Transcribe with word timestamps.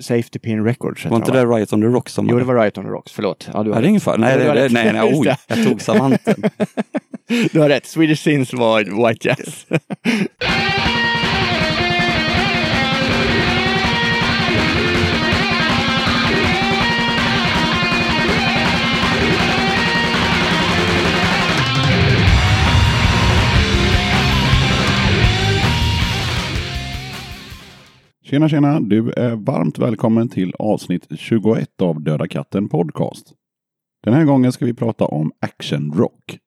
Safety 0.00 0.38
Pin 0.38 0.64
Records. 0.64 1.04
Var 1.04 1.16
inte 1.16 1.32
det 1.32 1.44
Riot 1.44 1.72
on 1.72 1.80
the 1.80 1.86
Rocks 1.86 2.12
som 2.12 2.28
Jo, 2.28 2.38
det 2.38 2.44
var 2.44 2.54
Riot 2.62 2.78
on 2.78 2.84
the 2.84 2.90
Rocks. 2.90 3.12
Förlåt. 3.12 3.48
Ja, 3.54 3.62
du 3.62 3.70
har 3.72 3.80
det 3.80 3.86
är 3.86 3.88
ingen 3.88 4.00
fara. 4.00 4.16
Nej, 4.16 4.38
det, 4.38 4.44
det, 4.44 4.54
rätt. 4.54 4.72
nej, 4.72 4.92
nej, 4.92 5.08
Just 5.10 5.20
oj, 5.20 5.26
det. 5.26 5.36
jag 5.56 5.64
tog 5.64 5.82
savanten. 5.82 6.42
Du 7.52 7.60
har 7.60 7.68
rätt. 7.68 7.86
Swedish 7.86 8.22
Sins 8.22 8.52
var 8.52 9.08
White 9.08 9.28
Jazz. 9.28 9.66
Tjena 28.30 28.48
tjena! 28.48 28.80
Du 28.80 29.10
är 29.10 29.36
varmt 29.36 29.78
välkommen 29.78 30.28
till 30.28 30.54
avsnitt 30.58 31.06
21 31.16 31.82
av 31.82 32.00
Döda 32.00 32.28
katten 32.28 32.68
Podcast. 32.68 33.32
Den 34.04 34.14
här 34.14 34.24
gången 34.24 34.52
ska 34.52 34.64
vi 34.64 34.74
prata 34.74 35.04
om 35.04 35.32
actionrock. 35.40 36.38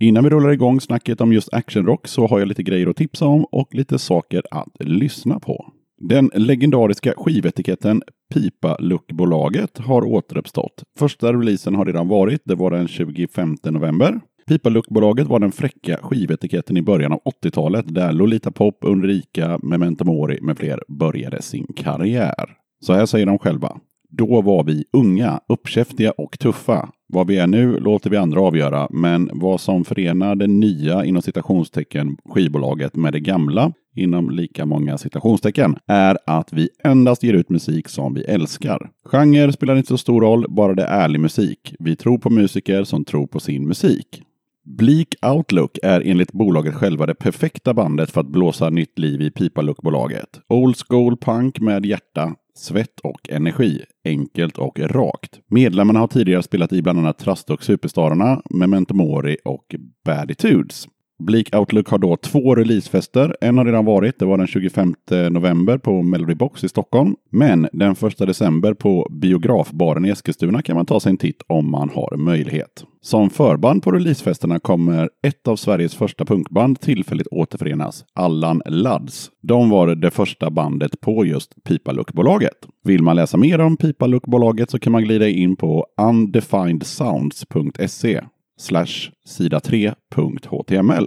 Innan 0.00 0.24
vi 0.24 0.30
rullar 0.30 0.50
igång 0.50 0.80
snacket 0.80 1.20
om 1.20 1.32
just 1.32 1.54
actionrock 1.54 2.08
så 2.08 2.26
har 2.26 2.38
jag 2.38 2.48
lite 2.48 2.62
grejer 2.62 2.86
att 2.86 2.96
tipsa 2.96 3.26
om 3.26 3.44
och 3.44 3.74
lite 3.74 3.98
saker 3.98 4.42
att 4.50 4.72
lyssna 4.80 5.40
på. 5.40 5.72
Den 6.00 6.30
legendariska 6.34 7.14
skivetiketten 7.16 8.02
Pipa-luckbolaget 8.34 9.78
har 9.78 10.04
återuppstått. 10.04 10.82
Första 10.98 11.32
releasen 11.32 11.74
har 11.74 11.86
redan 11.86 12.08
varit, 12.08 12.42
det 12.44 12.54
var 12.54 12.70
den 12.70 12.88
25 12.88 13.56
november. 13.64 14.20
Pipaluktbolaget 14.48 15.26
var 15.26 15.38
den 15.38 15.52
fräcka 15.52 15.98
skivetiketten 16.02 16.76
i 16.76 16.82
början 16.82 17.12
av 17.12 17.20
80-talet 17.42 17.94
där 17.94 18.12
Lolita 18.12 18.50
Pop, 18.50 18.78
Ulrika, 18.82 19.58
Memento 19.62 20.04
Mori 20.04 20.40
med 20.40 20.58
fler 20.58 20.82
började 20.88 21.42
sin 21.42 21.66
karriär. 21.76 22.46
Så 22.84 22.92
här 22.92 23.06
säger 23.06 23.26
de 23.26 23.38
själva. 23.38 23.78
Då 24.10 24.40
var 24.40 24.64
vi 24.64 24.84
unga, 24.92 25.40
uppkäftiga 25.48 26.10
och 26.10 26.38
tuffa. 26.38 26.88
Vad 27.08 27.26
vi 27.26 27.38
är 27.38 27.46
nu 27.46 27.80
låter 27.80 28.10
vi 28.10 28.16
andra 28.16 28.40
avgöra, 28.40 28.88
men 28.90 29.30
vad 29.32 29.60
som 29.60 29.84
förenar 29.84 30.34
det 30.34 30.46
nya 30.46 31.04
inom 31.04 31.22
citationstecken 31.22 32.16
skivbolaget 32.24 32.96
med 32.96 33.12
det 33.12 33.20
gamla 33.20 33.72
inom 33.96 34.30
lika 34.30 34.66
många 34.66 34.98
citationstecken 34.98 35.76
är 35.86 36.18
att 36.26 36.52
vi 36.52 36.68
endast 36.84 37.22
ger 37.22 37.34
ut 37.34 37.50
musik 37.50 37.88
som 37.88 38.14
vi 38.14 38.22
älskar. 38.22 38.90
Genre 39.04 39.52
spelar 39.52 39.76
inte 39.76 39.88
så 39.88 39.98
stor 39.98 40.20
roll, 40.20 40.46
bara 40.48 40.74
det 40.74 40.82
är 40.84 41.00
ärlig 41.04 41.20
musik. 41.20 41.74
Vi 41.78 41.96
tror 41.96 42.18
på 42.18 42.30
musiker 42.30 42.84
som 42.84 43.04
tror 43.04 43.26
på 43.26 43.40
sin 43.40 43.68
musik. 43.68 44.22
Bleak 44.76 45.08
Outlook 45.26 45.78
är 45.82 46.02
enligt 46.04 46.32
bolaget 46.32 46.74
själva 46.74 47.06
det 47.06 47.14
perfekta 47.14 47.74
bandet 47.74 48.10
för 48.10 48.20
att 48.20 48.28
blåsa 48.28 48.70
nytt 48.70 48.98
liv 48.98 49.22
i 49.22 49.30
Pipalook-bolaget. 49.30 50.40
Old 50.48 50.76
school 50.88 51.16
punk 51.16 51.60
med 51.60 51.86
hjärta, 51.86 52.34
svett 52.54 53.00
och 53.00 53.30
energi. 53.30 53.82
Enkelt 54.04 54.58
och 54.58 54.78
rakt. 54.78 55.40
Medlemmarna 55.50 55.98
har 55.98 56.06
tidigare 56.06 56.42
spelat 56.42 56.72
i 56.72 56.82
bland 56.82 56.98
annat 56.98 57.18
Trust 57.18 57.50
och 57.50 57.64
Superstararna, 57.64 58.42
Memento 58.50 58.94
Mori 58.94 59.36
och 59.44 59.74
Baditudes. 60.04 60.88
Bleak 61.18 61.54
Outlook 61.54 61.88
har 61.88 61.98
då 61.98 62.16
två 62.16 62.54
releasefester. 62.54 63.36
En 63.40 63.58
har 63.58 63.64
redan 63.64 63.84
varit, 63.84 64.18
det 64.18 64.24
var 64.24 64.38
den 64.38 64.46
25 64.46 64.94
november 65.30 65.78
på 65.78 66.02
Melody 66.02 66.34
Box 66.34 66.64
i 66.64 66.68
Stockholm. 66.68 67.16
Men 67.30 67.68
den 67.72 67.92
1 67.92 68.18
december 68.18 68.74
på 68.74 69.08
Biografbaren 69.10 70.04
i 70.04 70.08
Eskilstuna 70.08 70.62
kan 70.62 70.76
man 70.76 70.86
ta 70.86 71.00
sig 71.00 71.10
en 71.10 71.16
titt 71.16 71.42
om 71.46 71.70
man 71.70 71.90
har 71.94 72.16
möjlighet. 72.16 72.84
Som 73.00 73.30
förband 73.30 73.82
på 73.82 73.92
releasefesterna 73.92 74.58
kommer 74.58 75.10
ett 75.26 75.48
av 75.48 75.56
Sveriges 75.56 75.94
första 75.94 76.24
punkband 76.24 76.80
tillfälligt 76.80 77.26
återförenas, 77.26 78.04
Allan 78.14 78.62
Lads. 78.66 79.30
De 79.42 79.70
var 79.70 79.94
det 79.94 80.10
första 80.10 80.50
bandet 80.50 81.00
på 81.00 81.24
just 81.24 81.64
Pipalook-bolaget. 81.64 82.66
Vill 82.84 83.02
man 83.02 83.16
läsa 83.16 83.36
mer 83.36 83.60
om 83.60 83.76
Pipalook-bolaget 83.76 84.70
så 84.70 84.78
kan 84.78 84.92
man 84.92 85.02
glida 85.02 85.28
in 85.28 85.56
på 85.56 85.86
undefinedsounds.se 86.00 88.20
sida 89.26 89.58
3.html. 89.58 91.06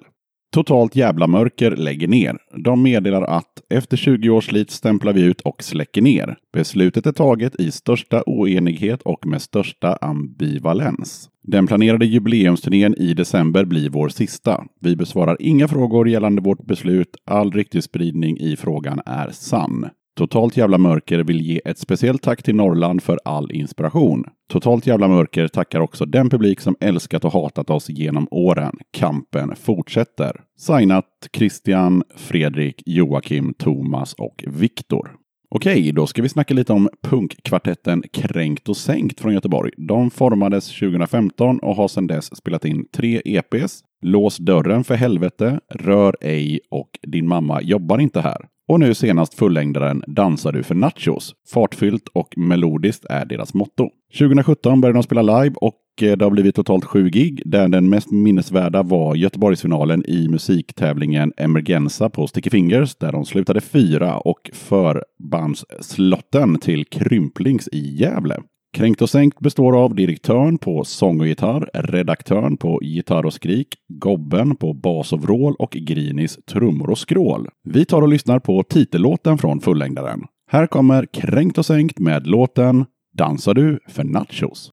Totalt 0.54 0.96
jävla 0.96 1.28
mörker 1.28 1.72
lägger 1.72 2.08
ner. 2.08 2.38
De 2.64 2.84
meddelar 2.84 3.22
att 3.22 3.62
efter 3.70 3.98
20 3.98 4.30
års 4.30 4.46
slit 4.46 4.72
stämplar 4.72 5.14
vi 5.14 5.22
ut 5.22 5.42
och 5.42 5.64
släcker 5.64 6.02
ner. 6.02 6.38
Beslutet 6.54 7.06
är 7.06 7.12
taget 7.12 7.60
i 7.60 7.72
största 7.72 8.24
oenighet 8.26 9.02
och 9.02 9.26
med 9.26 9.42
största 9.42 9.98
ambivalens. 10.02 11.30
Den 11.44 11.68
planerade 11.68 12.06
jubileumsturnén 12.06 12.96
i 12.98 13.14
december 13.14 13.66
blir 13.66 13.90
vår 13.90 14.10
sista. 14.10 14.64
Vi 14.82 14.96
besvarar 14.96 15.38
inga 15.40 15.68
frågor 15.68 16.10
gällande 16.10 16.42
vårt 16.42 16.66
beslut. 16.66 17.16
All 17.26 17.52
ryktesspridning 17.52 18.38
i 18.38 18.56
frågan 18.56 19.02
är 19.06 19.30
sann. 19.32 19.90
Totalt 20.22 20.58
jävla 20.58 20.78
mörker 20.78 21.20
vill 21.20 21.42
ge 21.42 21.62
ett 21.66 21.78
speciellt 21.78 22.22
tack 22.22 22.44
till 22.44 22.56
Norrland 22.56 23.04
för 23.04 23.20
all 23.26 23.52
inspiration. 23.52 24.26
Totalt 24.50 24.88
jävla 24.88 25.08
mörker 25.08 25.48
tackar 25.48 25.80
också 25.80 26.06
den 26.06 26.30
publik 26.30 26.60
som 26.60 26.76
älskat 26.80 27.26
och 27.26 27.34
hatat 27.34 27.70
oss 27.70 27.90
genom 27.90 28.28
åren. 28.32 28.78
Kampen 28.92 29.56
fortsätter. 29.56 30.42
Signat 30.58 31.06
Christian, 31.34 32.04
Fredrik, 32.16 32.84
Joakim, 32.86 33.54
Thomas 33.54 34.14
och 34.14 34.44
Viktor. 34.48 35.12
Okej, 35.50 35.92
då 35.92 36.08
ska 36.08 36.22
vi 36.22 36.30
snacka 36.30 36.54
lite 36.54 36.74
om 36.74 36.90
punkkvartetten 37.04 38.04
Kränkt 38.14 38.70
och 38.70 38.78
Sänkt 38.78 39.20
från 39.20 39.34
Göteborg. 39.34 39.72
De 39.78 40.12
formades 40.12 40.68
2015 40.68 41.60
och 41.60 41.76
har 41.76 41.88
sedan 41.88 42.08
dess 42.08 42.38
spelat 42.38 42.66
in 42.66 42.86
tre 42.96 43.22
EPs. 43.26 43.84
Lås 44.02 44.38
dörren 44.38 44.84
för 44.84 44.96
helvete, 44.96 45.60
Rör 45.70 46.16
ej 46.22 46.60
och 46.72 46.90
Din 47.02 47.28
mamma 47.28 47.62
jobbar 47.62 48.00
inte 48.00 48.22
här. 48.22 48.48
Och 48.72 48.80
nu 48.80 48.94
senast 48.94 49.34
fullängdaren 49.34 50.04
Dansar 50.08 50.52
du 50.52 50.64
för 50.64 50.76
nachos? 50.76 51.36
Fartfyllt 51.54 52.08
och 52.14 52.38
melodiskt 52.38 53.06
är 53.06 53.26
deras 53.26 53.54
motto. 53.54 53.90
2017 54.20 54.82
började 54.82 54.98
de 54.98 55.04
spela 55.04 55.22
live 55.22 55.56
och 55.62 55.80
eh, 56.02 56.18
det 56.18 56.26
har 56.26 56.32
blivit 56.32 56.56
totalt 56.56 56.86
sju 56.86 57.10
gig 57.10 57.42
där 57.46 57.68
den 57.68 57.90
mest 57.90 58.12
minnesvärda 58.12 58.84
var 58.84 59.16
Göteborgsfinalen 59.16 60.06
i 60.06 60.28
musiktävlingen 60.28 61.34
Emergenza 61.38 62.10
på 62.10 62.28
Sticky 62.28 62.50
Fingers 62.50 62.96
där 62.96 63.12
de 63.12 63.26
slutade 63.26 63.62
fyra 63.62 64.18
och 64.18 64.50
förbandsslotten 64.54 66.60
till 66.60 66.86
Krymplings 66.86 67.70
i 67.72 67.96
Gävle. 67.96 68.38
Kränkt 68.74 69.02
och 69.02 69.10
sänkt 69.10 69.40
består 69.40 69.84
av 69.84 69.96
direktören 69.96 70.58
på 70.58 70.84
sång 70.84 71.20
och 71.20 71.28
gitarr, 71.28 71.70
redaktören 71.74 72.58
på 72.58 72.80
gitarr 72.84 73.26
och 73.26 73.34
skrik, 73.34 73.68
gobben 73.88 74.56
på 74.56 74.74
bas 74.74 75.14
och 75.14 75.22
vrål 75.22 75.56
och 75.60 75.72
Grinis 75.72 76.40
trummor 76.52 76.90
och 76.90 76.98
skrål. 76.98 77.48
Vi 77.64 77.86
tar 77.86 78.02
och 78.02 78.08
lyssnar 78.08 78.40
på 78.40 78.64
titellåten 78.64 79.38
från 79.38 79.60
fullängdaren. 79.60 80.22
Här 80.52 80.68
kommer 80.68 81.06
Kränkt 81.06 81.58
och 81.58 81.66
sänkt 81.66 82.00
med 82.00 82.28
låten 82.28 82.86
Dansar 83.18 83.54
du 83.54 83.80
för 83.88 84.04
nachos? 84.04 84.72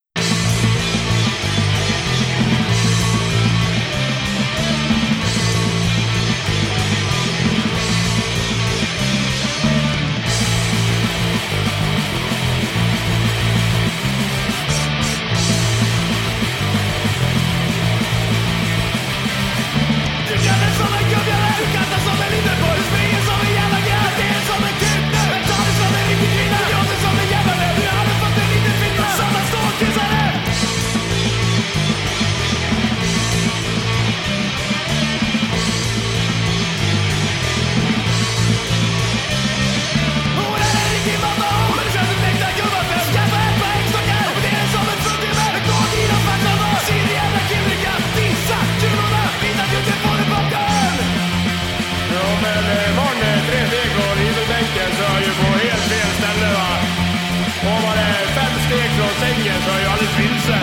Ju. 60.48 60.60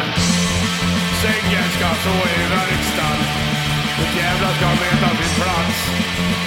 Sängen 1.22 1.70
ska 1.76 1.88
stå 2.02 2.16
i 2.38 2.42
verkstaden. 2.50 3.26
Och 4.02 4.18
jävlar 4.18 4.54
ska 4.54 4.68
veta 4.68 5.10
sin 5.10 5.42
plats. 5.42 6.45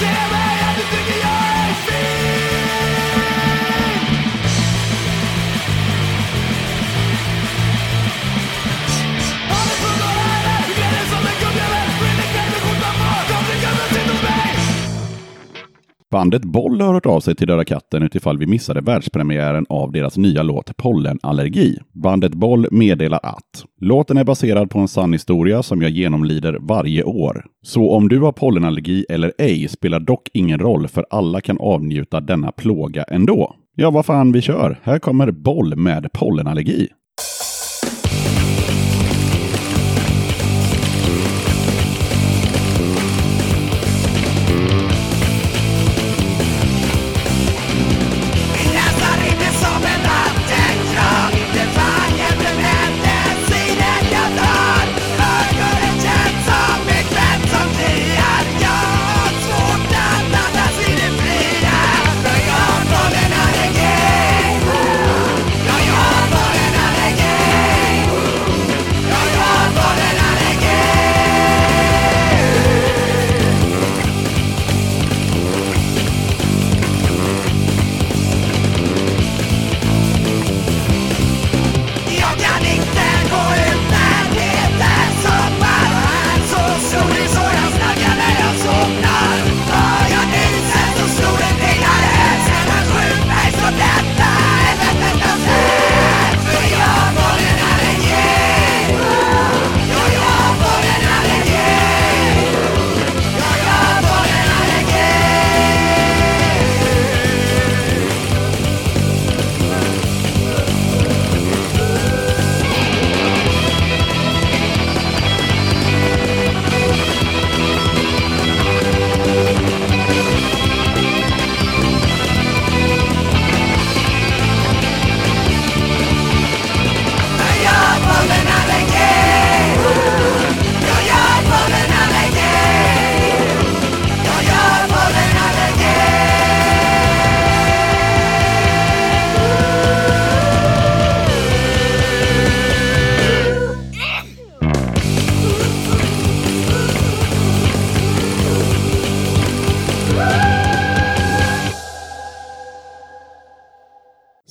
Yeah. 0.00 0.29
Bandet 16.10 16.44
Boll 16.44 16.80
har 16.80 16.94
hört 16.94 17.06
av 17.06 17.20
sig 17.20 17.34
till 17.34 17.46
Döda 17.46 17.64
katten 17.64 18.02
utifall 18.02 18.38
vi 18.38 18.46
missade 18.46 18.80
världspremiären 18.80 19.66
av 19.68 19.92
deras 19.92 20.16
nya 20.16 20.42
låt 20.42 20.76
Pollenallergi. 20.76 21.78
Bandet 21.92 22.34
Boll 22.34 22.66
meddelar 22.70 23.20
att 23.22 23.64
låten 23.80 24.16
är 24.16 24.24
baserad 24.24 24.70
på 24.70 24.78
en 24.78 24.88
sann 24.88 25.12
historia 25.12 25.62
som 25.62 25.82
jag 25.82 25.90
genomlider 25.90 26.58
varje 26.60 27.04
år. 27.04 27.44
Så 27.62 27.90
om 27.90 28.08
du 28.08 28.20
har 28.20 28.32
pollenallergi 28.32 29.06
eller 29.08 29.32
ej 29.38 29.68
spelar 29.68 30.00
dock 30.00 30.28
ingen 30.32 30.58
roll 30.58 30.88
för 30.88 31.06
alla 31.10 31.40
kan 31.40 31.58
avnjuta 31.60 32.20
denna 32.20 32.52
plåga 32.52 33.02
ändå. 33.02 33.54
Ja, 33.76 33.90
vad 33.90 34.06
fan, 34.06 34.32
vi 34.32 34.40
kör. 34.40 34.78
Här 34.82 34.98
kommer 34.98 35.30
Boll 35.30 35.76
med 35.76 36.12
pollenallergi. 36.12 36.88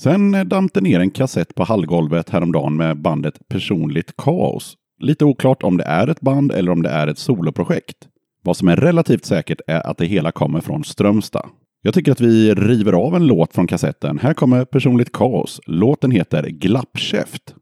Sen 0.02 0.34
eh, 0.34 0.44
damp 0.44 0.74
det 0.74 0.80
ner 0.80 1.00
en 1.00 1.10
kassett 1.10 1.54
på 1.54 1.64
hallgolvet 1.64 2.30
häromdagen 2.30 2.76
med 2.76 3.00
bandet 3.00 3.48
Personligt 3.48 4.16
Kaos. 4.16 4.76
Lite 5.00 5.24
oklart 5.24 5.62
om 5.62 5.76
det 5.76 5.84
är 5.84 6.08
ett 6.08 6.20
band 6.20 6.52
eller 6.52 6.72
om 6.72 6.82
det 6.82 6.88
är 6.88 7.06
ett 7.06 7.18
soloprojekt. 7.18 7.96
Vad 8.42 8.56
som 8.56 8.68
är 8.68 8.76
relativt 8.76 9.24
säkert 9.24 9.60
är 9.66 9.86
att 9.86 9.98
det 9.98 10.06
hela 10.06 10.32
kommer 10.32 10.60
från 10.60 10.84
Strömstad. 10.84 11.48
Jag 11.82 11.94
tycker 11.94 12.12
att 12.12 12.20
vi 12.20 12.54
river 12.54 12.92
av 12.92 13.16
en 13.16 13.26
låt 13.26 13.54
från 13.54 13.66
kassetten. 13.66 14.18
Här 14.18 14.34
kommer 14.34 14.64
Personligt 14.64 15.12
Kaos. 15.12 15.60
Låten 15.66 16.10
heter 16.10 16.48
Glappkäft. 16.48 17.54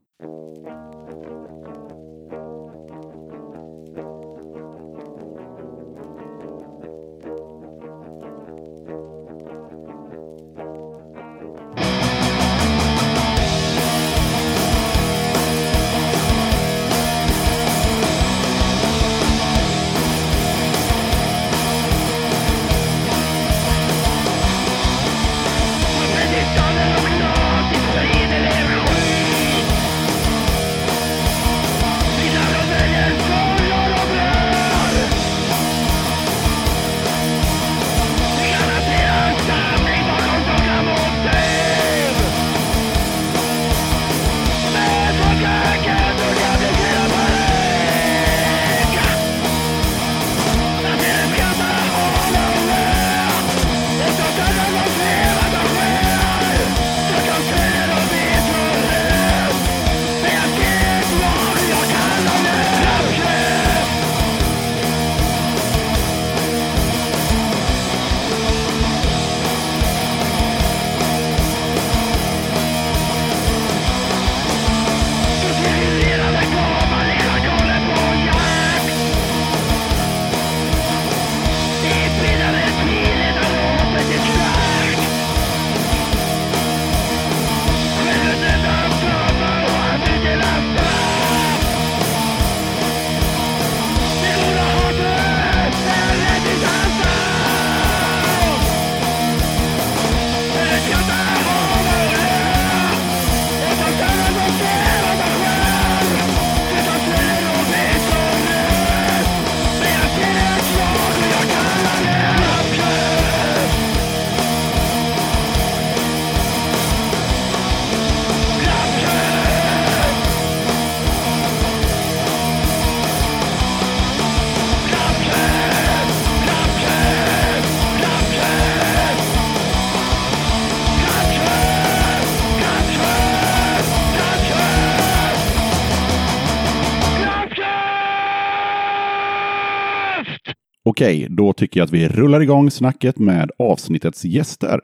Okej, 140.99 141.27
då 141.29 141.53
tycker 141.53 141.79
jag 141.79 141.85
att 141.85 141.93
vi 141.93 142.07
rullar 142.07 142.41
igång 142.41 142.71
snacket 142.71 143.19
med 143.19 143.51
avsnittets 143.59 144.25
gäster. 144.25 144.79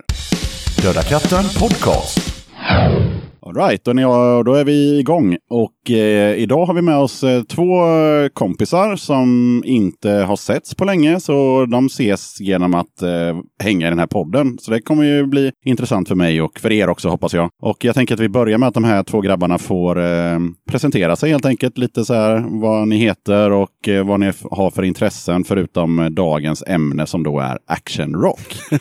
Döda 0.82 1.02
katten 1.02 1.44
podcast. 1.60 2.46
Alright, 3.48 3.84
då, 3.84 3.92
är 3.92 3.96
ni- 3.96 4.44
då 4.46 4.54
är 4.54 4.64
vi 4.64 5.00
igång. 5.00 5.38
Och 5.50 5.92
eh, 5.92 6.36
idag 6.36 6.66
har 6.66 6.74
vi 6.74 6.82
med 6.82 6.98
oss 6.98 7.24
eh, 7.24 7.44
två 7.44 7.66
kompisar 8.34 8.96
som 8.96 9.62
inte 9.66 10.10
har 10.12 10.36
setts 10.36 10.76
på 10.76 10.86
länge. 10.86 11.20
Så 11.20 11.66
de 11.66 11.86
ses 11.86 12.42
genom 12.42 12.74
att 12.74 13.02
eh, 13.02 13.38
hänga 13.64 13.88
i 13.88 13.90
den 13.90 14.00
här 14.00 14.08
podden. 14.08 14.58
Så 14.60 14.72
det 14.72 14.82
kommer 14.82 15.04
ju 15.04 15.26
bli 15.26 15.52
intressant 15.66 16.08
för 16.08 16.16
mig 16.16 16.42
och 16.42 16.60
för 16.60 16.72
er 16.72 16.90
också 16.90 17.10
hoppas 17.10 17.34
jag. 17.34 17.50
Och 17.62 17.86
jag 17.86 17.96
tänker 17.96 18.14
att 18.14 18.20
vi 18.20 18.30
börjar 18.30 18.58
med 18.58 18.68
att 18.68 18.74
de 18.74 18.84
här 18.84 19.04
två 19.04 19.22
grabbarna 19.22 19.58
får 19.58 20.04
eh, 20.04 20.40
presentera 20.72 21.16
sig 21.16 21.30
helt 21.32 21.46
enkelt. 21.46 21.78
Lite 21.78 22.06
så 22.06 22.14
här 22.14 22.46
vad 22.62 22.88
ni 22.88 22.98
heter 22.98 23.52
och 23.52 23.88
eh, 23.90 24.06
vad 24.08 24.20
ni 24.20 24.32
har 24.52 24.72
för 24.72 24.84
intressen 24.84 25.44
förutom 25.44 26.00
eh, 26.00 26.06
dagens 26.06 26.64
ämne 26.68 27.06
som 27.06 27.24
då 27.24 27.40
är 27.40 27.58
action 27.68 28.14
rock. 28.16 28.56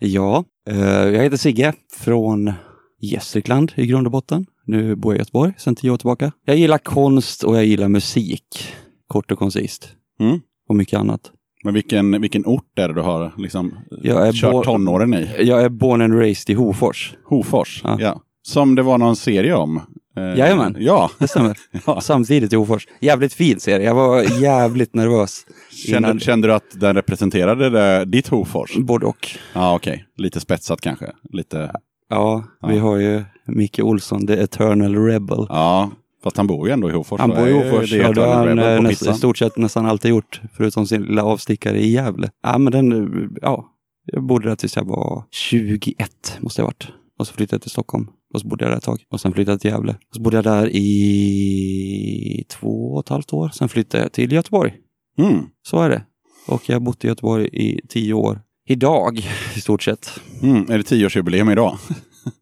Ja, 0.00 0.44
eh, 0.70 0.78
jag 1.08 1.22
heter 1.22 1.36
Sigge 1.36 1.72
från 2.00 2.52
Gästrikland 3.00 3.72
i 3.76 3.86
grund 3.86 4.06
och 4.06 4.10
botten. 4.10 4.46
Nu 4.64 4.96
bor 4.96 5.12
jag 5.12 5.16
i 5.16 5.20
Göteborg 5.20 5.52
sedan 5.58 5.74
tio 5.74 5.90
år 5.90 5.96
tillbaka. 5.96 6.32
Jag 6.44 6.56
gillar 6.56 6.78
konst 6.78 7.42
och 7.44 7.56
jag 7.56 7.64
gillar 7.64 7.88
musik. 7.88 8.72
Kort 9.06 9.32
och 9.32 9.38
koncist. 9.38 9.88
Mm. 10.20 10.40
Och 10.68 10.76
mycket 10.76 10.98
annat. 11.00 11.20
Men 11.64 11.74
vilken, 11.74 12.20
vilken 12.20 12.46
ort 12.46 12.78
är 12.78 12.88
det 12.88 12.94
du 12.94 13.00
har 13.00 13.32
liksom, 13.38 13.74
Jag 14.02 14.28
är 14.28 14.32
kört 14.32 14.64
tonåren 14.64 15.14
i? 15.14 15.28
Jag 15.38 15.62
är 15.62 15.68
born 15.68 16.02
and 16.02 16.14
raised 16.18 16.50
i 16.50 16.54
Hofors. 16.54 17.14
Hofors, 17.24 17.80
ja. 17.84 17.96
Ja. 18.00 18.22
Som 18.42 18.74
det 18.74 18.82
var 18.82 18.98
någon 18.98 19.16
serie 19.16 19.54
om. 19.54 19.76
Eh, 20.16 20.22
Jajamän. 20.38 20.76
Ja. 20.78 21.10
Det 21.18 21.28
stämmer. 21.28 21.56
Ja. 21.86 22.00
Samtidigt 22.00 22.52
i 22.52 22.56
Hofors. 22.56 22.86
Jävligt 23.00 23.32
fin 23.34 23.60
serie. 23.60 23.86
Jag 23.86 23.94
var 23.94 24.40
jävligt 24.42 24.94
nervös. 24.94 25.46
Kände, 25.86 26.08
innan- 26.08 26.20
kände 26.20 26.48
du 26.48 26.54
att 26.54 26.80
den 26.80 26.94
representerade 26.94 27.70
det, 27.70 28.04
ditt 28.04 28.28
Hofors? 28.28 28.76
Både 28.76 29.06
och. 29.06 29.28
Ja, 29.52 29.74
okej. 29.74 30.04
Lite 30.16 30.40
spetsat 30.40 30.80
kanske. 30.80 31.06
Lite... 31.32 31.70
Ja, 32.08 32.44
vi 32.68 32.76
Ja. 32.76 32.82
har 32.82 32.96
ju 32.96 33.24
Micke 33.46 33.78
Olsson, 33.82 34.26
the 34.26 34.42
eternal 34.42 34.94
rebel. 34.96 35.46
Ja, 35.48 35.90
fast 36.24 36.36
han 36.36 36.46
bor 36.46 36.66
ju 36.68 36.72
ändå 36.72 36.90
i 36.90 36.92
Hofors. 36.92 37.20
Han 37.20 37.30
bor 37.30 37.48
i 37.48 37.52
Hofors. 37.52 37.90
det 37.90 37.96
Ja, 37.96 38.12
det 38.12 38.20
har 38.20 38.34
han 38.46 38.58
eh, 38.58 38.80
näst, 38.82 39.06
i 39.06 39.12
stort 39.12 39.38
sett 39.38 39.56
nästan 39.56 39.86
alltid 39.86 40.10
gjort. 40.10 40.40
Förutom 40.56 40.86
sin 40.86 41.02
lilla 41.02 41.24
avstickare 41.24 41.78
i 41.80 41.90
Gävle. 41.90 42.30
Ja, 42.42 42.58
men 42.58 42.72
den, 42.72 43.12
ja. 43.42 43.74
Jag 44.12 44.22
bodde 44.22 44.48
där 44.48 44.56
tills 44.56 44.76
jag 44.76 44.84
var 44.84 45.24
21, 45.30 46.38
måste 46.40 46.60
jag 46.60 46.64
ha 46.64 46.68
varit. 46.68 46.88
Och 47.18 47.26
så 47.26 47.32
flyttade 47.34 47.54
jag 47.54 47.62
till 47.62 47.70
Stockholm. 47.70 48.06
Och 48.34 48.40
så 48.40 48.48
bodde 48.48 48.64
jag 48.64 48.72
där 48.72 48.76
ett 48.78 48.84
tag. 48.84 48.98
Och 49.12 49.20
sen 49.20 49.32
flyttade 49.32 49.52
jag 49.52 49.60
till 49.60 49.70
Gävle. 49.70 49.92
Och 49.92 50.14
så 50.16 50.22
bodde 50.22 50.36
jag 50.36 50.44
där 50.44 50.68
i 50.72 52.44
två 52.48 52.92
och 52.94 53.00
ett 53.04 53.08
halvt 53.08 53.32
år. 53.32 53.48
Sen 53.48 53.68
flyttade 53.68 54.02
jag 54.04 54.12
till 54.12 54.32
Göteborg. 54.32 54.74
Mm. 55.18 55.38
Så 55.62 55.80
är 55.80 55.90
det. 55.90 56.02
Och 56.48 56.68
jag 56.68 56.74
har 56.74 56.80
bott 56.80 57.04
i 57.04 57.08
Göteborg 57.08 57.48
i 57.52 57.80
tio 57.88 58.14
år. 58.14 58.40
Idag, 58.70 59.18
i 59.56 59.60
stort 59.60 59.82
sett. 59.82 60.20
Mm. 60.42 60.70
Är 60.70 60.78
det 60.78 60.82
tioårsjubileum 60.84 61.50
idag? 61.50 61.78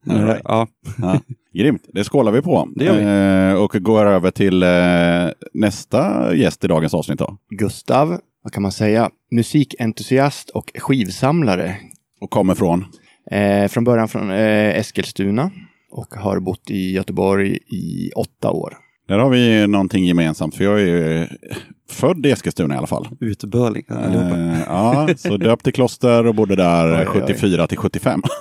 Right. 0.06 0.40
Ja, 0.44 0.66
ja. 0.98 1.20
Grymt, 1.54 1.82
det 1.92 2.04
skålar 2.04 2.32
vi 2.32 2.42
på. 2.42 2.68
Det 2.76 2.84
gör 2.84 2.96
vi. 2.96 3.52
Eh, 3.52 3.62
och 3.62 3.70
går 3.70 4.06
över 4.06 4.30
till 4.30 4.62
eh, 4.62 5.48
nästa 5.54 6.34
gäst 6.34 6.64
i 6.64 6.68
dagens 6.68 6.94
avsnitt 6.94 7.18
då. 7.18 7.36
Gustav, 7.50 8.20
vad 8.42 8.52
kan 8.52 8.62
man 8.62 8.72
säga? 8.72 9.10
Musikentusiast 9.30 10.50
och 10.50 10.72
skivsamlare. 10.78 11.76
Och 12.20 12.30
kommer 12.30 12.54
från? 12.54 12.84
Eh, 13.30 13.68
från 13.68 13.84
början 13.84 14.08
från 14.08 14.30
eh, 14.30 14.78
Eskilstuna 14.78 15.50
och 15.90 16.14
har 16.14 16.40
bott 16.40 16.70
i 16.70 16.92
Göteborg 16.92 17.56
i 17.56 18.10
åtta 18.16 18.50
år. 18.50 18.76
Där 19.08 19.18
har 19.18 19.30
vi 19.30 19.66
någonting 19.66 20.04
gemensamt, 20.04 20.54
för 20.54 20.64
jag 20.64 20.80
är 20.80 20.86
ju 20.86 21.26
född 21.88 22.26
i 22.26 22.30
Eskilstuna 22.30 22.74
i 22.74 22.78
alla 22.78 22.86
fall. 22.86 23.08
utbörling 23.20 23.84
allihopa. 23.88 24.36
Eh, 24.36 24.60
ja, 24.66 25.08
så 25.16 25.36
döpt 25.36 25.66
i 25.66 25.72
kloster 25.72 26.26
och 26.26 26.34
bodde 26.34 26.56
där 26.56 27.00
Oj, 27.00 27.08
oj, 27.14 27.20
oj. 27.20 27.20
74 27.22 27.66
till 27.66 27.78
75. 27.78 28.22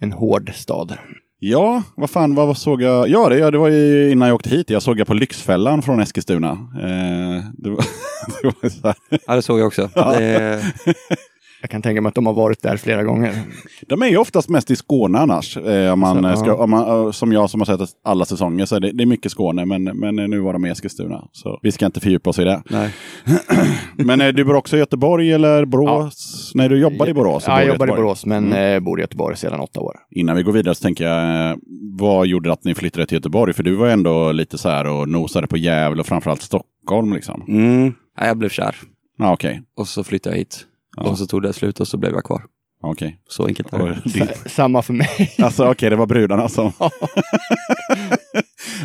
En 0.00 0.12
hård 0.12 0.50
stad. 0.54 0.98
Ja, 1.38 1.82
vad 1.96 2.10
fan, 2.10 2.34
vad 2.34 2.56
såg 2.58 2.82
jag? 2.82 3.08
Ja, 3.08 3.28
det, 3.28 3.38
ja, 3.38 3.50
det 3.50 3.58
var 3.58 3.68
ju 3.68 4.10
innan 4.10 4.28
jag 4.28 4.34
åkte 4.34 4.48
hit. 4.48 4.70
Jag 4.70 4.82
såg 4.82 4.98
jag 5.00 5.06
på 5.06 5.14
Lyxfällan 5.14 5.82
från 5.82 6.00
Eskilstuna. 6.00 6.50
Eh, 6.74 7.44
det 7.52 7.70
var, 7.70 7.76
det 8.42 8.54
var 8.62 8.68
så 8.68 8.86
här. 8.86 8.96
Ja, 9.26 9.34
det 9.34 9.42
såg 9.42 9.60
jag 9.60 9.66
också. 9.66 9.90
Det, 9.94 10.62
Jag 11.64 11.70
kan 11.70 11.82
tänka 11.82 12.00
mig 12.00 12.08
att 12.08 12.14
de 12.14 12.26
har 12.26 12.32
varit 12.32 12.62
där 12.62 12.76
flera 12.76 13.02
gånger. 13.02 13.34
De 13.88 14.02
är 14.02 14.06
ju 14.06 14.16
oftast 14.16 14.48
mest 14.48 14.70
i 14.70 14.76
Skåne 14.76 15.18
annars. 15.18 15.56
Eh, 15.56 15.92
om 15.92 16.00
man 16.00 16.22
Så, 16.22 16.36
ska, 16.36 16.46
ja. 16.48 16.54
om 16.54 16.70
man, 16.70 17.04
eh, 17.06 17.10
som 17.10 17.32
jag 17.32 17.50
som 17.50 17.60
har 17.60 17.64
sett 17.78 17.88
alla 18.04 18.24
säsonger 18.24 18.66
så 18.66 18.76
är 18.76 18.80
det, 18.80 18.92
det 18.92 19.02
är 19.04 19.06
mycket 19.06 19.32
Skåne. 19.32 19.64
Men, 19.64 19.84
men 19.84 20.16
nu 20.16 20.40
var 20.40 20.52
de 20.52 20.66
i 20.66 20.70
Eskilstuna. 20.70 21.24
Så 21.32 21.58
vi 21.62 21.72
ska 21.72 21.86
inte 21.86 22.00
fördjupa 22.00 22.30
oss 22.30 22.38
i 22.38 22.44
det. 22.44 22.62
nej. 22.70 22.94
Men 23.96 24.20
eh, 24.20 24.28
du 24.28 24.44
bor 24.44 24.54
också 24.54 24.76
i 24.76 24.78
Göteborg 24.78 25.32
eller 25.32 25.64
Borås? 25.64 26.52
Nej, 26.54 26.68
du 26.68 26.78
jobbar 26.78 27.08
i 27.08 27.14
Borås. 27.14 27.44
Ja, 27.46 27.58
jag 27.60 27.68
jobbar 27.68 27.86
i. 27.86 27.90
Borås, 27.90 28.26
men 28.26 28.46
Mm. 28.52 28.74
eh, 28.74 28.80
bor 28.80 28.98
i 28.98 29.02
Göteborg 29.02 29.36
sedan 29.36 29.60
åtta 29.60 29.80
år. 29.80 29.96
Innan 30.10 30.36
vi 30.36 30.42
går 30.42 30.52
vidare 30.52 30.74
så 30.74 30.82
tänker 30.82 31.04
jag, 31.04 31.50
eh, 31.50 31.56
vad 31.98 32.26
gjorde 32.26 32.52
att 32.52 32.64
ni 32.64 32.74
flyttade 32.74 33.06
till 33.06 33.16
Göteborg? 33.16 33.52
För 33.52 33.62
du 33.62 33.74
var 33.74 33.88
ändå 33.88 34.32
lite 34.32 34.58
så 34.58 34.68
här 34.68 34.86
och 34.86 35.08
nosade 35.08 35.46
på 35.46 35.56
Gävle 35.56 36.00
och 36.00 36.06
framförallt 36.06 36.42
Stockholm 36.42 37.12
liksom. 37.12 37.44
Mm. 37.48 37.92
Ja, 38.20 38.26
jag 38.26 38.36
blev 38.38 38.48
kär. 38.48 38.76
Ja, 39.18 39.32
okej. 39.32 39.62
Och 39.76 39.88
så 39.88 40.04
flyttade 40.04 40.34
jag 40.36 40.38
hit. 40.38 40.66
Ja. 40.96 41.02
Och 41.02 41.18
så 41.18 41.26
tog 41.26 41.42
det 41.42 41.52
slut 41.52 41.80
och 41.80 41.88
så 41.88 41.96
blev 41.96 42.12
jag 42.12 42.24
kvar. 42.24 42.42
Okej. 42.82 43.18
Så 43.28 43.46
enkelt 43.46 43.72
är 43.72 44.02
det. 44.14 44.50
Samma 44.50 44.82
för 44.82 44.92
mig. 44.92 45.34
Alltså 45.38 45.70
okej, 45.70 45.90
det 45.90 45.96
var 45.96 46.06
brudarna 46.06 46.48
som... 46.48 46.72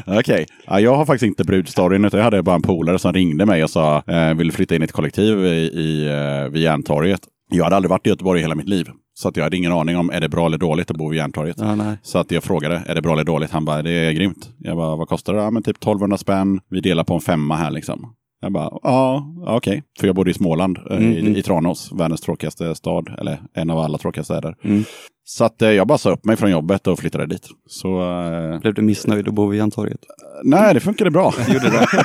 Okej, 0.05 0.45
ja, 0.67 0.79
jag 0.79 0.95
har 0.95 1.05
faktiskt 1.05 1.27
inte 1.27 1.43
brudstoryn 1.43 2.05
utan 2.05 2.17
jag 2.17 2.23
hade 2.23 2.43
bara 2.43 2.55
en 2.55 2.61
polare 2.61 2.99
som 2.99 3.13
ringde 3.13 3.45
mig 3.45 3.63
och 3.63 3.69
sa 3.69 4.03
eh, 4.07 4.33
vill 4.33 4.47
du 4.47 4.53
flytta 4.53 4.75
in 4.75 4.81
i 4.81 4.85
ett 4.85 4.91
kollektiv 4.91 5.45
i, 5.45 5.69
i, 5.73 6.07
eh, 6.07 6.51
vid 6.51 6.61
Järntorget. 6.61 7.21
Jag 7.49 7.63
hade 7.63 7.75
aldrig 7.75 7.89
varit 7.89 8.07
i 8.07 8.09
Göteborg 8.09 8.39
i 8.39 8.43
hela 8.43 8.55
mitt 8.55 8.69
liv. 8.69 8.87
Så 9.13 9.27
att 9.27 9.37
jag 9.37 9.43
hade 9.43 9.57
ingen 9.57 9.71
aning 9.71 9.97
om 9.97 10.09
är 10.09 10.19
det 10.21 10.29
bra 10.29 10.45
eller 10.45 10.57
dåligt 10.57 10.91
att 10.91 10.97
bo 10.97 11.09
vid 11.09 11.17
Järntorget. 11.17 11.55
Ja, 11.59 11.75
nej. 11.75 11.97
Så 12.01 12.17
att 12.19 12.31
jag 12.31 12.43
frågade, 12.43 12.83
är 12.87 12.95
det 12.95 13.01
bra 13.01 13.13
eller 13.13 13.23
dåligt? 13.23 13.51
Han 13.51 13.65
bara, 13.65 13.81
det 13.81 13.91
är 13.91 14.11
grymt. 14.11 14.49
Jag 14.59 14.77
bara, 14.77 14.95
vad 14.95 15.07
kostar 15.07 15.33
det? 15.33 15.39
Ja, 15.39 15.51
men 15.51 15.63
typ 15.63 15.77
1200 15.77 16.17
spänn. 16.17 16.59
Vi 16.69 16.81
delar 16.81 17.03
på 17.03 17.13
en 17.13 17.21
femma 17.21 17.55
här 17.55 17.71
liksom. 17.71 18.13
Jag 18.41 18.51
bara, 18.51 18.69
ja, 18.83 19.25
okej. 19.47 19.83
För 19.99 20.07
jag 20.07 20.15
bodde 20.15 20.31
i 20.31 20.33
Småland, 20.33 20.77
eh, 20.77 20.97
Mm, 20.97 21.11
i, 21.11 21.19
mm. 21.19 21.35
i 21.35 21.43
Tranås, 21.43 21.91
världens 21.91 22.21
tråkigaste 22.21 22.75
stad. 22.75 23.09
Eller 23.19 23.39
en 23.53 23.69
av 23.69 23.79
alla 23.79 23.97
tråkiga 23.97 24.23
städer. 24.23 24.55
Mm. 24.63 24.83
Så 25.23 25.45
att 25.45 25.61
eh, 25.61 25.69
jag 25.71 25.87
bara 25.87 25.97
sa 25.97 26.11
upp 26.11 26.25
mig 26.25 26.35
från 26.35 26.51
jobbet 26.51 26.87
och 26.87 26.99
flyttade 26.99 27.25
dit. 27.25 27.47
Så 27.67 28.01
eh, 28.01 28.59
Blev 28.59 28.73
du 28.73 28.81
missnöjd 28.81 29.27
att 29.27 29.33
bo 29.33 29.47
vid 29.47 29.57
Järntorget? 29.59 29.99
nej, 30.43 30.73
det 30.73 30.79
funkade 30.79 31.11
bra. 31.11 31.33
Gjorde 31.47 31.69
det? 31.69 31.87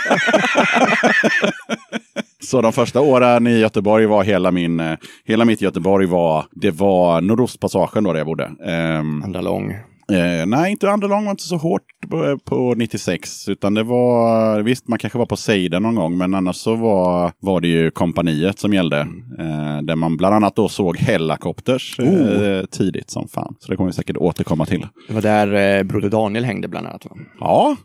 Så 2.40 2.60
de 2.62 2.72
första 2.72 3.00
åren 3.00 3.46
i 3.46 3.58
Göteborg 3.58 4.06
var 4.06 4.24
hela 4.24 4.50
min, 4.50 4.96
hela 5.24 5.44
mitt 5.44 5.60
Göteborg 5.60 6.06
var, 6.06 6.44
det 6.50 6.70
var 6.70 7.20
Nordostpassagen 7.20 8.04
då 8.04 8.12
där 8.12 8.20
jag 8.20 8.26
bodde. 8.26 8.50
Ehm, 8.64 9.22
Andra 9.22 9.40
lång. 9.40 9.76
Eh, 10.12 10.46
nej, 10.46 10.70
inte 10.70 10.90
andra 10.90 11.08
lång 11.08 11.24
var 11.24 11.30
inte 11.30 11.42
så 11.42 11.56
hårt 11.56 11.82
på, 12.10 12.38
på 12.44 12.74
96. 12.76 13.48
Utan 13.48 13.74
det 13.74 13.82
var, 13.82 14.60
visst 14.62 14.88
man 14.88 14.98
kanske 14.98 15.18
var 15.18 15.26
på 15.26 15.36
Seiden 15.36 15.82
någon 15.82 15.94
gång. 15.94 16.18
Men 16.18 16.34
annars 16.34 16.56
så 16.56 16.74
var, 16.74 17.32
var 17.40 17.60
det 17.60 17.68
ju 17.68 17.90
kompaniet 17.90 18.58
som 18.58 18.72
gällde. 18.74 19.00
Eh, 19.38 19.82
där 19.82 19.96
man 19.96 20.16
bland 20.16 20.34
annat 20.34 20.56
då 20.56 20.68
såg 20.68 20.96
Hellacopters 20.96 21.98
eh, 21.98 22.64
tidigt 22.66 23.10
som 23.10 23.28
fan. 23.28 23.54
Så 23.58 23.70
det 23.70 23.76
kommer 23.76 23.90
vi 23.90 23.94
säkert 23.94 24.16
återkomma 24.16 24.66
till. 24.66 24.86
Det 25.08 25.14
var 25.14 25.22
där 25.22 25.78
eh, 25.78 25.82
Broder 25.82 26.08
Daniel 26.10 26.44
hängde 26.44 26.68
bland 26.68 26.86
annat. 26.86 27.04
Va? 27.04 27.16
Ja, 27.40 27.76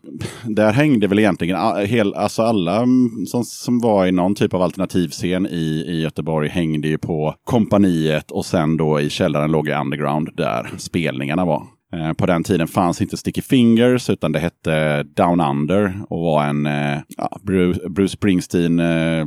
där 0.43 0.71
hängde 0.71 1.07
väl 1.07 1.19
egentligen 1.19 1.55
a- 1.57 1.79
hel, 1.85 2.13
alltså 2.13 2.41
alla 2.41 2.75
mm, 2.77 3.09
som, 3.27 3.43
som 3.43 3.79
var 3.79 4.05
i 4.05 4.11
någon 4.11 4.35
typ 4.35 4.53
av 4.53 4.61
alternativscen 4.61 5.47
i, 5.47 5.83
i 5.87 6.01
Göteborg 6.01 6.49
hängde 6.49 6.87
ju 6.87 6.97
på 6.97 7.35
kompaniet 7.43 8.31
och 8.31 8.45
sen 8.45 8.77
då 8.77 8.99
i 9.01 9.09
källaren 9.09 9.51
låg 9.51 9.67
jag 9.67 9.81
underground 9.81 10.29
där 10.37 10.69
spelningarna 10.77 11.45
var. 11.45 11.63
Eh, 11.93 12.13
På 12.13 12.25
den 12.25 12.43
tiden 12.43 12.67
fanns 12.67 13.01
inte 13.01 13.17
Sticky 13.17 13.41
Fingers 13.41 14.09
utan 14.09 14.31
det 14.31 14.39
hette 14.39 15.03
Down 15.03 15.41
Under 15.41 16.01
och 16.09 16.21
var 16.21 16.43
en 16.43 16.65
eh, 16.65 16.99
ja, 17.17 17.39
Bruce, 17.43 17.89
Bruce 17.89 18.11
Springsteen 18.11 18.79
eh, 18.79 19.25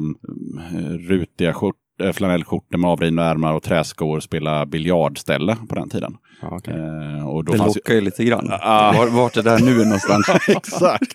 rutiga 1.08 1.54
skjort, 1.54 1.76
flanellskjortor 2.12 2.78
med 2.78 2.90
avrivna 2.90 3.24
ärmar 3.30 3.54
och 3.54 3.62
träskor 3.62 4.20
spela 4.20 4.66
biljardställe 4.66 5.56
på 5.68 5.74
den 5.74 5.88
tiden. 5.88 6.16
Ja, 6.42 6.48
okej. 6.52 6.74
Eh, 6.74 7.28
och 7.28 7.44
då 7.44 7.52
Det 7.52 7.58
fanns 7.58 7.76
ju- 7.76 7.80
lockar 7.80 7.94
ju 7.94 8.00
lite 8.00 8.24
grann. 8.24 8.50
Ah. 8.62 8.92
Var, 8.92 9.06
vart 9.06 9.36
är 9.36 9.42
det 9.42 9.50
där 9.50 9.58
nu 9.58 9.84
någonstans? 9.84 10.26
Exakt. 10.48 11.14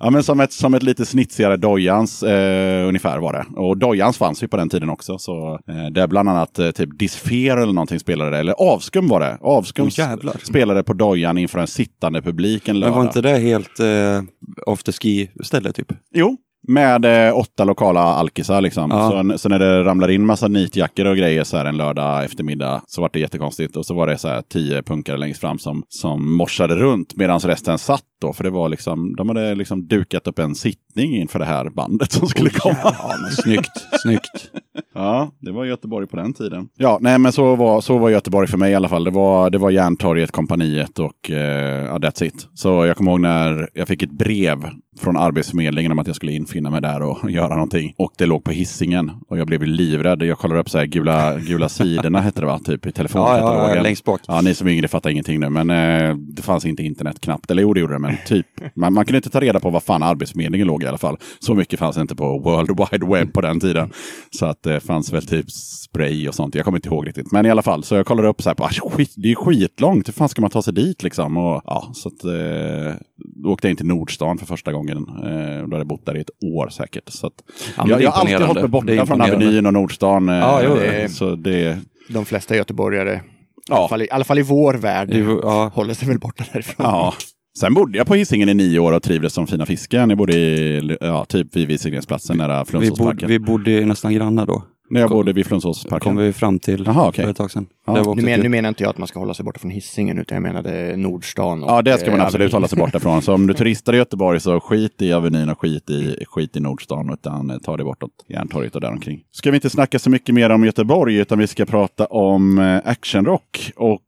Ja, 0.00 0.10
men 0.10 0.22
som 0.22 0.40
ett, 0.40 0.52
som 0.52 0.74
ett 0.74 0.82
lite 0.82 1.06
snitsigare 1.06 1.56
Dojans 1.56 2.22
eh, 2.22 2.88
ungefär 2.88 3.18
var 3.18 3.32
det. 3.32 3.44
Och 3.60 3.76
Dojans 3.76 4.18
fanns 4.18 4.42
ju 4.42 4.48
på 4.48 4.56
den 4.56 4.68
tiden 4.68 4.90
också. 4.90 5.18
Så, 5.18 5.60
eh, 5.68 5.86
där 5.90 6.06
bland 6.06 6.28
annat 6.28 6.58
eh, 6.58 6.70
typ 6.70 6.98
Disfer 6.98 7.56
eller 7.56 7.72
någonting 7.72 8.00
spelade 8.00 8.30
det. 8.30 8.38
Eller 8.38 8.52
Avskum 8.52 9.08
var 9.08 9.20
det. 9.20 9.38
Avskum 9.40 9.88
jävlar. 9.90 10.36
spelade 10.44 10.82
på 10.82 10.92
Dojan 10.92 11.38
inför 11.38 11.58
en 11.58 11.66
sittande 11.66 12.22
publik 12.22 12.68
en 12.68 12.74
Men 12.74 12.80
lördag. 12.80 12.96
var 12.96 13.02
inte 13.02 13.20
det 13.20 13.38
helt 13.38 13.80
eh, 13.80 14.22
afterski-ställe 14.66 15.72
typ? 15.72 15.92
Jo, 16.14 16.36
med 16.70 17.28
eh, 17.28 17.38
åtta 17.38 17.64
lokala 17.64 18.00
alkisar 18.00 18.60
liksom. 18.60 18.90
Ja. 18.90 19.10
Så, 19.10 19.38
så 19.38 19.48
när 19.48 19.58
det 19.58 19.84
ramlar 19.84 20.10
in 20.10 20.26
massa 20.26 20.48
nitjackor 20.48 21.06
och 21.06 21.16
grejer 21.16 21.44
så 21.44 21.56
här 21.56 21.64
en 21.64 21.76
lördag 21.76 22.24
eftermiddag 22.24 22.82
så 22.86 23.00
var 23.00 23.10
det 23.12 23.18
jättekonstigt. 23.20 23.76
Och 23.76 23.86
så 23.86 23.94
var 23.94 24.06
det 24.06 24.18
så 24.18 24.28
här 24.28 24.42
tio 24.42 24.82
punkare 24.82 25.16
längst 25.16 25.40
fram 25.40 25.58
som, 25.58 25.82
som 25.88 26.36
morsade 26.36 26.74
runt 26.74 27.16
medan 27.16 27.40
resten 27.40 27.78
satt 27.78 28.04
då, 28.20 28.32
för 28.32 28.44
det 28.44 28.50
var 28.50 28.68
liksom, 28.68 29.16
de 29.16 29.28
hade 29.28 29.54
liksom 29.54 29.86
dukat 29.88 30.26
upp 30.26 30.38
en 30.38 30.54
sittning 30.54 31.16
inför 31.16 31.38
det 31.38 31.44
här 31.44 31.70
bandet 31.70 32.12
som 32.12 32.28
skulle 32.28 32.50
komma. 32.50 32.76
Ja, 32.84 33.14
men 33.22 33.30
snyggt, 33.30 33.86
snyggt. 34.02 34.50
Ja, 34.94 35.30
det 35.40 35.50
var 35.52 35.64
Göteborg 35.64 36.06
på 36.06 36.16
den 36.16 36.32
tiden. 36.34 36.68
Ja, 36.76 36.98
nej 37.00 37.18
men 37.18 37.32
så 37.32 37.56
var, 37.56 37.80
så 37.80 37.98
var 37.98 38.10
Göteborg 38.10 38.48
för 38.48 38.58
mig 38.58 38.72
i 38.72 38.74
alla 38.74 38.88
fall. 38.88 39.04
Det 39.04 39.10
var, 39.10 39.50
det 39.50 39.58
var 39.58 39.70
Järntorget, 39.70 40.30
kompaniet 40.30 40.98
och 40.98 41.30
eh, 41.30 41.84
ja, 41.84 41.98
that's 41.98 42.24
it. 42.24 42.48
Så 42.54 42.86
jag 42.86 42.96
kommer 42.96 43.10
ihåg 43.10 43.20
när 43.20 43.68
jag 43.74 43.88
fick 43.88 44.02
ett 44.02 44.10
brev 44.12 44.58
från 45.00 45.16
Arbetsförmedlingen 45.16 45.92
om 45.92 45.98
att 45.98 46.06
jag 46.06 46.16
skulle 46.16 46.32
infinna 46.32 46.70
mig 46.70 46.80
där 46.82 47.02
och 47.02 47.18
göra 47.30 47.54
någonting. 47.54 47.94
Och 47.98 48.12
det 48.18 48.26
låg 48.26 48.44
på 48.44 48.50
hissingen 48.50 49.10
och 49.28 49.38
jag 49.38 49.46
blev 49.46 49.62
livrädd. 49.62 50.22
Jag 50.22 50.38
kollade 50.38 50.60
upp 50.60 50.70
så 50.70 50.78
här 50.78 50.86
gula, 50.86 51.36
gula 51.38 51.68
sidorna 51.68 52.20
hette 52.30 52.40
det 52.40 52.46
va, 52.46 52.58
typ 52.64 52.86
i 52.86 52.88
Ja, 52.88 52.92
telefonkatalogen. 52.92 53.68
ja, 53.70 53.76
ja, 53.76 53.82
längst 53.82 54.04
bak. 54.04 54.20
Ja, 54.28 54.40
ni 54.40 54.54
som 54.54 54.66
är 54.68 54.72
yngre 54.72 54.88
fattar 54.88 55.10
ingenting 55.10 55.40
nu, 55.40 55.48
men 55.48 55.70
eh, 55.70 56.16
det 56.16 56.42
fanns 56.42 56.64
inte 56.66 56.82
internet 56.82 57.20
knappt. 57.20 57.50
Eller 57.50 57.62
jo, 57.62 57.74
det 57.74 57.80
gjorde 57.80 57.92
det, 57.92 57.98
men 57.98 58.09
typ. 58.26 58.46
Man, 58.76 58.92
man 58.94 59.04
kunde 59.04 59.16
inte 59.16 59.30
ta 59.30 59.40
reda 59.40 59.60
på 59.60 59.70
vad 59.70 59.82
fan 59.82 60.02
Arbetsförmedlingen 60.02 60.66
låg 60.66 60.82
i 60.82 60.86
alla 60.86 60.98
fall. 60.98 61.16
Så 61.40 61.54
mycket 61.54 61.78
fanns 61.78 61.96
inte 61.98 62.16
på 62.16 62.38
World 62.38 62.70
Wide 62.92 63.06
Web 63.06 63.32
på 63.32 63.40
den 63.40 63.60
tiden. 63.60 63.90
Så 64.38 64.46
att 64.46 64.62
det 64.62 64.80
fanns 64.80 65.12
väl 65.12 65.26
typ 65.26 65.50
spray 65.50 66.28
och 66.28 66.34
sånt. 66.34 66.54
Jag 66.54 66.64
kommer 66.64 66.78
inte 66.78 66.88
ihåg 66.88 67.06
riktigt. 67.08 67.32
Men 67.32 67.46
i 67.46 67.50
alla 67.50 67.62
fall, 67.62 67.84
så 67.84 67.94
jag 67.94 68.06
kollade 68.06 68.28
upp 68.28 68.42
så 68.42 68.48
här 68.50 68.54
på, 68.54 68.64
ah, 68.64 68.68
skit, 68.68 69.12
det 69.16 69.30
är 69.30 69.34
skitlångt. 69.34 70.08
Hur 70.08 70.12
fan 70.12 70.28
ska 70.28 70.40
man 70.40 70.50
ta 70.50 70.62
sig 70.62 70.72
dit 70.74 71.02
liksom? 71.02 71.36
Och, 71.36 71.62
ja, 71.64 71.90
så 71.94 72.08
att, 72.08 72.24
eh, 72.24 72.94
då 73.42 73.50
åkte 73.50 73.66
jag 73.66 73.70
in 73.70 73.76
till 73.76 73.86
Nordstan 73.86 74.38
för 74.38 74.46
första 74.46 74.72
gången. 74.72 74.96
Eh, 74.98 75.58
då 75.58 75.62
hade 75.62 75.76
jag 75.76 75.86
bott 75.86 76.06
där 76.06 76.16
i 76.16 76.20
ett 76.20 76.30
år 76.44 76.68
säkert. 76.68 77.08
Så 77.08 77.26
att, 77.26 77.32
Ja, 77.76 78.00
jag, 78.00 78.10
har 78.10 78.20
alltid 78.20 78.36
hållit 78.46 78.62
mig 78.62 78.68
borta 78.70 79.06
från. 79.06 79.20
Avenyn 79.20 79.66
och 79.66 79.72
Nordstan. 79.72 80.28
Eh, 80.28 80.34
Ja, 80.34 80.60
jo, 80.64 80.74
det, 80.74 80.80
det- 81.02 81.08
så 81.08 81.34
det, 81.36 81.78
De 82.08 82.24
flesta 82.24 82.56
göteborgare, 82.56 83.12
i, 83.14 83.20
ja. 83.68 83.76
alla 83.76 83.88
fall, 83.88 84.02
i 84.02 84.10
alla 84.10 84.24
fall 84.24 84.38
i 84.38 84.42
vår 84.42 84.74
värld, 84.74 85.10
Ja, 85.42 85.70
håller 85.74 85.94
sig 85.94 86.08
väl 86.08 86.18
borta 86.18 86.44
därifrån. 86.52 86.86
Ja. 86.86 87.14
Sen 87.58 87.74
bodde 87.74 87.98
jag 87.98 88.06
på 88.06 88.14
Hisingen 88.14 88.48
i 88.48 88.54
nio 88.54 88.78
år 88.78 88.92
och 88.92 89.02
trivdes 89.02 89.32
som 89.32 89.46
fina 89.46 89.66
fisken. 89.66 90.10
Jag 90.10 90.18
bodde 90.18 90.36
i, 90.36 90.96
ja, 91.00 91.24
typ 91.24 91.56
vid 91.56 91.68
Visingsgrensplatsen 91.68 92.36
nära 92.36 92.52
vi, 92.52 92.58
bod, 92.58 92.68
Flundsåsparken. 92.68 93.28
vi 93.28 93.38
bodde 93.38 93.86
nästan 93.86 94.14
grannar 94.14 94.46
då. 94.46 94.62
När 94.90 95.00
jag 95.00 95.08
kom- 95.08 95.18
bodde 95.18 95.32
vid 95.32 95.44
kom 95.44 95.48
Flundsåsparken. 95.48 96.16
vi 96.16 96.32
fram 96.32 96.58
till 96.58 96.82
Jaha, 96.86 97.08
okej. 97.08 97.24
för 97.24 97.30
ett 97.30 97.36
tag 97.36 97.50
sedan. 97.50 97.66
Ja. 97.86 98.14
Nu, 98.16 98.22
men, 98.22 98.40
nu 98.40 98.48
menar 98.48 98.68
inte 98.68 98.82
jag 98.82 98.90
att 98.90 98.98
man 98.98 99.08
ska 99.08 99.18
hålla 99.18 99.34
sig 99.34 99.44
borta 99.44 99.58
från 99.58 99.70
hissingen 99.70 100.18
utan 100.18 100.34
jag 100.36 100.42
menade 100.42 100.96
Nordstan. 100.96 101.62
Och, 101.62 101.70
Ja, 101.70 101.82
det 101.82 101.98
ska 101.98 102.10
man 102.10 102.20
eh, 102.20 102.26
absolut 102.26 102.44
Avenyn. 102.44 102.52
hålla 102.54 102.68
sig 102.68 102.78
borta 102.78 103.00
från. 103.00 103.22
Så 103.22 103.34
om 103.34 103.46
du 103.46 103.54
turistar 103.54 103.92
i 103.92 103.96
Göteborg 103.96 104.40
så 104.40 104.60
skit 104.60 105.02
i 105.02 105.12
Avenyn 105.12 105.48
och 105.48 105.60
skit 105.60 105.90
i, 105.90 106.24
skit 106.28 106.56
i 106.56 106.60
Nordstan 106.60 107.10
utan 107.12 107.50
eh, 107.50 107.56
ta 107.58 107.76
dig 107.76 107.84
bortåt 107.84 108.10
Järntorget 108.28 108.74
och 108.74 108.80
däromkring. 108.80 109.20
Ska 109.32 109.50
vi 109.50 109.56
inte 109.56 109.70
snacka 109.70 109.98
så 109.98 110.10
mycket 110.10 110.34
mer 110.34 110.50
om 110.50 110.64
Göteborg 110.64 111.16
utan 111.16 111.38
vi 111.38 111.46
ska 111.46 111.64
prata 111.66 112.06
om 112.06 112.58
eh, 112.58 112.80
actionrock. 112.84 113.72
Och 113.76 114.00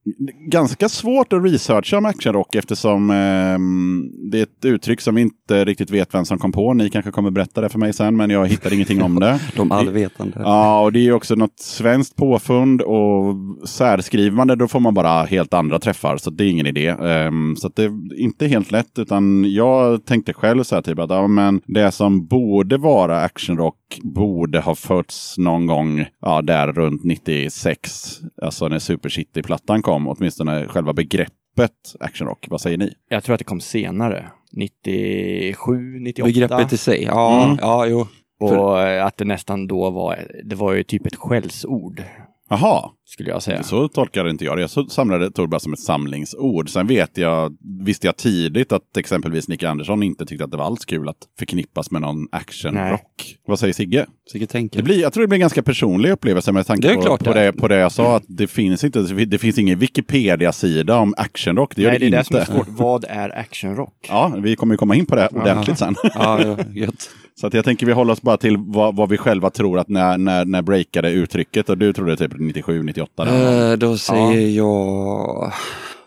ganska 0.51 0.89
svårt 0.89 1.33
att 1.33 1.45
researcha 1.45 1.99
om 1.99 2.07
actionrock 2.07 2.55
eftersom 2.55 3.11
ehm, 3.11 4.11
det 4.31 4.39
är 4.39 4.43
ett 4.43 4.65
uttryck 4.65 5.01
som 5.01 5.15
vi 5.15 5.23
inte 5.23 5.65
riktigt 5.65 5.91
vet 5.91 6.15
vem 6.15 6.25
som 6.25 6.39
kom 6.39 6.53
på. 6.53 6.75
Ni 6.75 6.91
kanske 6.91 7.11
kommer 7.11 7.31
berätta 7.31 7.61
det 7.61 7.69
för 7.69 7.79
mig 7.79 7.93
sen 7.93 8.17
men 8.17 8.31
jag 8.31 8.47
hittar 8.47 8.73
ingenting 8.75 9.03
om 9.03 9.21
det. 9.21 9.41
De 9.57 9.73
allvetande. 9.73 10.37
Ja, 10.45 10.72
och 10.81 10.93
det 10.93 10.99
är 10.99 11.02
ju 11.02 11.12
också 11.12 11.35
något 11.35 11.59
svenskt 11.61 12.17
påfund 12.17 12.83
och 12.83 13.35
särskriver 13.69 14.37
man 14.37 14.47
det 14.49 14.57
då 14.57 14.69
får 14.69 14.81
man 14.81 14.95
bara 14.95 15.23
helt 15.25 15.55
andra 15.55 15.79
träffar. 15.79 16.17
Så 16.17 16.31
det 16.31 16.45
är 16.45 16.49
ingen 16.49 16.67
idé. 16.67 16.87
Ehm, 16.88 17.57
så 17.57 17.67
att 17.67 17.76
det 17.76 17.85
är 17.85 18.21
inte 18.21 18.47
helt 18.47 18.71
lätt 18.73 18.99
utan 18.99 19.52
jag 19.52 20.05
tänkte 20.05 20.33
själv 20.33 20.62
så 20.62 20.75
här 20.75 20.82
typ 20.82 20.99
att 20.99 21.11
ja, 21.11 21.26
men 21.26 21.61
det 21.67 21.93
som 21.93 22.26
borde 22.26 22.76
vara 22.76 23.21
actionrock 23.21 23.76
borde 24.02 24.61
ha 24.61 24.75
fötts 24.75 25.39
någon 25.39 25.67
gång 25.67 26.04
ja, 26.21 26.43
där 26.43 26.73
runt 26.73 27.04
96. 27.04 28.21
Alltså 28.43 28.69
när 28.69 28.78
Super 28.78 29.08
City-plattan 29.08 29.82
kom, 29.82 30.08
åtminstone 30.08 30.69
själva 30.69 30.93
begreppet 30.93 31.97
actionrock. 32.00 32.47
Vad 32.50 32.61
säger 32.61 32.78
ni? 32.78 32.93
Jag 33.08 33.25
tror 33.25 33.35
att 33.35 33.39
det 33.39 33.45
kom 33.45 33.61
senare. 33.61 34.26
97, 34.52 35.99
98. 36.00 36.26
Begreppet 36.26 36.73
i 36.73 36.76
sig. 36.76 37.02
Ja, 37.04 37.45
Mm. 37.45 37.58
ja 37.61 37.87
jo. 37.87 38.06
Och 38.43 38.81
eh, 38.81 39.07
att 39.07 39.17
det 39.17 39.25
nästan 39.25 39.67
då 39.67 39.91
var, 39.91 40.26
det 40.45 40.55
var 40.57 40.73
ju 40.73 40.83
typ 40.83 41.07
ett 41.07 41.17
skällsord, 41.17 42.02
Jaha, 42.49 42.91
skulle 43.13 43.31
jag 43.31 43.43
säga. 43.43 43.63
Så 43.63 43.89
tolkade 43.89 44.31
inte 44.31 44.45
jag 44.45 44.57
det. 44.57 44.61
Jag 44.61 44.91
samlade 44.91 45.29
det 45.29 45.47
bara 45.47 45.61
som 45.61 45.73
ett 45.73 45.79
samlingsord. 45.81 46.71
Sen 46.71 46.87
vet 46.87 47.19
jag, 47.19 47.57
visste 47.85 48.07
jag 48.07 48.17
tidigt 48.17 48.73
att 48.73 48.97
exempelvis 48.97 49.49
Nicke 49.49 49.69
Andersson 49.69 50.03
inte 50.03 50.27
tyckte 50.27 50.45
att 50.45 50.51
det 50.51 50.57
var 50.57 50.65
alls 50.65 50.85
kul 50.85 51.09
att 51.09 51.17
förknippas 51.39 51.91
med 51.91 52.03
någon 52.03 52.29
actionrock. 52.33 53.37
Vad 53.47 53.59
säger 53.59 53.73
Sigge? 53.73 54.07
Sigge 54.33 54.47
tänker. 54.47 54.77
Det 54.77 54.83
blir, 54.83 55.01
jag 55.01 55.13
tror 55.13 55.21
det 55.23 55.29
blir 55.29 55.37
en 55.37 55.41
ganska 55.41 55.63
personlig 55.63 56.11
upplevelse 56.11 56.53
med 56.53 56.67
tanke 56.67 56.89
Det 56.89 56.93
är 56.93 56.97
på, 56.97 57.03
klart 57.03 57.25
på, 57.25 57.33
det 57.33 57.41
det, 57.41 57.47
är. 57.47 57.53
på 57.53 57.69
det 57.69 57.77
jag 57.77 57.93
sa. 57.93 58.17
Att 58.17 58.25
det 58.29 58.47
finns 58.47 58.85
inte, 58.85 59.01
det 59.03 59.39
finns 59.39 59.59
ingen 59.59 59.79
Wikipedia-sida 59.79 60.99
om 60.99 61.15
actionrock. 61.17 61.77
Det 61.77 61.83
gör 61.83 61.91
Nej, 61.91 61.99
det 61.99 62.07
är 62.07 62.11
det, 62.11 62.17
det 62.17 62.21
inte. 62.21 62.47
som 62.47 62.57
är 62.57 62.59
svårt. 62.59 62.69
Vad 62.69 63.05
är 63.09 63.39
actionrock? 63.39 63.95
Ja, 64.09 64.33
vi 64.39 64.57
kommer 64.57 64.75
ju 64.75 64.79
komma 64.79 64.95
in 64.95 65.07
på 65.07 65.17
det 65.17 65.29
ordentligt 65.29 65.79
sen. 65.79 65.95
Ja, 66.15 66.43
ja, 66.45 66.57
gött. 66.75 67.11
Så 67.35 67.47
att 67.47 67.55
jag 67.55 67.65
tänker 67.65 67.87
vi 67.87 67.93
håller 67.93 68.13
oss 68.13 68.23
bara 68.23 68.37
till 68.37 68.57
vad, 68.59 68.97
vad 68.97 69.09
vi 69.09 69.17
själva 69.17 69.51
tror 69.51 69.79
att 69.79 69.89
när, 69.89 70.19
när, 70.19 70.45
när 70.45 70.63
breakade 70.63 71.11
uttrycket. 71.11 71.71
Och 71.71 71.79
du 71.79 71.93
trodde 71.93 72.17
typ 72.17 72.33
97, 72.39 72.83
98? 72.83 73.01
Där. 73.15 73.73
Eh, 73.73 73.76
då 73.76 73.97
säger 73.99 74.49
jag 74.49 75.52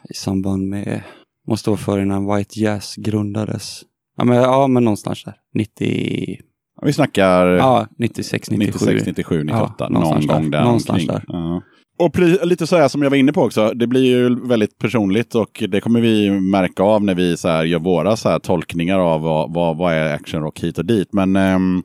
i 0.10 0.14
samband 0.14 0.68
med, 0.68 1.02
måste 1.48 1.70
vara 1.70 1.78
före 1.78 2.06
när 2.06 2.36
White 2.36 2.60
Jazz 2.60 2.96
grundades. 2.96 3.82
Ja 4.18 4.24
men, 4.24 4.38
ja, 4.38 4.68
men 4.68 4.84
någonstans 4.84 5.24
där. 5.24 5.36
90, 5.54 6.38
Vi 6.82 6.94
snackar... 6.94 7.48
ja, 7.48 7.88
96, 7.98 8.52
97. 8.52 8.86
96, 8.86 9.06
97, 9.06 9.44
98. 9.44 9.74
Ja, 9.78 9.90
någon 9.90 10.28
gång 10.28 10.52
där. 10.52 10.58
där 10.58 10.66
Någonstans 10.66 11.08
där. 11.08 11.24
Ja. 11.28 11.62
Och 11.98 12.20
lite 12.20 12.68
så 12.68 12.78
här 12.78 12.88
som 12.88 13.02
jag 13.02 13.10
var 13.10 13.18
inne 13.18 13.34
på 13.34 13.42
också, 13.42 13.72
det 13.76 13.88
blir 13.88 14.06
ju 14.06 14.48
väldigt 14.48 14.78
personligt 14.78 15.36
och 15.36 15.64
det 15.70 15.82
kommer 15.82 16.02
vi 16.02 16.32
märka 16.32 16.84
av 16.84 17.04
när 17.04 17.16
vi 17.16 17.38
så 17.38 17.48
gör 17.48 17.80
våra 17.80 18.16
så 18.16 18.40
tolkningar 18.40 19.00
av 19.00 19.22
vad, 19.22 19.54
vad, 19.54 19.78
vad 19.78 19.94
är 19.94 20.14
actionrock 20.14 20.60
hit 20.60 20.78
och 20.78 20.86
dit. 20.86 21.14
Men 21.14 21.36
ehm, 21.36 21.84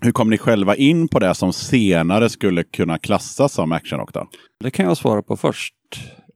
hur 0.00 0.12
kom 0.12 0.30
ni 0.30 0.38
själva 0.38 0.76
in 0.76 1.08
på 1.08 1.18
det 1.18 1.34
som 1.34 1.52
senare 1.52 2.28
skulle 2.28 2.64
kunna 2.64 2.98
klassas 2.98 3.52
som 3.52 3.72
actionrock? 3.72 4.10
Det 4.60 4.70
kan 4.70 4.86
jag 4.86 4.96
svara 4.96 5.22
på 5.22 5.36
först. 5.36 5.74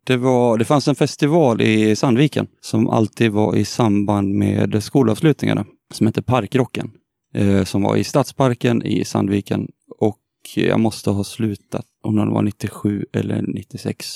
Det, 0.05 0.17
var, 0.17 0.59
det 0.59 0.65
fanns 0.65 0.89
en 0.89 0.95
festival 0.95 1.61
i 1.61 1.97
Sandviken 1.97 2.47
som 2.61 2.89
alltid 2.89 3.33
var 3.33 3.57
i 3.57 3.65
samband 3.65 4.35
med 4.35 4.83
skolavslutningarna 4.83 5.65
som 5.95 6.07
hette 6.07 6.23
Parkrocken. 6.23 6.91
Eh, 7.35 7.65
som 7.65 7.83
var 7.83 7.97
i 7.97 8.05
Stadsparken 8.05 8.83
i 8.83 9.05
Sandviken 9.05 9.69
och 9.99 10.21
jag 10.55 10.81
måste 10.81 11.11
ha 11.11 11.25
slutat 11.25 11.85
om 12.03 12.17
det 12.17 12.27
var 12.27 12.43
97 12.43 13.05
eller 13.13 13.43
96. 13.43 14.07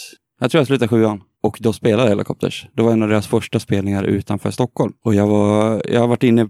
Jag 0.40 0.50
tror 0.50 0.60
jag 0.60 0.66
slutade 0.66 0.88
sjuan 0.88 1.22
och 1.42 1.58
då 1.60 1.72
spelade 1.72 2.08
Helicopters. 2.08 2.66
Det 2.72 2.82
var 2.82 2.92
en 2.92 3.02
av 3.02 3.08
deras 3.08 3.26
första 3.26 3.60
spelningar 3.60 4.04
utanför 4.04 4.50
Stockholm 4.50 4.92
och 5.04 5.14
jag 5.14 5.26
var, 5.26 5.82
jag 5.88 6.00
har 6.00 6.08
varit 6.08 6.22
inne 6.22 6.48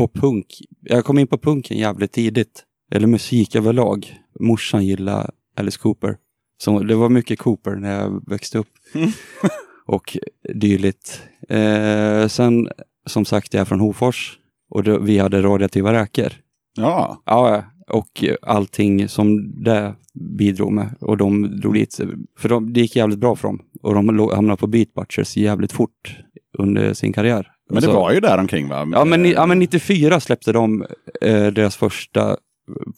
på 0.00 0.08
punk. 0.08 0.46
Jag 0.80 1.04
kom 1.04 1.18
in 1.18 1.26
på 1.26 1.38
punken 1.38 1.78
jävligt 1.78 2.12
tidigt. 2.12 2.64
Eller 2.92 3.06
musik 3.06 3.54
överlag. 3.54 4.14
Morsan 4.40 4.86
gillade 4.86 5.30
Alice 5.56 5.78
Cooper. 5.78 6.16
Så 6.62 6.78
det 6.78 6.94
var 6.94 7.08
mycket 7.08 7.38
Cooper 7.38 7.74
när 7.74 8.00
jag 8.00 8.30
växte 8.30 8.58
upp. 8.58 8.68
och 9.86 10.18
dylikt. 10.54 11.22
Eh, 11.48 12.26
sen, 12.26 12.68
som 13.06 13.24
sagt, 13.24 13.54
jag 13.54 13.60
är 13.60 13.64
från 13.64 13.80
Hofors. 13.80 14.38
Och 14.70 14.82
då, 14.82 14.98
vi 14.98 15.18
hade 15.18 15.42
radioaktiva 15.42 15.92
räkor. 15.92 16.32
Ja, 16.76 17.22
Ja, 17.24 17.64
och 17.88 18.24
allting 18.42 19.08
som 19.08 19.52
det 19.64 19.94
bidrog 20.38 20.72
med. 20.72 20.94
Och 21.00 21.16
de 21.16 21.60
drog 21.60 21.74
dit, 21.74 22.00
för 22.38 22.48
de, 22.48 22.72
det 22.72 22.80
gick 22.80 22.96
jävligt 22.96 23.18
bra 23.18 23.36
för 23.36 23.48
dem. 23.48 23.62
Och 23.82 23.94
de 23.94 24.18
hamnade 24.34 24.56
på 24.56 24.66
Beat 24.66 24.94
Butchers 24.94 25.36
jävligt 25.36 25.72
fort 25.72 26.16
under 26.58 26.94
sin 26.94 27.12
karriär. 27.12 27.52
Men 27.70 27.80
det 27.82 27.86
Så- 27.88 27.92
var 27.92 28.12
ju 28.12 28.20
där 28.20 28.38
omkring 28.38 28.68
va? 28.68 28.88
Ja 28.92 29.04
men, 29.04 29.22
ni- 29.22 29.32
ja, 29.32 29.46
men 29.46 29.58
94 29.58 30.20
släppte 30.20 30.52
de 30.52 30.84
eh, 31.22 31.46
deras 31.46 31.76
första 31.76 32.36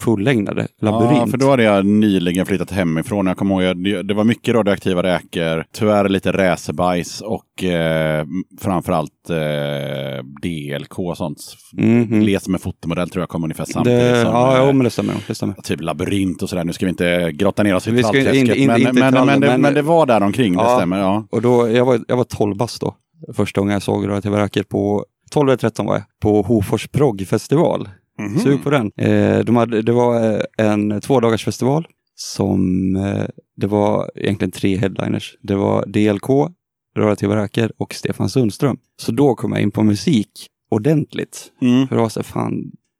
fullängdade 0.00 0.66
labyrint. 0.80 1.18
Ja, 1.18 1.26
för 1.26 1.38
då 1.38 1.50
hade 1.50 1.62
jag 1.62 1.86
nyligen 1.86 2.46
flyttat 2.46 2.70
hemifrån. 2.70 3.26
Jag 3.26 3.36
kommer 3.36 3.54
ihåg, 3.54 3.62
jag- 3.62 3.84
det, 3.84 4.02
det 4.02 4.14
var 4.14 4.24
mycket 4.24 4.54
radioaktiva 4.54 5.02
räkor, 5.02 5.64
tyvärr 5.74 6.08
lite 6.08 6.32
räsebajs 6.32 7.20
och 7.20 7.64
eh, 7.64 8.24
framförallt 8.60 9.30
eh, 9.30 10.24
DLK 10.42 10.98
och 10.98 11.16
sånt. 11.16 11.38
Mhm. 11.72 12.20
Les 12.22 12.48
med 12.48 12.60
fotomodell 12.60 13.10
tror 13.10 13.22
jag 13.22 13.28
kom 13.28 13.44
ungefär 13.44 13.64
samtidigt 13.64 14.00
det, 14.00 14.20
som 14.22 14.30
ja, 14.32 14.52
eh, 14.58 14.58
ja, 14.66 14.72
men 14.72 14.84
det 14.84 14.90
stämmer. 14.90 15.14
Det 15.26 15.34
stämmer. 15.34 15.54
typ 15.54 15.80
labyrint 15.80 16.42
och 16.42 16.48
sådär. 16.48 16.64
Nu 16.64 16.72
ska 16.72 16.86
vi 16.86 16.90
inte 16.90 17.32
grotta 17.32 17.62
ner 17.62 17.74
oss 17.74 17.88
i 17.88 17.90
Vi 17.90 18.02
ska 18.02 18.12
men, 18.12 18.36
inte 18.36 18.92
men, 18.92 19.12
trall, 19.12 19.26
men, 19.26 19.40
det, 19.40 19.58
men- 19.58 19.74
det 19.74 19.82
var 19.82 20.06
där 20.06 20.22
omkring, 20.22 20.56
det 20.56 20.62
Ja. 20.62 20.76
stämmer. 20.76 20.98
Ja. 20.98 21.26
Och 21.30 21.42
då, 21.42 21.70
jag 21.70 21.84
var, 21.84 22.00
jag 22.08 22.16
var 22.16 22.24
12 22.24 22.56
bast 22.56 22.80
då. 22.80 22.94
Första 23.34 23.60
gången 23.60 23.72
jag 23.72 23.82
såg 23.82 24.04
radioaktiva 24.04 24.42
räkor 24.42 24.62
på 24.62 25.06
12 25.30 25.48
eller 25.48 25.56
13 25.56 25.86
var 25.86 25.94
jag, 25.94 26.04
på 26.20 26.42
Hofors 26.42 26.88
proggfestival. 26.88 27.88
Mhm. 28.18 28.38
Sug 28.38 28.64
på 28.64 28.70
den. 28.70 28.92
Eh, 28.96 29.38
de 29.38 29.56
hade, 29.56 29.82
det 29.82 29.92
var 29.92 30.34
eh, 30.34 30.40
en 30.58 31.00
två 31.00 31.20
dagars 31.20 31.44
festival 31.44 31.86
som 32.14 32.96
eh, 32.96 33.26
det 33.56 33.66
var 33.66 34.10
egentligen 34.14 34.50
tre 34.50 34.76
headliners. 34.76 35.36
Det 35.42 35.54
var 35.54 35.86
DLK, 35.86 36.54
Radioaktiva 36.96 37.36
räkor 37.36 37.72
och 37.78 37.94
Stefan 37.94 38.28
Sundström. 38.28 38.78
Så 38.96 39.12
då 39.12 39.34
kom 39.34 39.52
jag 39.52 39.62
in 39.62 39.70
på 39.70 39.82
musik 39.82 40.30
ordentligt. 40.70 41.52
Mm. 41.62 41.88
För 41.88 41.96
det 41.96 42.02
var 42.02 42.08
så 42.08 42.22
fan, 42.22 42.54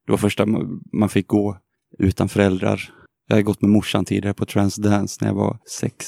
det 0.07 0.13
var 0.13 0.17
första 0.17 0.47
man 0.93 1.09
fick 1.09 1.27
gå 1.27 1.57
utan 1.99 2.29
föräldrar. 2.29 2.93
Jag 3.29 3.35
hade 3.35 3.43
gått 3.43 3.63
med 3.63 3.71
morsan 3.71 4.05
tidigare 4.05 4.35
på 4.35 4.47
Transdance 4.47 5.19
när 5.21 5.29
jag 5.29 5.35
var 5.35 5.59
sex. 5.81 6.07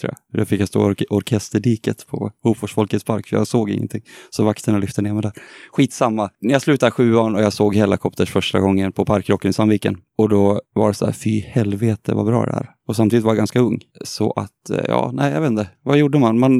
Tror 0.00 0.12
jag. 0.12 0.40
Jag 0.40 0.48
fick 0.48 0.60
jag 0.60 0.68
stå 0.68 0.80
i 0.80 0.84
ork 0.84 1.02
orkesterdiket 1.10 2.06
på 2.06 2.30
Hofors 2.42 2.72
Folkets 2.72 3.04
Park, 3.04 3.26
för 3.26 3.36
jag 3.36 3.46
såg 3.46 3.70
ingenting. 3.70 4.02
Så 4.30 4.44
vakterna 4.44 4.78
lyfte 4.78 5.02
ner 5.02 5.12
mig 5.12 5.22
där. 5.22 5.32
Skitsamma. 5.72 6.30
När 6.40 6.52
jag 6.52 6.62
slutade 6.62 6.90
sjuan 6.92 7.34
och 7.34 7.42
jag 7.42 7.52
såg 7.52 7.76
Hellacopters 7.76 8.30
första 8.30 8.60
gången 8.60 8.92
på 8.92 9.04
Parkrocken 9.04 9.50
i 9.50 9.52
Sandviken. 9.52 9.96
Och 10.18 10.28
då 10.28 10.60
var 10.74 10.88
det 10.88 10.94
så 10.94 11.06
här, 11.06 11.12
fy 11.12 11.40
helvete 11.40 12.14
vad 12.14 12.26
bra 12.26 12.46
det 12.46 12.52
är. 12.52 12.70
Och 12.88 12.96
samtidigt 12.96 13.24
var 13.24 13.30
jag 13.30 13.36
ganska 13.36 13.60
ung. 13.60 13.80
Så 14.04 14.32
att, 14.32 14.70
eh, 14.70 14.84
ja, 14.88 15.10
nej 15.14 15.32
jag 15.32 15.40
vet 15.40 15.50
inte. 15.50 15.68
Vad 15.82 15.98
gjorde 15.98 16.18
man? 16.18 16.38
man 16.38 16.52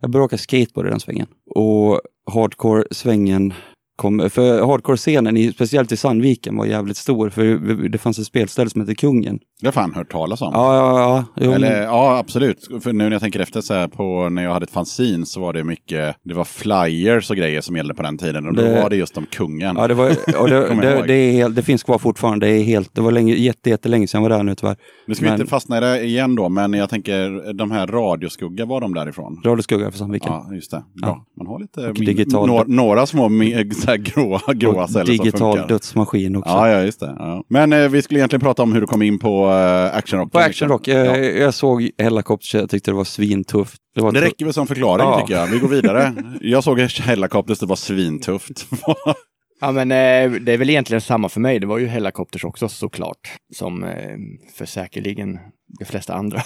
jag 0.00 0.10
började 0.10 0.24
åka 0.24 0.38
skateboard 0.38 0.86
i 0.86 0.90
den 0.90 1.00
svängen. 1.00 1.26
Och 1.54 2.00
hardcore-svängen 2.32 3.52
kom, 3.96 4.30
för 4.30 4.62
hardcore-scenen, 4.62 5.52
speciellt 5.52 5.92
i 5.92 5.96
Sandviken, 5.96 6.56
var 6.56 6.66
jävligt 6.66 6.96
stor. 6.96 7.30
För 7.30 7.44
det 7.88 7.98
fanns 7.98 8.18
ett 8.18 8.26
spelställe 8.26 8.70
som 8.70 8.80
hette 8.80 8.94
Kungen. 8.94 9.38
Det 9.60 9.66
har 9.66 9.72
fan 9.72 9.94
hört 9.94 10.12
talas 10.12 10.42
om. 10.42 10.50
Ja, 10.54 10.76
ja, 10.76 11.24
ja. 11.34 11.52
Eller, 11.54 11.82
ja, 11.82 12.18
absolut. 12.18 12.68
För 12.82 12.92
nu 12.92 13.04
när 13.04 13.10
jag 13.10 13.20
tänker 13.22 13.40
efter 13.40 13.60
så 13.60 13.74
här 13.74 13.88
på 13.88 14.28
när 14.28 14.42
jag 14.44 14.52
hade 14.52 14.64
ett 14.64 14.70
fanzine 14.70 15.26
så 15.26 15.40
var 15.40 15.52
det 15.52 15.64
mycket, 15.64 16.16
det 16.24 16.34
var 16.34 16.44
flyers 16.44 17.30
och 17.30 17.36
grejer 17.36 17.60
som 17.60 17.76
gällde 17.76 17.94
på 17.94 18.02
den 18.02 18.18
tiden. 18.18 18.46
Och 18.46 18.54
då 18.54 18.62
Det- 18.62 18.82
var 18.82 18.90
det 18.90 18.96
just 18.96 19.16
om 19.18 19.26
kungen. 19.26 19.76
Ja, 19.78 19.88
det, 19.88 19.94
var, 19.94 20.08
och 20.40 20.48
det, 20.48 20.54
jag 20.56 20.80
det, 20.82 21.04
det, 21.06 21.14
är 21.14 21.32
helt, 21.32 21.56
det 21.56 21.62
finns 21.62 21.82
kvar 21.82 21.98
fortfarande. 21.98 22.46
Det, 22.46 22.52
är 22.52 22.62
helt, 22.62 22.94
det 22.94 23.00
var 23.00 23.12
länge, 23.12 23.34
jätte, 23.34 23.70
jättelänge 23.70 24.06
sedan 24.08 24.22
jag 24.22 24.30
var 24.30 24.36
där 24.36 24.44
nu 24.44 24.54
tyvärr. 24.54 24.76
Nu 25.06 25.14
ska 25.14 25.24
vi 25.24 25.30
Men- 25.30 25.40
inte 25.40 25.50
fastna 25.50 25.76
i 25.78 25.80
det 25.80 26.00
igen 26.04 26.34
då, 26.34 26.48
men 26.48 26.72
jag 26.72 26.90
tänker 26.90 27.52
de 27.52 27.70
här 27.70 27.86
radioskugga, 27.86 28.64
var 28.66 28.80
de 28.80 28.94
därifrån? 28.94 29.40
Radioskugga 29.44 29.90
för 29.90 29.98
Sandviken. 29.98 30.32
Ja, 30.32 30.54
just 30.54 30.70
det. 30.70 30.82
Bra. 31.02 31.24
Man 31.38 31.46
har 31.46 31.58
lite 31.60 31.80
min, 31.80 31.94
digital- 31.94 32.46
nå- 32.46 32.64
några 32.66 33.06
små 33.06 33.28
min, 33.28 33.74
så 33.74 33.86
här 33.90 33.96
gråa, 33.96 34.40
gråa 34.54 34.88
celler 34.88 35.04
som 35.04 35.16
digital 35.16 35.52
funkar. 35.56 35.68
dödsmaskin 35.68 36.36
också. 36.36 36.50
Ja, 36.50 36.68
ja, 36.70 36.82
just 36.82 37.00
det. 37.00 37.16
Ja. 37.18 37.44
Men 37.48 37.72
eh, 37.72 37.88
vi 37.88 38.02
skulle 38.02 38.20
egentligen 38.20 38.40
prata 38.40 38.62
om 38.62 38.72
hur 38.72 38.80
du 38.80 38.86
kom 38.86 39.02
in 39.02 39.18
på 39.18 39.49
actionrock. 39.52 40.32
På 40.32 40.38
Action 40.38 40.68
Rock, 40.68 40.88
eh, 40.88 40.96
Ja. 41.04 41.16
jag 41.16 41.54
såg 41.54 41.90
Hellacopters, 41.98 42.54
jag 42.54 42.70
tyckte 42.70 42.90
det 42.90 42.94
var 42.96 43.04
svintufft. 43.04 43.78
Det 43.94 44.00
var 44.00 44.12
Det 44.12 44.20
räcker 44.20 44.44
väl 44.44 44.54
som 44.54 44.66
förklaring 44.66 45.06
Ja. 45.06 45.20
tycker 45.20 45.34
jag. 45.40 45.46
Vi 45.46 45.58
går 45.58 45.68
vidare. 45.68 46.12
Jag 46.40 46.64
såg 46.64 46.80
Hellacopters, 46.80 47.58
det 47.58 47.66
var 47.66 47.76
svintufft. 47.76 48.66
Ja, 49.60 49.72
men 49.72 49.90
eh, 49.92 50.40
det 50.40 50.52
är 50.52 50.56
väl 50.58 50.70
egentligen 50.70 51.00
samma 51.00 51.28
för 51.28 51.40
mig. 51.40 51.58
Det 51.58 51.66
var 51.66 51.78
ju 51.78 51.86
Hellacopters 51.86 52.44
också 52.44 52.68
såklart. 52.68 53.20
Som 53.54 53.84
eh, 53.84 53.90
för 54.54 54.66
säkerligen 54.66 55.38
de 55.78 55.84
flesta 55.84 56.14
andra. 56.14 56.42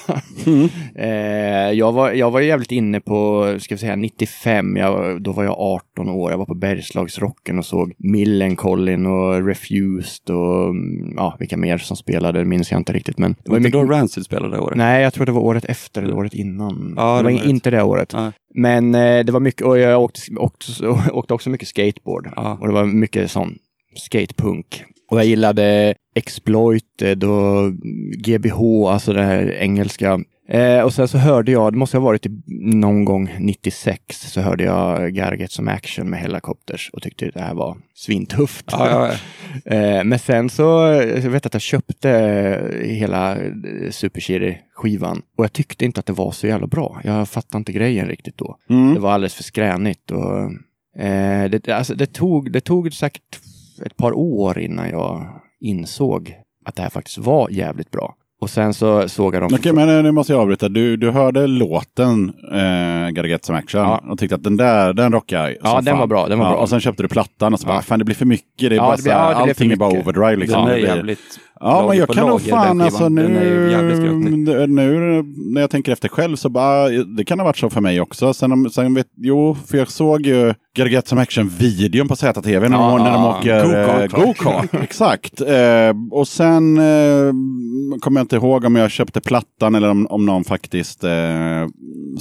eh, 0.95 1.73
jag, 1.73 1.93
var, 1.93 2.11
jag 2.13 2.31
var 2.31 2.41
jävligt 2.41 2.73
inne 2.73 3.01
på, 3.01 3.47
ska 3.61 3.75
vi 3.75 3.79
säga 3.79 3.97
95, 3.97 4.77
jag, 4.77 5.23
då 5.23 5.33
var 5.33 5.45
jag 5.45 5.57
18 5.59 6.09
år. 6.09 6.31
Jag 6.31 6.39
var 6.39 6.47
på 6.47 6.55
Bergslagsrocken 6.55 7.59
och 7.59 7.67
såg 7.67 7.93
Millencolin 7.99 9.07
och 9.07 9.47
Refused 9.47 10.31
och 10.31 10.69
mm, 10.69 11.15
ja, 11.17 11.37
vilka 11.39 11.57
mer 11.57 11.79
som 11.79 11.97
spelade 11.97 12.45
minns 12.45 12.71
jag 12.71 12.81
inte 12.81 12.93
riktigt. 12.93 13.19
Men 13.19 13.37
det 13.45 13.51
var 13.51 13.57
inte 13.57 13.69
mycket, 13.69 13.89
då 13.89 13.95
Rancid 13.95 14.25
spelade 14.25 14.57
det 14.57 14.61
året? 14.61 14.77
Nej, 14.79 15.03
jag 15.03 15.13
tror 15.13 15.27
det 15.27 15.33
var 15.33 15.41
året 15.41 15.65
efter 15.65 16.03
eller 16.03 16.15
året 16.15 16.35
innan. 16.35 16.95
Ja, 16.97 17.13
det 17.13 17.19
det 17.19 17.25
var 17.25 17.41
var 17.41 17.49
inte 17.49 17.71
det 17.71 17.83
året. 17.83 18.13
Nej. 18.15 18.33
Men 18.55 18.95
eh, 18.95 19.25
det 19.25 19.33
var 19.33 19.41
mycket, 19.41 19.63
och 19.63 19.79
jag 19.79 20.03
åkte, 20.03 20.21
åkte, 20.37 20.89
åkte 21.13 21.35
också 21.35 21.51
mycket 21.51 21.69
skateboard. 21.69 22.29
Ja. 22.37 22.59
Och 22.61 22.67
det 22.67 22.75
var 22.75 22.85
mycket 22.85 23.31
sån 23.31 23.59
skatepunk. 23.97 24.85
Och 25.15 25.21
jag 25.21 25.27
gillade 25.27 25.95
Exploited 26.15 27.25
och 27.25 27.73
GBH, 28.19 28.61
alltså 28.89 29.13
det 29.13 29.23
här 29.23 29.51
engelska. 29.51 30.21
Eh, 30.49 30.81
och 30.81 30.95
sen 30.95 31.09
så 31.09 31.19
hörde 31.19 31.53
jag, 31.53 31.73
det 31.73 31.79
måste 31.79 31.97
ha 31.97 32.05
varit 32.05 32.27
i 32.27 32.31
någon 32.61 33.05
gång 33.05 33.37
96, 33.39 34.01
så 34.09 34.41
hörde 34.41 34.65
jag 34.65 35.15
Garget 35.15 35.53
som 35.53 35.69
action 35.69 36.11
med 36.11 36.21
Hellacopters 36.21 36.91
och 36.93 37.03
tyckte 37.03 37.31
det 37.31 37.41
här 37.41 37.55
var 37.55 37.77
svintufft. 37.95 38.65
Ja, 38.71 38.91
ja, 38.91 39.09
ja. 39.09 39.15
Eh, 39.75 40.05
men 40.05 40.19
sen 40.19 40.51
så, 40.51 40.63
jag 41.23 41.31
vet 41.31 41.47
att 41.47 41.55
jag 41.55 41.63
köpte 41.63 42.11
hela 42.83 43.37
Super 43.91 44.21
Cherry-skivan 44.21 45.23
och 45.37 45.45
jag 45.45 45.53
tyckte 45.53 45.85
inte 45.85 46.01
att 46.01 46.07
det 46.07 46.13
var 46.13 46.33
så 46.33 46.47
jävla 46.47 46.67
bra. 46.67 47.01
Jag 47.05 47.29
fattade 47.29 47.59
inte 47.59 47.73
grejen 47.73 48.09
riktigt 48.09 48.39
då. 48.39 48.57
Mm. 48.71 48.95
Det 48.95 49.01
var 49.01 49.13
alldeles 49.13 49.35
för 49.35 49.43
skränigt 49.43 50.11
och 50.11 50.43
eh, 51.05 51.51
det, 51.51 51.69
alltså, 51.69 51.95
det, 51.95 52.07
tog, 52.07 52.53
det 52.53 52.61
tog 52.61 52.93
säkert 52.93 53.41
ett 53.87 53.97
par 53.97 54.13
år 54.13 54.59
innan 54.59 54.91
jag 54.91 55.27
insåg 55.61 56.35
att 56.67 56.77
det 56.77 56.83
här 56.83 56.91
faktiskt 56.91 57.19
var 57.19 57.49
jävligt 57.51 57.91
bra. 57.91 58.15
Och 58.41 58.51
sen 58.51 58.75
så 58.75 59.09
såg 59.09 59.35
jag 59.35 59.43
dem. 59.43 59.51
Okej, 59.55 59.73
men 59.73 59.89
eh, 59.97 60.03
nu 60.03 60.11
måste 60.13 60.33
jag 60.33 60.41
avbryta. 60.43 60.69
Du, 60.69 60.97
du 60.97 61.11
hörde 61.11 61.47
låten 61.47 62.33
eh, 62.53 63.11
Gotta 63.11 63.27
Get 63.29 63.45
Some 63.45 63.59
Action 63.59 63.81
Ja. 63.81 64.05
och 64.11 64.19
tyckte 64.19 64.35
att 64.35 64.43
den 64.43 64.57
där, 64.57 64.93
den 64.93 65.13
rockar 65.13 65.57
Ja, 65.63 65.75
den 65.75 65.85
fan. 65.85 65.99
var 65.99 66.07
bra, 66.07 66.29
den 66.29 66.39
var 66.39 66.47
ja, 66.47 66.53
bra. 66.53 66.61
Och 66.61 66.69
sen 66.69 66.81
köpte 66.81 67.03
du 67.03 67.09
plattan 67.09 67.53
och 67.55 67.61
så 67.61 67.67
bara, 67.67 67.77
Ja. 67.77 67.83
fan 67.83 67.99
det 67.99 68.05
blir 68.05 68.15
för 68.15 68.25
mycket. 68.27 68.49
Det 68.59 68.67
är 68.67 68.71
Ja, 68.77 68.83
bara 68.83 68.91
det 68.93 68.99
så 68.99 69.03
blir- 69.03 69.13
här, 69.13 69.33
ja, 69.33 69.39
det 69.39 69.45
blir 69.45 69.55
för 69.55 69.65
allting 69.65 69.73
är 69.73 69.77
bara 69.77 69.91
overdrive 70.01 70.37
liksom. 70.37 70.65
Den 70.67 70.75
är 70.75 70.79
jävligt 70.79 71.21
Ja, 71.65 71.87
men 71.89 71.99
jag 71.99 72.09
kan 72.09 72.29
nog 72.29 72.41
fan 72.43 72.81
alltså 72.81 73.09
nu, 73.09 73.29
nu 74.67 75.23
när 75.55 75.61
jag 75.61 75.71
tänker 75.71 75.93
efter 75.93 76.09
själv 76.09 76.37
så 76.37 76.49
bara, 76.49 76.89
det 76.89 77.25
kan 77.25 77.39
ha 77.39 77.45
varit 77.47 77.57
så 77.57 77.71
för 77.71 77.81
mig 77.81 78.01
också. 78.01 78.35
Sen, 78.35 78.53
om- 78.53 78.71
sen 78.71 78.95
vet, 78.95 79.07
jo, 79.17 79.57
för 79.67 79.79
jag 79.79 79.91
såg 79.91 80.27
ju 80.27 80.55
Gotta 80.77 80.89
Get 80.91 81.09
Some 81.09 81.23
Action-videon 81.23 82.09
på 82.09 82.17
ZTV 82.17 82.69
när, 82.69 82.79
de- 82.79 82.99
när 83.05 83.13
de 83.13 83.25
åker 83.25 83.63
Go-kart. 83.65 84.13
eh, 84.13 84.25
go-kart. 84.25 84.75
Exakt. 84.83 85.41
Eh, 85.41 85.93
och 86.11 86.29
sen 86.29 86.79
eh, 86.79 87.33
kommer 88.01 88.21
jag 88.21 88.25
inte 88.25 88.37
ihåg 88.37 88.65
om 88.65 88.77
jag 88.77 88.91
köpte 88.91 89.21
plattan 89.21 89.75
eller 89.75 89.91
om, 89.91 90.07
om 90.11 90.27
någon 90.27 90.45
faktiskt 90.45 91.05
eh, 91.05 91.11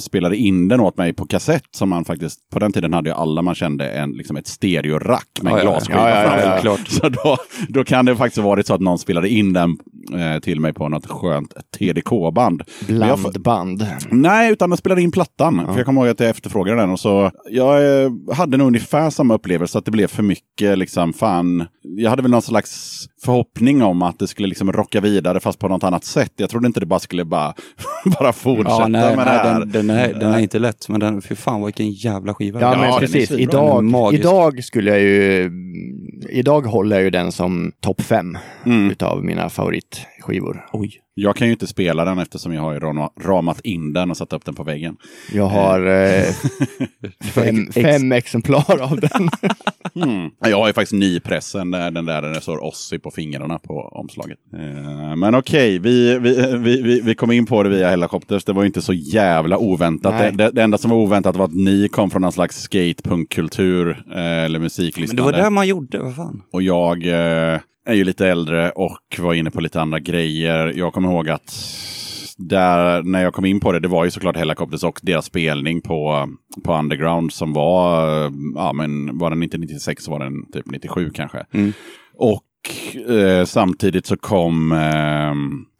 spelade 0.00 0.36
in 0.36 0.68
den 0.68 0.80
åt 0.80 0.96
mig 0.96 1.12
på 1.12 1.26
kassett. 1.26 1.62
Som 1.76 1.88
man 1.88 2.04
faktiskt, 2.04 2.38
på 2.52 2.58
den 2.58 2.72
tiden 2.72 2.92
hade 2.92 3.08
ju 3.10 3.14
alla 3.16 3.42
man 3.42 3.54
kände 3.54 3.88
en, 3.90 4.10
liksom 4.10 4.36
ett 4.36 4.46
stereorack 4.46 5.28
med 5.42 5.52
Ja, 5.52 5.58
en 5.58 5.64
ja, 5.64 5.70
glasskiva 5.70 6.10
ja, 6.10 6.38
ja, 6.44 6.58
ja. 6.64 6.76
Så 6.88 7.08
då, 7.08 7.36
då 7.68 7.84
kan 7.84 8.04
det 8.04 8.16
faktiskt 8.16 8.44
varit 8.44 8.66
så 8.66 8.74
att 8.74 8.80
någon 8.80 8.98
spelade 8.98 9.28
in 9.34 9.52
den 9.52 9.76
eh, 10.14 10.40
till 10.40 10.60
mig 10.60 10.72
på 10.72 10.88
något 10.88 11.06
skönt 11.06 11.54
TDK-band. 11.78 12.62
Blandband. 12.88 13.86
Nej, 14.10 14.52
utan 14.52 14.70
de 14.70 14.76
spelade 14.76 15.02
in 15.02 15.12
plattan. 15.12 15.66
För 15.66 15.76
jag 15.76 15.86
kommer 15.86 16.00
ihåg 16.00 16.10
att 16.10 16.20
jag 16.20 16.28
efterfrågade 16.30 16.80
den. 16.80 16.90
Och 16.90 17.00
så, 17.00 17.30
jag 17.50 18.02
eh, 18.04 18.10
hade 18.32 18.56
nog 18.56 18.66
ungefär 18.66 19.10
samma 19.10 19.34
upplevelse, 19.34 19.78
att 19.78 19.84
det 19.84 19.90
blev 19.90 20.06
för 20.06 20.22
mycket 20.22 20.78
liksom, 20.78 21.12
fan. 21.12 21.64
Jag 21.82 22.10
hade 22.10 22.22
väl 22.22 22.30
någon 22.30 22.42
slags 22.42 23.04
förhoppning 23.24 23.82
om 23.82 24.02
att 24.02 24.18
det 24.18 24.26
skulle 24.26 24.48
liksom 24.48 24.72
rocka 24.72 25.00
vidare 25.00 25.40
fast 25.40 25.58
på 25.58 25.68
något 25.68 25.84
annat 25.84 26.04
sätt. 26.04 26.32
Jag 26.36 26.50
trodde 26.50 26.66
inte 26.66 26.80
det 26.80 26.86
bara 26.86 27.00
skulle 27.00 27.24
bara, 27.24 27.54
bara 28.18 28.32
fortsätta 28.32 28.70
Ja, 28.80 28.88
nej, 28.88 29.16
med 29.16 29.26
det 29.26 29.30
nej 29.32 29.38
här. 29.38 29.60
den, 29.60 29.70
den, 29.70 29.90
är, 29.90 30.14
den 30.14 30.32
är 30.32 30.38
inte 30.38 30.58
lätt, 30.58 30.88
men 30.88 31.00
den, 31.00 31.22
fy 31.22 31.34
fan 31.34 31.64
vilken 31.64 31.90
jävla 31.90 32.34
skiva. 32.34 32.60
Ja, 32.60 32.66
Ja, 32.66 32.70
den 32.80 32.90
men 32.90 32.98
precis. 33.00 33.30
Idag, 33.30 33.84
Den 33.84 34.14
idag 34.20 34.64
skulle 34.64 34.90
jag 34.90 35.00
ju... 35.00 35.50
Idag 36.30 36.60
håller 36.66 36.96
jag 36.96 37.02
ju 37.04 37.10
den 37.10 37.32
som 37.32 37.72
topp 37.80 38.00
fem 38.00 38.38
Mm. 38.66 38.90
utav 38.90 39.13
mina 39.22 39.48
favoritskivor. 39.50 40.66
Oj. 40.72 41.00
Jag 41.16 41.36
kan 41.36 41.46
ju 41.46 41.52
inte 41.52 41.66
spela 41.66 42.04
den 42.04 42.18
eftersom 42.18 42.54
jag 42.54 42.62
har 42.62 42.80
ramat 43.26 43.60
in 43.60 43.92
den 43.92 44.10
och 44.10 44.16
satt 44.16 44.32
upp 44.32 44.44
den 44.44 44.54
på 44.54 44.62
väggen. 44.64 44.96
Jag 45.32 45.46
har 45.46 45.86
eh, 45.86 46.24
fem, 47.24 47.66
Ex- 47.68 47.74
fem 47.74 48.12
exemplar 48.12 48.80
av 48.82 49.00
den. 49.00 49.28
Mm. 50.02 50.30
Jag 50.40 50.56
har 50.58 50.66
ju 50.66 50.72
faktiskt 50.72 50.92
nypressen, 50.92 51.70
där 51.70 51.90
den 51.90 52.06
där 52.06 52.22
där 52.22 52.28
det 52.30 52.40
står 52.40 52.64
Ossi 52.64 52.98
på 52.98 53.10
fingrarna 53.10 53.58
på 53.58 53.74
omslaget. 53.80 54.38
Eh, 54.56 55.16
men 55.16 55.34
okej, 55.34 55.78
vi, 55.78 56.18
vi, 56.18 56.56
vi, 56.58 56.82
vi, 56.82 57.00
vi 57.00 57.14
kom 57.14 57.30
in 57.32 57.46
på 57.46 57.62
det 57.62 57.68
via 57.68 57.88
Hellacopters. 57.90 58.44
Det 58.44 58.52
var 58.52 58.62
ju 58.62 58.66
inte 58.66 58.82
så 58.82 58.92
jävla 58.92 59.58
oväntat. 59.58 60.18
Det, 60.18 60.30
det, 60.30 60.50
det 60.50 60.62
enda 60.62 60.78
som 60.78 60.90
var 60.90 60.96
oväntat 60.98 61.36
var 61.36 61.44
att 61.44 61.54
ni 61.54 61.88
kom 61.88 62.10
från 62.10 62.22
någon 62.22 62.32
slags 62.32 62.62
skatepunkkultur 62.62 63.90
eh, 64.14 64.18
eller 64.44 64.58
Men 64.58 64.62
musiklyssnande. 64.62 65.22
det 65.32 65.38
var 65.38 65.44
det 65.44 65.50
man 65.50 65.66
gjorde, 65.68 65.98
vad 65.98 66.16
fan. 66.16 66.42
Och 66.52 66.62
jag 66.62 67.06
eh, 67.06 67.60
är 67.84 67.94
ju 67.94 68.04
lite 68.04 68.28
äldre 68.28 68.70
och 68.70 69.18
var 69.18 69.34
inne 69.34 69.50
på 69.50 69.60
lite 69.60 69.80
andra 69.80 70.00
grejer. 70.00 70.72
Jag 70.76 70.92
kommer 70.92 71.08
ihåg 71.08 71.28
att 71.28 71.54
där, 72.38 73.02
när 73.02 73.22
jag 73.22 73.34
kom 73.34 73.44
in 73.44 73.60
på 73.60 73.72
det, 73.72 73.80
det 73.80 73.88
var 73.88 74.04
ju 74.04 74.10
såklart 74.10 74.36
Hellacopters 74.36 74.84
och 74.84 75.00
deras 75.02 75.24
spelning 75.24 75.80
på, 75.80 76.28
på 76.64 76.74
Underground 76.74 77.32
som 77.32 77.52
var, 77.52 78.08
eh, 78.24 78.30
ja 78.54 78.72
men 78.72 79.18
var 79.18 79.30
den 79.30 79.42
inte 79.42 79.58
96 79.58 80.04
så 80.04 80.10
var 80.10 80.18
den 80.18 80.52
typ 80.52 80.66
97 80.66 81.10
kanske. 81.14 81.46
Mm. 81.52 81.72
Och 82.18 82.42
eh, 83.14 83.44
samtidigt 83.44 84.06
så 84.06 84.16
kom 84.16 84.72
eh, 84.72 85.34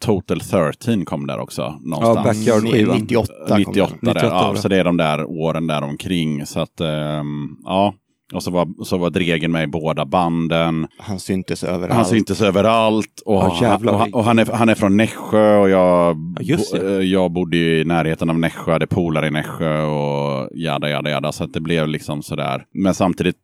Total 0.04 0.40
13 0.40 1.04
kom 1.04 1.26
där 1.26 1.38
också 1.38 1.78
någonstans. 1.82 2.46
Backyard-skivan. 2.46 2.98
98 3.00 3.32
kom 3.48 3.58
98 3.58 3.92
den. 4.00 4.14
där. 4.14 4.14
98 4.14 4.26
Ja, 4.26 4.56
så 4.56 4.68
det 4.68 4.76
är 4.76 4.84
de 4.84 4.96
där 4.96 5.24
åren 5.24 5.66
där 5.66 5.82
omkring. 5.82 6.46
Så 6.46 6.60
att, 6.60 6.80
ehm, 6.80 7.56
ja. 7.64 7.94
Och 8.34 8.42
så 8.42 8.50
var, 8.50 8.84
så 8.84 8.98
var 8.98 9.10
Dregen 9.10 9.52
med 9.52 9.64
i 9.64 9.66
båda 9.66 10.04
banden. 10.04 10.86
Han 10.98 11.20
syntes 11.20 11.64
överallt. 11.64 11.92
Han 11.94 12.04
syntes 12.04 12.40
överallt. 12.42 13.22
Och, 13.26 13.34
Ja, 13.34 13.58
jävlar. 13.62 13.92
och, 13.92 13.98
han, 13.98 14.14
och 14.14 14.24
han, 14.24 14.38
är, 14.38 14.46
han 14.52 14.68
är 14.68 14.74
från 14.74 14.96
Nässjö 14.96 15.56
och 15.56 15.70
jag, 15.70 16.16
Ja, 16.40 16.56
bo, 16.72 16.76
eh, 16.78 16.92
jag 16.92 17.32
bodde 17.32 17.56
i 17.56 17.84
närheten 17.84 18.30
av 18.30 18.38
Nässjö, 18.38 18.72
hade 18.72 18.86
polare 18.86 19.26
i 19.26 19.30
Nässjö 19.30 19.82
och 19.82 20.48
jada, 20.54 20.90
jada, 20.90 21.10
jada. 21.10 21.32
Så 21.32 21.46
det 21.46 21.60
blev 21.60 21.88
liksom 21.88 22.22
sådär. 22.22 22.64
Men 22.74 22.94
samtidigt, 22.94 23.36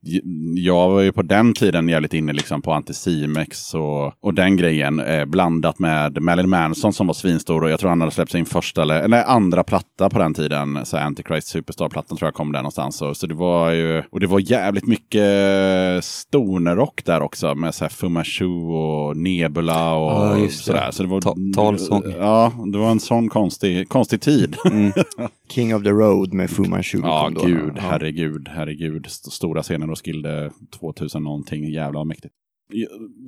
jag 0.57 0.88
var 0.90 1.01
ju 1.01 1.12
på 1.12 1.23
den 1.23 1.53
tiden 1.55 1.88
jävligt 1.88 2.14
inne 2.14 2.33
liksom 2.33 2.62
på 2.62 2.73
Anticimex 2.73 3.75
och, 3.75 4.12
och 4.23 4.35
den 4.35 4.57
grejen. 4.57 5.01
Eh, 5.01 5.25
blandat 5.25 5.79
med 5.79 6.23
Marilyn 6.23 6.51
Manson 6.51 6.93
som 6.93 7.07
var 7.07 7.14
svinstor 7.14 7.64
och 7.64 7.71
jag 7.71 7.81
tror 7.81 7.88
han 7.90 8.01
hade 8.01 8.12
släppt 8.12 8.33
sin 8.33 8.45
första 8.47 8.83
eller, 8.83 9.25
andra 9.25 9.64
platta 9.64 10.11
på 10.11 10.19
den 10.19 10.35
tiden. 10.35 10.79
Så 10.87 10.97
Antichrist 10.97 11.49
Superstar-plattan 11.49 12.19
tror 12.19 12.27
jag 12.27 12.35
kom 12.35 12.53
där 12.53 12.59
någonstans. 12.61 12.97
Så, 12.97 13.14
så 13.14 13.27
det 13.27 13.35
var 13.35 13.71
ju, 13.71 14.03
och 14.12 14.21
det 14.21 14.27
var 14.27 14.40
jä- 14.40 14.69
jävligt 14.70 14.87
mycket 14.87 16.04
stonerrock 16.04 17.04
där 17.04 17.20
också 17.20 17.54
med 17.54 17.74
så 17.74 17.85
här 17.85 17.88
Fu 17.88 18.09
Manchu 18.09 18.46
och 18.46 19.16
Nebula 19.16 19.94
och 19.94 20.11
Ja, 20.11 20.35
det. 20.42 20.48
sådär. 20.48 20.90
Så 20.90 21.02
det 21.02 21.09
var, 21.09 21.20
Ta- 21.20 21.37
talsång. 21.54 22.02
Ja, 22.18 22.52
det 22.72 22.78
var 22.78 22.90
en 22.90 23.00
sån 23.00 23.28
konstig, 23.28 23.88
konstig 23.88 24.20
tid. 24.20 24.56
King 25.50 25.74
of 25.74 25.83
the 25.83 25.90
Road 25.90 26.33
med 26.33 26.50
Fu 26.50 26.62
Manchu. 26.68 27.00
Ja, 27.02 27.30
då. 27.35 27.46
gud, 27.46 27.72
Ja. 27.76 27.83
herregud, 27.83 28.48
herregud. 28.48 29.06
St- 29.06 29.30
Stora 29.30 29.62
scener 29.62 29.90
och 29.90 30.04
Skilde 30.04 30.50
2000 30.80 31.22
någonting, 31.22 31.70
jävla 31.70 32.04
mäktigt. 32.04 32.35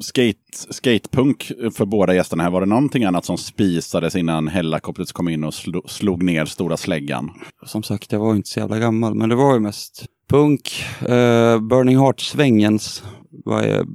Skate, 0.00 0.38
skatepunk 0.70 1.52
för 1.74 1.84
båda 1.84 2.14
gästerna 2.14 2.42
här, 2.42 2.50
var 2.50 2.60
det 2.60 2.66
någonting 2.66 3.04
annat 3.04 3.24
som 3.24 3.38
spisades 3.38 4.16
innan 4.16 4.48
Hellacopters 4.48 5.12
kom 5.12 5.28
in 5.28 5.44
och 5.44 5.54
slo, 5.54 5.82
slog 5.86 6.22
ner 6.22 6.44
stora 6.44 6.76
släggan? 6.76 7.30
Som 7.66 7.82
sagt, 7.82 8.12
jag 8.12 8.18
var 8.20 8.30
ju 8.30 8.36
inte 8.36 8.48
så 8.48 8.60
jävla 8.60 8.78
gammal, 8.78 9.14
men 9.14 9.28
det 9.28 9.34
var 9.34 9.54
ju 9.54 9.60
mest 9.60 10.04
punk. 10.32 10.84
eh, 11.00 11.60
Burning 11.60 11.96
Heart-svängens 11.98 13.04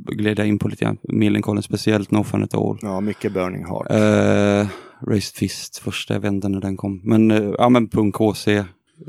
gled 0.06 0.40
jag 0.40 0.48
in 0.48 0.60
på 0.60 0.68
lite 0.68 0.86
grann. 0.86 0.98
Millencolin 1.04 1.64
speciellt, 1.64 2.12
No 2.12 2.24
Fun 2.24 2.44
At 2.44 2.54
All. 2.54 2.78
Ja, 2.82 3.02
mycket 3.02 3.34
Burning 3.34 3.66
Heart. 3.66 3.92
Uh, 3.92 4.70
Raised 5.10 5.36
Fist, 5.36 5.78
första 5.78 6.14
jag 6.14 6.26
inte 6.26 6.50
när 6.50 6.62
den 6.62 6.78
kom. 6.78 7.02
Men, 7.04 7.32
eh, 7.32 7.52
ja 7.58 7.70
men 7.70 7.88
punk 7.88 8.16
HC. 8.16 8.46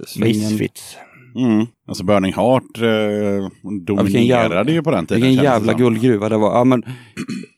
Svängen. 0.07 0.37
Misfits. 0.39 0.97
Mm. 1.37 1.67
Alltså 1.87 2.05
Burning 2.05 2.33
Heart 2.33 2.63
eh, 2.77 2.83
dominerade 3.87 4.03
vilken 4.05 4.27
jävla- 4.27 4.71
ju 4.71 4.83
på 4.83 4.91
den 4.91 5.07
tiden. 5.07 5.23
Vilken 5.23 5.45
jävla 5.45 5.73
guldgruva 5.73 6.29
det 6.29 6.37
var. 6.37 6.59
Ja, 6.59 6.65
men, 6.65 6.83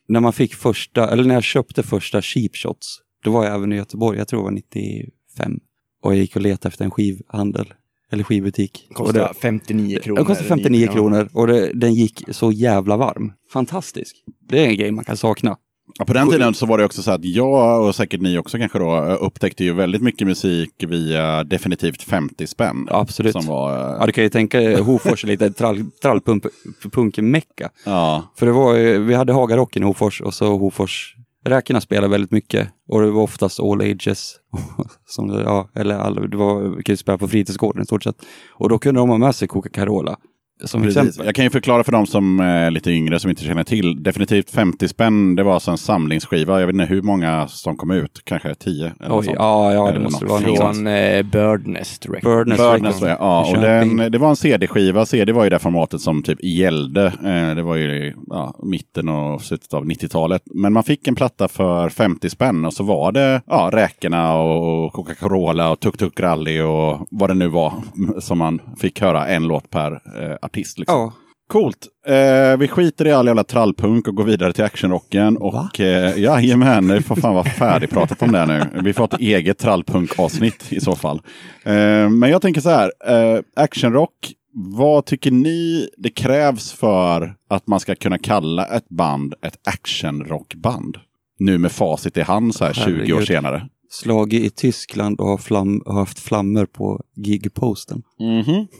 när 0.08 0.20
man 0.20 0.32
fick 0.32 0.54
första, 0.54 1.10
eller 1.10 1.24
när 1.24 1.34
jag 1.34 1.44
köpte 1.44 1.82
första 1.82 2.22
cheap 2.22 2.56
shots, 2.56 2.98
då 3.24 3.30
var 3.30 3.44
jag 3.44 3.54
även 3.54 3.72
i 3.72 3.76
Göteborg, 3.76 4.18
jag 4.18 4.28
tror 4.28 4.40
det 4.40 4.44
var 4.44 4.50
95. 4.50 5.58
Och 6.02 6.12
jag 6.12 6.18
gick 6.18 6.36
och 6.36 6.42
letade 6.42 6.68
efter 6.68 6.84
en 6.84 6.90
skivhandel, 6.90 7.72
eller 8.10 8.24
skivbutik. 8.24 8.88
Det, 9.14 9.28
59 9.42 9.98
kronor. 10.02 10.16
den 10.16 10.24
kostade 10.24 10.48
59 10.48 10.86
Ja. 10.86 10.92
kronor 10.92 11.28
och 11.32 11.46
det, 11.46 11.70
den 11.74 11.94
gick 11.94 12.22
så 12.30 12.52
jävla 12.52 12.96
varm. 12.96 13.32
Fantastisk. 13.52 14.16
Det 14.48 14.64
är 14.64 14.68
en 14.68 14.76
grej 14.76 14.90
man 14.90 15.04
kan 15.04 15.16
sakna. 15.16 15.56
Ja, 15.98 16.04
på 16.04 16.12
den 16.12 16.30
tiden 16.30 16.54
så 16.54 16.66
var 16.66 16.78
det 16.78 16.84
också 16.84 17.02
så 17.02 17.10
att 17.10 17.24
jag 17.24 17.86
och 17.86 17.94
säkert 17.94 18.20
ni 18.20 18.38
också 18.38 18.58
kanske 18.58 18.78
då 18.78 19.00
upptäckte 19.00 19.64
ju 19.64 19.72
väldigt 19.72 20.02
mycket 20.02 20.26
musik 20.26 20.70
via 20.88 21.44
definitivt 21.44 22.02
50 22.02 22.46
spänn. 22.46 22.86
Ja, 22.90 23.00
absolut. 23.00 23.32
Som 23.32 23.46
var, 23.46 23.72
eh, 23.90 23.96
Ja, 24.00 24.06
du 24.06 24.12
kan 24.12 24.24
ju 24.24 24.30
tänka 24.30 24.82
Hofors 24.82 25.24
lite 25.24 25.50
trall, 25.50 25.84
trallpunk-mecka. 26.02 27.70
ja, 27.84 28.32
För 28.36 28.46
det 28.46 28.52
var 28.52 28.98
vi 28.98 29.14
hade 29.14 29.32
Hagarocken 29.32 29.82
i 29.82 29.86
Hofors 29.86 30.20
och 30.20 30.34
så 30.34 30.56
Hofors 30.58 31.16
Räkorna 31.44 31.80
spelade 31.80 32.08
väldigt 32.08 32.30
mycket 32.30 32.68
och 32.90 33.00
det 33.00 33.10
var 33.10 33.22
oftast 33.22 33.60
all 33.60 33.80
ages. 33.80 34.36
Som 35.06 35.28
ja, 35.28 35.68
eller 35.74 35.98
all, 35.98 36.30
det 36.30 36.36
var, 36.36 36.60
vi 36.76 36.82
kunde 36.82 36.96
spela 36.96 37.18
på 37.18 37.28
fritidsgården 37.28 37.82
i 37.82 37.84
stort 37.84 38.02
sett. 38.02 38.16
Och 38.52 38.68
då 38.68 38.78
kunde 38.78 39.00
de 39.00 39.08
ha 39.08 39.18
med 39.18 39.34
sig 39.34 39.48
Coca-Cola. 39.48 40.16
Som 40.64 40.82
Precis. 40.82 40.96
exempel. 40.96 41.26
Jag 41.26 41.34
kan 41.34 41.44
ju 41.44 41.50
förklara 41.50 41.84
för 41.84 41.92
de 41.92 42.06
som 42.06 42.40
är 42.40 42.70
lite 42.70 42.90
yngre 42.90 43.18
som 43.18 43.30
inte 43.30 43.44
känner 43.44 43.64
till. 43.64 44.02
Definitivt 44.02 44.50
50 44.50 44.88
spänn, 44.88 45.34
det 45.34 45.42
var 45.42 45.54
alltså 45.54 45.70
en 45.70 45.78
samlingsskiva. 45.78 46.60
Jag 46.60 46.66
vet 46.66 46.74
inte 46.74 46.84
hur 46.86 47.02
många 47.02 47.48
som 47.48 47.76
kom 47.76 47.90
ut, 47.90 48.20
kanske 48.24 48.54
10 48.54 48.92
eller 49.00 49.18
Oj, 49.18 49.24
sånt. 49.24 49.36
ja, 49.38 49.72
ja, 49.72 49.82
det 49.84 49.90
Eller 49.90 50.00
måste 50.00 50.24
något 50.24 50.58
vara. 50.58 50.72
Från 50.72 50.86
eh, 50.86 51.22
Birdnest 51.22 52.06
Records. 52.06 52.24
Birdnest 52.24 52.60
Birdness, 52.60 53.02
Records. 53.02 53.16
ja, 53.20 53.50
och 53.50 53.58
den, 53.62 53.96
det 53.96 54.18
var 54.18 54.28
en 54.30 54.36
CD-skiva. 54.36 55.06
CD 55.06 55.32
var 55.32 55.44
ju 55.44 55.50
det 55.50 55.58
formatet 55.58 56.00
som 56.00 56.22
typ 56.22 56.44
gällde. 56.44 57.06
Eh, 57.06 57.54
det 57.56 57.62
var 57.62 57.76
ju 57.76 58.14
ja, 58.26 58.54
mitten 58.62 59.08
och 59.08 59.42
slutet 59.42 59.74
av 59.74 59.84
90-talet. 59.84 60.42
Men 60.54 60.72
man 60.72 60.82
fick 60.82 61.08
en 61.08 61.14
platta 61.14 61.48
för 61.48 61.88
50 61.88 62.30
spänn 62.30 62.64
och 62.64 62.72
så 62.74 62.82
var 62.84 63.12
det 63.12 63.42
ja, 63.46 63.70
Räkorna 63.72 64.34
och 64.36 64.92
Coca-Cola 64.92 65.70
och 65.70 65.80
Tuk 65.80 65.98
Tuk 65.98 66.20
Rally 66.20 66.60
och 66.60 67.06
vad 67.10 67.30
det 67.30 67.34
nu 67.34 67.48
var 67.48 67.72
som 68.18 68.38
man 68.38 68.60
fick 68.78 69.00
höra 69.00 69.26
en 69.26 69.48
låt 69.48 69.70
per 69.70 69.92
eh, 69.92 70.36
artist. 70.50 70.78
Liksom. 70.78 70.98
Ja, 70.98 71.12
Coolt. 71.48 71.86
Eh, 72.06 72.56
vi 72.58 72.68
skiter 72.68 73.06
i 73.06 73.12
all 73.12 73.26
jävla 73.26 73.44
trallpunk 73.44 74.08
och 74.08 74.14
går 74.14 74.24
vidare 74.24 74.52
till 74.52 74.64
actionrocken. 74.64 75.36
Och 75.36 75.80
eh, 75.80 76.18
jajamän, 76.18 76.88
det 76.88 77.02
får 77.02 77.16
fan 77.16 77.34
vara 77.34 77.44
färdigpratat 77.44 78.22
om 78.22 78.32
det 78.32 78.46
nu. 78.46 78.82
Vi 78.82 78.92
får 78.92 79.04
ett 79.04 79.20
eget 79.20 79.58
trallpunk-avsnitt 79.58 80.72
i 80.72 80.80
så 80.80 80.96
fall. 80.96 81.22
Eh, 81.62 82.08
men 82.10 82.30
jag 82.30 82.42
tänker 82.42 82.60
så 82.60 82.70
här, 82.70 82.92
eh, 83.06 83.40
actionrock. 83.56 84.32
Vad 84.52 85.04
tycker 85.06 85.30
ni 85.30 85.88
det 85.96 86.10
krävs 86.10 86.72
för 86.72 87.34
att 87.50 87.66
man 87.66 87.80
ska 87.80 87.94
kunna 87.94 88.18
kalla 88.18 88.66
ett 88.66 88.88
band 88.88 89.34
ett 89.42 89.68
actionrockband? 89.68 90.96
Nu 91.38 91.58
med 91.58 91.72
facit 91.72 92.16
i 92.16 92.22
hand 92.22 92.54
så 92.54 92.64
här 92.64 92.72
20 92.72 92.82
år 92.82 92.92
Herregud. 92.92 93.26
senare. 93.26 93.68
Slagit 93.90 94.42
i 94.42 94.50
Tyskland 94.50 95.20
och 95.20 95.26
har, 95.26 95.38
flam, 95.38 95.82
har 95.86 95.98
haft 95.98 96.18
flammor 96.18 96.66
på 96.66 97.02
gigposten. 97.16 98.02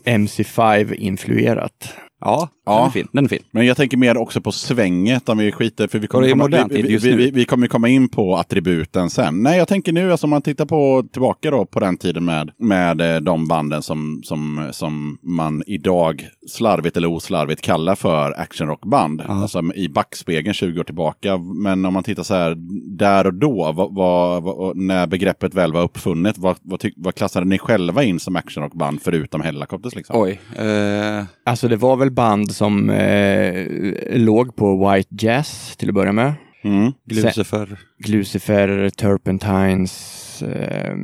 MC5-influerat. 0.05 1.89
Ja, 2.21 2.49
Ja. 2.67 2.77
den 2.77 2.87
är 2.87 2.91
fin. 2.91 3.09
Den 3.13 3.25
är 3.25 3.29
fin. 3.29 3.43
Men 3.51 3.67
jag 3.67 3.77
tänker 3.77 3.97
mer 3.97 4.17
också 4.17 4.41
på 4.41 4.53
svänget 4.53 5.29
om 5.29 5.39
vi 5.39 5.53
skiter, 5.53 5.89
för 5.89 5.99
vi 5.99 6.05
är 6.05 6.09
komma, 6.09 6.35
modernt 6.35 6.73
vi, 6.73 6.83
vi, 6.83 6.97
vi, 6.97 7.31
vi, 7.31 7.45
kommer 7.45 7.67
komma 7.67 7.89
in 7.89 8.09
på 8.09 8.37
attributen 8.37 9.11
sen. 9.11 9.43
Nej, 9.43 9.59
jag 9.59 9.69
tänker 9.69 9.93
nu, 9.93 10.11
alltså 10.13 10.27
om 10.27 10.31
man 10.31 10.43
tittar 10.43 10.67
på, 10.67 11.05
tillbaka 11.13 11.51
då 11.51 11.65
på 11.67 11.81
den 11.81 11.97
tiden 11.97 12.25
med, 12.25 12.51
med 12.59 13.01
eh, 13.15 13.21
de 13.21 13.49
banden 13.49 13.83
som, 13.83 14.21
som, 14.25 14.69
som 14.73 15.19
man 15.23 15.63
idag 15.67 16.29
slarvigt 16.49 16.97
eller 16.97 17.09
oslarvigt 17.09 17.61
kallar 17.61 17.95
för 17.95 18.41
actionrockband. 18.41 19.23
Alltså 19.29 19.63
i 19.75 19.89
backspegeln 19.89 20.55
20 20.55 20.81
år 20.81 20.85
tillbaka. 20.85 21.39
Men 21.39 21.85
om 21.85 21.95
man 21.95 22.03
tittar 22.03 22.23
så 22.23 22.35
här, 22.35 22.55
där 22.99 23.27
och 23.27 23.35
då, 23.35 23.73
vad, 23.73 23.95
vad, 23.95 24.43
vad, 24.43 24.77
när 24.77 25.07
begreppet 25.07 25.55
väl 25.55 25.73
var 25.73 25.83
uppfunnet, 25.83 26.39
vad, 26.39 26.57
vad, 26.63 26.85
vad 26.97 27.15
klassade 27.15 27.47
ni 27.47 27.59
själva 27.59 28.03
in 28.05 28.21
som 28.21 28.37
actionrockband 28.37 29.03
förutom 29.03 29.41
Hellacopters? 29.41 29.95
Liksom? 29.95 30.17
Oj. 30.21 30.41
Eh, 30.67 31.25
Alltså 31.45 31.69
det 31.69 31.77
var 31.77 31.97
väl 31.97 32.10
band 32.11 32.53
som 32.53 32.91
eh, 32.91 33.67
låg 34.11 34.57
på 34.57 34.91
White 34.91 35.27
Jazz 35.27 35.77
till 35.77 35.89
att 35.89 35.95
börja 35.95 36.13
med. 36.13 36.35
Mm. 36.65 36.93
Lucifer. 37.11 37.79
Lucifer, 38.07 38.91
Turpentines. 38.91 40.43
Eh, 40.43 40.95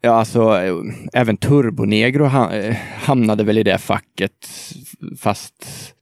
ja, 0.00 0.10
alltså 0.10 0.58
eh, 0.58 0.74
även 1.12 1.36
Turbonegro 1.36 2.24
ha, 2.24 2.52
eh, 2.52 2.76
hamnade 2.98 3.44
väl 3.44 3.58
i 3.58 3.62
det 3.62 3.78
facket. 3.78 4.48
Fast... 5.18 5.54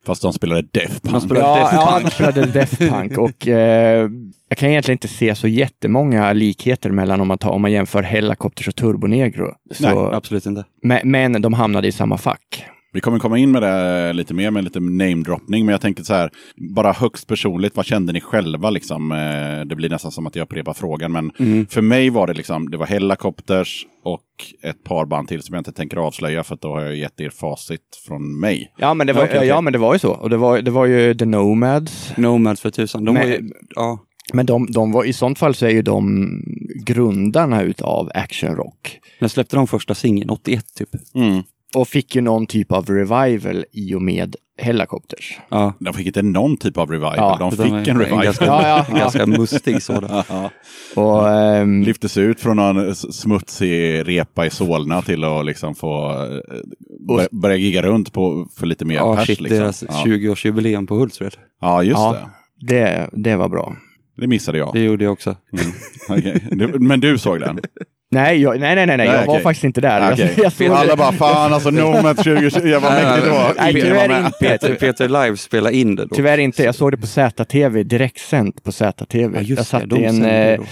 Fast 0.06 0.22
de 0.22 0.32
spelade 0.32 0.62
Death 0.62 1.00
Punk. 1.00 1.12
De 1.12 1.20
spelade 1.20 1.46
ja, 1.46 1.56
Death 1.56 1.74
ja, 1.74 1.90
Punk. 1.92 2.04
de 2.04 2.10
spelade 2.10 2.46
Death 2.46 2.76
Punk. 2.76 3.18
och 3.18 3.48
eh, 3.48 4.10
jag 4.48 4.58
kan 4.58 4.68
egentligen 4.68 4.94
inte 4.94 5.08
se 5.08 5.34
så 5.34 5.48
jättemånga 5.48 6.32
likheter 6.32 6.90
mellan 6.90 7.20
om 7.20 7.28
man, 7.28 7.38
tar, 7.38 7.50
om 7.50 7.62
man 7.62 7.72
jämför 7.72 8.02
Hellacopters 8.02 8.68
och 8.68 8.76
Turbonegro. 8.76 9.54
Så, 9.70 9.82
Nej, 9.82 10.14
Absolut 10.14 10.46
inte. 10.46 10.64
men, 10.82 11.10
men 11.10 11.42
de 11.42 11.52
hamnade 11.52 11.88
i 11.88 11.92
samma 11.92 12.18
fack. 12.18 12.64
Vi 12.92 13.00
kommer 13.00 13.18
komma 13.18 13.38
in 13.38 13.50
med 13.50 13.62
det 13.62 14.12
lite 14.12 14.34
mer 14.34 14.50
med 14.50 14.64
lite 14.64 14.80
namedroppning, 14.80 15.66
men 15.66 15.72
jag 15.72 15.80
tänker 15.80 16.02
så 16.02 16.14
här, 16.14 16.30
bara 16.74 16.92
högst 16.92 17.26
personligt, 17.28 17.76
vad 17.76 17.86
kände 17.86 18.12
ni 18.12 18.20
själva 18.20 18.70
liksom? 18.70 19.12
Eh, 19.12 19.66
Det 19.66 19.76
blir 19.76 19.90
nästan 19.90 20.10
som 20.10 20.26
att 20.26 20.36
jag 20.36 20.42
upprepar 20.44 20.72
frågan, 20.74 21.12
men 21.12 21.30
Mm. 21.38 21.66
för 21.66 21.82
mig 21.82 22.10
var 22.10 22.26
det 22.26 22.32
liksom, 22.34 22.70
det 22.70 22.76
var 22.76 22.86
Hellacopters 22.86 23.86
och 24.04 24.24
ett 24.62 24.84
par 24.84 25.06
band 25.06 25.28
till 25.28 25.42
som 25.42 25.54
jag 25.54 25.60
inte 25.60 25.72
tänker 25.72 25.96
avslöja, 25.96 26.44
för 26.44 26.54
att 26.54 26.60
då 26.60 26.68
har 26.74 26.80
jag 26.82 26.96
gett 26.96 27.20
er 27.20 27.30
facit 27.30 27.80
från 28.06 28.40
mig. 28.40 28.72
Ja, 28.76 28.94
men 28.94 29.06
det 29.06 29.12
var, 29.12 29.24
okej. 29.24 29.46
Ja, 29.48 29.60
men 29.60 29.72
det 29.72 29.78
var 29.78 29.92
ju 29.92 29.98
så. 29.98 30.10
Och 30.12 30.30
det 30.30 30.36
var, 30.36 30.60
det 30.62 30.70
var 30.70 30.86
ju 30.86 31.14
The 31.14 31.24
Nomads. 31.26 32.12
Nomads 32.16 32.60
för 32.60 32.70
tusan. 32.70 33.04
De 33.04 33.14
Men- 33.14 33.22
var 33.22 33.30
ju, 33.36 33.50
ja, 33.74 33.98
Men 34.32 34.46
de, 34.46 34.66
de 34.72 34.92
var, 34.92 35.04
i 35.04 35.12
sånt 35.12 35.38
fall 35.38 35.54
så 35.54 35.66
är 35.66 35.70
ju 35.70 35.82
de 35.82 36.28
grundarna 36.84 37.62
utav 37.62 38.10
actionrock. 38.14 38.98
när 39.20 39.28
släppte 39.28 39.56
de 39.56 39.66
första 39.66 39.94
singeln? 39.94 40.30
81 40.30 40.64
typ. 40.74 40.88
Och 41.76 41.88
fick 41.88 42.14
ju 42.16 42.20
någon 42.20 42.46
typ 42.46 42.72
av 42.72 42.86
revival 42.86 43.64
i 43.72 43.94
och 43.94 44.02
med 44.02 44.36
Hellacopters. 44.62 45.38
Ja. 45.48 45.72
De 45.80 45.94
fick 45.94 46.06
inte 46.06 46.22
någon 46.22 46.56
typ 46.56 46.78
av 46.78 46.90
revival, 46.90 47.14
Ja, 47.16 47.36
de 47.40 47.50
fick 47.52 47.88
en 47.88 47.98
revival. 47.98 48.24
ganska, 48.24 48.44
Ja, 48.44 48.62
ja, 48.68 48.86
en 48.88 48.98
ganska 48.98 49.26
mustig 49.26 49.82
sådan. 49.82 50.22
Ja. 50.28 50.50
Och, 50.96 51.28
ehm, 51.30 51.82
Lyftes 51.82 52.16
ut 52.16 52.40
från 52.40 52.58
en 52.58 52.90
s- 52.90 53.14
smutsig 53.20 54.08
repa 54.08 54.46
i 54.46 54.50
Solna 54.50 55.02
till 55.02 55.24
att 55.24 55.46
liksom 55.46 55.74
få 55.74 56.10
eh, 56.10 56.56
bör- 57.08 57.28
börja 57.40 57.56
gigga 57.56 57.82
runt 57.82 58.12
på, 58.12 58.48
för 58.58 58.66
lite 58.66 58.84
mer 58.84 58.94
Ja, 58.94 59.16
pers. 59.16 59.26
shit, 59.26 59.40
liksom. 59.40 59.58
deras 59.58 59.82
ja. 59.88 60.02
20-årsjubileum 60.06 60.86
på 60.86 60.94
Hultsfred. 60.94 61.34
ja, 61.60 61.82
just 61.82 61.98
Ja. 61.98 62.16
det. 62.60 62.74
det, 62.74 63.10
det 63.12 63.36
var 63.36 63.48
bra. 63.48 63.76
Det 64.20 64.26
missade 64.26 64.58
jag. 64.58 64.70
Det 64.72 64.80
gjorde 64.80 65.04
jag 65.04 65.12
också. 65.12 65.36
Mm. 65.52 65.72
Okej. 66.08 66.44
Du- 66.50 66.78
Men 66.78 67.00
du 67.00 67.18
såg 67.18 67.40
den? 67.40 67.58
Nej, 68.12 68.42
jag, 68.42 68.60
nej, 68.60 68.74
nej, 68.74 68.86
nej, 68.86 68.96
nej, 68.96 69.06
jag 69.06 69.16
Nej, 69.16 69.26
var 69.26 69.40
faktiskt 69.40 69.64
inte 69.64 69.80
där. 69.80 70.12
Okej. 70.12 70.32
Jag, 70.36 70.44
jag 70.44 70.52
såg 70.52 70.66
Alla 70.66 70.90
det. 70.90 70.96
bara, 70.96 71.12
fan 71.12 71.52
alltså 71.52 71.70
Nomad 71.70 72.16
2020, 72.16 72.66
jag 72.68 72.80
var 72.80 72.90
mäktigt 72.90 73.26
då. 73.26 73.52
Nej, 73.58 73.70
Ingen 73.72 73.82
tyvärr 73.86 74.08
var 74.08 74.18
inte. 74.26 74.38
Peter, 74.40 74.74
Peter 74.74 75.08
Live 75.08 75.36
spelade 75.36 75.76
in 75.76 75.96
det 75.96 76.02
då. 76.06 76.14
Tyvärr 76.14 76.38
inte. 76.38 76.62
Jag 76.64 76.74
såg 76.74 76.90
det 76.92 76.96
på 76.96 77.06
ZTV, 77.06 77.82
direktsänt 77.82 78.64
på 78.64 78.72
ZTV. 78.72 79.30
Ja, 79.34 79.40
just 79.40 79.50
jag 79.58 79.66
satt 79.66 79.80
det, 79.80 79.86
de 79.86 79.96
i, 80.00 80.06
en. 80.06 80.64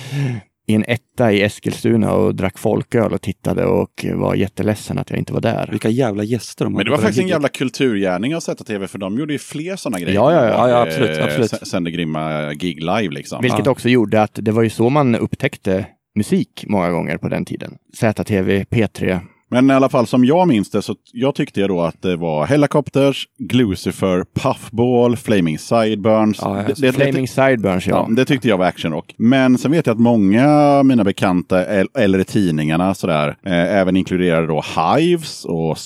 I 0.68 0.74
en 0.74 0.84
etta 0.88 1.32
i 1.32 1.42
Eskilstuna 1.42 2.12
och 2.12 2.34
drack 2.34 2.58
folköl 2.58 3.12
och 3.12 3.22
tittade 3.22 3.64
och 3.66 4.06
var 4.14 4.34
jätteledsen 4.34 4.98
att 4.98 5.10
jag 5.10 5.18
inte 5.18 5.32
var 5.32 5.40
där. 5.40 5.68
Vilka 5.70 5.88
jävla 5.88 6.22
gäster 6.22 6.64
de 6.64 6.72
Men 6.72 6.76
hade 6.78 6.84
det 6.84 6.90
var 6.90 6.98
faktiskt 6.98 7.20
en 7.22 7.28
jävla 7.28 7.48
kulturgärning 7.48 8.36
av 8.36 8.40
ZTV 8.40 8.86
för 8.88 8.98
de 8.98 9.18
gjorde 9.18 9.32
ju 9.32 9.38
fler 9.38 9.76
sådana 9.76 10.00
grejer. 10.00 10.14
Ja, 10.14 10.32
ja, 10.32 10.44
ja. 10.46 10.68
Ja, 10.68 10.82
absolut, 10.82 11.18
Eh, 11.18 11.24
absolut. 11.24 11.52
s- 11.52 11.70
Sände 11.70 11.90
grymma 11.90 12.52
gig 12.54 12.80
live 12.80 13.08
liksom. 13.14 13.42
Vilket 13.42 13.66
Ja. 13.66 13.70
också 13.72 13.88
gjorde 13.88 14.22
att 14.22 14.38
det 14.42 14.50
var 14.52 14.62
ju 14.62 14.70
så 14.70 14.90
man 14.90 15.14
upptäckte 15.14 15.86
musik 16.16 16.64
många 16.68 16.90
gånger 16.90 17.16
på 17.16 17.28
den 17.28 17.44
tiden. 17.44 17.74
ZTV, 17.96 18.64
P3, 18.64 19.20
Men 19.50 19.70
i 19.70 19.74
alla 19.74 19.88
fall 19.88 20.06
som 20.06 20.24
jag 20.24 20.48
minns 20.48 20.70
det 20.70 20.82
så 20.82 20.94
jag 21.12 21.34
tyckte 21.34 21.60
jag 21.60 21.70
då 21.70 21.80
att 21.80 22.02
det 22.02 22.16
var 22.16 22.46
Helicopters, 22.46 23.26
Glucifer, 23.38 24.24
Puffball, 24.40 25.16
Flaming 25.16 25.58
Sideburns. 25.58 26.38
Ja, 26.42 26.56
ja, 26.56 26.62
det, 26.66 26.80
det, 26.86 26.92
Flaming 26.92 27.28
Sideburns, 27.28 27.86
Ja, 27.86 28.06
ja. 28.08 28.14
det 28.14 28.24
tyckte 28.24 28.48
jag 28.48 28.58
var 28.58 28.66
actionrock. 28.66 29.14
Men 29.18 29.58
sen 29.58 29.70
vet 29.70 29.86
jag 29.86 29.94
att 29.94 30.00
många 30.00 30.48
av 30.50 30.86
mina 30.86 31.04
bekanta, 31.04 31.66
el- 31.80 31.88
eller 31.98 32.18
i 32.18 32.24
tidningarna 32.24 32.94
sådär, 32.94 33.28
eh, 33.46 33.52
även 33.76 33.96
inkluderade 33.96 34.46
då 34.46 34.64
Hives 34.96 35.44
och 35.44 35.78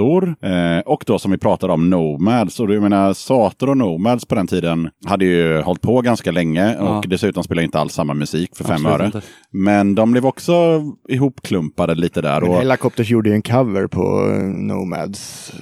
Sator. 0.00 0.34
Eh, 0.42 0.78
och 0.86 1.04
då 1.06 1.18
som 1.18 1.30
vi 1.30 1.38
pratade 1.38 1.72
om 1.72 1.90
Nomads. 1.90 2.60
Och 2.60 2.68
du 2.68 2.80
menar, 2.80 3.12
Sator 3.12 3.68
och 3.68 3.76
Nomads 3.76 4.24
på 4.24 4.34
den 4.34 4.46
tiden 4.46 4.90
hade 5.06 5.24
ju 5.24 5.60
hållit 5.60 5.82
på 5.82 6.00
ganska 6.00 6.30
länge. 6.30 6.74
Ja. 6.78 6.98
Och 6.98 7.08
dessutom 7.08 7.44
spelade 7.44 7.64
inte 7.64 7.78
alls 7.78 7.92
samma 7.94 8.14
musik 8.14 8.56
för 8.56 8.64
fem 8.64 8.72
Absolut 8.86 8.94
öre. 9.00 9.06
inte. 9.06 9.22
Men 9.50 9.94
de 9.94 10.12
blev 10.12 10.26
också 10.26 10.82
ihopklumpade 11.08 11.94
lite 11.94 12.20
där. 12.20 12.40
Men 12.40 12.50
Och, 12.50 12.56
Helicopters 12.56 13.10
gjorde 13.10 13.28
ju 13.28 13.34
en 13.34 13.42
cover 13.42 13.86
på 13.86 14.30
eh, 14.30 14.42
Nomads, 14.42 15.52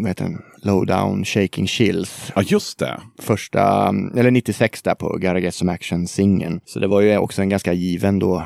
vad 0.00 0.08
heter 0.08 0.24
den? 0.24 0.38
Lowdown 0.64 1.24
Shaking 1.24 1.66
Chills. 1.66 2.32
ja, 2.36 2.42
just 2.42 2.78
det. 2.78 3.00
Första, 3.20 3.88
eller 4.16 4.30
96 4.30 4.82
där 4.82 4.94
på 4.94 5.08
Gotta 5.08 5.38
Get 5.38 5.54
Some 5.54 5.72
Action-singeln. 5.72 6.60
Så 6.64 6.78
det 6.78 6.86
var 6.86 7.00
ju 7.00 7.18
också 7.18 7.42
en 7.42 7.48
ganska 7.48 7.72
given 7.72 8.18
då. 8.18 8.42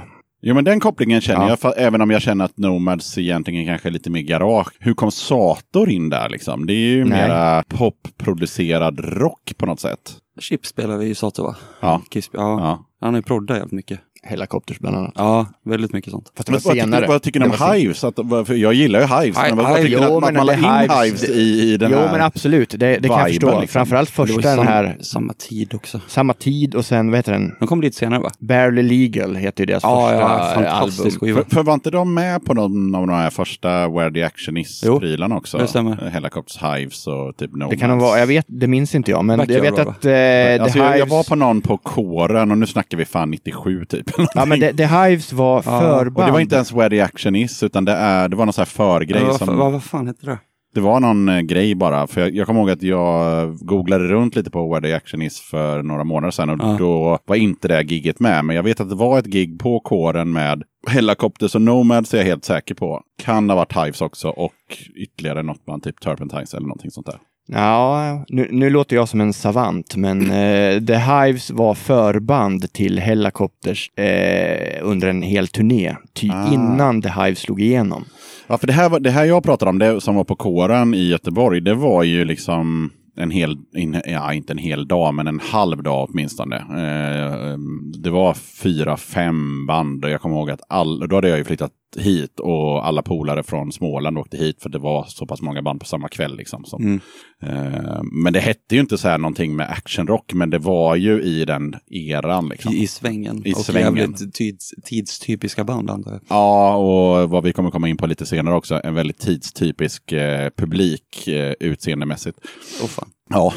Jo, 0.48 0.54
men 0.54 0.64
den 0.64 0.80
kopplingen 0.80 1.20
känner 1.20 1.42
Ja. 1.42 1.48
jag, 1.48 1.60
för, 1.60 1.74
även 1.76 2.00
om 2.00 2.10
jag 2.10 2.22
känner 2.22 2.44
att 2.44 2.58
Nomads 2.58 3.18
egentligen 3.18 3.66
kanske 3.66 3.88
är 3.88 3.90
lite 3.92 4.10
mer 4.10 4.20
garage. 4.20 4.68
Hur 4.78 4.94
kom 4.94 5.10
Sator 5.10 5.90
in 5.90 6.08
där 6.08 6.28
liksom? 6.28 6.66
Det 6.66 6.72
är 6.72 6.88
ju 6.88 7.04
Nej. 7.04 7.28
mera 7.28 7.62
popproducerad 7.68 9.00
rock 9.00 9.52
på 9.56 9.66
något 9.66 9.80
sätt. 9.80 10.16
Chip 10.40 10.66
spelar 10.66 10.96
vi 10.96 11.06
ju 11.06 11.14
Sato 11.14 11.42
va? 11.42 11.56
Ja. 11.80 12.02
Kiss, 12.10 12.30
ja. 12.32 12.40
Ja. 12.40 12.86
Han 13.00 13.14
har 13.14 13.18
ju 13.18 13.22
proddat 13.22 13.56
jävligt 13.56 13.72
mycket. 13.72 14.00
Helicopters 14.26 14.78
bland 14.78 14.96
annat. 14.96 15.12
Ja, 15.16 15.46
väldigt 15.64 15.92
mycket 15.92 16.10
sånt. 16.10 16.32
Fast 16.36 16.46
det 16.46 16.52
Men 16.52 16.60
var 16.60 16.68
vad, 16.68 16.74
tycker, 16.74 16.84
senare. 16.86 17.06
vad 17.08 17.22
tycker 17.22 17.40
ni 17.40 17.46
om 17.46 17.72
Hives? 17.74 18.04
Att, 18.04 18.18
jag 18.48 18.74
gillar 18.74 19.00
ju 19.00 19.06
Hives. 19.06 19.38
Hi- 19.38 19.48
men 19.48 19.56
vad, 19.56 19.66
vad 19.68 19.76
tycker 19.76 19.88
Jo, 19.92 20.20
ni 20.20 20.26
att, 20.26 20.34
man 20.34 20.46
la 20.46 20.52
in 20.54 20.58
Hives- 20.64 21.30
i, 21.30 21.72
i 21.72 21.76
den 21.76 21.90
Jo, 21.92 21.98
här? 21.98 22.12
men 22.12 22.20
absolut. 22.20 22.70
Det, 22.70 22.76
det 22.98 23.08
kan 23.08 23.18
jag 23.18 23.28
förstå. 23.28 23.46
liksom. 23.60 23.68
Framförallt 23.68 24.10
första 24.10 24.34
den 24.40 24.56
samma, 24.56 24.64
här, 24.70 24.96
samma 25.00 25.32
tid 25.32 25.74
också. 25.74 26.00
samma 26.08 26.32
tid 26.34 26.74
och 26.74 26.84
sen, 26.84 27.10
vad 27.10 27.18
heter 27.18 27.32
den? 27.32 27.52
De 27.60 27.68
kom 27.68 27.80
lite 27.80 27.96
senare 27.96 28.20
va? 28.20 28.30
Barely 28.38 28.82
Legal 28.82 29.36
heter 29.36 29.62
ju 29.62 29.66
deras 29.66 29.82
Ja, 29.82 30.08
första 30.08 30.20
ja, 30.20 30.48
eh, 30.48 30.54
fantastisk 30.54 31.22
album. 31.22 31.36
För, 31.44 31.54
för 31.54 31.62
var 31.62 31.74
inte 31.74 31.90
de 31.90 32.14
med 32.14 32.44
på 32.44 32.54
någon 32.54 32.94
av 32.94 33.06
de 33.06 33.12
här 33.16 33.30
första 33.30 33.88
Where 33.88 34.10
the 34.10 34.22
Action 34.22 34.56
Is-prylarna 34.56 35.36
också? 35.36 35.58
det 35.58 35.66
stämmer. 35.66 35.96
Helicopters 36.12 36.62
Hives 36.62 37.06
och 37.06 37.36
typ 37.36 37.52
Nomads. 37.52 37.70
Det 37.70 37.76
kan 37.76 37.90
de 37.90 37.98
vara, 37.98 38.18
jag 38.18 38.26
vet, 38.26 38.44
det 38.48 38.66
minns 38.66 38.94
inte 38.94 39.10
jag, 39.10 39.24
men 39.24 39.38
jag 39.48 39.60
vet 39.60 39.78
att 39.78 40.04
eh, 40.04 40.62
Alltså, 40.62 40.78
jag, 40.78 41.06
var 41.06 41.24
på 41.28 41.34
någon 41.34 41.60
på 41.60 41.76
kåren 41.76 42.50
och 42.50 42.58
nu 42.58 42.66
snackar 42.66 42.98
vi 42.98 43.04
fan 43.04 43.30
97 43.30 43.84
typ. 43.84 44.15
Ja, 44.34 44.44
men. 44.44 44.60
The, 44.60 44.72
The 44.72 44.86
Hives 44.86 45.32
var 45.32 45.62
förband. 45.62 46.16
och 46.18 46.24
det 46.26 46.32
var 46.32 46.40
inte 46.40 46.54
ens 46.54 46.72
Where 46.72 46.90
the 46.90 47.00
Action 47.00 47.36
Is, 47.36 47.62
utan 47.62 47.84
det, 47.84 47.92
är, 47.92 48.28
det 48.28 48.36
var 48.36 48.46
någon 48.46 48.52
sån 48.52 48.62
här 48.62 48.66
förgrej. 48.66 49.22
Ja, 49.22 49.28
vad, 49.28 49.36
som, 49.38 49.58
vad, 49.58 49.72
vad 49.72 49.82
fan 49.84 50.06
heter 50.06 50.26
det? 50.26 50.38
Det 50.74 50.80
var 50.80 51.00
någon 51.00 51.28
eh, 51.28 51.40
grej 51.40 51.74
bara. 51.74 52.06
För 52.06 52.20
jag, 52.20 52.34
jag 52.34 52.46
kommer 52.46 52.60
ihåg 52.60 52.70
att 52.70 52.82
jag 52.82 53.56
googlade 53.58 54.04
runt 54.04 54.36
lite 54.36 54.50
på 54.50 54.68
Where 54.74 54.80
the 54.88 54.92
Action 54.94 55.22
Is 55.22 55.40
för 55.40 55.82
några 55.82 56.04
månader 56.04 56.30
sedan. 56.30 56.50
Och 56.60 56.68
Ja. 56.68 56.76
då 56.78 57.18
var 57.26 57.36
inte 57.36 57.68
det 57.68 57.82
gigget 57.82 58.20
med. 58.20 58.44
Men 58.44 58.56
jag 58.56 58.62
vet 58.62 58.80
att 58.80 58.88
det 58.88 58.94
var 58.94 59.18
ett 59.18 59.26
gig 59.26 59.58
på 59.58 59.80
kåren 59.80 60.32
med 60.32 60.62
Helicopters 60.90 61.54
och 61.54 61.62
Nomads 61.62 62.14
är 62.14 62.18
jag 62.18 62.24
helt 62.24 62.44
säker 62.44 62.74
på. 62.74 63.00
Kan 63.22 63.50
ha 63.50 63.56
varit 63.56 63.76
Hives 63.76 64.00
också 64.00 64.28
och 64.28 64.52
ytterligare 64.96 65.42
något 65.42 65.64
band, 65.66 65.82
typ 65.82 66.00
Turpentines 66.00 66.54
eller 66.54 66.66
någonting 66.66 66.90
sånt 66.90 67.06
där. 67.06 67.18
Ja, 67.48 68.24
nu, 68.28 68.48
nu 68.50 68.70
låter 68.70 68.96
jag 68.96 69.08
som 69.08 69.20
en 69.20 69.32
savant, 69.32 69.96
men 69.96 70.20
eh, 70.30 70.80
The 70.84 70.94
Hives 70.96 71.50
var 71.50 71.74
förband 71.74 72.72
till 72.72 72.98
Helicopters 72.98 73.90
eh, 73.98 74.78
under 74.82 75.08
en 75.08 75.22
hel 75.22 75.48
turné. 75.48 75.96
Ty 76.14 76.30
Ah. 76.30 76.52
innan 76.52 77.02
The 77.02 77.08
Hives 77.08 77.38
slog 77.38 77.60
igenom. 77.60 78.04
Ja, 78.46 78.58
för 78.58 78.66
det 78.66 78.72
här, 78.72 79.00
det 79.00 79.10
här 79.10 79.24
jag 79.24 79.42
pratade 79.44 79.68
om, 79.68 79.78
det 79.78 80.00
som 80.00 80.14
var 80.14 80.24
på 80.24 80.36
kåren 80.36 80.94
i 80.94 81.08
Göteborg, 81.08 81.60
det 81.60 81.74
var 81.74 82.02
ju 82.02 82.24
liksom 82.24 82.90
en 83.18 83.30
hel, 83.30 83.56
in, 83.76 84.00
ja 84.06 84.32
inte 84.32 84.52
en 84.52 84.58
hel 84.58 84.88
dag, 84.88 85.14
men 85.14 85.26
en 85.26 85.40
halv 85.40 85.82
dag 85.82 86.08
åtminstone. 86.10 86.56
Eh, 86.56 87.58
det 88.02 88.10
var 88.10 88.34
fyra, 88.62 88.96
fem 88.96 89.66
band 89.66 90.04
och 90.04 90.10
jag 90.10 90.20
kommer 90.20 90.36
ihåg 90.36 90.50
att 90.50 90.60
all, 90.68 91.08
då 91.08 91.16
hade 91.16 91.28
jag 91.28 91.38
ju 91.38 91.44
flyttat 91.44 91.70
hit 91.98 92.40
och 92.40 92.86
alla 92.86 93.02
polare 93.02 93.42
från 93.42 93.72
Småland 93.72 94.18
åkte 94.18 94.36
hit 94.36 94.62
för 94.62 94.68
det 94.68 94.78
var 94.78 95.04
så 95.08 95.26
pass 95.26 95.42
många 95.42 95.62
band 95.62 95.80
på 95.80 95.86
samma 95.86 96.08
kväll. 96.08 96.36
Liksom, 96.36 96.64
som, 96.64 96.82
Mm. 96.82 97.00
eh, 97.42 98.02
men 98.02 98.32
det 98.32 98.40
hette 98.40 98.74
ju 98.74 98.80
inte 98.80 98.98
så 98.98 99.08
här 99.08 99.18
någonting 99.18 99.56
med 99.56 99.70
actionrock, 99.70 100.32
men 100.32 100.50
det 100.50 100.58
var 100.58 100.96
ju 100.96 101.22
i 101.22 101.44
den 101.44 101.74
eran. 101.90 102.48
Liksom. 102.48 102.72
I, 102.72 102.82
I 102.82 102.86
svängen. 102.86 103.42
I 103.46 103.52
och 103.52 103.56
svängen. 103.56 103.96
jävligt 103.96 104.34
tids, 104.34 104.74
tidstypiska 104.84 105.64
band 105.64 105.90
antar 105.90 106.10
jag. 106.12 106.20
Ja, 106.28 106.76
och 106.76 107.30
vad 107.30 107.44
vi 107.44 107.52
kommer 107.52 107.70
komma 107.70 107.88
in 107.88 107.96
på 107.96 108.06
lite 108.06 108.26
senare 108.26 108.54
också, 108.54 108.80
en 108.84 108.94
väldigt 108.94 109.18
tidstypisk 109.18 110.12
eh, 110.12 110.50
publik 110.56 111.28
eh, 111.28 111.52
utseendemässigt. 111.60 112.38
Åh 112.82 112.88
fan. 112.88 113.08
Ja. 113.30 113.54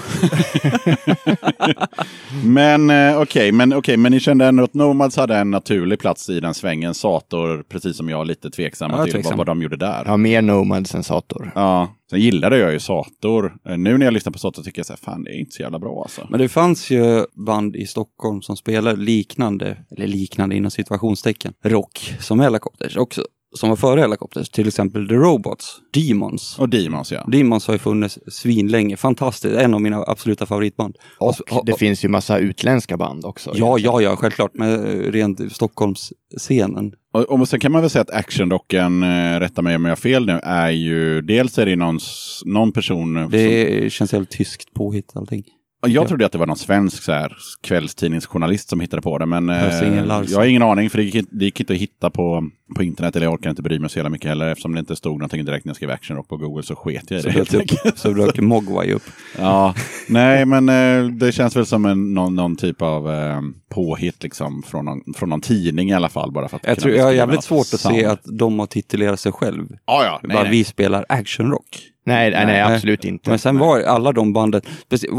men 2.44 2.90
eh, 2.90 3.22
okej, 3.22 3.52
men, 3.52 3.74
okej, 3.74 3.98
men 3.98 4.12
ni 4.12 4.20
kände 4.20 4.46
ändå 4.46 4.64
att 4.64 4.74
Nomads 4.74 5.18
hade 5.18 5.36
en 5.38 5.52
naturlig 5.52 6.00
plats 6.00 6.30
i 6.30 6.40
den 6.40 6.54
svängen. 6.54 6.94
Sator, 6.94 7.64
precis 7.70 7.98
som 7.98 8.10
jag, 8.10 8.28
lite 8.28 8.50
tveksamma 8.52 8.98
Ja, 8.98 9.04
till 9.04 9.14
tveksam. 9.14 9.38
Vad, 9.38 9.48
vad 9.48 9.58
de 9.58 9.62
gjorde 9.62 9.78
där. 9.78 10.04
Ja, 10.06 10.18
mer 10.18 10.42
Nomads 10.42 10.96
än 10.96 11.04
Sator. 11.04 11.52
Ja, 11.56 11.94
sen 12.10 12.20
gillade 12.20 12.58
jag 12.58 12.74
ju 12.74 12.80
Sator. 12.80 13.54
Eh, 13.70 13.78
Nu 13.78 13.98
när 13.98 14.06
jag 14.06 14.14
lyssnar 14.14 14.34
på 14.34 14.40
Sator 14.40 14.64
tycker 14.64 14.80
jag 14.80 14.86
så 14.86 14.94
här, 14.94 14.98
fan 14.98 15.24
det 15.24 15.32
är 15.32 15.40
inte 15.40 15.52
så 15.52 15.62
jävla 15.62 15.80
bra 15.80 16.02
alltså. 16.02 16.28
Men 16.30 16.40
det 16.40 16.50
fanns 16.50 16.90
ju 16.90 17.26
band 17.46 17.76
i 17.76 17.86
Stockholm 17.86 18.42
som 18.42 18.58
spelade 18.58 19.02
liknande, 19.02 19.78
eller 19.98 20.08
liknande 20.08 20.56
inom 20.56 20.72
situationstecken, 20.72 21.54
rock 21.66 22.16
som 22.20 22.40
Helicopters 22.40 22.98
också. 22.98 23.24
Som 23.56 23.70
var 23.70 23.76
före 23.76 24.00
Helicopters, 24.02 24.50
till 24.50 24.68
exempel 24.68 25.08
The 25.08 25.16
Robots, 25.16 25.78
Demons. 25.94 26.60
Och 26.60 26.70
Demons 26.70 27.12
ja. 27.12 27.24
Demons 27.32 27.68
har 27.68 27.74
ju 27.74 27.78
funnits 27.78 28.20
svinlänge, 28.28 28.98
fantastiskt, 28.98 29.56
en 29.56 29.74
av 29.74 29.82
mina 29.82 30.04
absoluta 30.08 30.46
favoritband. 30.46 30.96
Och 31.18 31.36
ha- 31.50 31.64
det 31.66 31.74
finns 31.74 32.06
ju 32.06 32.10
massa 32.10 32.38
utländska 32.38 32.98
band 32.98 33.26
också. 33.26 33.52
Ja, 33.56 33.78
ja, 33.80 34.02
ja, 34.02 34.16
självklart, 34.16 34.52
men 34.54 34.86
eh, 34.86 35.12
rent 35.12 35.52
Stockholmsscenen. 35.52 36.94
Och, 37.14 37.22
och 37.22 37.48
sen 37.48 37.60
kan 37.60 37.72
man 37.72 37.82
väl 37.82 37.90
säga 37.90 38.02
att 38.02 38.10
actionrocken, 38.12 39.04
eh, 39.04 39.40
rätta 39.40 39.62
mig 39.62 39.76
om 39.76 39.86
jag 39.86 39.92
har 39.92 39.96
fel 39.96 40.26
nu, 40.26 40.40
är 40.44 40.70
ju 40.70 41.22
dels 41.22 41.58
är 41.58 41.66
det 41.66 41.76
någon, 41.76 42.00
någon 42.46 42.72
person 42.72 43.18
eh, 43.18 43.24
som, 43.24 43.32
Det 43.32 43.94
känns 43.94 44.14
jävligt 44.14 44.30
tyskt 44.32 44.74
påhitt 44.74 45.12
allting. 45.16 45.44
Jag 45.88 46.08
trodde 46.08 46.26
att 46.26 46.32
det 46.32 46.38
var 46.38 46.46
någon 46.46 46.58
svensk 46.58 47.04
så 47.04 47.12
här, 47.12 47.38
kvällstidningsjournalist 47.62 48.70
som 48.70 48.80
hittade 48.80 49.02
på 49.02 49.18
det. 49.18 49.26
Men 49.26 49.50
eh, 49.50 49.84
jag 50.28 50.38
har 50.40 50.46
ingen 50.46 50.62
aning, 50.62 50.90
för 50.90 50.98
det 50.98 51.04
gick, 51.04 51.26
det 51.32 51.46
gick 51.46 51.60
inte 51.60 51.74
att 51.74 51.80
hitta 51.80 52.10
på, 52.10 52.50
på 52.76 52.84
internet. 52.84 53.16
Eller 53.16 53.26
jag 53.26 53.34
orkar 53.34 53.50
inte 53.50 53.62
bry 53.62 53.80
mig 53.80 53.90
så 53.90 54.00
jävla 54.00 54.10
mycket 54.10 54.30
heller. 54.30 54.48
Eftersom 54.48 54.74
det 54.74 54.80
inte 54.80 54.96
stod 54.96 55.14
någonting 55.20 55.46
direkt 55.46 55.66
när 55.66 55.70
jag 55.70 55.76
skrev 55.76 55.92
actionrock 55.92 56.28
på 56.28 56.38
Google 56.38 56.64
så 56.64 56.76
sket 56.76 57.12
jag 57.12 57.20
i 57.20 57.22
Så 57.22 57.28
det. 57.28 57.34
helt 57.34 57.52
dök, 57.52 57.86
upp, 57.86 57.98
så 57.98 58.14
dök 58.14 58.40
Mogwai 58.40 58.92
upp. 58.94 59.04
ja, 59.38 59.76
nej, 60.10 60.46
men 60.46 60.70
eh, 60.70 61.12
det 61.12 61.32
känns 61.32 61.56
väl 61.56 61.66
som 61.66 61.86
en, 61.86 62.14
någon, 62.14 62.36
någon 62.36 62.56
typ 62.56 62.82
av 62.82 63.12
eh, 63.12 63.42
påhitt 63.70 64.24
liksom, 64.24 64.64
från, 64.64 64.86
någon, 64.86 65.14
från 65.16 65.30
någon 65.30 65.42
tidning 65.42 65.90
i 65.90 65.94
alla 65.94 66.10
fall. 66.10 66.32
Bara 66.32 66.48
för 66.48 66.58
att 66.58 66.68
Jag, 66.68 66.80
tror, 66.80 66.94
jag 66.94 67.04
har 67.04 67.12
jävligt 67.12 67.44
svårt 67.44 67.60
att 67.60 67.68
se 67.68 67.78
sound. 67.78 68.06
att 68.06 68.22
de 68.24 68.60
har 68.60 68.66
titulerat 68.68 69.20
sig 69.20 69.32
själv. 69.32 69.68
Ja, 69.86 70.04
ja, 70.06 70.20
nej, 70.24 70.34
bara 70.36 70.44
nej. 70.44 70.52
vi 70.52 70.64
spelar 70.64 71.06
actionrock. 71.10 71.80
Nej, 72.06 72.32
nej, 72.32 72.46
nej, 72.46 72.62
absolut 72.62 73.06
inte. 73.06 73.30
Men 73.30 73.40
sen 73.40 73.58
var 73.60 73.82
alla 73.82 74.12
de 74.12 74.34
banden, 74.34 74.62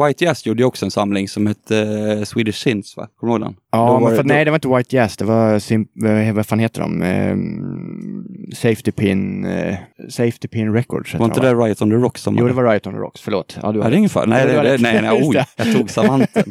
White 0.06 0.24
Jazz 0.24 0.46
gjorde 0.46 0.62
ju 0.62 0.66
också 0.66 0.84
en 0.84 0.90
samling 0.90 1.28
som 1.28 1.46
hette 1.46 1.78
eh, 1.78 2.24
Swedish 2.24 2.58
Sins, 2.58 2.96
va? 2.96 3.06
Kommer 3.16 3.32
du 3.32 3.40
ihåg 3.44 3.48
den? 3.48 3.56
Ja, 3.72 4.00
men 4.00 4.10
det- 4.10 4.16
för, 4.16 4.22
då- 4.22 4.28
nej, 4.34 4.44
det 4.44 4.50
var 4.50 4.56
inte 4.56 4.68
White 4.68 4.96
Jazz. 4.96 5.16
Det 5.16 5.24
var, 5.24 5.58
sim, 5.58 5.86
eh, 6.04 6.34
vad 6.34 6.46
fan 6.46 6.58
heter 6.58 6.80
de? 6.80 7.02
Ehm, 7.02 8.24
safety 8.54 8.90
Pin, 8.92 9.44
eh, 9.44 9.76
Safety 10.08 10.48
Pin 10.48 10.72
Records. 10.74 11.14
Var 11.14 11.24
inte 11.26 11.40
de, 11.40 11.46
det 11.46 11.54
va? 11.54 11.66
Riot 11.66 11.82
on 11.82 11.90
the 11.90 11.96
Rocks 11.96 12.22
som 12.22 12.36
Jo, 12.38 12.46
det 12.48 12.52
var 12.54 12.64
Riot 12.70 12.86
on 12.86 12.92
the 12.92 12.98
Rocks. 12.98 13.20
Förlåt. 13.20 13.58
Ja, 13.62 13.72
du 13.72 13.80
har 13.80 13.90
det 13.90 13.96
är 13.96 13.98
ingen 13.98 14.10
fara. 14.10 14.26
Nej, 14.26 14.46
det, 14.46 14.52
det, 14.62 14.78
nej, 14.80 15.02
nej, 15.02 15.22
oj, 15.24 15.34
det. 15.34 15.46
jag 15.64 15.76
tog 15.76 15.90
savanten. 15.90 16.44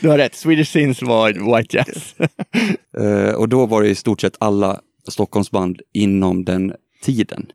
Du 0.00 0.08
har 0.08 0.18
rätt. 0.18 0.34
Swedish 0.34 0.70
Sins 0.72 1.02
var 1.02 1.56
White 1.56 1.76
Jazz. 1.76 2.14
Eh, 2.98 3.34
och 3.34 3.48
då 3.48 3.66
var 3.66 3.82
det 3.82 3.88
i 3.88 3.94
stort 3.94 4.20
sett 4.20 4.34
alla 4.38 4.80
Stockholmsband 5.08 5.80
inom 5.94 6.44
den 6.44 6.72
tiden, 7.02 7.46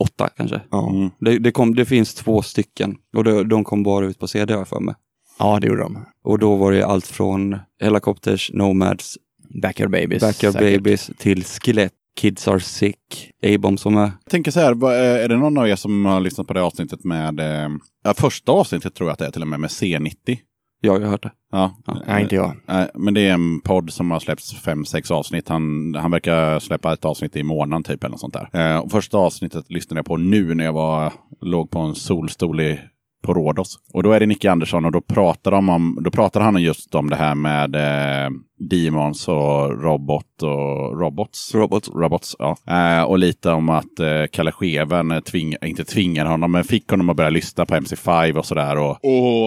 98 0.00 0.28
kanske. 0.36 0.60
Mm. 0.72 1.10
Det, 1.20 1.38
det, 1.38 1.52
kom, 1.52 1.74
det 1.74 1.84
finns 1.84 2.14
två 2.14 2.42
stycken 2.42 2.96
och 3.16 3.24
de, 3.24 3.48
de 3.48 3.64
kom 3.64 3.82
bara 3.82 4.06
ut 4.06 4.18
på 4.18 4.28
CD 4.28 4.52
har 4.52 4.60
jag 4.60 4.68
för 4.68 4.80
mig. 4.80 4.94
ja, 5.38 5.58
det 5.60 5.66
gjorde 5.66 5.82
de. 5.82 6.04
Och 6.24 6.38
då 6.38 6.56
var 6.56 6.72
det 6.72 6.86
allt 6.86 7.06
från 7.06 7.58
Helicopters, 7.80 8.50
Nomads, 8.54 9.18
Backyard 9.62 9.90
Babies. 9.90 10.22
Backyard 10.22 10.52
säkert. 10.52 10.82
Babies 10.82 11.10
till 11.18 11.44
Skelett, 11.44 11.92
Kids 12.20 12.48
Are 12.48 12.60
Sick, 12.60 13.30
A-Bomb 13.42 13.80
som 13.80 13.96
är... 13.96 14.00
Jag 14.00 14.30
tänker 14.30 14.50
så 14.50 14.60
här, 14.60 14.84
eh, 14.84 15.24
är 15.24 15.28
det 15.28 15.36
någon 15.36 15.58
av 15.58 15.68
er 15.68 15.76
som 15.76 16.04
har 16.04 16.20
lyssnat 16.20 16.46
på 16.46 16.52
det 16.52 16.62
avsnittet 16.62 17.04
med, 17.04 17.40
eh, 17.40 17.68
ja, 18.04 18.14
första 18.14 18.52
avsnittet 18.52 18.94
tror 18.94 19.08
jag 19.08 19.12
att 19.12 19.18
det 19.18 19.26
är 19.26 19.30
till 19.30 19.42
och 19.42 19.48
med, 19.48 19.60
med 19.60 19.70
C90? 19.70 20.38
Ja, 20.80 20.92
jag 20.92 21.00
har 21.00 21.08
hört 21.08 21.22
det. 21.22 21.32
Ja. 21.52 21.76
Nej, 22.06 22.22
inte 22.22 22.34
jag. 22.34 22.56
Nej, 22.66 22.88
men 22.94 23.14
det 23.14 23.20
är 23.20 23.32
en 23.32 23.60
podd 23.60 23.92
som 23.92 24.10
har 24.10 24.20
släppts 24.20 24.54
fem, 24.54 24.84
sex 24.84 25.10
avsnitt. 25.10 25.48
Han, 25.48 25.94
han 25.94 26.10
verkar 26.10 26.58
släppa 26.58 26.92
ett 26.92 27.04
avsnitt 27.04 27.36
i 27.36 27.42
månaden 27.42 27.82
typ 27.82 28.04
eller 28.04 28.10
något 28.10 28.20
sånt 28.20 28.34
där. 28.34 28.74
Eh, 28.74 28.78
och 28.78 28.90
första 28.90 29.18
avsnittet 29.18 29.70
lyssnade 29.70 29.98
jag 29.98 30.06
på 30.06 30.16
nu 30.16 30.54
när 30.54 30.64
jag 30.64 30.72
var, 30.72 31.12
låg 31.40 31.70
på 31.70 31.78
en 31.78 31.94
solstol 31.94 32.60
i 32.60 32.80
på 33.22 33.34
Rhodos. 33.34 33.78
Och 33.92 34.02
då 34.02 34.12
är 34.12 34.20
det 34.20 34.26
Nicke 34.26 34.50
Andersson 34.50 34.84
och 34.84 34.92
då 34.92 35.00
pratar, 35.00 35.50
de 35.50 35.68
om, 35.68 35.98
då 36.00 36.10
pratar 36.10 36.40
han 36.40 36.62
just 36.62 36.94
om 36.94 37.10
det 37.10 37.16
här 37.16 37.34
med 37.34 37.74
eh, 37.74 38.30
Demons 38.58 39.28
och 39.28 39.82
Robot 39.82 40.42
och 40.42 41.00
Robots. 41.00 41.54
Robot. 41.54 41.88
Robots, 41.88 42.36
ja. 42.38 42.56
Eh, 42.66 43.02
och 43.02 43.18
lite 43.18 43.50
om 43.50 43.68
att 43.68 44.00
eh, 44.00 44.24
Kalle 44.32 44.52
Scheven 44.52 45.22
tving, 45.22 45.54
inte 45.62 45.84
tvingade 45.84 46.30
honom, 46.30 46.52
men 46.52 46.64
fick 46.64 46.90
honom 46.90 47.10
att 47.10 47.16
börja 47.16 47.30
lyssna 47.30 47.66
på 47.66 47.74
MC5 47.74 48.38
och 48.38 48.46
sådär. 48.46 48.78
Och, 48.78 48.90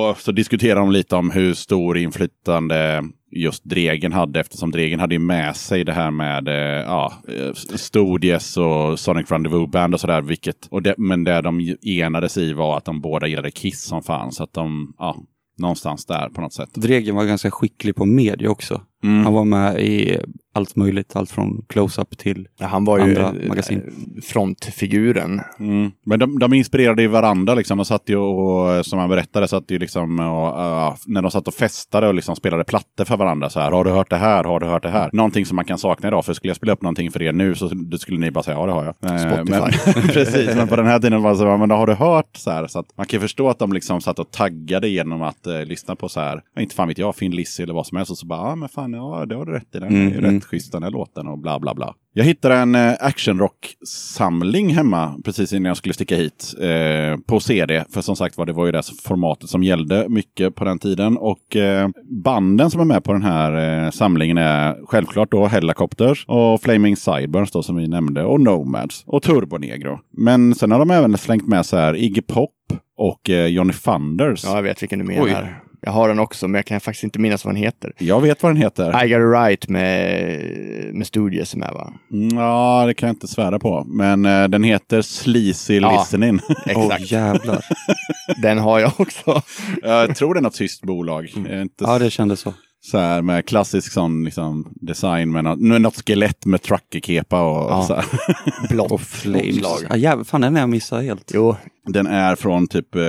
och 0.10 0.18
så 0.18 0.32
diskuterar 0.32 0.80
de 0.80 0.92
lite 0.92 1.16
om 1.16 1.32
hur 1.32 1.54
stor 1.54 1.98
inflytande 1.98 3.04
just 3.32 3.64
Dregen 3.64 4.14
hade 4.14 4.40
eftersom 4.40 4.72
Dregen 4.72 5.00
hade 5.00 5.16
ju 5.16 5.20
med 5.20 5.56
sig 5.56 5.84
det 5.84 5.94
här 5.94 6.12
med 6.12 6.48
eh, 6.48 6.84
ja, 6.84 7.14
eh, 7.28 7.54
Studios 7.54 8.58
och 8.58 9.00
Sonic 9.00 9.32
Rendezvous 9.32 9.72
Band 9.72 9.94
och 9.94 10.00
sådär. 10.00 10.22
Vilket, 10.22 10.68
och 10.72 10.82
det, 10.82 10.96
men 10.98 11.24
det 11.24 11.42
de 11.42 11.76
enades 11.82 12.38
i 12.38 12.54
var 12.54 12.78
att 12.78 12.86
de 12.86 13.02
båda 13.02 13.28
gillade 13.28 13.52
Kiss 13.52 13.82
som 13.82 14.04
fan. 14.04 14.32
Så 14.32 14.44
att 14.44 14.54
de, 14.54 14.94
ja, 14.98 15.18
någonstans 15.58 16.06
där 16.06 16.30
på 16.30 16.42
något 16.42 16.54
sätt. 16.54 16.70
Dregen 16.74 17.16
var 17.16 17.26
ganska 17.26 17.52
skicklig 17.52 17.96
på 17.96 18.06
media 18.06 18.50
också. 18.50 18.82
Mm. 19.04 19.24
Han 19.24 19.34
var 19.34 19.46
med 19.46 19.82
i 19.82 20.20
allt 20.54 20.76
möjligt, 20.76 21.16
allt 21.16 21.32
från 21.32 21.66
close-up 21.70 22.18
till... 22.18 22.48
Ja, 22.60 22.68
han 22.68 22.86
var 22.86 22.98
ju 22.98 23.04
Andra 23.04 23.42
eh, 23.42 23.48
magasin. 23.48 23.82
frontfiguren. 24.24 25.42
Mm. 25.60 25.92
Men 26.06 26.20
de, 26.20 26.40
de 26.40 26.54
inspirerade 26.54 27.02
ju 27.02 27.08
varandra 27.08 27.56
liksom. 27.56 27.78
De 27.78 27.86
satt 27.86 28.10
ju 28.10 28.16
och, 28.18 28.86
som 28.86 29.00
han 29.00 29.10
berättade, 29.10 29.48
satt 29.48 29.72
ju 29.72 29.80
liksom 29.80 30.20
och, 30.20 30.26
ja, 30.26 30.98
när 31.06 31.22
de 31.22 31.32
satt 31.32 31.48
och 31.48 31.54
festade 31.54 32.08
och 32.08 32.14
liksom 32.14 32.36
spelade 32.36 32.64
plattor 32.64 33.06
för 33.06 33.18
varandra. 33.18 33.50
Så 33.50 33.60
här, 33.60 33.72
har 33.72 33.84
du 33.84 33.92
hört 33.92 34.10
det 34.10 34.18
här? 34.18 34.44
Har 34.44 34.60
du 34.60 34.66
hört 34.66 34.84
det 34.84 34.90
här? 34.90 35.10
Någonting 35.14 35.46
som 35.46 35.56
man 35.56 35.66
kan 35.66 35.78
sakna 35.78 36.08
idag. 36.08 36.26
För 36.26 36.34
skulle 36.34 36.50
jag 36.50 36.58
spela 36.58 36.74
upp 36.74 36.82
någonting 36.82 37.12
för 37.12 37.22
er 37.22 37.32
nu 37.32 37.56
så 37.56 37.70
skulle 38.00 38.20
ni 38.20 38.32
bara 38.32 38.44
säga 38.44 38.58
ja, 38.58 38.66
det 38.66 38.72
har 38.72 38.86
jag. 38.86 39.12
Eh, 39.12 39.18
Spotify. 39.18 39.92
Men, 39.96 40.08
precis, 40.08 40.56
men 40.56 40.68
på 40.68 40.76
den 40.76 40.86
här 40.86 41.00
tiden 41.00 41.22
var 41.22 41.32
det 41.32 41.38
så, 41.38 41.58
men 41.58 41.70
då 41.70 41.76
har 41.76 41.88
du 41.88 41.94
hört 41.94 42.38
så 42.38 42.52
här. 42.52 42.68
Så 42.68 42.80
att 42.80 42.98
man 42.98 43.06
kan 43.06 43.22
förstå 43.22 43.50
att 43.50 43.60
de 43.60 43.74
liksom 43.74 44.02
satt 44.02 44.20
och 44.20 44.32
taggade 44.32 44.90
genom 44.90 45.22
att 45.22 45.48
eh, 45.48 45.66
lyssna 45.66 45.96
på 45.96 46.10
så 46.10 46.20
här, 46.20 46.42
inte 46.60 46.76
fan 46.76 46.88
vet 46.88 46.98
jag, 46.98 47.16
Finn 47.16 47.32
Lizzy 47.32 47.64
eller 47.64 47.74
vad 47.74 47.88
som 47.88 47.98
helst. 47.98 48.12
Och 48.12 48.18
så 48.18 48.26
bara, 48.26 48.50
ja 48.50 48.56
men 48.56 48.70
fan, 48.70 48.89
ja, 48.94 49.26
det 49.26 49.36
har 49.36 49.46
du 49.46 49.52
rätt 49.52 49.76
i. 49.76 49.80
Den 49.80 49.84
är 49.84 49.92
ju 49.92 50.08
Mm, 50.08 50.20
mm. 50.20 50.36
rätt 50.36 50.46
schysst 50.46 50.72
den 50.72 50.84
här 50.84 50.92
låten 50.92 51.28
och 51.28 51.40
bla 51.40 51.60
bla 51.60 51.74
bla. 51.76 51.96
Jag 52.14 52.24
hittade 52.24 52.56
en 52.56 52.76
eh, 52.76 52.94
actionrock-samling 53.00 54.70
hemma 54.70 55.16
precis 55.26 55.54
innan 55.54 55.66
jag 55.66 55.78
skulle 55.78 55.94
sticka 55.94 56.16
hit 56.16 56.54
eh, 56.62 57.20
på 57.28 57.40
CD. 57.40 57.86
För 57.94 58.02
som 58.02 58.16
sagt 58.16 58.38
var, 58.38 58.46
det 58.46 58.54
var 58.54 58.66
ju 58.66 58.72
det 58.72 58.84
formatet 59.04 59.50
som 59.50 59.64
gällde 59.64 60.06
mycket 60.10 60.56
på 60.56 60.64
den 60.64 60.80
tiden. 60.80 61.18
Och 61.18 61.56
eh, 61.56 61.90
banden 62.24 62.70
som 62.72 62.82
är 62.82 62.86
med 62.86 63.04
på 63.04 63.14
den 63.14 63.24
här 63.24 63.84
eh, 63.86 63.92
samlingen 63.92 64.38
är 64.38 64.78
självklart 64.86 65.32
då 65.32 65.46
Hellacopters 65.46 66.26
och 66.28 66.62
Flaming 66.62 66.96
Sideburns 66.98 67.52
då 67.52 67.64
som 67.64 67.76
vi 67.76 67.88
nämnde 67.88 68.24
och 68.24 68.42
Nomads 68.42 69.04
och 69.08 69.24
Turbonegro. 69.24 70.00
Men 70.12 70.56
sen 70.56 70.72
har 70.72 70.80
de 70.80 70.92
även 70.92 71.18
slängt 71.18 71.48
med 71.48 71.66
så 71.66 71.78
här 71.78 71.96
Iggy 71.96 72.22
Pop 72.22 72.52
och 72.98 73.30
eh, 73.30 73.46
Johnny 73.48 73.74
Thunders. 73.74 74.44
Ja, 74.46 74.56
jag 74.56 74.64
vet 74.64 74.82
vilken 74.84 75.00
du 75.00 75.06
menar. 75.06 75.24
Oj. 75.26 75.69
Jag 75.82 75.92
har 75.92 76.08
den 76.10 76.20
också, 76.20 76.48
men 76.48 76.60
jag 76.60 76.66
kan 76.66 76.80
faktiskt 76.80 77.04
inte 77.04 77.20
minnas 77.20 77.46
vad 77.46 77.54
den 77.54 77.64
heter. 77.64 77.94
Jag 77.98 78.22
vet 78.22 78.44
vad 78.44 78.50
den 78.52 78.62
heter. 78.62 79.06
I 79.06 79.10
got 79.10 79.20
it 79.20 79.34
right 79.34 79.70
med, 79.70 80.96
med 80.96 81.08
Studios 81.08 81.56
med 81.56 81.72
va? 81.74 81.94
Mm, 82.12 82.38
Ja, 82.38 82.84
det 82.88 82.94
kan 82.94 83.08
jag 83.08 83.14
inte 83.16 83.28
svära 83.28 83.60
på. 83.60 83.84
Men 83.88 84.26
eh, 84.26 84.48
den 84.48 84.64
heter 84.64 85.02
Sleazy 85.02 85.80
Ja. 85.80 86.00
Listening. 86.00 86.40
Exakt. 86.66 87.12
jävlar. 87.12 87.66
Den 88.42 88.58
har 88.58 88.80
jag 88.80 88.92
också. 88.98 89.42
jag 89.84 90.16
tror 90.16 90.34
det 90.34 90.40
är 90.40 90.42
något 90.42 90.54
tyskt 90.54 90.82
bolag. 90.84 91.34
Är 91.50 91.62
inte 91.62 91.84
Ja, 91.84 92.00
det 92.00 92.10
kändes 92.12 92.40
så. 92.40 92.54
så 92.82 92.98
här 92.98 93.22
med 93.22 93.46
klassisk 93.46 93.92
sån 93.94 94.24
liksom, 94.24 94.74
design 94.82 95.32
med 95.32 95.44
något, 95.44 95.60
med 95.60 95.82
något 95.82 96.06
skelett 96.08 96.46
med 96.46 96.62
truckerkepa 96.62 97.42
och 97.42 97.72
Ja. 97.72 97.84
så 97.88 97.94
här. 97.96 98.06
Blått 98.70 98.92
Och 98.92 99.02
Flames. 99.02 99.58
Ja, 99.90 99.96
jävlar, 99.96 100.24
fan 100.24 100.42
den 100.42 100.54
har 100.56 100.60
jag 100.60 100.70
missat 100.70 101.04
helt. 101.04 101.32
Jo, 101.34 101.56
Den 101.86 102.08
är 102.08 102.36
från 102.36 102.68
typ 102.68 102.96
eh, 102.96 103.02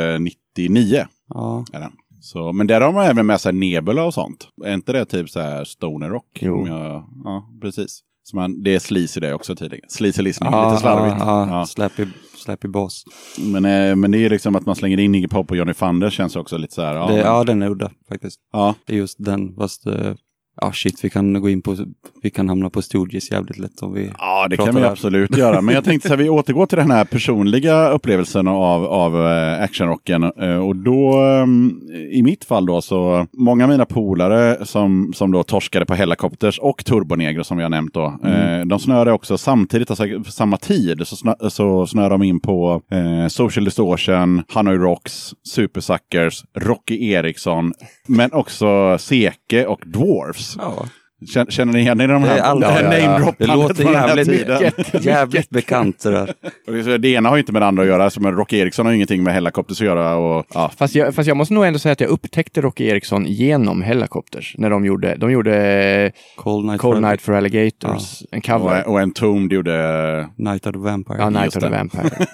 99. 0.57 1.07
Ja. 1.35 1.65
Är 1.73 1.81
den. 1.81 1.93
Så, 2.21 2.53
men 2.53 2.67
där 2.67 2.81
har 2.81 2.93
man 2.93 3.07
även 3.07 3.27
med 3.27 3.41
sig 3.41 3.53
Nebula 3.53 4.05
och 4.05 4.15
sånt. 4.15 4.49
Är 4.65 4.75
inte 4.75 4.93
det 4.93 5.05
typ 5.05 5.31
så 5.31 5.41
här 5.41 5.65
stoner 5.65 6.09
rock? 6.09 6.39
Jo. 6.41 6.67
Jag- 6.69 7.05
ja, 7.25 7.49
precis. 7.63 8.01
Så 8.23 8.37
man, 8.37 8.63
det 8.63 8.75
är 8.75 8.79
sleazy 8.79 9.21
det 9.21 9.35
också 9.35 9.57
tydligen. 9.57 9.85
Sleazy 9.89 10.23
listening, 10.23 10.53
Ja, 10.53 10.69
lite 10.71 10.81
slarvigt. 10.81 11.17
Ja, 11.21 11.49
ja. 11.49 11.67
Slappy, 11.67 12.07
slappy 12.37 12.69
boss. 12.69 13.05
Men, 13.39 13.65
eh, 13.65 13.97
men 13.97 14.11
det 14.11 14.19
är 14.25 14.31
liksom 14.31 14.57
att 14.57 14.67
man 14.67 14.77
slänger 14.77 15.01
in 15.01 15.15
Iggy 15.15 15.29
Pop 15.29 15.51
och 15.51 15.57
Johnny 15.57 15.75
Thunder 15.75 16.11
känns 16.11 16.37
också 16.37 16.57
lite 16.59 16.75
så 16.75 16.83
här. 16.83 16.95
Ja, 16.95 17.01
Ja, 17.01 17.07
det, 17.09 17.15
men- 17.15 17.27
ja 17.27 17.45
den 17.45 17.63
är 17.63 17.71
udda 17.71 17.91
faktiskt. 18.09 18.41
ja. 18.53 18.75
Det 18.87 18.93
är 18.93 18.97
just 18.97 19.25
den, 19.25 19.55
fast... 19.55 19.87
eh, 19.87 20.13
Ja, 20.61 20.73
shit, 20.73 21.05
vi 21.05 21.11
kan 21.11 21.41
gå 21.41 21.49
in 21.49 21.63
på... 21.63 21.77
Vi 22.23 22.31
kan 22.31 22.49
hamna 22.49 22.71
på 22.71 22.83
Studios 22.83 23.31
jävligt 23.31 23.59
lätt 23.59 23.83
om 23.83 23.93
vi... 23.95 24.11
Ja, 24.19 24.47
det 24.49 24.57
kan 24.57 24.75
vi 24.75 24.81
där. 24.81 24.91
absolut 24.91 25.37
göra. 25.37 25.61
Men 25.61 25.75
jag 25.75 25.85
tänkte 25.85 26.09
så 26.09 26.15
här, 26.15 26.23
vi 26.23 26.29
återgår 26.29 26.67
till 26.67 26.79
den 26.79 26.91
här 26.91 27.05
personliga 27.05 27.89
upplevelsen 27.91 28.49
av, 28.49 28.85
av 28.85 29.27
eh, 29.27 29.63
actionrocken. 29.63 30.23
Eh, 30.23 30.57
Och 30.57 30.77
då, 30.77 31.19
ehm, 31.21 31.81
i 32.13 32.23
mitt 32.23 32.45
fall 32.45 32.67
då, 32.67 32.81
så 32.81 33.27
många 33.33 33.65
av 33.65 33.71
mina 33.71 33.85
polare 33.85 34.67
som, 34.67 35.13
som 35.15 35.33
då 35.33 35.43
torskade 35.43 35.87
på 35.87 35.95
Hellacopters 35.95 36.59
och 36.59 36.85
Turbonegro 36.85 37.45
som 37.45 37.57
vi 37.57 37.63
har 37.63 37.71
nämnt 37.71 37.95
då, 37.95 38.19
eh, 38.25 38.67
de 38.67 38.79
snöade 38.79 39.13
också 39.13 39.39
samtidigt, 39.39 39.91
alltså 39.91 40.05
samma 40.25 40.57
tid, 40.57 41.03
så, 41.07 41.17
snö, 41.17 41.35
så 41.49 41.87
snöade 41.87 42.15
de 42.15 42.23
in 42.23 42.41
på 42.41 42.83
eh, 42.91 43.29
Social 43.29 43.65
Distortion, 43.65 44.43
Hanoi 44.49 44.77
Rocks, 44.77 45.35
Super 45.43 45.81
Suckers, 45.81 46.45
Rocky 46.59 47.11
Eriksson, 47.11 47.73
men 48.09 48.33
också 48.33 48.99
Seke 48.99 49.67
och 49.67 49.81
Dwarfs. 49.87 50.50
Ja, 50.59 50.87
Känner, 51.35 51.51
känner 51.51 51.73
ni 51.73 51.79
igen 51.79 52.01
er 52.01 52.05
i 52.05 52.07
de 52.07 52.23
Det 52.23 52.29
här 52.29 52.37
är 52.39 52.43
alla- 52.43 52.67
det 52.69 52.73
här 52.73 52.99
ja, 52.99 53.21
ja, 53.21 53.35
det 53.39 53.47
låter 53.47 53.75
från 53.75 53.93
den 53.93 54.01
här 54.01 54.09
jävligt, 54.17 54.29
tiden? 54.29 54.73
jävligt 55.03 55.51
bekant 55.51 56.03
det 56.03 56.11
där. 56.11 56.35
Och 56.67 56.73
det- 56.73 56.99
Det 56.99 57.09
ena 57.09 57.29
har 57.29 57.37
ju 57.37 57.41
inte 57.41 57.53
med 57.53 57.63
det 57.63 57.67
andra 57.67 57.83
att 57.83 57.89
göra. 57.89 58.11
Som 58.11 58.27
Rocky 58.33 58.59
Eriksson 58.59 58.87
har 58.87 58.91
ju 58.93 58.97
ingenting 58.97 59.23
med 59.23 59.35
Hellacopters 59.35 59.81
att 59.81 59.87
göra. 59.87 60.17
Och, 60.17 60.47
ja. 60.55 60.71
fast 60.77 60.95
jag, 60.95 61.15
fast 61.15 61.29
jag 61.29 61.37
måste 61.37 61.55
nog 61.55 61.65
ändå 61.67 61.79
säga 61.79 61.93
att 61.93 62.01
jag 62.01 62.11
upptäckte 62.11 62.61
Rocky 62.61 62.85
Eriksson 62.89 63.27
genom 63.27 63.83
Hellacopters. 63.83 64.55
När 64.59 64.71
de 64.71 64.85
gjorde, 64.85 65.15
de 65.17 65.31
gjorde 65.33 66.13
Cold 66.37 66.67
Night, 66.67 66.81
Cold 66.81 66.97
for- 66.97 67.09
Night 67.09 67.23
for 67.23 67.33
Alligators, 67.35 68.23
en 68.31 68.41
cover. 68.41 68.85
och, 68.87 68.93
och 68.93 69.01
Entombed 69.01 69.53
gjorde... 69.53 70.29
Night 70.37 70.67
of 70.67 70.73
the 70.73 70.79
Vampire. 70.79 71.19
ja, 71.19 71.31
Night 71.31 71.45
just 71.45 71.57
of 71.57 71.63
the 71.63 71.69
det. 71.69 71.77
Vampire. 71.77 72.11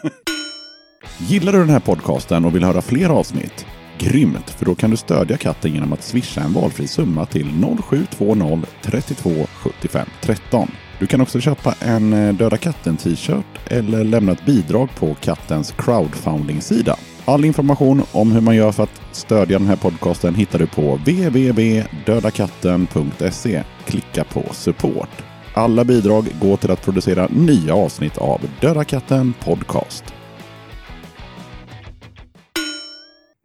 Gillar 1.19 1.53
du 1.53 1.59
den 1.59 1.71
här 1.71 1.81
podcasten 1.81 2.45
och 2.45 2.55
vill 2.55 2.65
höra 2.65 2.83
fler 2.83 3.09
avsnitt? 3.09 3.67
Grymt, 3.99 4.51
för 4.51 4.65
då 4.65 4.75
kan 4.75 4.91
du 4.91 4.97
stödja 4.97 5.37
katten 5.37 5.75
genom 5.75 5.93
att 5.93 6.03
swisha 6.03 6.41
en 6.41 6.53
valfri 6.53 6.89
summa 6.89 7.27
till 7.27 7.47
0720 7.89 8.63
32 8.83 9.31
75 9.57 10.09
13. 10.21 10.71
Du 10.99 11.07
kan 11.07 11.21
också 11.21 11.41
köpa 11.41 11.75
en 11.81 12.13
eh, 12.13 12.35
Döda 12.35 12.57
katten 12.57 12.97
t-shirt 12.97 13.45
eller 13.67 14.05
lämna 14.05 14.33
ett 14.33 14.47
bidrag 14.47 14.89
på 14.95 15.15
kattens 15.15 15.75
crowdfunding-sida. 15.79 16.97
All 17.25 17.45
information 17.45 18.03
om 18.13 18.33
hur 18.33 18.41
man 18.41 18.57
gör 18.57 18.73
för 18.73 18.83
att 18.83 19.01
stödja 19.13 19.59
den 19.59 19.69
här 19.69 19.77
podcasten 19.77 20.35
hittar 20.35 20.59
du 20.59 20.67
på 20.67 20.97
www.dödakatten.se. 20.97 23.63
Klicka 23.87 24.25
på 24.25 24.43
support. 24.53 25.23
Alla 25.55 25.85
bidrag 25.85 26.27
går 26.41 26.57
till 26.57 26.71
att 26.71 26.85
producera 26.85 27.29
nya 27.31 27.75
avsnitt 27.75 28.19
av 28.19 28.41
Döda 28.61 28.85
katten 28.85 29.35
podcast. 29.45 30.16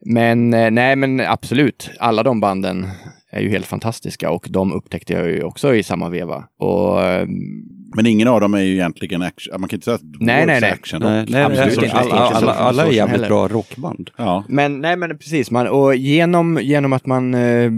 Men 0.05 0.53
eh, 0.53 0.71
nej, 0.71 0.95
men 0.95 1.19
absolut. 1.19 1.91
Alla 1.99 2.23
de 2.23 2.39
banden 2.39 2.87
är 3.29 3.41
ju 3.41 3.49
helt 3.49 3.65
fantastiska 3.65 4.31
och 4.31 4.47
de 4.49 4.73
upptäckte 4.73 5.13
jag 5.13 5.29
ju 5.29 5.43
också 5.43 5.75
i 5.75 5.83
samma 5.83 6.09
veva. 6.09 6.43
Och 6.57 7.03
ehm, 7.03 7.80
men 7.95 8.05
ingen 8.05 8.27
av 8.27 8.41
dem 8.41 8.53
är 8.53 8.59
ju 8.61 8.73
egentligen 8.73 9.21
action. 9.21 9.61
Man 9.61 9.69
kan 9.69 9.77
inte 9.77 9.85
säga 9.85 9.95
att 9.95 10.01
Nej, 10.03 10.45
nej, 10.45 10.61
nej. 10.61 10.71
action. 10.71 11.01
Nej, 11.01 11.25
nej, 11.29 11.43
Absolut 11.43 11.77
nej, 11.77 11.85
inte. 11.85 11.97
alla, 11.97 12.15
alla, 12.15 12.53
alla, 12.53 12.85
är 12.87 12.91
jävligt 12.91 13.27
bra 13.27 13.47
rockband. 13.47 14.09
Ja. 14.17 14.43
Men 14.47 14.81
nej, 14.81 14.97
men 14.97 15.17
precis. 15.17 15.51
Man, 15.51 15.67
och 15.67 15.95
genom, 15.95 16.59
genom 16.61 16.93
att 16.93 17.05
man 17.05 17.33
eh, 17.33 17.71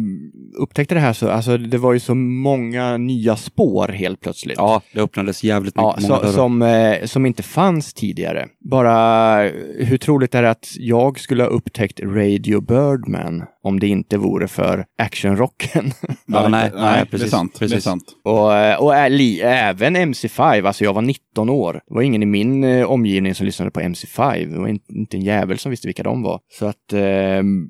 upptäckte 0.58 0.96
det 0.96 1.02
här 1.02 1.14
så, 1.14 1.30
alltså 1.30 1.58
det 1.58 1.78
var 1.78 1.94
ju 1.94 2.00
så 2.00 2.16
många 2.16 2.98
nya 2.98 3.36
spår 3.36 3.88
helt 3.88 4.22
plötsligt. 4.22 4.58
Ja, 4.58 4.82
det 4.94 5.02
öppnades 5.02 5.44
jävligt 5.44 5.74
Ja, 5.78 5.94
mycket. 5.98 6.10
många 6.10 6.22
så, 6.22 6.32
som, 6.32 6.62
eh, 6.62 7.06
som 7.06 7.26
inte 7.26 7.44
fanns 7.44 7.94
tidigare. 7.94 8.48
Bara 8.60 9.38
hur 9.80 9.98
troligt 9.98 10.36
är 10.36 10.42
det 10.42 10.50
att 10.50 10.68
jag 10.78 11.20
skulle 11.20 11.44
ha 11.44 11.50
upptäckt 11.50 12.00
Radio 12.00 12.62
Birdman 12.62 13.44
om 13.64 13.80
det 13.80 13.88
inte 13.88 14.18
vore 14.18 14.48
för 14.48 14.86
actionrocken? 14.98 15.92
Ja, 16.26 16.48
nej, 16.48 16.72
nej, 16.76 16.94
det 16.96 17.00
är 17.02 17.06
precis, 17.06 17.32
sant. 17.32 17.56
Det 17.60 17.66
är 17.66 17.70
precis. 17.70 17.84
sant. 17.84 18.04
och 18.24 18.56
eh, 18.56 18.82
och 18.82 18.96
ä- 18.96 19.10
li, 19.10 19.42
även 19.42 19.98
MC5, 19.98 20.68
alltså 20.68 20.84
jag 20.84 20.94
var 20.94 21.02
19 21.02 21.50
år. 21.50 21.74
Det 21.74 21.94
var 21.94 22.02
ingen 22.02 22.24
i 22.24 22.26
min 22.26 22.64
eh, 22.64 22.86
omgivning 22.86 23.36
som 23.36 23.46
lyssnade 23.46 23.72
på 23.72 23.80
MC5. 23.80 24.52
Det 24.54 24.60
var 24.60 24.68
inte, 24.68 24.94
inte 24.94 25.18
en 25.18 25.22
jävel 25.22 25.60
som 25.60 25.70
visste 25.70 25.88
vilka 25.88 26.04
de 26.04 26.22
var. 26.24 26.40
Så 26.60 26.66
att 26.66 26.94
ehm, 26.94 27.68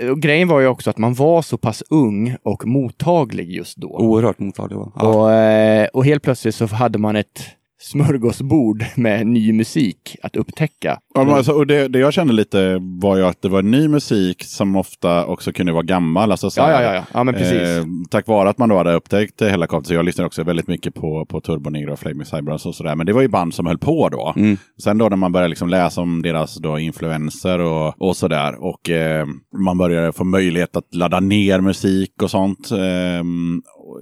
eh, 0.00 0.08
och 0.10 0.20
grejen 0.22 0.48
var 0.48 0.60
ju 0.60 0.66
också 0.66 0.90
att 0.90 0.98
man 0.98 1.14
var 1.14 1.42
så 1.42 1.58
pass 1.58 1.82
ung 1.90 2.36
och 2.42 2.66
mottaglig 2.66 3.50
just 3.50 3.76
då. 3.76 3.88
Oerhört 3.88 4.38
mottaglig. 4.38 4.76
Ja. 4.76 4.90
Och, 5.08 5.32
eh, 5.32 5.88
och 5.92 6.04
helt 6.04 6.22
plötsligt 6.22 6.54
så 6.54 6.66
hade 6.66 6.98
man 6.98 7.16
ett 7.16 7.42
smörgåsbord 7.78 8.84
med 8.96 9.26
ny 9.26 9.52
musik 9.52 10.16
att 10.22 10.36
upptäcka. 10.36 10.98
Ja, 11.14 11.36
alltså, 11.36 11.52
och 11.52 11.66
det, 11.66 11.88
det 11.88 11.98
jag 11.98 12.12
kände 12.12 12.32
lite 12.32 12.78
var 12.80 13.16
ju 13.16 13.26
att 13.26 13.42
det 13.42 13.48
var 13.48 13.62
ny 13.62 13.88
musik 13.88 14.44
som 14.44 14.76
ofta 14.76 15.26
också 15.26 15.52
kunde 15.52 15.72
vara 15.72 15.82
gammal. 15.82 16.30
Alltså, 16.30 16.50
så 16.50 16.60
Ja, 16.60 16.70
ja, 16.70 16.82
ja, 16.82 16.94
ja. 16.94 17.04
ja 17.12 17.24
men 17.24 17.34
precis. 17.34 17.60
Eh, 17.60 17.84
tack 18.10 18.26
vare 18.26 18.48
att 18.48 18.58
man 18.58 18.68
då 18.68 18.76
hade 18.76 18.94
upptäckt 18.94 19.42
eh, 19.42 19.48
Hellacopter, 19.48 19.88
så 19.88 19.94
jag 19.94 20.04
lyssnade 20.04 20.26
också 20.26 20.42
väldigt 20.42 20.68
mycket 20.68 20.94
på, 20.94 21.26
på 21.26 21.40
Turbo 21.40 21.70
Negro 21.70 21.92
och 21.92 21.98
Flaming 21.98 22.24
Cyberus 22.24 22.66
och 22.66 22.74
sådär. 22.74 22.94
Men 22.94 23.06
det 23.06 23.12
var 23.12 23.22
ju 23.22 23.28
band 23.28 23.54
som 23.54 23.66
höll 23.66 23.78
på 23.78 24.08
då. 24.08 24.32
Mm. 24.36 24.56
Sen 24.82 24.98
då 24.98 25.08
när 25.08 25.16
man 25.16 25.32
började 25.32 25.48
liksom 25.48 25.68
läsa 25.68 26.00
om 26.00 26.22
deras 26.22 26.56
då 26.56 26.78
influenser 26.78 27.58
och, 27.58 28.02
och 28.02 28.16
sådär. 28.16 28.64
Och 28.64 28.90
eh, 28.90 29.26
man 29.58 29.78
började 29.78 30.12
få 30.12 30.24
möjlighet 30.24 30.76
att 30.76 30.94
ladda 30.94 31.20
ner 31.20 31.60
musik 31.60 32.22
och 32.22 32.30
sånt. 32.30 32.70
Eh, 32.70 33.24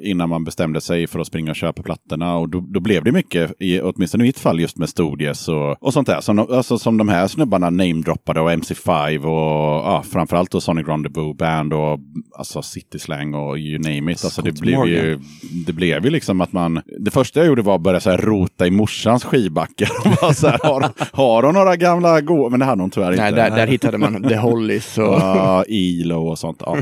innan 0.02 0.28
man 0.28 0.44
bestämde 0.44 0.80
sig 0.80 1.06
för 1.06 1.18
att 1.18 1.26
springa 1.26 1.50
och 1.50 1.56
köpa 1.56 1.82
plattorna. 1.82 2.36
Och 2.36 2.48
då, 2.48 2.60
då 2.60 2.80
blev 2.80 3.04
det 3.04 3.12
mycket, 3.12 3.52
i, 3.58 3.80
åtminstone 3.80 4.24
i 4.24 4.26
mitt 4.26 4.38
fall, 4.38 4.60
just 4.60 4.78
med 4.78 4.88
Studios 4.88 5.48
och, 5.48 5.82
och 5.82 5.92
sånt 5.92 6.06
där. 6.06 6.20
Som, 6.20 6.36
de- 6.36 6.52
alltså, 6.52 6.78
som 6.78 6.96
de 6.96 7.08
här 7.08 7.26
snubbarna 7.28 7.70
namedroppade 7.70 8.40
och 8.40 8.50
MC5 8.50 9.24
och 9.24 9.86
ja, 9.86 10.04
framförallt 10.10 10.50
då 10.50 10.60
Sonic 10.60 10.88
Rendezvous 10.88 11.36
Band 11.36 11.72
och 11.72 11.98
alltså 12.38 12.62
City 12.62 12.98
Slang 12.98 13.34
och 13.34 13.58
you 13.58 13.78
name 13.78 14.12
it. 14.12 14.24
Alltså, 14.24 14.42
det, 14.42 14.60
blev 14.60 14.86
ju, 14.86 15.20
det 15.66 15.72
blev 15.72 16.04
ju 16.04 16.10
liksom 16.10 16.40
att 16.40 16.52
man... 16.52 16.80
Det 17.00 17.10
första 17.10 17.40
jag 17.40 17.46
gjorde 17.46 17.62
var 17.62 17.74
att 17.74 17.80
börja 17.80 18.00
så 18.00 18.10
här 18.10 18.18
rota 18.18 18.66
i 18.66 18.70
morsans 18.70 19.24
skivbackar. 19.24 19.88
Har, 20.64 21.16
har 21.16 21.42
hon 21.42 21.54
några 21.54 21.76
gamla 21.76 22.20
goa? 22.20 22.48
Men 22.48 22.60
det 22.60 22.66
hade 22.66 22.82
hon 22.82 22.90
tyvärr 22.90 23.10
inte. 23.10 23.22
Nej, 23.22 23.32
där, 23.32 23.50
där 23.50 23.66
hittade 23.66 23.98
man 23.98 24.22
The 24.22 24.36
Hollies 24.36 24.98
och... 24.98 25.04
Ja, 25.04 25.64
Ilo 25.68 26.28
och 26.28 26.38
sånt. 26.38 26.62
Ja. 26.66 26.78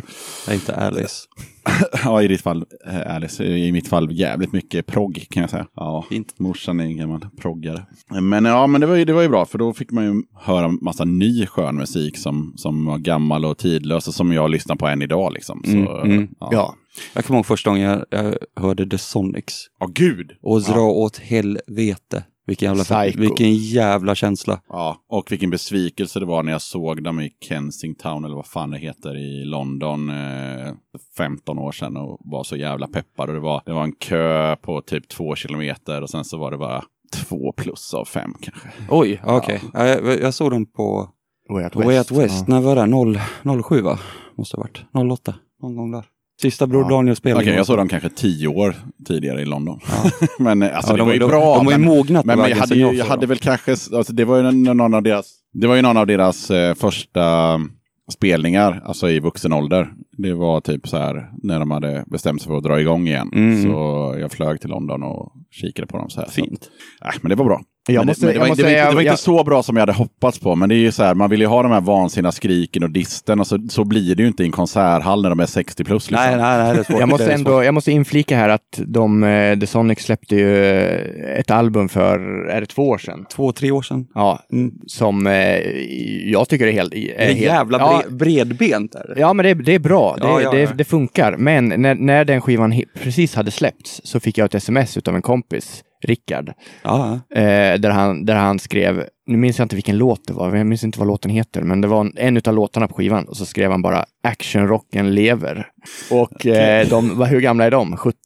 Inte 0.53 0.77
Alice. 0.77 1.27
ja, 2.05 2.23
i 2.23 2.29
ditt 2.29 2.41
fall, 2.41 2.65
eh, 2.87 3.15
Alice, 3.15 3.45
i 3.45 3.73
mitt 3.73 3.89
fall 3.89 4.13
jävligt 4.13 4.53
mycket 4.53 4.87
progg 4.87 5.27
kan 5.31 5.41
jag 5.41 5.51
säga. 5.51 5.67
Ja, 5.75 6.05
Fint. 6.09 6.39
morsan 6.39 6.81
är 6.81 6.85
en 6.85 6.97
gammal 6.97 7.27
proggare. 7.41 7.87
Men 8.21 8.45
ja, 8.45 8.67
men 8.67 8.81
det 8.81 8.87
var, 8.87 8.97
ju, 8.97 9.05
det 9.05 9.13
var 9.13 9.23
ju 9.23 9.29
bra, 9.29 9.47
för 9.47 9.59
då 9.59 9.73
fick 9.73 9.91
man 9.91 10.05
ju 10.05 10.23
höra 10.41 10.69
massa 10.69 11.05
ny 11.05 11.47
skön 11.47 11.77
musik 11.77 12.19
som, 12.19 12.53
som 12.57 12.85
var 12.85 12.99
gammal 12.99 13.45
och 13.45 13.59
tidlös 13.59 14.09
och 14.09 14.15
som 14.15 14.33
jag 14.33 14.51
lyssnar 14.51 14.77
på 14.77 14.87
än 14.87 15.03
idag. 15.03 15.33
Liksom. 15.33 15.63
Så, 15.65 15.71
Mm, 15.73 16.11
mm. 16.13 16.29
Ja. 16.41 16.49
Ja, 16.53 16.75
Jag 17.15 17.25
kommer 17.25 17.39
ihåg 17.39 17.47
första 17.47 17.71
gången 17.71 17.91
jag, 17.91 18.05
jag 18.11 18.35
hörde 18.63 18.87
The 18.89 18.99
Sonics. 18.99 19.55
Ja, 19.81 19.87
gud! 19.95 20.33
Och 20.43 20.63
dra 20.63 20.81
åt 20.81 21.19
helvete. 21.19 22.25
Vilken 22.47 22.69
jävla, 22.69 22.85
Psycho. 22.85 23.21
vilken 23.21 23.55
jävla 23.55 24.15
känsla. 24.15 24.61
Ja, 24.69 24.97
och 25.09 25.33
vilken 25.33 25.51
besvikelse 25.51 26.21
det 26.21 26.27
var 26.27 26.43
när 26.43 26.53
jag 26.53 26.63
såg 26.63 27.03
dem 27.03 27.21
i 27.21 27.31
Kensington, 27.49 28.25
eller 28.25 28.37
vad 28.37 28.47
fan 28.47 28.71
det 28.71 28.79
heter, 28.79 29.17
i 29.17 29.45
London 29.45 30.11
eh, 30.11 30.73
15 31.17 31.59
år 31.59 31.73
sedan 31.73 31.97
och 31.97 32.19
var 32.25 32.45
så 32.45 32.57
jävla 32.57 32.87
peppad. 32.89 33.29
Och 33.29 33.35
det, 33.35 33.41
var, 33.41 33.63
det 33.67 33.73
var 33.73 33.83
en 33.85 33.93
kö 33.93 34.57
på 34.57 34.81
typ 34.81 35.09
två 35.09 35.35
kilometer 35.35 36.03
och 36.03 36.11
sen 36.11 36.25
så 36.25 36.39
var 36.39 36.51
det 36.51 36.59
bara 36.59 36.85
två 37.13 37.53
plus 37.57 37.95
av 37.95 38.05
fem 38.05 38.35
kanske. 38.41 38.69
Oj, 38.91 39.21
okej. 39.25 39.61
Ja, 39.75 39.87
Jag, 39.87 40.21
jag 40.21 40.35
såg 40.35 40.51
dem 40.51 40.67
på 40.67 41.09
Way 41.49 41.65
Out 41.65 41.77
West. 41.77 41.87
Way 41.87 41.99
Out 41.99 42.11
Ja. 42.11 42.17
West. 42.19 42.49
När 42.49 42.61
var 42.61 42.77
det? 42.77 42.87
0, 42.87 43.19
07 43.65 43.81
va? 43.81 43.99
Måste 44.37 44.57
ha 44.57 44.63
varit. 44.63 45.13
08. 45.13 45.35
Någon 45.63 45.77
gång 45.77 45.91
där. 45.91 46.05
Sista 46.41 46.67
Bror 46.67 46.83
Ja. 46.83 46.89
Daniel 46.89 47.17
spelade. 47.17 47.45
Okej, 47.45 47.55
jag 47.55 47.67
såg 47.67 47.77
dem 47.77 47.89
kanske 47.89 48.09
tio 48.09 48.49
år 48.49 48.75
tidigare 49.07 49.43
i 49.43 49.45
London. 49.45 49.81
Ja. 49.89 50.11
men 50.39 50.63
alltså 50.63 50.91
Ja, 50.91 50.93
det 50.93 50.99
de- 50.99 51.07
var 51.07 51.13
ju 51.13 51.19
de- 51.19 51.27
bra. 51.29 51.57
de 51.57 51.67
har 51.67 51.73
ju 51.73 51.79
men, 51.79 51.89
mognat 51.89 52.25
men, 52.25 52.39
men 52.39 52.51
jag 52.51 52.57
hade, 52.57 52.75
jag 52.75 52.95
jag 52.95 53.05
hade 53.05 53.27
väl 53.27 53.39
kanske, 53.39 53.71
alltså 53.73 54.13
det 54.13 54.25
var 54.25 54.39
ju 54.39 54.47
en- 54.49 54.63
någon 54.63 54.95
av 54.95 55.03
deras, 55.03 55.33
det 55.53 55.67
var 55.67 55.77
ju 55.77 55.83
någon 55.83 55.97
av 55.97 56.07
deras 56.07 56.51
eh, 56.51 56.75
första 56.75 57.61
spelningar, 58.13 58.83
alltså 58.85 59.11
i 59.11 59.21
vuxen 59.21 59.53
ålder. 59.53 59.89
Det 60.17 60.35
var 60.35 60.61
typ 60.61 60.89
så 60.89 60.97
här 60.97 61.31
när 61.43 61.59
de 61.59 61.71
hade 61.71 62.05
bestämt 62.07 62.43
sig 62.43 62.49
för 62.51 62.57
att 62.57 62.63
dra 62.65 62.81
igång 62.81 63.07
igen. 63.09 63.31
Mm. 63.35 63.63
Så 63.63 63.69
jag 64.21 64.33
flög 64.33 64.61
till 64.61 64.71
London 64.71 65.03
och 65.03 65.33
kikade 65.51 65.87
på 65.89 65.97
dem 65.97 66.11
så 66.11 66.21
här. 66.21 66.29
Fint. 66.29 66.71
Så, 66.99 67.05
äh, 67.09 67.13
men 67.21 67.31
det 67.31 67.35
var 67.37 67.45
bra. 67.45 67.61
Jag 67.89 68.01
men 68.01 68.07
måste- 68.07 68.27
det, 68.27 68.39
var, 68.39 68.47
jag 68.47 68.49
måste 68.49 68.63
det, 68.63 68.67
var, 68.67 68.71
inte- 68.71 68.79
säga- 68.81 68.89
det 68.91 68.95
var 68.95 69.03
jag- 69.03 69.13
inte 69.13 69.23
så 69.23 69.45
bra 69.45 69.63
som 69.63 69.77
jag 69.77 69.81
hade 69.83 69.93
hoppats 69.93 70.39
på. 70.39 70.55
Men 70.57 70.69
det 70.69 70.75
är 70.75 70.79
ju 70.79 70.93
så 70.93 71.03
här, 71.03 71.15
man 71.15 71.31
vill 71.31 71.41
ju 71.41 71.47
ha 71.47 71.63
de 71.63 71.73
här 71.73 71.81
vansinniga 71.81 72.33
skriken 72.33 72.83
och 72.83 72.91
disten. 72.91 73.41
Och 73.41 73.47
så, 73.47 73.59
så 73.71 73.85
blir 73.85 74.15
det 74.15 74.23
ju 74.23 74.29
inte 74.29 74.43
i 74.43 74.47
en 74.47 74.53
konserthall 74.53 75.23
när 75.23 75.31
de 75.31 75.41
är 75.41 75.47
60 75.47 75.85
plus. 75.85 76.11
Liksom. 76.11 76.27
Nej, 76.27 76.37
nej, 76.37 76.59
nej, 76.59 76.75
det 76.75 76.81
är 76.81 76.85
svårt. 76.85 77.01
Jag 77.01 77.09
måste 77.09 77.33
ändå, 77.33 77.65
jag 77.65 77.75
måste 77.75 77.93
inflika 77.93 78.37
här 78.37 78.49
att 78.49 78.81
de, 78.87 79.25
eh, 79.25 79.59
The 79.59 79.67
Sonic 79.67 79.99
släppte 80.01 80.37
ju 80.37 80.65
eh, 80.65 81.39
ett 81.39 81.51
album 81.51 81.89
för, 81.89 82.19
är 82.51 82.61
det 82.61 82.67
två 82.67 82.89
år 82.89 82.99
sedan? 82.99 83.25
Två, 83.33 83.53
tre 83.53 83.71
år 83.71 83.83
sedan. 83.83 84.07
Ja, 84.15 84.39
Mm. 84.53 84.73
som 84.87 85.27
eh, 85.27 85.33
jag 86.31 86.49
tycker 86.49 86.67
är 86.67 86.73
helt... 86.73 86.95
Är 86.95 86.99
Det 86.99 87.23
är 87.23 87.27
helt 87.27 87.41
jävla 87.41 87.79
ja, 87.79 88.03
bre- 88.09 88.17
bredbent. 88.17 88.95
Är 88.95 89.15
det. 89.15 89.21
Ja, 89.21 89.33
men 89.33 89.45
det, 89.47 89.55
det 89.55 89.75
är 89.75 89.79
bra. 89.79 90.02
Det, 90.21 90.27
Ja, 90.27 90.41
ja, 90.41 90.51
det, 90.51 90.61
ja. 90.61 90.71
det 90.75 90.85
funkar. 90.85 91.37
Men 91.37 91.69
när, 91.69 91.95
när 91.95 92.25
den 92.25 92.41
skivan 92.41 92.83
precis 93.03 93.35
hade 93.35 93.51
släppts 93.51 94.01
så 94.05 94.21
fick 94.21 94.39
jag 94.39 94.45
ett 94.45 94.55
sms 94.55 94.97
av 94.97 95.17
en 95.17 95.23
kompis, 95.23 95.83
Rickard, 96.05 96.53
Ja, 96.83 97.13
eh, 97.35 97.79
där, 97.81 97.91
han, 97.91 98.25
där 98.25 98.35
han 98.35 98.59
skrev, 98.59 99.05
nu 99.27 99.37
minns 99.37 99.59
jag 99.59 99.65
inte 99.65 99.75
vilken 99.77 99.97
låt 99.99 100.27
det 100.27 100.33
var, 100.33 100.57
jag 100.57 100.67
minns 100.67 100.85
inte 100.85 100.99
vad 100.99 101.09
låten 101.09 101.31
heter, 101.31 101.63
men 101.63 101.81
det 101.81 101.89
var 101.89 102.01
en, 102.01 102.13
en 102.17 102.41
av 102.47 102.55
låtarna 102.55 102.89
på 102.89 102.95
skivan 102.95 103.25
och 103.25 103.37
så 103.37 103.47
skrev 103.47 103.71
han 103.71 103.83
bara 103.83 104.05
actionrocken 104.23 105.15
lever. 105.15 105.67
Och 106.11 106.47
eh, 106.47 106.89
de, 106.89 107.19
vad- 107.19 107.29
hur 107.29 107.41
gamla 107.41 107.65
är 107.65 107.71
de? 107.71 107.97
70? 107.97 108.17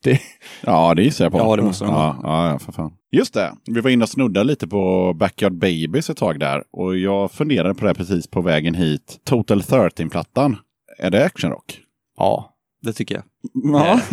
Ja, 0.61 0.95
det 0.95 1.03
gissar 1.03 1.25
jag 1.25 1.33
på. 1.33 1.39
Ja, 1.39 1.57
det 1.57 1.63
måste 1.63 1.85
de 1.85 1.95
ja, 1.95 2.17
ja, 2.23 2.59
för 2.59 2.73
fan. 2.73 2.93
Just 3.13 3.35
det, 3.35 3.53
vi 3.67 3.81
var 3.81 3.91
inne 3.91 4.03
och 4.05 4.09
snuddade 4.09 4.47
lite 4.47 4.67
på 4.69 5.13
Backyard 5.15 5.53
Babies 5.59 6.11
ett 6.11 6.17
tag 6.17 6.41
där. 6.41 6.63
Och 6.73 6.97
jag 6.99 7.31
funderade 7.33 7.75
på 7.75 7.87
det 7.87 7.95
precis 7.95 8.27
på 8.31 8.41
vägen 8.41 8.75
hit. 8.75 9.19
Total 9.25 9.61
13-plattan, 9.61 10.57
är 10.99 11.11
det 11.11 11.25
actionrock? 11.25 11.81
Ja. 12.17 12.53
det 12.83 12.93
tycker 12.93 13.15
jag. 13.15 13.25
Ja. 13.55 14.01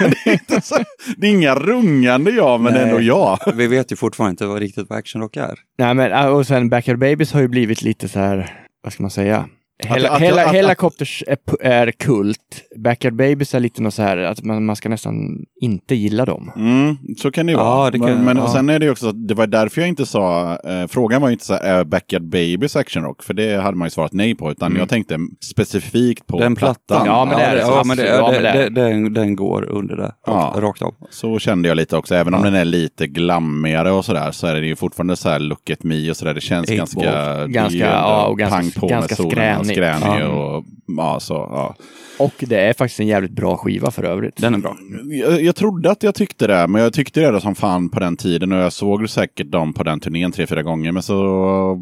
Men 0.00 0.10
det, 0.10 0.30
är 0.30 0.32
inte 0.32 0.60
så, 0.60 0.76
det 1.16 1.26
är 1.26 1.30
inga 1.30 1.54
rungande 1.54 2.30
ja, 2.30 2.58
men 2.58 2.72
Nej. 2.72 2.82
ändå 2.82 3.00
ja. 3.00 3.38
Vi 3.54 3.66
vet 3.66 3.92
ju 3.92 3.96
fortfarande 3.96 4.30
inte 4.30 4.46
vad 4.46 4.58
riktigt 4.58 4.90
vad 4.90 4.98
actionrock 4.98 5.36
är. 5.36 5.58
Nej, 5.78 5.94
men 5.94 6.12
äh, 6.12 6.26
och 6.26 6.46
sen 6.46 6.68
Backyard 6.68 6.98
Babies 6.98 7.32
har 7.32 7.40
ju 7.40 7.48
blivit 7.48 7.82
lite 7.82 8.08
så 8.08 8.18
här, 8.18 8.66
vad 8.82 8.92
ska 8.92 9.02
man 9.02 9.10
säga? 9.10 9.48
Hela, 9.78 10.10
att- 10.10 10.20
hela, 10.22 10.44
att- 10.44 10.52
Helicopters 10.54 11.24
är, 11.26 11.38
är 11.66 11.90
kult. 11.90 12.38
Backyard 12.76 13.14
Babies 13.14 13.54
är 13.54 13.60
lite 13.60 13.82
något 13.82 13.94
så 13.94 14.02
här 14.02 14.16
att 14.16 14.42
man, 14.42 14.64
man 14.64 14.76
ska 14.76 14.88
nästan 14.88 15.14
inte 15.60 15.94
gilla 15.94 16.24
dem. 16.24 16.52
Mm, 16.56 16.96
så 17.18 17.30
kan 17.30 17.46
det 17.46 17.52
ju 17.52 17.58
Ja, 17.58 17.64
vara. 17.76 17.90
det 17.90 17.98
kan- 17.98 18.06
men 18.08 18.24
men 18.24 18.36
ja. 18.36 18.42
och 18.42 18.50
sen 18.50 18.68
är 18.68 18.78
det 18.78 18.84
ju 18.84 18.90
också, 18.90 19.04
så 19.04 19.08
att 19.10 19.28
det 19.28 19.34
var 19.34 19.46
därför 19.46 19.80
jag 19.80 19.88
inte 19.88 20.06
sa, 20.06 20.52
eh, 20.64 20.86
frågan 20.86 21.22
var 21.22 21.28
ju 21.28 21.32
inte 21.32 21.44
så 21.44 21.54
här, 21.54 21.60
är 21.60 21.84
Backyard 21.84 22.22
Babies 22.22 22.76
actionrock? 22.76 23.22
För 23.22 23.34
det 23.34 23.62
hade 23.62 23.76
man 23.76 23.86
ju 23.86 23.90
svarat 23.90 24.12
nej 24.12 24.34
på, 24.34 24.50
utan 24.50 24.76
jag 24.76 24.88
tänkte 24.88 25.18
specifikt 25.44 26.26
på 26.26 26.38
Den 26.40 26.56
plattan. 26.56 27.02
Ja, 27.06 27.24
men 27.24 27.38
det 27.38 27.44
är 27.44 27.54
det. 27.56 27.60
Ja, 27.62 27.82
men 27.86 27.96
det, 27.96 28.06
Ja, 28.08 28.30
men 28.32 28.42
det, 28.42 28.50
det 28.52 28.58
är 28.64 28.70
det, 28.70 28.80
den, 28.82 29.12
den 29.14 29.36
går 29.36 29.64
under 29.70 29.96
det. 29.96 30.12
Ja. 30.26 30.54
Rakt, 30.56 30.82
av. 30.82 30.94
Så 31.10 31.38
kände 31.38 31.68
jag 31.68 31.76
lite 31.76 31.96
också, 31.96 32.14
även 32.14 32.34
om 32.34 32.40
Ja. 32.44 32.50
den 32.50 32.60
är 32.60 32.64
lite 32.64 33.06
glammigare 33.06 33.90
och 33.90 34.04
sådär, 34.04 34.32
så 34.32 34.46
är 34.46 34.54
det 34.60 34.66
ju 34.66 34.76
fortfarande 34.76 35.16
så 35.16 35.28
här 35.28 35.38
look 35.38 35.70
at 35.70 35.82
me 35.84 36.10
och 36.10 36.16
sådär. 36.16 36.34
Det 36.34 36.40
känns 36.40 36.68
Eight 36.70 36.78
ganska... 36.78 37.46
Ganska, 37.46 37.78
ja, 37.78 38.26
och 38.26 38.38
ganska- 38.38 38.56
pang 38.56 38.70
på 38.70 38.86
ganska 38.86 39.22
med 39.22 39.32
solen. 39.32 39.65
Skränig 39.74 40.24
Ja. 40.24 40.28
och 40.28 40.64
ja, 40.86 41.20
så, 41.20 41.34
ja. 41.34 41.74
Och 42.18 42.34
det 42.38 42.60
är 42.60 42.72
faktiskt 42.72 43.00
en 43.00 43.06
jävligt 43.06 43.30
bra 43.30 43.56
skiva 43.56 43.90
för 43.90 44.02
övrigt. 44.02 44.36
Den 44.36 44.54
är 44.54 44.58
bra. 44.58 44.76
Jag, 45.10 45.42
jag 45.42 45.56
trodde 45.56 45.90
att 45.90 46.02
jag 46.02 46.14
tyckte 46.14 46.46
det, 46.46 46.66
men 46.68 46.82
jag 46.82 46.92
tyckte 46.92 47.30
det 47.30 47.40
som 47.40 47.54
fan 47.54 47.88
på 47.88 48.00
den 48.00 48.16
tiden 48.16 48.52
och 48.52 48.58
jag 48.58 48.72
såg 48.72 49.10
säkert 49.10 49.50
dem 49.50 49.72
på 49.72 49.82
den 49.82 50.00
turnén 50.00 50.32
tre, 50.32 50.46
fyra 50.46 50.62
gånger. 50.62 50.92
Men 50.92 51.02
så 51.02 51.78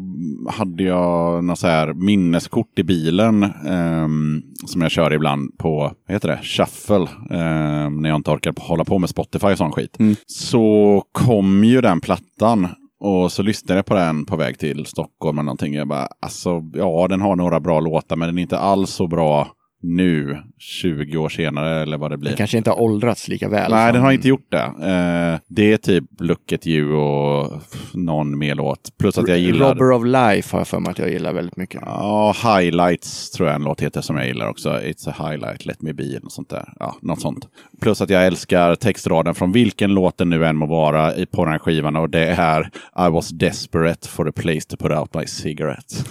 hade 0.49 0.83
jag 0.83 1.43
något 1.43 1.59
så 1.59 1.67
här 1.67 1.93
minneskort 1.93 2.79
i 2.79 2.83
bilen 2.83 3.43
ehm, 3.67 4.41
som 4.65 4.81
jag 4.81 4.91
kör 4.91 5.13
ibland 5.13 5.57
på, 5.57 5.93
vad 6.07 6.13
heter 6.13 6.27
det, 6.27 6.39
shuffle, 6.43 7.07
ehm, 7.31 8.01
när 8.01 8.09
jag 8.09 8.15
inte 8.15 8.31
orkar 8.31 8.53
hålla 8.57 8.83
på 8.83 8.99
med 8.99 9.09
Spotify 9.09 9.47
och 9.47 9.57
sån 9.57 9.71
skit. 9.71 9.99
Mm. 9.99 10.15
Så 10.27 11.03
kom 11.11 11.63
ju 11.63 11.81
den 11.81 12.01
plattan 12.01 12.67
och 12.99 13.31
så 13.31 13.43
lyssnade 13.43 13.77
jag 13.77 13.85
på 13.85 13.93
den 13.93 14.25
på 14.25 14.35
väg 14.35 14.59
till 14.59 14.85
Stockholm 14.85 15.37
eller 15.37 15.45
någonting. 15.45 15.73
Jag 15.73 15.87
bara, 15.87 16.07
alltså 16.19 16.63
ja, 16.73 17.07
den 17.07 17.21
har 17.21 17.35
några 17.35 17.59
bra 17.59 17.79
låtar, 17.79 18.15
men 18.15 18.27
den 18.27 18.37
är 18.37 18.41
inte 18.41 18.59
alls 18.59 18.91
så 18.91 19.07
bra 19.07 19.47
nu, 19.87 20.41
20 20.57 21.17
år 21.17 21.29
senare 21.29 21.81
eller 21.81 21.97
vad 21.97 22.11
det 22.11 22.17
blir. 22.17 22.29
Den 22.29 22.37
kanske 22.37 22.57
inte 22.57 22.69
har 22.69 22.81
åldrats 22.81 23.27
lika 23.27 23.49
väl. 23.49 23.71
Nej, 23.71 23.87
som- 23.87 23.93
den 23.93 24.03
har 24.03 24.11
inte 24.11 24.27
gjort 24.27 24.51
det. 24.51 24.57
Eh, 24.63 25.39
det 25.47 25.73
är 25.73 25.77
typ 25.77 26.03
Look 26.19 26.51
at 26.53 26.67
you 26.67 26.93
och 26.93 27.61
någon 27.93 28.37
mer 28.37 28.55
låt. 28.55 28.97
Plus 28.97 29.17
att 29.17 29.27
jag 29.27 29.37
gillar... 29.39 29.69
Robber 29.75 29.91
of 29.91 30.05
Life 30.05 30.49
har 30.55 30.59
jag 30.59 30.67
för 30.67 30.79
mig 30.79 30.91
att 30.91 30.99
jag 30.99 31.09
gillar 31.11 31.33
väldigt 31.33 31.57
mycket. 31.57 31.81
Ja, 31.85 32.35
Highlights 32.43 33.31
tror 33.31 33.47
jag 33.49 33.55
en 33.55 33.63
låt 33.63 33.81
heter 33.81 34.01
som 34.01 34.17
jag 34.17 34.27
gillar 34.27 34.49
också. 34.49 34.69
It's 34.69 35.09
a 35.09 35.29
highlight, 35.29 35.65
let 35.65 35.81
me 35.81 35.93
be, 35.93 36.03
eller 36.03 36.21
något 36.21 36.31
sånt 36.31 36.49
där. 36.49 36.73
Ja, 36.79 36.95
något 37.01 37.21
sånt. 37.21 37.47
Plus 37.81 38.01
att 38.01 38.09
jag 38.09 38.25
älskar 38.25 38.75
textraden 38.75 39.35
från 39.35 39.51
vilken 39.51 39.93
låt 39.93 40.17
det 40.17 40.25
nu 40.25 40.45
än 40.45 40.55
må 40.55 40.65
vara 40.65 41.15
i- 41.15 41.25
på 41.25 41.43
den 41.45 41.51
här 41.51 41.59
skivan 41.59 41.95
och 41.95 42.09
det 42.09 42.25
är 42.27 42.61
I 43.07 43.09
was 43.11 43.29
desperate 43.29 44.07
for 44.09 44.29
a 44.29 44.31
place 44.35 44.61
to 44.69 44.77
put 44.77 44.91
out 44.91 45.13
my 45.13 45.25
cigarette. 45.27 45.95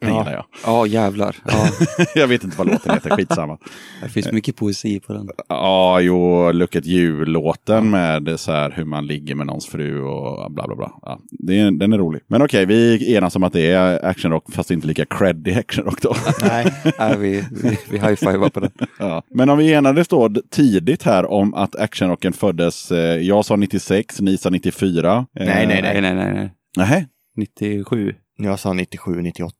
Den 0.00 0.08
Ja. 0.10 0.18
gillar 0.18 0.32
jag. 0.32 0.44
Ja, 0.66 0.86
jävlar. 0.86 1.36
Ja, 1.46 1.66
jag 2.14 2.28
vet 2.28 2.44
inte 2.44 2.58
vad 2.58 2.66
låten 2.66 2.94
heter, 2.94 3.10
skitsamma. 3.10 3.58
det 4.02 4.08
finns 4.08 4.32
mycket 4.32 4.56
poesi 4.56 5.00
på 5.00 5.12
den. 5.12 5.28
Ja, 5.48 6.00
jo, 6.00 6.52
Look 6.52 6.76
at 6.76 6.86
you-låten 6.86 7.90
med 7.90 8.40
så 8.40 8.52
här 8.52 8.70
hur 8.76 8.84
man 8.84 9.06
ligger 9.06 9.34
med 9.34 9.46
någons 9.46 9.66
fru 9.66 10.02
och 10.02 10.52
bla 10.52 10.66
bla 10.66 10.76
bla. 10.76 10.92
Ja, 11.02 11.20
det 11.30 11.58
är, 11.60 11.70
den 11.70 11.92
är 11.92 11.98
rolig. 11.98 12.20
Men 12.28 12.42
okej, 12.42 12.66
vi 12.66 13.14
enas 13.14 13.36
om 13.36 13.42
att 13.44 13.52
det 13.52 13.70
är 13.70 14.04
actionrock 14.06 14.52
fast 14.52 14.70
inte 14.70 14.86
lika 14.86 15.04
creddig 15.04 15.58
actionrock 15.58 16.02
då. 16.02 16.14
Nej. 16.42 16.74
Nej, 16.98 17.16
vi, 17.18 17.44
vi, 17.62 17.78
vi 17.90 17.98
high-fivar 17.98 18.48
på 18.48 18.60
den. 18.60 18.70
ja. 18.98 19.22
Men 19.34 19.50
om 19.50 19.58
vi 19.58 19.72
enades 19.72 20.08
då 20.08 20.30
tidigt 20.50 21.02
här 21.02 21.30
om 21.30 21.54
att 21.54 21.76
actionrocken 21.76 22.32
föddes, 22.32 22.92
eh, 22.92 22.98
jag 23.20 23.44
sa 23.44 23.56
96, 23.56 24.20
ni 24.20 24.38
sa 24.38 24.50
94. 24.50 25.16
Eh, 25.16 25.46
Nej, 25.46 25.66
nej, 25.66 25.82
Nej, 25.82 26.00
nej, 26.00 26.14
nej. 26.14 26.32
nej. 26.34 26.50
Nähä? 26.76 27.06
97. 27.36 28.14
Jag 28.44 28.58
sa 28.58 28.72
97, 28.72 29.20
98. 29.22 29.54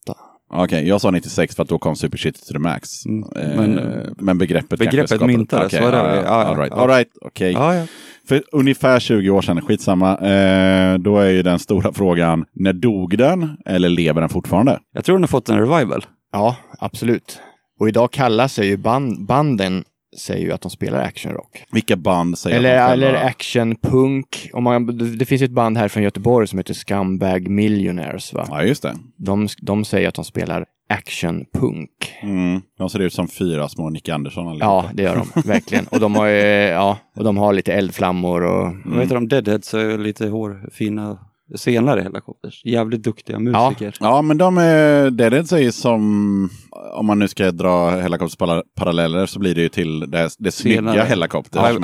Okej, 0.52 0.88
jag 0.88 1.00
sa 1.00 1.10
96 1.10 1.56
för 1.56 1.62
att 1.62 1.68
då 1.68 1.78
kom 1.78 1.96
Super 1.96 2.18
Shit 2.18 2.46
to 2.46 2.52
the 2.52 2.58
Max. 2.58 3.06
Mm, 3.06 3.24
Eh, 3.36 3.56
men- 3.56 4.14
men 4.18 4.38
begreppet 4.38 4.78
begreppet 4.78 5.20
myntades, 5.26 5.66
Okej, 5.66 5.80
var 5.82 5.92
det- 5.92 5.98
ja, 5.98 6.22
ja, 6.24 6.30
all 6.30 6.56
right, 6.56 6.72
all 6.72 6.88
right, 6.88 7.08
okej. 7.20 7.52
Ja, 7.52 7.74
ja. 7.74 7.86
För 8.28 8.42
ungefär 8.52 9.00
20 9.00 9.30
år 9.30 9.42
sedan, 9.42 9.60
skitsamma, 9.60 10.10
eh, 10.18 10.98
då 10.98 11.18
är 11.18 11.30
ju 11.30 11.42
den 11.42 11.58
stora 11.58 11.92
frågan, 11.92 12.44
när 12.52 12.72
dog 12.72 13.18
den 13.18 13.56
eller 13.66 13.88
lever 13.88 14.20
den 14.20 14.30
fortfarande? 14.30 14.78
Jag 14.92 15.04
tror 15.04 15.16
den 15.16 15.22
har 15.22 15.28
fått 15.28 15.48
en 15.48 15.58
revival. 15.58 16.04
Ja, 16.32 16.56
absolut. 16.78 17.38
Och 17.80 17.88
idag 17.88 18.10
kallar 18.10 18.48
sig 18.48 18.66
ju 18.66 18.76
band, 18.76 19.26
banden 19.26 19.84
säger 20.18 20.46
ju 20.46 20.52
att 20.52 20.60
de 20.60 20.70
spelar 20.70 21.00
actionrock. 21.02 21.64
Vilka 21.72 21.96
band 21.96 22.38
säger 22.38 22.56
Eller, 22.56 22.76
att 22.76 22.86
de 22.86 22.90
själva- 22.90 23.06
eller 23.18 23.26
actionpunk. 23.28 24.50
Om 24.52 24.64
man, 24.64 24.98
det 25.18 25.24
finns 25.24 25.42
ett 25.42 25.50
band 25.50 25.78
här 25.78 25.88
från 25.88 26.02
Göteborg 26.02 26.46
som 26.46 26.58
heter 26.58 26.74
Scumbag 26.74 27.48
Millionaires. 27.48 28.32
Va? 28.32 28.46
Ja, 28.50 28.62
just 28.62 28.82
det. 28.82 28.96
De, 29.16 29.48
de 29.62 29.84
säger 29.84 30.08
att 30.08 30.14
de 30.14 30.24
spelar 30.24 30.64
actionpunk. 30.88 31.90
Mm. 32.22 32.60
De 32.78 32.90
ser 32.90 32.98
ut 32.98 33.12
som 33.12 33.28
fyra 33.28 33.68
små 33.68 33.90
Nick 33.90 34.08
Andersson 34.08 34.48
allihopa. 34.48 34.64
Ja, 34.66 34.90
det 34.94 35.02
gör 35.02 35.16
de 35.34 35.40
verkligen. 35.48 35.86
Och 35.86 36.00
de 36.00 36.14
har, 36.14 36.26
ja, 36.26 36.98
och 37.16 37.24
de 37.24 37.36
har 37.36 37.52
lite 37.52 37.72
eldflammor 37.72 38.42
och... 38.42 38.66
Mm. 38.66 38.82
Vad 38.84 39.00
heter 39.00 39.14
de? 39.14 39.28
Deadheads 39.28 39.74
är 39.74 39.98
lite 39.98 40.26
hårfina 40.28 41.18
senare 41.54 42.00
Hellacopters. 42.00 42.64
Jävligt 42.64 43.02
duktiga 43.02 43.38
musiker. 43.38 43.94
Ja, 44.00 44.22
men 44.22 44.38
de 44.38 44.58
är, 44.58 45.10
det 45.10 45.24
är 45.26 45.30
det 45.30 45.44
säger 45.44 45.70
som, 45.70 46.50
om 46.92 47.06
man 47.06 47.18
nu 47.18 47.28
ska 47.28 47.50
dra 47.50 47.90
helikoptersparalleller 47.90 49.26
så 49.26 49.38
blir 49.38 49.54
det 49.54 49.60
ju 49.60 49.68
till 49.68 50.00
det, 50.10 50.28
det 50.38 50.50
snygga 50.50 51.04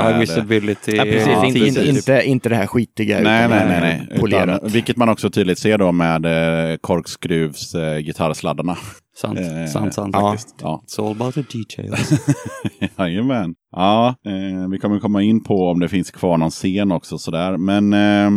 high 0.01 0.17
är- 0.17 0.19
visibility. 0.21 0.97
Ja, 0.97 1.03
precis. 1.03 1.29
Ja, 1.29 1.47
inte, 1.47 1.61
precis. 1.61 1.89
inte, 1.89 2.23
inte 2.25 2.49
det 2.49 2.55
här 2.55 2.67
skitiga. 2.67 3.21
Nej, 3.21 3.47
utan 3.47 3.59
nej, 3.59 3.81
nej. 3.81 4.07
nej. 4.11 4.21
Polerat. 4.21 4.59
Utan, 4.59 4.71
vilket 4.71 4.97
man 4.97 5.09
också 5.09 5.31
tydligt 5.31 5.59
ser 5.59 5.79
då 5.79 5.93
med 5.93 6.27
eh, 6.71 6.77
korkskruvs 6.77 7.75
eh, 7.75 7.99
gitarrsladdarna. 7.99 8.77
Sant, 9.21 9.39
Eh, 9.39 9.67
sant, 9.73 9.95
sant. 9.95 10.15
ja. 10.15 10.31
faktiskt. 10.31 10.55
Ja, 10.63 10.83
It's 10.87 11.01
all 11.07 11.13
about 11.13 11.35
the 11.35 11.59
details. 11.59 12.13
Jajamän. 12.99 13.55
Ja, 13.77 14.09
eh, 14.27 14.69
vi 14.71 14.79
kommer 14.79 14.99
komma 15.01 15.23
in 15.23 15.45
på 15.45 15.69
om 15.69 15.81
det 15.81 15.89
finns 15.89 16.11
kvar 16.11 16.39
någon 16.39 16.51
scen 16.51 16.93
också 16.93 17.19
sådär. 17.19 17.57
Men 17.57 17.93
eh, 17.93 18.27
eh, 18.27 18.31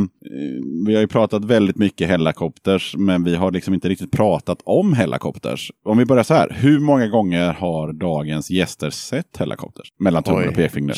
vi 0.87 0.93
har 0.93 1.01
ju 1.01 1.07
pratat 1.07 1.45
väldigt 1.45 1.77
mycket 1.77 2.07
Hellacopters, 2.07 2.95
men 2.97 3.23
vi 3.23 3.35
har 3.35 3.51
liksom 3.51 3.73
inte 3.73 3.89
riktigt 3.89 4.11
pratat 4.11 4.57
om 4.65 4.93
Hellacopters. 4.93 5.71
Om 5.85 5.97
vi 5.97 6.05
börjar 6.05 6.23
så 6.23 6.33
här, 6.33 6.49
hur 6.59 6.79
många 6.79 7.07
gånger 7.07 7.53
har 7.53 7.93
dagens 7.93 8.49
gäster 8.51 8.89
sett 8.89 9.37
Hellacopters? 9.37 9.87
Mellan 9.99 10.23
tummen 10.23 10.47
och 10.49 10.55
pekfingret. 10.55 10.97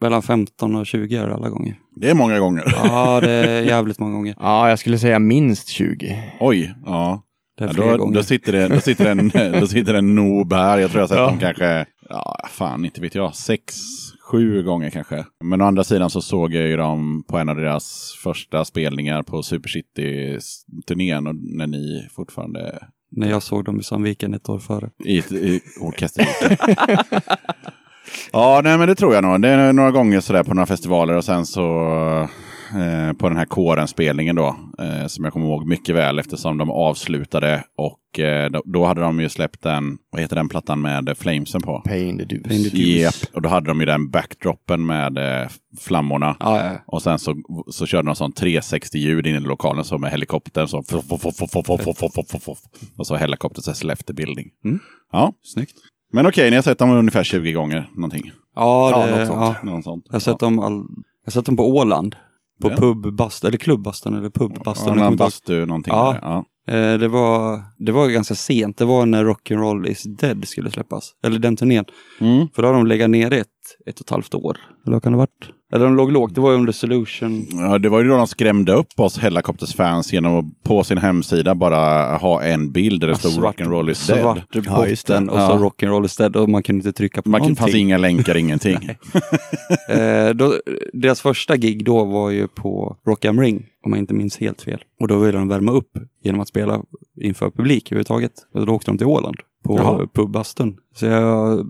Mellan 0.00 0.22
15 0.22 0.76
och 0.76 0.86
20 0.86 1.16
är 1.16 1.26
det 1.26 1.34
alla 1.34 1.48
gånger. 1.48 1.78
Det 2.00 2.10
är 2.10 2.14
många 2.14 2.38
gånger. 2.38 2.64
Ja, 2.84 3.20
det 3.20 3.30
är 3.30 3.62
jävligt 3.66 3.98
många 3.98 4.12
gånger. 4.12 4.34
Ja, 4.38 4.68
jag 4.68 4.78
skulle 4.78 4.98
säga 4.98 5.18
minst 5.18 5.68
20. 5.68 6.22
Oj, 6.40 6.74
ja. 6.84 7.22
Ja, 7.58 7.66
då, 7.96 8.10
då, 8.10 8.22
sitter 8.22 8.52
det, 8.52 8.68
då, 8.68 8.80
sitter 8.80 9.06
en, 9.06 9.30
då 9.60 9.66
sitter 9.66 9.94
en 9.94 10.14
noob 10.14 10.52
här. 10.52 10.78
Jag 10.78 10.90
tror 10.90 11.00
jag 11.00 11.02
har 11.02 11.08
sett 11.08 11.18
Ja. 11.18 11.26
dem 11.26 11.38
kanske, 11.38 11.86
ja 12.08 12.36
fan 12.50 12.84
inte 12.84 13.00
vet 13.00 13.14
jag, 13.14 13.34
sex, 13.34 13.74
sju 14.30 14.62
gånger 14.62 14.90
kanske. 14.90 15.24
Men 15.44 15.60
å 15.60 15.64
andra 15.64 15.84
sidan 15.84 16.10
så 16.10 16.20
såg 16.20 16.54
jag 16.54 16.66
ju 16.68 16.76
dem 16.76 17.24
på 17.28 17.38
en 17.38 17.48
av 17.48 17.56
deras 17.56 18.14
första 18.22 18.64
spelningar 18.64 19.22
på 19.22 19.42
Super 19.42 19.68
City-turnén 19.68 21.26
och 21.26 21.34
när 21.34 21.66
ni 21.66 22.08
fortfarande 22.16 22.78
När 23.10 23.30
jag 23.30 23.42
såg 23.42 23.64
dem 23.64 23.80
i 23.80 23.82
Sandviken 23.82 24.34
ett 24.34 24.48
år 24.48 24.58
före. 24.58 24.90
i, 25.04 25.18
i 25.18 25.60
orkesterriket. 25.80 26.58
ja, 28.32 28.60
nej 28.64 28.78
men 28.78 28.88
det 28.88 28.94
tror 28.94 29.14
jag 29.14 29.24
nog. 29.24 29.42
Det 29.42 29.48
är 29.48 29.72
några 29.72 29.90
gånger 29.90 30.20
sådär 30.20 30.42
på 30.44 30.54
några 30.54 30.66
festivaler 30.66 31.14
och 31.16 31.24
sen 31.24 31.46
så 31.46 31.62
Eh, 32.74 33.12
på 33.12 33.28
den 33.28 33.38
här 33.38 33.44
kåren-spelningen 33.44 34.36
då. 34.36 34.56
Eh, 34.78 35.06
som 35.06 35.24
jag 35.24 35.32
kommer 35.32 35.46
ihåg 35.46 35.66
mycket 35.66 35.94
väl 35.94 36.18
eftersom 36.18 36.58
de 36.58 36.70
avslutade 36.70 37.64
och 37.76 38.20
eh, 38.20 38.50
då, 38.50 38.62
då, 38.64 38.84
hade 38.84 39.00
de 39.00 39.20
ju 39.20 39.28
släppt 39.28 39.62
den, 39.62 39.98
vad 40.10 40.22
heter 40.22 40.36
den 40.36 40.48
plattan 40.48 40.80
med 40.80 41.18
Flamesen 41.18 41.62
på? 41.62 41.80
Pain 41.80 42.18
the 42.18 42.24
Deuce. 42.24 42.48
Pain 42.48 42.62
the 42.62 42.68
Deuce. 42.68 42.86
Yep. 42.86 43.14
och 43.34 43.42
då 43.42 43.48
hade 43.48 43.66
de 43.66 43.80
ju 43.80 43.86
den 43.86 44.10
backdroppen 44.10 44.86
med 44.86 45.18
eh, 45.18 45.48
flammorna. 45.80 46.36
Ah, 46.40 46.56
ja. 46.56 46.70
Och 46.86 47.02
sen 47.02 47.18
så, 47.18 47.36
så 47.70 47.86
körde 47.86 48.08
de 48.08 48.16
sån 48.16 48.32
360-ljud 48.32 49.26
inne 49.26 49.38
i 49.38 49.40
lokalen 49.40 49.84
så 49.84 49.98
med 49.98 50.10
helikoptern. 50.10 50.68
Så 50.68 50.78
och 52.96 53.06
så 53.06 53.16
helikoptern 53.16 53.62
så 53.62 53.74
släppte 53.74 54.14
bildning. 54.14 54.50
Mm. 54.64 54.78
Ja. 55.12 55.32
Snyggt. 55.42 55.76
Men 56.12 56.26
okej, 56.26 56.50
ni 56.50 56.56
har 56.56 56.62
sett 56.62 56.78
dem 56.78 56.90
ungefär 56.90 57.24
20 57.24 57.52
gånger 57.52 57.90
någonting? 57.94 58.32
Ja, 58.56 59.04
det, 59.06 59.10
ja, 59.10 59.18
något 59.18 59.26
sånt. 59.28 59.56
Ja. 59.62 59.70
Något 59.70 59.84
sånt. 59.84 60.04
Jag 60.06 60.14
har 60.14 60.20
sett 60.20 60.38
dem 60.38 60.58
all... 60.58 60.72
Jag 60.72 61.32
har 61.32 61.32
sett 61.32 61.46
dem 61.46 61.56
på 61.56 61.76
Åland. 61.76 62.16
På 62.62 62.70
Ja. 62.70 62.76
pubbastun, 62.76 63.48
eller 63.48 63.58
klubbastun, 63.58 64.14
eller 64.14 64.30
pubbastun. 64.30 64.98
Ja, 64.98 65.10
bastu, 65.10 65.66
någonting. 65.66 65.94
Ja. 65.94 66.16
ja. 66.22 66.44
Eh, 66.74 66.98
det, 66.98 67.08
var, 67.08 67.62
det 67.78 67.92
var 67.92 68.08
ganska 68.08 68.34
sent. 68.34 68.78
Det 68.78 68.84
var 68.84 69.06
när 69.06 69.24
Rock'n'Roll 69.24 69.88
is 69.88 70.02
dead 70.02 70.48
skulle 70.48 70.70
släppas. 70.70 71.12
Eller 71.24 71.38
den 71.38 71.56
turnén. 71.56 71.84
Mm. 72.20 72.48
För 72.54 72.62
då 72.62 72.68
har 72.68 72.74
de 72.74 72.86
legat 72.86 73.10
nere 73.10 73.36
ett, 73.36 73.46
ett 73.86 74.00
och 74.00 74.06
ett 74.06 74.10
halvt 74.10 74.34
år. 74.34 74.56
Eller 74.86 74.94
vad 74.96 75.02
kan 75.02 75.12
det 75.12 75.18
ha 75.18 75.22
varit? 75.22 75.55
Eller 75.72 75.84
de 75.84 75.96
låg 75.96 76.12
lågt. 76.12 76.34
Det 76.34 76.40
var 76.40 76.50
ju 76.50 76.56
under 76.56 76.72
Solution. 76.72 77.46
Ja, 77.50 77.78
det 77.78 77.88
var 77.88 78.02
ju 78.02 78.08
då 78.08 78.16
de 78.16 78.26
skrämde 78.26 78.72
upp 78.72 78.86
oss 79.00 79.18
Hellacopters-fans 79.18 80.12
genom 80.12 80.38
att 80.38 80.62
på 80.62 80.84
sin 80.84 80.98
hemsida 80.98 81.54
bara 81.54 82.16
ha 82.16 82.42
en 82.42 82.72
bild 82.72 83.00
där 83.00 83.08
det 83.08 83.16
stod 83.16 83.44
Rock'n'Roll 83.44 83.90
is 83.90 84.06
dead. 84.06 84.20
svart 84.20 84.38
Ja, 84.66 84.86
just 84.86 85.06
det. 85.06 85.12
botten 85.14 85.28
och 85.28 85.38
Ja. 85.38 85.48
så 85.48 85.64
Rock'n'Roll 85.64 86.04
is 86.04 86.16
dead. 86.16 86.36
Och 86.36 86.48
man 86.48 86.62
kunde 86.62 86.78
inte 86.88 86.92
trycka 86.98 87.22
på 87.22 87.28
Man 87.28 87.38
någonting. 87.38 87.56
fanns 87.62 87.74
inga 87.74 87.98
länkar, 87.98 88.36
ingenting. 88.36 88.78
Eh, 89.88 90.30
då, 90.34 90.54
deras 90.92 91.20
första 91.20 91.56
gig 91.56 91.84
då 91.84 92.04
var 92.04 92.30
ju 92.30 92.48
på 92.48 92.96
Rock 93.06 93.24
am 93.24 93.40
Ring, 93.40 93.66
om 93.84 93.92
jag 93.92 93.98
inte 93.98 94.14
minns 94.14 94.38
helt 94.38 94.62
fel. 94.62 94.80
Och 95.00 95.08
då 95.08 95.18
ville 95.18 95.38
de 95.38 95.48
värma 95.48 95.72
upp 95.72 95.90
genom 96.24 96.40
att 96.40 96.48
spela 96.48 96.82
inför 97.20 97.50
publik 97.50 97.92
överhuvudtaget. 97.92 98.32
Och 98.54 98.66
då 98.66 98.72
åkte 98.72 98.90
de 98.90 98.98
till 98.98 99.06
Åland 99.06 99.36
på 99.64 100.06
pubbastun. 100.14 100.76
Så 100.94 101.06
jag 101.06 101.66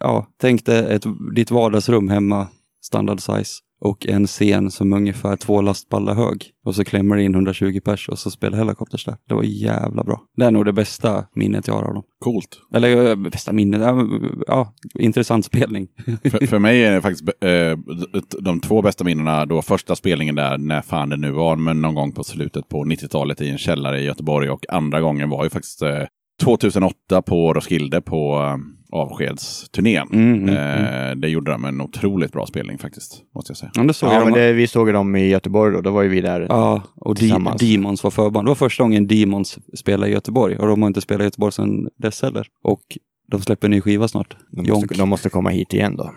ja, 0.00 0.26
tänkte 0.40 0.76
ett, 0.78 1.04
ditt 1.34 1.50
vardagsrum 1.50 2.08
hemma, 2.08 2.46
standard 2.88 3.20
size. 3.20 3.60
Och 3.80 4.06
en 4.06 4.26
scen 4.26 4.70
som 4.70 4.92
är 4.92 4.96
ungefär 4.96 5.36
två 5.36 5.60
lastballar 5.60 6.14
hög. 6.14 6.50
Och 6.64 6.74
så 6.74 6.84
klämmer 6.84 7.16
det 7.16 7.22
in 7.22 7.34
120 7.34 7.80
pers 7.84 8.08
och 8.08 8.18
så 8.18 8.30
spelar 8.30 8.58
Hellacopters 8.58 9.04
där. 9.04 9.16
Det 9.28 9.34
var 9.34 9.42
jävla 9.42 10.04
bra. 10.04 10.20
Det 10.36 10.44
är 10.44 10.50
nog 10.50 10.64
det 10.64 10.72
bästa 10.72 11.24
minnet 11.34 11.66
jag 11.66 11.74
har 11.74 11.82
av 11.82 11.94
dem. 11.94 12.02
Coolt. 12.18 12.60
Eller 12.74 13.10
eh, 13.10 13.16
bästa 13.16 13.52
minnet, 13.52 13.80
ja, 13.80 14.06
ja 14.46 14.74
intressant 14.94 15.44
spelning. 15.44 15.88
För, 16.22 16.46
för 16.46 16.58
mig 16.58 16.84
är 16.84 16.92
det 16.92 17.00
faktiskt 17.00 17.28
eh, 17.40 17.78
de 18.40 18.60
två 18.60 18.82
bästa 18.82 19.04
minnena 19.04 19.46
då 19.46 19.62
första 19.62 19.96
spelningen 19.96 20.34
där, 20.34 20.58
när 20.58 20.82
fan 20.82 21.08
det 21.08 21.16
nu 21.16 21.30
var, 21.30 21.56
men 21.56 21.80
någon 21.80 21.94
gång 21.94 22.12
på 22.12 22.24
slutet 22.24 22.68
på 22.68 22.84
90-talet 22.84 23.40
i 23.40 23.48
en 23.48 23.58
källare 23.58 24.00
i 24.00 24.04
Göteborg 24.04 24.50
och 24.50 24.64
andra 24.68 25.00
gången 25.00 25.30
var 25.30 25.44
ju 25.44 25.50
faktiskt 25.50 25.82
eh, 25.82 26.04
2008 26.42 27.22
på 27.22 27.54
Roskilde 27.54 28.00
på 28.00 28.42
eh, 28.42 28.77
avskedsturnén. 28.92 30.08
Mm, 30.12 30.34
mm, 30.34 30.48
mm. 30.48 30.84
Eh, 31.10 31.16
det 31.16 31.28
gjorde 31.28 31.50
de 31.50 31.64
en 31.64 31.80
otroligt 31.80 32.32
bra 32.32 32.46
spelning 32.46 32.78
faktiskt, 32.78 33.22
måste 33.34 33.50
jag 33.50 33.56
säga. 33.56 33.70
Ja, 33.74 33.82
det 33.82 33.94
såg 33.94 34.08
Ja, 34.08 34.14
jag 34.14 34.24
men 34.24 34.32
dem. 34.32 34.42
det, 34.42 34.52
vi 34.52 34.66
såg 34.66 34.92
dem 34.92 35.16
i 35.16 35.28
Göteborg 35.28 35.72
då. 35.74 35.80
Då 35.80 35.90
var 35.90 36.02
ju 36.02 36.08
vi 36.08 36.20
där. 36.20 36.46
Ja, 36.48 36.82
och 36.96 37.16
Tillsammans. 37.16 37.60
Demons 37.60 38.04
var 38.04 38.10
förband. 38.10 38.46
Det 38.46 38.50
var 38.50 38.54
första 38.54 38.82
gången 38.82 39.06
Demons 39.06 39.58
spelade 39.78 40.10
i 40.10 40.14
Göteborg 40.14 40.56
och 40.56 40.66
de 40.66 40.82
har 40.82 40.86
inte 40.86 41.00
spelat 41.00 41.20
i 41.20 41.24
Göteborg 41.24 41.52
sedan 41.52 41.88
dess 41.98 42.22
heller. 42.22 42.46
Och 42.64 42.82
de 43.30 43.40
släpper 43.40 43.66
en 43.66 43.70
ny 43.70 43.80
skiva 43.80 44.08
snart. 44.08 44.36
De 44.50 44.68
måste, 44.72 44.94
de 44.94 45.08
måste 45.08 45.28
komma 45.30 45.50
hit 45.50 45.74
igen 45.74 45.96
då. 45.96 46.10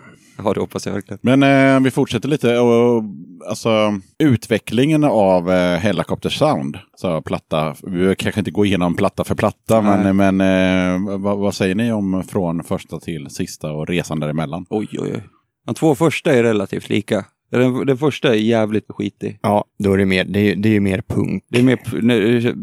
Ja, 0.44 0.52
det 0.52 0.60
hoppas 0.60 0.86
jag 0.86 0.92
verkligen. 0.92 1.18
Men 1.22 1.42
eh, 1.42 1.80
vi 1.80 1.90
fortsätter 1.90 2.28
lite. 2.28 2.58
Och, 2.58 3.02
alltså, 3.48 3.98
utvecklingen 4.18 5.04
av 5.04 5.50
eh, 5.50 5.78
Hellacopter 5.78 6.30
Sound. 6.30 6.78
Så 6.96 7.22
platta, 7.22 7.74
vi 7.82 8.14
kanske 8.16 8.40
inte 8.40 8.50
gå 8.50 8.64
igenom 8.64 8.94
platta 8.94 9.24
för 9.24 9.34
platta, 9.34 9.80
Nej. 9.80 10.12
men, 10.12 10.36
men 10.36 10.40
eh, 10.40 11.18
vad, 11.18 11.38
vad 11.38 11.54
säger 11.54 11.74
ni 11.74 11.92
om 11.92 12.24
från 12.28 12.64
första 12.64 13.00
till 13.00 13.30
sista 13.30 13.72
och 13.72 13.88
resan 13.88 14.20
däremellan? 14.20 14.66
Oj, 14.70 14.88
oj, 14.92 15.12
oj. 15.14 15.22
De 15.66 15.74
två 15.74 15.94
första 15.94 16.32
är 16.32 16.42
relativt 16.42 16.88
lika. 16.88 17.24
Den, 17.58 17.86
den 17.86 17.96
första 17.98 18.28
är 18.28 18.34
jävligt 18.38 18.84
skitig. 18.88 19.38
Ja, 19.42 19.64
då 19.78 19.92
är 19.92 19.98
det 19.98 20.06
mer, 20.06 20.24
det 20.24 20.40
är, 20.40 20.56
det 20.56 20.68
är 20.68 20.72
ju 20.72 20.80
mer 20.80 21.02
punk. 21.08 21.44
Det 21.48 21.58
är 21.58 21.62
mer, 21.62 21.78
nej, 22.02 22.54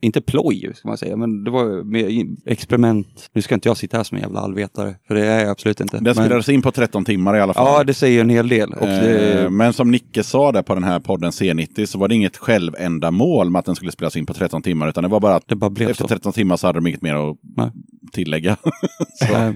inte 0.00 0.20
ploj 0.20 0.70
ska 0.74 0.88
man 0.88 0.98
säga, 0.98 1.16
men 1.16 1.44
det 1.44 1.50
var 1.50 1.84
mer 1.84 2.26
experiment. 2.46 3.30
Nu 3.32 3.42
ska 3.42 3.54
inte 3.54 3.68
jag 3.68 3.76
sitta 3.76 3.96
här 3.96 4.04
som 4.04 4.16
en 4.16 4.22
jävla 4.22 4.40
allvetare, 4.40 4.94
för 5.08 5.14
det 5.14 5.26
är 5.26 5.40
jag 5.40 5.50
absolut 5.50 5.80
inte. 5.80 5.96
Den 5.96 6.04
Men- 6.04 6.14
spelades 6.14 6.48
in 6.48 6.62
på 6.62 6.70
13 6.72 7.04
timmar 7.04 7.36
i 7.36 7.40
alla 7.40 7.54
fall. 7.54 7.66
Ja, 7.66 7.84
det 7.84 7.94
säger 7.94 8.20
en 8.20 8.30
hel 8.30 8.48
del. 8.48 8.72
Och 8.72 8.88
Eh, 8.88 9.02
det, 9.02 9.48
Men 9.50 9.72
som 9.72 9.90
Nicke 9.90 10.22
sa 10.22 10.52
där 10.52 10.62
på 10.62 10.74
den 10.74 10.84
här 10.84 11.00
podden 11.00 11.30
C90 11.30 11.86
så 11.86 11.98
var 11.98 12.08
det 12.08 12.14
inget 12.14 12.36
självändamål 12.36 13.50
med 13.50 13.58
att 13.58 13.64
den 13.64 13.74
skulle 13.76 13.92
spelas 13.92 14.16
in 14.16 14.26
på 14.26 14.34
13 14.34 14.62
timmar 14.62 14.88
utan 14.88 15.02
det 15.02 15.08
var 15.10 15.20
bara 15.20 15.34
att 15.34 15.48
det 15.48 15.56
bara 15.56 15.70
blev 15.70 15.90
efter 15.90 16.04
så. 16.04 16.08
13 16.08 16.32
timmar 16.32 16.56
så 16.56 16.66
hade 16.66 16.76
de 16.78 16.86
inget 16.86 17.02
mer 17.02 17.14
att 17.14 17.36
Nej. 17.56 17.70
tillägga. 18.12 18.56
så. 19.14 19.34
Eh, 19.34 19.50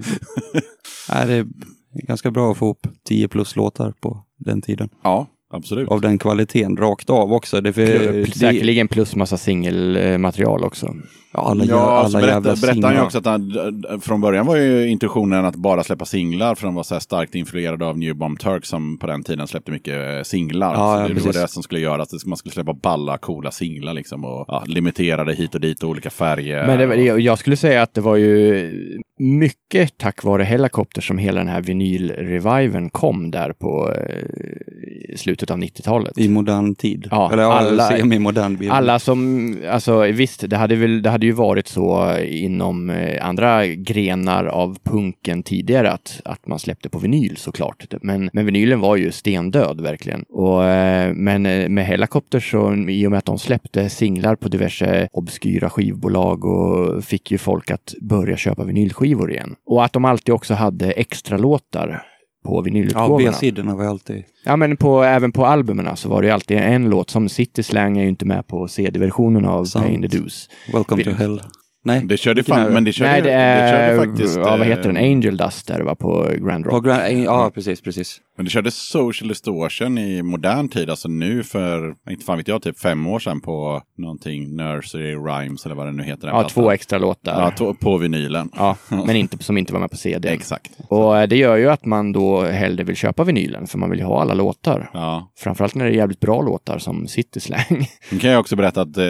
nej, 1.09 1.27
det 1.27 1.45
ganska 1.93 2.31
bra 2.31 2.51
att 2.51 2.57
få 2.57 2.69
upp 2.69 2.87
10 3.03 3.27
plus 3.27 3.55
låtar 3.55 3.93
på 4.01 4.23
den 4.37 4.61
tiden. 4.61 4.89
Ja, 5.03 5.27
absolut. 5.49 5.89
Av 5.89 6.01
den 6.01 6.17
kvaliteten 6.17 6.77
rakt 6.77 7.09
av 7.09 7.33
också. 7.33 7.61
Det, 7.61 7.69
är 7.69 7.73
för, 7.73 8.31
Säkerligen 8.31 8.87
plus 8.87 9.15
massa 9.15 9.37
singelmaterial 9.37 10.63
också. 10.63 10.95
Ja, 11.37 11.43
alla, 11.49 11.65
Ja, 11.65 11.91
alla 11.99 12.09
så 12.09 12.17
berätta, 12.17 12.31
jävla 12.33 12.55
berättade 12.55 12.67
han 12.67 12.75
ju 12.75 12.81
singlar. 12.81 13.05
också 13.05 13.17
att 13.17 13.25
han, 13.25 14.01
från 14.01 14.21
början 14.21 14.45
var 14.45 14.55
ju 14.55 14.87
intentionen 14.89 15.45
att 15.45 15.55
bara 15.55 15.83
släppa 15.83 16.05
singlar 16.05 16.55
för 16.55 16.65
de 16.67 16.75
var 16.75 16.83
så 16.83 16.95
här 16.95 16.99
starkt 16.99 17.35
influerade 17.35 17.85
av 17.85 17.97
New 17.97 18.15
Bomb 18.15 18.39
Turks 18.39 18.69
som 18.69 18.97
på 18.97 19.07
den 19.07 19.23
tiden 19.23 19.47
släppte 19.47 19.71
mycket 19.71 20.15
eh, 20.17 20.21
singlar. 20.23 20.73
Ja, 20.73 20.75
så 20.75 20.81
ja, 21.01 21.07
det 21.07 21.13
var 21.13 21.21
precis. 21.21 21.41
det 21.41 21.47
som 21.47 21.63
skulle 21.63 21.81
göra 21.81 22.01
att 22.01 22.25
man 22.25 22.37
skulle 22.37 22.53
släppa 22.53 22.73
balla, 22.73 23.17
coola 23.17 23.51
singlar 23.51 23.93
liksom 23.93 24.25
och 24.25 24.45
ja, 24.47 24.63
limiterade 24.67 25.33
hit 25.33 25.55
och 25.55 25.61
dit 25.61 25.83
och 25.83 25.89
olika 25.89 26.09
färger. 26.09 26.67
Men 26.67 26.79
det, 26.79 26.85
var- 26.85 26.95
jag- 26.95 27.37
skulle 27.39 27.57
säga 27.57 27.81
att 27.81 27.93
det 27.93 28.01
var 28.01 28.15
ju 28.15 28.71
mycket 29.19 29.97
tack 29.97 30.23
vare 30.23 30.43
Hellacopter 30.43 31.01
som 31.01 31.17
hela 31.17 31.39
den 31.39 31.47
här 31.47 31.61
vinylreviven 31.61 32.89
kom 32.89 33.31
där 33.31 33.53
på 33.53 33.93
eh, 33.93 35.15
slutet 35.15 35.51
av 35.51 35.57
90-talet. 35.57 36.17
I 36.17 36.29
modern 36.29 36.75
tid. 36.75 37.07
Ja, 37.11 37.29
Eller 37.33 37.43
alla- 37.43 38.47
bild. 38.49 38.71
Alla 38.71 38.99
som, 38.99 39.55
alltså 39.71 39.99
visst, 40.01 40.49
det 40.49 40.57
hade, 40.57 40.75
väl, 40.75 41.01
det 41.01 41.09
hade 41.09 41.25
ju 41.27 41.33
varit 41.33 41.67
så 41.67 42.11
eh, 42.11 42.43
inom 42.43 42.89
eh, 42.89 43.27
andra 43.27 43.67
grenar 43.67 44.45
av 44.45 44.77
punken 44.83 45.43
tidigare 45.43 45.91
att, 45.91 46.21
att 46.25 46.47
man 46.47 46.59
släppte 46.59 46.89
på 46.89 46.99
vinyl 46.99 47.37
såklart. 47.37 47.93
Men, 48.01 48.29
men 48.33 48.45
vinylen 48.45 48.79
var 48.79 48.95
ju 48.95 49.11
stendöd 49.11 49.81
verkligen. 49.81 50.23
Och, 50.29 50.65
eh, 50.65 51.13
men 51.13 51.41
med 51.73 51.85
Hellacopter 51.85 52.39
så, 52.39 52.73
i 52.89 53.07
och 53.07 53.11
med 53.11 53.17
att 53.17 53.25
de 53.25 53.39
släppte 53.39 53.89
singlar 53.89 54.35
på 54.35 54.49
diverse 54.49 55.07
obskyra 55.11 55.69
skivbolag 55.69 56.45
och 56.45 57.03
fick 57.03 57.31
ju 57.31 57.37
folk 57.37 57.71
att 57.71 57.93
börja 58.01 58.37
köpa 58.37 58.63
vinylskivor 58.63 59.31
igen. 59.31 59.55
Och 59.65 59.85
att 59.85 59.93
de 59.93 60.05
alltid 60.05 60.33
också 60.33 60.53
hade 60.53 60.91
extra 60.91 61.37
låtar 61.37 62.03
på 62.47 62.57
Ja, 62.57 62.61
vinylutgåvorna. 62.61 63.29
B-sidorna 63.31 63.75
var 63.75 63.85
alltid... 63.85 64.23
Ja, 64.45 64.55
men 64.55 64.77
på, 64.77 65.03
även 65.03 65.31
på 65.31 65.45
albumen 65.45 65.95
så 65.97 66.09
var 66.09 66.21
det 66.21 66.27
ju 66.27 66.33
alltid 66.33 66.57
en 66.57 66.89
låt. 66.89 67.09
Som 67.09 67.29
City 67.29 67.63
Slang 67.63 67.97
är 67.97 68.01
ju 68.03 68.09
inte 68.09 68.25
med 68.25 68.47
på 68.47 68.67
CD-versionen 68.67 69.45
av 69.45 69.65
Sant. 69.65 69.85
Pain 69.85 70.01
the 70.01 70.07
Deuce. 70.07 70.49
Welcome 70.73 71.03
to 71.03 71.09
Vi- 71.09 71.15
hell. 71.15 71.41
Nej, 71.85 72.01
Det 72.05 72.17
körde 72.17 72.43
fan, 72.43 72.65
det? 72.65 72.71
men 72.73 72.83
det 72.83 72.91
körde, 72.93 73.11
Nej, 73.11 73.21
det 73.21 73.31
är... 73.31 73.87
körde 73.95 74.07
faktiskt... 74.07 74.37
ja, 74.37 74.43
vad 74.43 74.61
eh, 74.61 74.65
heter 74.67 74.83
den? 74.83 74.97
Angel 74.97 75.37
Dust 75.37 75.67
där 75.67 75.77
det 75.77 75.83
var 75.83 75.95
på 75.95 76.29
Grand 76.47 76.65
på 76.65 76.69
Rock. 76.71 76.85
Grand, 76.85 77.01
ja, 77.25 77.51
precis, 77.53 77.81
precis. 77.81 78.17
Men 78.37 78.45
det 78.45 78.49
körde 78.51 78.71
Social 78.71 79.27
Distortion 79.27 79.97
i 79.97 80.21
modern 80.21 80.69
tid, 80.69 80.89
alltså 80.89 81.07
nu 81.07 81.43
för, 81.43 81.95
inte 82.09 82.25
fan 82.25 82.37
vet 82.37 82.47
jag, 82.47 82.61
typ 82.61 82.79
fem 82.79 83.07
år 83.07 83.19
sedan 83.19 83.41
på 83.41 83.81
någonting, 83.97 84.55
Nursery 84.55 85.15
Rhymes 85.15 85.65
eller 85.65 85.75
vad 85.75 85.85
det 85.85 85.91
nu 85.91 86.03
heter. 86.03 86.27
Ja, 86.27 86.49
två 86.49 86.71
extra 86.71 86.99
låtar. 86.99 87.53
Ja, 87.59 87.73
på 87.79 87.97
vinylen. 87.97 88.49
Ja, 88.55 88.77
men 88.89 89.15
inte, 89.15 89.43
som 89.43 89.57
inte 89.57 89.73
var 89.73 89.79
med 89.79 89.91
på 89.91 89.97
CD. 89.97 90.29
Exakt. 90.29 90.71
Och 90.87 91.17
eh, 91.17 91.27
det 91.27 91.37
gör 91.37 91.57
ju 91.57 91.69
att 91.69 91.85
man 91.85 92.11
då 92.11 92.41
hellre 92.41 92.83
vill 92.83 92.95
köpa 92.95 93.23
vinylen, 93.23 93.67
för 93.67 93.77
man 93.77 93.89
vill 93.89 93.99
ju 93.99 94.05
ha 94.05 94.21
alla 94.21 94.33
låtar. 94.33 94.89
Ja. 94.93 95.31
Framförallt 95.37 95.75
när 95.75 95.85
det 95.85 95.91
är 95.91 95.95
jävligt 95.95 96.19
bra 96.19 96.41
låtar 96.41 96.77
som 96.77 97.07
City 97.07 97.39
Slang. 97.39 97.63
Nu 98.11 98.19
kan 98.19 98.29
jag 98.29 98.39
också 98.39 98.55
berätta 98.55 98.81
att 98.81 98.97
eh, 98.97 99.03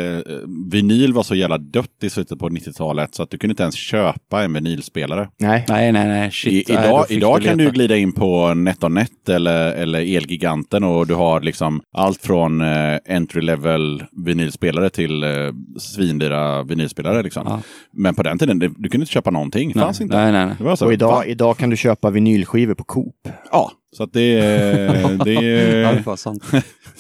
vinyl 0.72 1.14
var 1.14 1.24
så 1.24 1.36
jävla 1.36 1.58
dött 1.58 2.04
i 2.04 2.10
slutet 2.10 2.40
på 2.40 2.50
90-talet 2.50 3.16
så 3.16 3.24
att 3.24 3.30
du 3.30 3.38
kunde 3.38 3.52
inte 3.52 3.64
ens 3.64 3.76
köpa 3.76 4.44
en 4.44 4.54
vinylspelare. 4.54 5.30
Nej. 5.40 5.66
Nej, 5.68 5.92
nej, 5.92 6.08
nej. 6.08 6.28
I, 6.28 6.32
Shit. 6.32 6.70
nej, 6.70 6.78
då 6.78 7.06
idag 7.10 7.28
idag 7.28 7.42
kan 7.44 7.58
du 7.58 7.72
glida 7.72 7.98
in 7.98 8.12
på 8.12 8.54
NetOnNet 8.54 9.12
eller, 9.30 9.72
eller 9.74 10.00
Elgiganten 10.18 10.84
och 10.84 11.08
du 11.08 11.14
har 11.16 11.42
liksom 11.42 11.82
allt 11.94 12.22
från 12.22 12.62
eh, 12.62 12.98
entry 13.10 13.42
level 13.42 14.04
vinylspelare 14.26 14.90
till 14.90 15.24
eh, 15.24 15.30
svindyra 15.80 16.64
vinylspelare. 16.64 17.24
Liksom. 17.24 17.44
Ja. 17.48 17.62
Men 17.94 18.16
på 18.16 18.24
den 18.24 18.38
tiden, 18.40 18.60
det, 18.60 18.68
du 18.68 18.90
kunde 18.90 19.04
inte 19.04 19.12
köpa 19.14 19.32
någonting. 19.32 19.70
Det 19.70 19.76
Nej, 19.76 19.86
fanns 19.86 20.02
inte. 20.02 20.16
Nej, 20.18 20.32
nej, 20.32 20.56
nej. 20.60 20.76
Och 20.82 20.94
idag, 20.94 21.12
Fan. 21.14 21.26
idag 21.28 21.58
kan 21.58 21.70
du 21.70 21.78
köpa 21.78 22.10
vinylskivor 22.10 22.74
på 22.74 22.84
Coop. 22.84 23.16
Ja, 23.52 23.72
så 23.98 24.04
att 24.04 24.14
det, 24.14 24.22
är- 24.40 25.24
det 25.26 25.32
Ja, 25.34 25.42
det 25.92 26.00
är... 26.00 26.04
var 26.04 26.16
sant. 26.16 26.44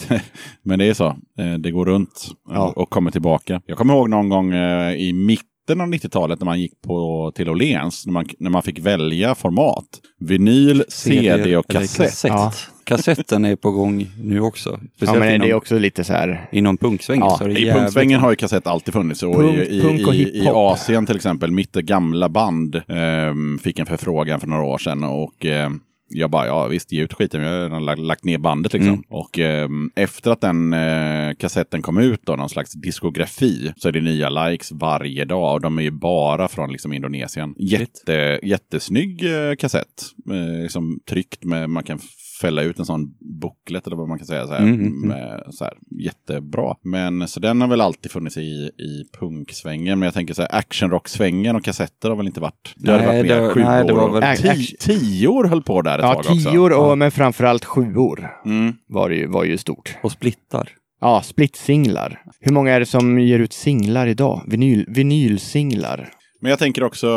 Men 0.63 0.79
det 0.79 0.85
är 0.85 0.93
så. 0.93 1.07
Eh, 1.39 1.53
Det 1.59 1.71
går 1.71 1.85
runt 1.85 2.27
Ja. 2.49 2.73
och 2.75 2.89
kommer 2.89 3.11
tillbaka. 3.11 3.61
Jag 3.65 3.77
kommer 3.77 3.93
ihåg 3.93 4.09
någon 4.09 4.29
gång 4.29 4.53
eh, 4.53 4.93
i 4.95 5.13
mitten 5.13 5.43
av 5.69 5.87
90-talet 5.87 6.39
när 6.39 6.45
man 6.45 6.59
gick 6.61 6.81
på, 6.81 7.31
till 7.35 7.49
Åhléns, 7.49 8.05
när 8.05 8.13
man, 8.13 8.25
när 8.39 8.49
man 8.49 8.61
fick 8.63 8.79
välja 8.79 9.35
format. 9.35 9.85
Vinyl, 10.19 10.83
CD 10.87 11.57
och 11.57 11.69
eller 11.69 11.81
kassett. 11.81 12.05
kassett. 12.07 12.31
Ja. 12.31 12.51
Kassetten 12.83 13.45
är 13.45 13.55
på 13.55 13.71
gång 13.71 14.07
nu 14.23 14.41
också. 14.41 14.79
Ja, 14.99 15.13
men 15.13 15.21
det 15.21 15.35
inom, 15.35 15.47
är 15.47 15.53
också 15.53 15.77
lite 15.79 16.03
så 16.03 16.13
här... 16.13 16.49
inom 16.51 16.77
punksvängen. 16.77 17.25
Ja, 17.29 17.37
så 17.37 17.43
är 17.43 17.47
det 17.47 17.53
I 17.59 17.65
jävligt- 17.65 17.81
punksvängen 17.83 18.19
har 18.19 18.29
ju 18.29 18.35
kassett 18.35 18.67
alltid 18.67 18.93
funnits. 18.93 19.23
Och 19.23 19.35
Punk- 19.35 19.63
i, 19.63 19.77
i, 19.77 19.81
punk 19.81 20.07
och 20.07 20.15
i, 20.15 20.37
I. 20.37 20.47
Asien 20.47 21.05
till 21.05 21.15
exempel, 21.15 21.51
mitt 21.51 21.73
gamla 21.73 22.29
band 22.29 22.81
ehm, 22.87 23.59
fick 23.63 23.79
en 23.79 23.85
förfrågan 23.85 24.39
för 24.39 24.47
några 24.47 24.63
år 24.63 24.77
sedan. 24.77 25.03
Och 25.03 25.45
ehm, 25.45 25.79
jag 26.09 26.29
bara, 26.29 26.47
ja 26.47 26.67
visst, 26.67 26.91
ge 26.91 27.01
ut 27.01 27.13
skiten. 27.13 27.41
Jag 27.41 27.49
har 27.49 27.61
redan 27.63 27.85
lagt, 27.85 28.01
lagt 28.01 28.23
ner 28.23 28.37
bandet 28.37 28.73
liksom. 28.73 28.89
Mm. 28.89 29.03
Och 29.09 29.39
ehm, 29.39 29.91
efter 29.95 30.31
att 30.31 30.41
den 30.41 30.73
eh, 30.73 31.33
kassetten 31.33 31.81
kom 31.81 31.97
ut 31.97 32.21
då, 32.23 32.35
någon 32.35 32.49
slags 32.49 32.73
diskografi, 32.73 33.73
så 33.77 33.87
är 33.87 33.91
det 33.91 34.01
nya 34.01 34.29
likes 34.29 34.71
varje 34.71 35.25
dag. 35.25 35.53
Och 35.53 35.61
de 35.61 35.77
är 35.77 35.81
ju 35.81 35.91
bara 35.91 36.47
från 36.47 36.71
liksom 36.71 36.93
Indonesien. 36.93 37.55
Jätte, 37.57 38.39
jättesnygg 38.43 39.23
eh, 39.23 39.55
kassett. 39.55 40.03
Eh, 40.31 40.61
liksom 40.61 40.99
tryckt 41.09 41.43
med, 41.43 41.69
man 41.69 41.83
kan 41.83 41.99
fälla 42.41 42.61
ut 42.61 42.79
en 42.79 42.85
sån 42.85 43.15
booklet 43.41 43.87
eller 43.87 43.95
vad 43.97 44.07
man 44.07 44.17
kan 44.17 44.27
säga. 44.27 44.47
Så 44.47 44.53
här, 44.53 44.59
Mm, 44.59 44.73
mm, 44.73 44.87
mm. 44.87 45.07
med, 45.09 45.43
så 45.49 45.63
här, 45.63 45.73
jättebra. 46.03 46.75
Men 46.83 47.27
så 47.27 47.39
den 47.39 47.61
har 47.61 47.67
väl 47.67 47.81
alltid 47.81 48.11
funnits 48.11 48.37
i, 48.37 48.41
i 48.77 49.03
punksvängen. 49.19 49.99
Men 49.99 50.05
jag 50.07 50.13
tänker 50.13 50.33
så 50.33 50.41
här, 50.41 50.55
actionrock-svängen 50.55 51.55
och 51.55 51.63
kassetter 51.63 52.09
har 52.09 52.15
väl 52.15 52.27
inte 52.27 52.39
varit... 52.41 52.73
Det 52.75 52.97
Nej, 52.97 53.05
varit 53.07 53.27
det- 53.27 53.49
sju 53.49 53.59
nej, 53.63 53.85
det 53.87 53.93
år. 53.93 53.97
var 53.97 54.09
väl- 54.13 54.23
Ti- 54.23 54.51
Action- 54.51 54.77
Tior 54.79 55.43
höll 55.47 55.63
på 55.63 55.81
där 55.81 55.99
ett 55.99 56.03
Ja, 56.05 56.13
tag 56.13 56.19
också. 56.19 56.49
tior 56.51 56.71
och 56.73 56.91
Ja. 56.91 56.95
men 56.95 57.11
framförallt 57.11 57.65
sjuor 57.65 58.29
Mm. 58.45 58.73
var, 58.87 59.09
det 59.09 59.15
ju, 59.15 59.27
var 59.27 59.43
ju 59.43 59.57
stort. 59.57 59.95
Och 60.03 60.11
splittar. 60.11 60.69
Ja, 61.01 61.21
splitsinglar. 61.25 62.21
Hur 62.39 62.51
många 62.53 62.71
är 62.73 62.79
det 62.79 62.85
som 62.85 63.19
ger 63.19 63.39
ut 63.39 63.53
singlar 63.53 64.07
idag? 64.07 64.41
Vinyl, 64.47 64.85
vinylsinglar. 64.87 66.09
Men 66.41 66.49
jag 66.49 66.59
tänker 66.59 66.83
också 66.83 67.07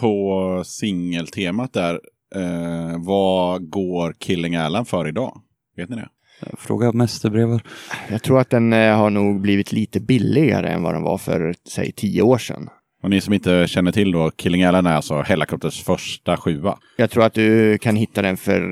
på 0.00 0.62
singeltemat 0.66 1.72
där. 1.72 2.00
Eh, 2.34 2.98
vad 3.06 3.70
går 3.70 4.14
Killing 4.18 4.56
Alan 4.56 4.84
för 4.84 5.08
idag? 5.08 5.40
Vet 5.76 5.88
ni 5.88 5.96
det? 5.96 6.08
Fråga 6.58 6.92
mästerbrevar. 6.92 7.62
Jag 8.10 8.22
tror 8.22 8.40
att 8.40 8.50
den 8.50 8.72
eh, 8.72 8.96
har 8.96 9.10
nog 9.10 9.40
blivit 9.40 9.72
lite 9.72 10.00
billigare 10.00 10.68
än 10.68 10.82
vad 10.82 10.94
den 10.94 11.02
var 11.02 11.18
för, 11.18 11.54
säg, 11.68 11.92
tio 11.92 12.22
år 12.22 12.38
sedan. 12.38 12.68
Och 13.02 13.10
ni 13.10 13.20
som 13.20 13.34
inte 13.34 13.66
känner 13.68 13.92
till 13.92 14.12
då, 14.12 14.30
Killing 14.30 14.64
Alan 14.64 14.86
är 14.86 14.92
alltså 14.94 15.20
Hellacopters 15.20 15.82
första 15.84 16.36
sjua. 16.36 16.78
Jag 16.96 17.10
tror 17.10 17.24
att 17.24 17.34
du 17.34 17.78
kan 17.78 17.96
hitta 17.96 18.22
den 18.22 18.36
för 18.36 18.62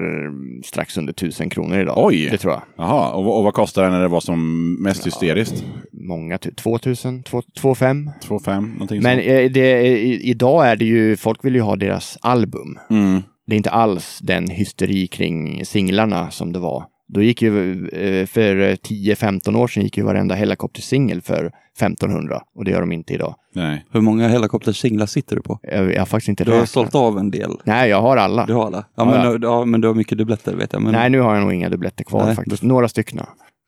strax 0.64 0.96
under 0.98 1.12
tusen 1.12 1.50
kronor 1.50 1.78
idag. 1.78 1.94
Oj! 2.06 2.28
Det 2.30 2.38
tror 2.38 2.52
jag. 2.52 2.62
Jaha, 2.76 3.10
och, 3.12 3.38
och 3.38 3.44
vad 3.44 3.54
kostar 3.54 3.82
den 3.82 3.92
när 3.92 4.00
det 4.02 4.08
var 4.08 4.20
som 4.20 4.72
mest 4.82 5.06
hysteriskt? 5.06 5.64
Många, 5.92 6.36
tu- 6.38 6.54
2000, 6.54 7.22
2,5. 7.22 8.10
2 8.24 8.38
5 8.38 8.72
någonting 8.72 9.02
Men 9.02 9.16
sånt. 9.16 9.28
eh, 9.28 9.50
det, 9.50 9.82
i, 9.88 10.30
idag 10.30 10.68
är 10.68 10.76
det 10.76 10.84
ju, 10.84 11.16
folk 11.16 11.44
vill 11.44 11.54
ju 11.54 11.60
ha 11.60 11.76
deras 11.76 12.18
album. 12.20 12.78
Mm. 12.90 13.22
Det 13.46 13.54
är 13.54 13.56
inte 13.56 13.70
alls 13.70 14.18
den 14.22 14.48
hysteri 14.50 15.06
kring 15.06 15.64
singlarna 15.64 16.30
som 16.30 16.52
det 16.52 16.58
var. 16.58 16.84
Då 17.08 17.22
gick 17.22 17.42
ju, 17.42 17.72
eh, 17.88 18.26
för 18.26 18.76
10-15 18.76 19.56
år 19.56 19.68
sedan 19.68 19.82
gick 19.82 19.96
ju 19.98 20.02
varenda 20.04 20.34
Hellacopter-singel 20.34 21.20
för 21.22 21.50
1500 21.78 22.42
och 22.56 22.64
det 22.64 22.70
gör 22.70 22.80
de 22.80 22.92
inte 22.92 23.14
idag. 23.14 23.34
Nej. 23.54 23.84
Hur 23.92 24.00
många 24.00 24.28
helikoptersinglar 24.28 25.06
sitter 25.06 25.36
du 25.36 25.42
på? 25.42 25.58
Jag, 25.62 25.92
jag 25.94 25.98
har 26.00 26.06
faktiskt 26.06 26.28
inte 26.28 26.44
Du 26.44 26.50
har 26.50 26.56
räknat. 26.56 26.68
sålt 26.70 26.94
av 26.94 27.18
en 27.18 27.30
del. 27.30 27.50
Nej, 27.64 27.90
jag 27.90 28.02
har 28.02 28.16
alla. 28.16 28.46
Du 28.46 28.54
har 28.54 28.66
alla? 28.66 28.84
Ja, 28.96 29.04
men, 29.04 29.14
ja. 29.24 29.38
Du, 29.38 29.46
ja, 29.46 29.64
men 29.64 29.80
du 29.80 29.88
har 29.88 29.94
mycket 29.94 30.18
dubbletter 30.18 30.54
vet 30.54 30.72
jag. 30.72 30.82
Men, 30.82 30.92
Nej, 30.92 31.10
nu 31.10 31.20
har 31.20 31.34
jag 31.34 31.42
nog 31.42 31.52
inga 31.52 31.68
dubbletter 31.68 32.04
kvar 32.04 32.26
Nej, 32.26 32.34
faktiskt. 32.34 32.62
Några 32.62 32.88
stycken 32.88 33.20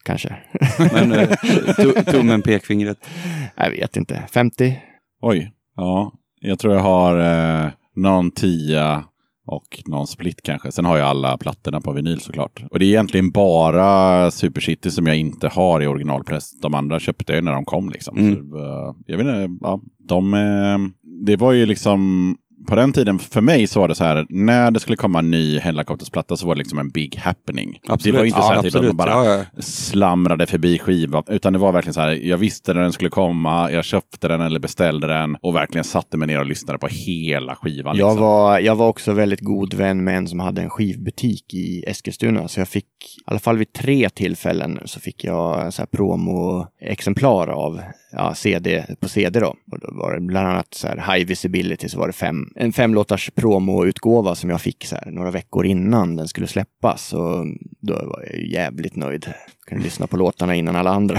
kanske. 0.05 0.37
men 0.93 1.13
eh, 1.13 1.29
tu- 1.77 2.03
tummen, 2.05 2.43
pekfingret. 2.43 2.99
jag 3.57 3.71
vet 3.71 3.97
inte. 3.97 4.23
50? 4.33 4.79
Oj. 5.23 5.53
Ja, 5.77 6.13
jag 6.41 6.59
tror 6.59 6.75
jag 6.75 6.81
har 6.81 7.19
eh, 7.65 7.71
någon 7.97 8.31
tia 8.31 9.05
och 9.49 9.83
någon 9.87 10.07
split 10.07 10.43
kanske. 10.43 10.73
Sen 10.73 10.85
har 10.85 10.99
jag 10.99 11.09
alla 11.09 11.39
plattorna 11.39 11.81
på 11.81 11.93
vinyl 11.93 12.21
såklart. 12.21 12.65
Och 12.71 12.79
det 12.79 12.85
är 12.85 12.89
egentligen 12.89 13.31
bara 13.31 14.31
Super 14.31 14.61
City 14.61 14.91
som 14.91 15.07
jag 15.07 15.17
inte 15.17 15.49
har 15.49 15.83
i 15.83 15.87
originalpress. 15.87 16.61
De 16.61 16.75
andra 16.75 17.01
köpte 17.01 17.33
jag 17.33 17.45
när 17.45 17.53
de 17.53 17.65
kom 17.65 17.91
liksom. 17.91 18.19
Mm. 18.19 18.35
Så, 18.35 18.57
eh, 18.57 18.95
jag 19.07 19.17
vet 19.17 19.27
inte, 19.27 19.59
ja, 19.61 19.81
de, 20.09 20.35
eh, 20.35 20.79
det 21.27 21.37
var 21.37 21.53
ju 21.53 21.67
liksom 21.67 22.37
på 22.67 22.75
den 22.75 22.93
tiden, 22.93 23.19
för 23.19 23.41
mig 23.41 23.67
så 23.67 23.81
var 23.81 23.89
det 23.89 23.95
så 23.95 24.05
här, 24.05 24.27
när 24.29 24.71
det 24.71 24.81
skulle 24.81 24.97
komma 24.97 25.19
en 25.19 25.31
ny 25.31 25.59
Hellacopters-platta 25.59 26.37
så 26.37 26.47
var 26.47 26.55
det 26.55 26.59
liksom 26.59 26.79
en 26.79 26.91
big 26.91 27.17
happening. 27.17 27.79
Det 28.03 28.13
var 28.13 28.25
inte 28.25 28.43
så 28.43 28.53
här 28.53 28.63
typ 28.63 28.75
att 28.75 28.85
man 28.85 28.97
bara 28.97 29.11
Ja, 29.11 29.45
ja. 29.55 29.63
slamrade 29.63 30.47
förbi 30.47 30.79
skivan, 30.79 31.23
utan 31.29 31.53
det 31.53 31.59
var 31.59 31.73
verkligen 31.73 31.95
så 31.95 32.01
här, 32.01 32.11
jag 32.11 32.39
visste 32.39 32.75
när 32.75 32.83
den 32.83 32.93
skulle 32.93 33.11
komma, 33.11 33.71
jag 33.73 33.85
köpte 33.85 34.29
den 34.29 34.41
eller 34.41 34.61
beställde 34.61 35.07
den 35.07 35.37
och 35.43 35.55
verkligen 35.55 35.85
satte 35.85 36.17
mig 36.17 36.29
ner 36.29 36.39
och 36.41 36.47
lyssnade 36.47 36.79
på 36.79 36.87
hela 36.87 37.55
skivan. 37.55 37.97
Jag 37.97 38.09
liksom. 38.09 38.23
var, 38.23 38.59
jag 38.59 38.77
var 38.77 38.89
också 38.89 39.13
väldigt 39.13 39.41
god 39.41 39.75
vän 39.75 40.05
med 40.05 40.17
en 40.17 40.29
som 40.29 40.41
hade 40.41 40.63
en 40.63 40.71
skivbutik 40.71 41.55
i 41.55 41.85
Eskilstuna. 41.87 42.49
Så 42.49 42.61
jag 42.61 42.69
fick, 42.69 42.85
i 42.85 43.23
alla 43.27 43.39
fall 43.39 43.59
vid 43.59 43.73
tre 43.73 44.09
tillfällen, 44.11 44.81
så 44.85 45.01
fick 45.01 45.25
jag 45.25 45.75
så 45.75 45.83
här 45.83 45.87
promo-exemplar 45.87 47.49
av 47.49 47.81
ja, 48.11 48.35
CD 48.35 48.85
på 49.01 49.09
CD 49.09 49.41
då. 49.41 49.57
Och 49.73 49.79
då 49.81 49.89
var 49.91 50.15
det 50.15 50.21
bland 50.21 50.49
annat 50.49 50.75
så 50.75 50.89
här 50.89 51.15
High 51.15 51.27
Visibility, 51.27 51.89
så 51.89 51.99
var 51.99 52.07
det 52.07 52.13
fem, 52.13 52.53
en 52.57 52.73
femlåtars 52.73 53.31
promo-utgåva 53.35 54.35
som 54.35 54.51
jag 54.51 54.61
fick 54.61 54.85
så 54.85 54.97
här 54.97 55.11
några 55.11 55.31
veckor 55.31 55.67
innan 55.67 56.17
den 56.17 56.29
skulle 56.29 56.47
släppas. 56.47 57.13
Och 57.13 57.47
då 57.81 57.95
var 57.95 58.25
jag 58.31 58.47
jävligt 58.47 58.97
nöjd. 58.97 59.27
Kunde 59.69 59.85
lyssna 59.85 60.07
på 60.07 60.17
låtarna 60.17 60.55
innan 60.55 60.77
alla 60.77 60.91
andra. 60.91 61.17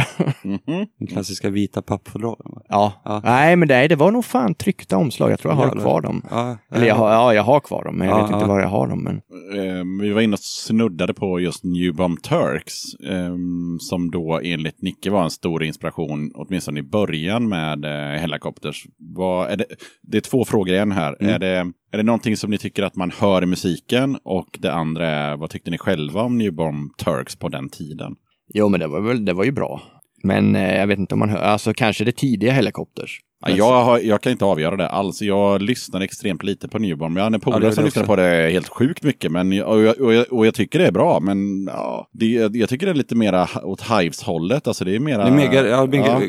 Den 1.00 1.08
klassiska 1.08 1.50
vita 1.50 1.82
pappfodralen. 1.82 2.52
ja. 2.70 2.93
Ja. 3.06 3.22
nej 3.24 3.56
men 3.56 3.68
nej, 3.68 3.88
det 3.88 3.95
var 3.95 4.12
nog 4.12 4.26
fan 4.26 4.56
tryckta 4.56 4.97
omslag. 4.97 5.32
Jag 5.32 5.39
tror 5.39 5.52
jag 5.54 5.58
har 5.58 5.66
Jävlar. 5.66 5.82
kvar 5.84 6.02
dem. 6.02 6.22
Ja, 6.30 6.58
Eller 6.72 6.88
jag 6.88 6.95
har, 6.95 7.12
ja, 7.12 7.34
jag 7.34 7.43
har 7.43 7.60
kvar 7.60 7.84
dem, 7.84 7.95
men 7.95 8.08
jag 8.08 8.20
Ja, 8.20 8.24
vet 8.26 8.34
inte 8.34 8.45
var 8.45 8.60
jag 8.60 8.68
har 8.68 8.88
dem. 8.88 9.04
Men... 9.04 9.16
Eh, 9.16 9.84
vi 10.02 10.12
var 10.14 10.22
inne 10.22 10.34
och 10.34 10.39
snuddade 10.39 11.14
på 11.14 11.39
just 11.39 11.64
New 11.64 11.95
Bomb 11.95 12.22
Turks. 12.22 12.74
ehm, 13.10 13.78
som 13.80 14.12
då 14.12 14.39
enligt 14.43 14.82
Nicke 14.82 15.10
var 15.10 15.24
en 15.24 15.30
stor 15.30 15.64
inspiration, 15.64 16.32
åtminstone 16.36 16.80
i 16.80 16.84
början 16.84 17.50
med 17.50 17.86
eh, 17.86 18.20
Hellacopters. 18.22 18.86
Vad, 19.16 19.50
är 19.52 19.58
det, 19.58 19.66
det 20.02 20.18
är 20.18 20.22
två 20.22 20.45
frågor 20.45 20.74
igen 20.74 20.91
här. 20.91 21.16
Mm. 21.20 21.34
Är, 21.36 21.39
det, 21.39 21.56
är 21.91 21.97
det 21.97 22.04
någonting 22.04 22.38
som 22.38 22.52
ni 22.52 22.58
tycker 22.58 22.84
att 22.84 22.95
man 22.95 23.12
hör 23.20 23.43
i 23.43 23.45
musiken? 23.45 24.18
Och 24.24 24.58
det 24.60 24.74
andra 24.74 25.08
är, 25.08 25.38
vad 25.38 25.50
tyckte 25.50 25.72
ni 25.72 25.78
själva 25.78 26.22
om 26.22 26.38
New 26.38 26.54
Bomb 26.54 26.97
Turks 26.97 27.36
på 27.36 27.50
den 27.50 27.70
tiden? 27.70 28.16
Jo, 28.54 28.70
men 28.70 28.80
det 28.80 28.88
var, 28.88 29.02
väl, 29.02 29.26
det 29.26 29.34
var 29.34 29.43
ju 29.43 29.52
bra. 29.52 29.82
Men 30.24 30.56
eh, 30.56 30.78
jag 30.78 30.88
vet 30.88 31.00
inte 31.00 31.16
om 31.16 31.20
man 31.20 31.30
hör, 31.30 31.38
alltså 31.38 31.74
kanske 31.74 32.04
det 32.04 32.12
tidiga 32.12 32.52
Helicopters. 32.52 33.20
Ja, 33.45 33.50
jag, 33.50 33.84
har, 33.84 34.00
jag 34.00 34.22
kan 34.22 34.32
inte 34.32 34.45
avgöra 34.45 34.76
det 34.76 34.89
alls. 34.89 35.22
Jag 35.22 35.62
lyssnar 35.62 36.02
extremt 36.02 36.43
lite 36.43 36.68
på 36.68 36.80
Newborn. 36.80 37.16
Jag 37.16 37.24
har 37.24 37.28
en 37.28 37.34
Ja, 37.34 37.39
polare 37.39 37.68
är 37.68 37.72
som 37.72 37.86
lyssnar 37.86 38.06
på 38.06 38.16
det 38.16 38.50
helt 38.52 38.68
sjukt 38.70 39.04
mycket. 39.04 39.32
Men, 39.32 39.64
och, 39.64 39.82
jag, 39.82 40.02
och, 40.02 40.14
jag, 40.14 40.34
och 40.34 40.45
jag 40.45 40.54
tycker 40.54 40.80
det 40.80 40.88
är 40.88 40.91
bra. 40.91 41.20
Men 41.20 41.66
ja, 41.66 42.08
det, 42.12 42.26
jag 42.56 42.70
tycker 42.70 42.86
det 42.86 42.91
är 42.91 42.95
lite 42.95 43.16
mera 43.16 43.47
åt 43.64 43.82
Hives-hållet. 43.82 44.68
Alltså 44.68 44.86
det 44.86 44.95
är 44.95 45.00
mera... 45.00 45.24
Det 45.24 45.30
är 45.30 45.36
mega, 45.36 45.68
ja, 45.68 45.86
mega 45.86 46.06
ja, 46.06 46.22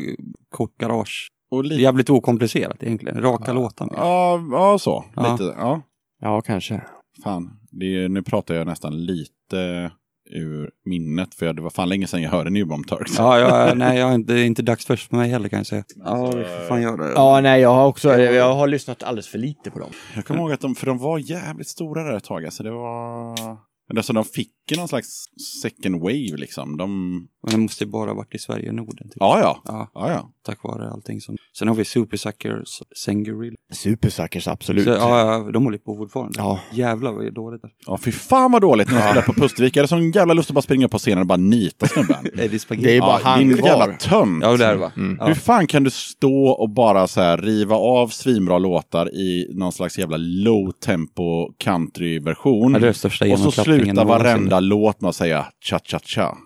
kort 0.49 0.77
garage. 0.77 1.27
och 1.51 1.63
lite, 1.63 1.81
jävligt 1.81 2.09
okomplicerat 2.09 2.83
egentligen. 2.83 3.21
Raka 3.21 3.53
låtar. 3.53 3.85
med. 3.85 3.95
ja, 3.97 4.41
ja, 4.51 4.77
så. 4.79 5.05
Ja. 5.15 5.31
Lite, 5.31 5.43
ja. 5.57 5.81
Ja, 6.21 6.41
kanske. 6.41 6.81
Fan, 7.23 7.49
det 7.71 7.85
är, 7.85 8.09
nu 8.09 8.23
pratar 8.23 8.55
jag 8.55 8.67
nästan 8.67 9.05
lite 9.05 9.91
ur 10.31 10.69
minnet. 10.85 11.35
För 11.35 11.53
det 11.53 11.61
var 11.61 11.69
fan 11.69 11.89
länge 11.89 12.07
sedan 12.07 12.21
jag 12.21 12.29
hörde 12.29 12.49
Newborn 12.49 12.83
Turks. 12.83 13.17
Ja, 13.17 13.39
ja, 13.39 13.73
nej, 13.73 13.99
jag 13.99 14.09
är 14.09 14.15
inte, 14.15 14.33
det 14.33 14.39
är 14.39 14.45
inte 14.45 14.61
dags 14.61 14.85
först 14.85 15.09
för 15.09 15.15
mig 15.15 15.29
heller 15.29 15.49
kan 15.49 15.59
jag 15.59 15.67
säga. 15.67 15.83
Ja, 15.95 16.25
vi 16.25 16.43
får 16.43 16.67
fan 16.67 16.81
göra 16.81 16.95
det. 16.97 17.11
Ja, 17.15 17.41
nej, 17.41 17.61
jag 17.61 17.73
har 17.73 17.87
också, 17.87 18.17
jag 18.17 18.53
har 18.53 18.67
lyssnat 18.67 19.03
alldeles 19.03 19.27
för 19.27 19.37
lite 19.37 19.71
på 19.71 19.79
dem. 19.79 19.91
Jag 20.15 20.25
kommer 20.25 20.39
ihåg 20.39 20.51
att 20.51 20.61
de, 20.61 20.75
för 20.75 20.85
de 20.87 20.97
var 20.97 21.17
jävligt 21.17 21.67
stora 21.67 22.03
där 22.03 22.17
ett 22.17 22.23
tag. 22.23 22.45
Alltså 22.45 22.63
det 22.63 22.71
var... 22.71 23.35
Men 23.87 23.97
alltså 23.97 24.13
de 24.13 24.25
fick 24.25 24.51
ju 24.71 24.79
någon 24.79 24.87
slags 24.87 25.25
second 25.61 25.95
wave 26.01 26.37
liksom. 26.37 26.77
De... 26.77 27.11
Men 27.43 27.51
det 27.51 27.57
måste 27.57 27.83
ju 27.83 27.89
bara 27.89 28.09
ha 28.09 28.15
varit 28.15 28.35
i 28.35 28.39
Sverige 28.39 28.69
och 28.69 28.75
Norden. 28.75 29.09
Typ. 29.09 29.17
Ja, 29.19 29.39
ja. 29.39 29.61
Ja, 29.65 29.91
Ja, 29.93 30.11
ja. 30.11 30.31
tack 30.45 30.63
vare 30.63 30.89
allting 30.91 31.21
som... 31.21 31.35
Sen 31.57 31.67
har 31.67 31.75
vi 31.75 31.85
Supersuckers, 31.85 32.81
Sengorilla. 33.05 33.55
Supersuckers, 33.73 34.47
absolut. 34.47 34.83
Så, 34.83 34.89
ja, 34.89 35.19
ja, 35.45 35.51
de 35.51 35.63
håller 35.63 35.77
på 35.77 35.95
fortfarande. 35.95 36.33
Ja. 36.37 36.59
Jävlar 36.73 37.11
vad 37.11 37.33
dåligt. 37.33 37.61
Ja, 37.87 37.97
fy 37.97 38.11
fan 38.11 38.51
vad 38.51 38.61
dåligt 38.61 38.87
när 38.91 38.95
de 38.95 39.01
spelade 39.01 39.21
på 39.27 39.33
Pustervik. 39.33 39.75
Jag 39.75 39.81
hade 39.81 39.87
sån 39.87 40.11
jävla 40.11 40.33
lust 40.33 40.49
att 40.49 40.53
bara 40.53 40.61
springa 40.61 40.87
på 40.87 40.97
scenen 40.97 41.19
och 41.19 41.27
bara 41.27 41.37
nita 41.37 41.87
snubben. 41.87 42.15
Det 42.81 42.97
är 42.97 42.99
bara 43.01 43.19
han 43.23 43.39
din 43.39 43.57
kvar. 43.57 43.67
jävla 43.67 43.95
tönt. 43.95 44.43
Ja, 44.43 44.57
det 44.57 44.65
är 44.65 44.73
det 44.73 44.79
va? 44.79 44.91
Mm. 44.97 45.17
Ja. 45.19 45.25
Hur 45.27 45.33
fan 45.33 45.67
kan 45.67 45.83
du 45.83 45.89
stå 45.89 46.47
och 46.47 46.69
bara 46.69 47.07
så 47.07 47.21
här 47.21 47.37
riva 47.37 47.75
av 47.75 48.07
svinbra 48.07 48.57
låtar 48.57 49.15
i 49.15 49.51
någon 49.53 49.71
slags 49.71 49.97
jävla 49.99 50.17
low 50.17 50.71
tempo 50.71 51.53
countryversion? 51.57 52.73
Ja, 52.73 52.79
det 52.79 52.83
är 52.83 52.85
den 52.85 52.93
största 52.93 53.25
och 53.25 53.29
så 53.29 53.37
genomklappningen 53.37 53.85
sluta 53.85 54.03
någonsin. 54.03 54.25
varenda 54.25 54.59
låt 54.61 55.01
med 55.01 55.09
att 55.09 55.15
säga 55.15 55.45
cha-cha-cha. 55.65 56.37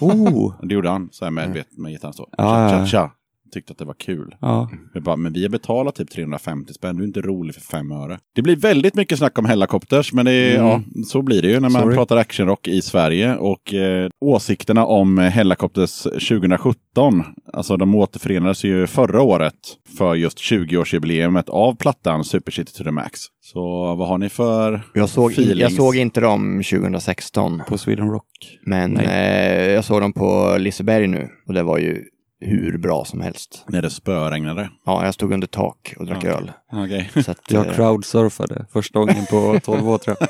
Oh! 0.00 0.54
Det 0.62 0.74
gjorde 0.74 0.90
han 0.90 1.08
så 1.12 1.24
här 1.24 1.30
medvetet 1.32 1.78
med 1.78 1.92
gitarren. 1.92 2.14
Cha-cha-cha. 2.36 3.10
Tyckte 3.54 3.72
att 3.72 3.78
det 3.78 3.84
var 3.84 3.94
kul. 3.94 4.34
Ja. 4.40 4.70
Vi 4.94 5.00
bara, 5.00 5.16
men 5.16 5.32
vi 5.32 5.42
har 5.42 5.48
betalat 5.48 5.94
typ 5.94 6.10
350 6.10 6.72
spänn, 6.72 6.96
du 6.96 7.02
är 7.02 7.06
inte 7.06 7.20
rolig 7.20 7.54
för 7.54 7.60
fem 7.60 7.92
öre. 7.92 8.18
Det 8.34 8.42
blir 8.42 8.56
väldigt 8.56 8.94
mycket 8.94 9.18
snack 9.18 9.38
om 9.38 9.44
Hellacopters, 9.44 10.12
men 10.12 10.24
det 10.24 10.32
är, 10.32 10.54
Mm. 10.54 10.66
ja, 10.66 10.82
så 11.06 11.22
blir 11.22 11.42
det 11.42 11.48
ju 11.48 11.54
när 11.60 11.68
man 11.68 11.82
Sorry. 11.82 11.96
pratar 11.96 12.16
actionrock 12.16 12.68
i 12.68 12.82
Sverige. 12.82 13.36
Och 13.36 13.74
eh, 13.74 14.08
åsikterna 14.20 14.86
om 14.86 15.18
Hellacopters 15.18 16.02
2017, 16.02 17.24
alltså 17.52 17.76
de 17.76 17.94
återförenades 17.94 18.64
ju 18.64 18.86
förra 18.86 19.22
året 19.22 19.54
för 19.98 20.14
just 20.14 20.38
20-årsjubileumet 20.38 21.48
av 21.50 21.76
plattan 21.76 22.24
Super 22.24 22.52
City 22.52 22.72
to 22.72 22.84
the 22.84 22.90
Max. 22.90 23.20
Så 23.42 23.60
vad 23.94 24.08
har 24.08 24.18
ni 24.18 24.28
för 24.28 24.82
Jag, 24.94 25.08
såg 25.08 25.30
in, 25.32 25.36
jag 25.38 25.44
feelings? 25.46 25.76
såg 25.76 25.96
inte 25.96 26.20
dem 26.20 26.62
2016, 26.70 27.62
På 27.68 27.78
Sweden 27.78 28.10
Rock. 28.10 28.58
men 28.66 28.96
eh, 28.96 29.64
jag 29.70 29.84
såg 29.84 30.00
dem 30.00 30.12
på 30.12 30.56
Liseberg 30.58 31.06
nu 31.06 31.28
och 31.46 31.54
det 31.54 31.62
var 31.62 31.78
ju 31.78 32.04
hur 32.44 32.78
bra 32.78 33.04
som 33.04 33.20
helst. 33.20 33.64
när 33.68 33.82
det 33.82 33.90
spöregnade? 33.90 34.70
Ja, 34.86 35.04
jag 35.04 35.14
stod 35.14 35.32
under 35.32 35.46
tak 35.46 35.94
och 35.98 36.06
drack 36.06 36.24
Ja. 36.24 36.30
öl. 36.30 36.52
Okej. 36.72 37.10
Så 37.24 37.30
att, 37.30 37.40
Jag 37.50 37.66
eh, 37.66 37.72
crowdsurfade 37.74 38.66
första 38.72 38.98
gången 38.98 39.26
på 39.30 39.60
12 39.64 39.88
år 39.88 39.98
tror 39.98 40.16
jag. 40.20 40.28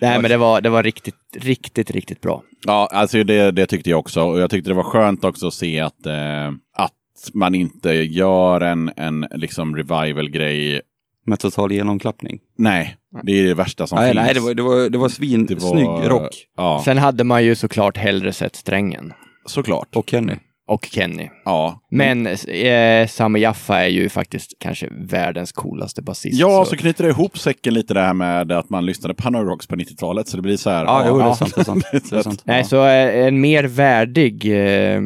nej, 0.00 0.20
men 0.22 0.30
det 0.30 0.36
var, 0.36 0.60
det 0.60 0.70
var 0.70 0.82
riktigt, 0.82 1.14
riktigt, 1.36 1.90
riktigt 1.90 2.20
bra. 2.20 2.42
Ja, 2.66 2.88
alltså 2.92 3.24
det, 3.24 3.50
det 3.50 3.66
tyckte 3.66 3.90
jag 3.90 3.98
också. 3.98 4.22
Och 4.22 4.40
jag 4.40 4.50
tyckte 4.50 4.70
det 4.70 4.74
var 4.74 4.82
skönt 4.82 5.24
också 5.24 5.46
att 5.46 5.54
se 5.54 5.80
att, 5.80 6.06
eh, 6.06 6.48
att 6.76 6.92
man 7.34 7.54
inte 7.54 7.90
gör 7.92 8.60
en, 8.60 8.90
en 8.96 9.26
liksom 9.34 9.76
revival-grej. 9.76 10.80
Med 11.26 11.38
total 11.38 11.72
genomklappning. 11.72 12.38
Nej, 12.58 12.96
det 13.22 13.32
är 13.40 13.44
det 13.44 13.54
värsta 13.54 13.86
som 13.86 13.96
Nej, 13.98 14.12
finns. 14.12 14.24
nej, 14.24 14.34
det 14.34 14.40
var, 14.40 14.54
det 14.54 14.62
var, 14.62 14.88
det 14.90 14.98
var 14.98 15.08
svin, 15.08 15.46
Det 15.46 15.54
var- 15.54 15.70
snygg 15.70 16.10
rock. 16.10 16.30
Ja, 16.56 16.82
Sen 16.84 16.98
hade 16.98 17.24
man 17.24 17.44
ju 17.44 17.54
såklart 17.54 17.96
hellre 17.96 18.32
sett 18.32 18.56
Strängen 18.56 19.12
såklart. 19.46 19.96
Och 19.96 20.10
Kenny. 20.10 20.32
och 20.68 20.84
Kenny. 20.92 21.28
Ja. 21.44 21.80
Men 21.90 22.26
eh, 22.26 23.06
Sami 23.06 23.40
Jaffa 23.40 23.84
är 23.84 23.88
ju 23.88 24.08
faktiskt 24.08 24.52
kanske 24.60 24.88
världens 24.90 25.52
coolaste 25.52 26.02
basist. 26.02 26.40
Ja, 26.40 26.64
så 26.64 26.76
knyter 26.76 27.04
det 27.04 27.10
ihop 27.10 27.38
säcken 27.38 27.74
lite 27.74 27.94
det 27.94 28.00
här 28.00 28.14
med 28.14 28.52
att 28.52 28.70
man 28.70 28.86
lyssnade 28.86 29.14
på 29.14 29.22
Hanoi 29.22 29.42
Rocks 29.44 29.66
på 29.66 29.76
90-talet. 29.76 30.28
Så 30.28 30.36
det 30.36 30.42
blir 30.42 30.56
så 30.56 30.70
här. 30.70 30.84
Ja, 30.84 31.04
jo, 31.08 31.18
det 31.18 31.24
är 31.24 31.32
sant. 31.34 31.54
Det 31.54 31.60
är 31.60 31.64
sant. 31.64 31.84
Det 32.10 32.16
är 32.16 32.22
sant. 32.22 32.42
Nej, 32.44 32.64
så 32.64 32.84
eh, 32.86 33.26
en 33.26 33.40
mer 33.40 33.64
värdig, 33.64 34.46
eh, 34.94 35.00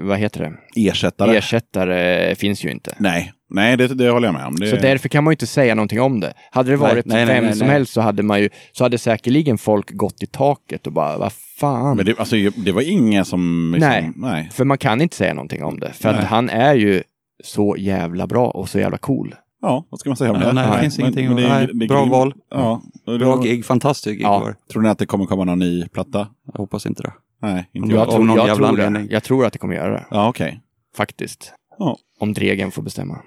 vad 0.00 0.18
heter 0.18 0.40
det, 0.74 0.88
Ersättare. 0.90 1.36
ersättare 1.36 2.34
finns 2.34 2.64
ju 2.64 2.70
inte. 2.70 2.94
nej, 2.98 3.32
nej 3.50 3.76
det, 3.76 3.86
det 3.88 4.10
håller 4.10 4.28
jag 4.28 4.34
med 4.34 4.46
om. 4.46 4.56
Det, 4.56 4.66
Så 4.70 4.76
därför 4.76 5.08
kan 5.08 5.24
man 5.24 5.30
ju 5.30 5.34
inte 5.34 5.46
säga 5.46 5.74
någonting 5.74 6.00
om 6.00 6.20
det. 6.20 6.32
Hade 6.50 6.70
det 6.70 6.76
varit 6.76 7.06
nej, 7.06 7.26
nej, 7.26 7.34
vem 7.34 7.44
nej, 7.44 7.54
som 7.56 7.68
helst 7.68 7.92
så 7.92 8.00
hade 8.00 8.22
man 8.22 8.40
ju, 8.40 8.48
så 8.72 8.84
hade 8.84 8.98
säkerligen 8.98 9.58
folk 9.58 9.90
gått 9.92 10.22
i 10.22 10.26
taket 10.26 10.86
och 10.86 10.92
bara, 10.92 11.18
vad 11.18 11.32
fan. 11.32 11.96
Men 11.96 12.06
det, 12.06 12.18
alltså, 12.18 12.36
det 12.56 12.72
var 12.72 12.82
ingen 12.82 13.24
som... 13.24 13.70
Liksom, 13.74 13.90
Nej. 13.90 14.10
nej. 14.16 14.48
För 14.52 14.64
man 14.64 14.78
kan 14.78 15.00
inte 15.00 15.16
säga 15.16 15.34
någonting 15.34 15.64
om 15.64 15.80
det. 15.80 15.92
För 15.92 16.08
att 16.08 16.24
han 16.24 16.50
är 16.50 16.74
ju 16.74 17.02
så 17.44 17.76
jävla 17.78 18.26
bra 18.26 18.46
och 18.50 18.68
så 18.68 18.78
jävla 18.78 18.98
cool. 18.98 19.34
Ja, 19.62 19.86
vad 19.90 20.00
ska 20.00 20.10
man 20.10 20.16
säga 20.16 20.32
om 20.32 20.40
det? 20.40 20.52
nej, 20.52 20.68
det 20.74 20.80
finns 20.80 20.98
ingenting 20.98 21.26
att- 21.26 21.36
det 21.36 21.42
är- 21.44 21.48
nej, 21.48 21.68
det 21.74 21.84
är 21.84 21.88
bra 21.88 22.00
grym- 22.04 22.10
val. 22.10 22.34
Ja. 22.50 22.82
Bra 23.18 23.36
gig, 23.42 23.64
fantastisk 23.64 24.16
gig 24.16 24.22
Ja. 24.24 24.42
det. 24.46 24.72
Tror 24.72 24.82
ni 24.82 24.88
att 24.88 24.98
det 24.98 25.06
kommer 25.06 25.26
komma 25.26 25.44
någon 25.44 25.58
ny 25.58 25.88
platta? 25.88 26.28
Jag 26.52 26.58
hoppas 26.58 26.86
inte 26.86 27.02
det. 27.02 27.12
Nej, 27.42 27.68
inte 27.72 27.88
Ja, 27.88 27.94
jag. 27.94 28.02
Jag, 28.06 28.10
tror, 28.14 28.24
någon 28.24 28.36
jag, 28.36 28.46
jävla 28.48 28.68
tror 28.68 28.90
det. 28.90 29.06
jag 29.10 29.22
tror 29.22 29.46
att 29.46 29.52
det 29.52 29.58
kommer 29.58 29.74
göra 29.74 29.90
det. 29.92 30.04
Ja, 30.10 30.28
okej. 30.28 30.60
Faktiskt. 30.96 31.52
Ja. 31.78 31.96
Om 32.20 32.32
Dregen 32.32 32.70
får 32.70 32.82
bestämma. 32.82 33.18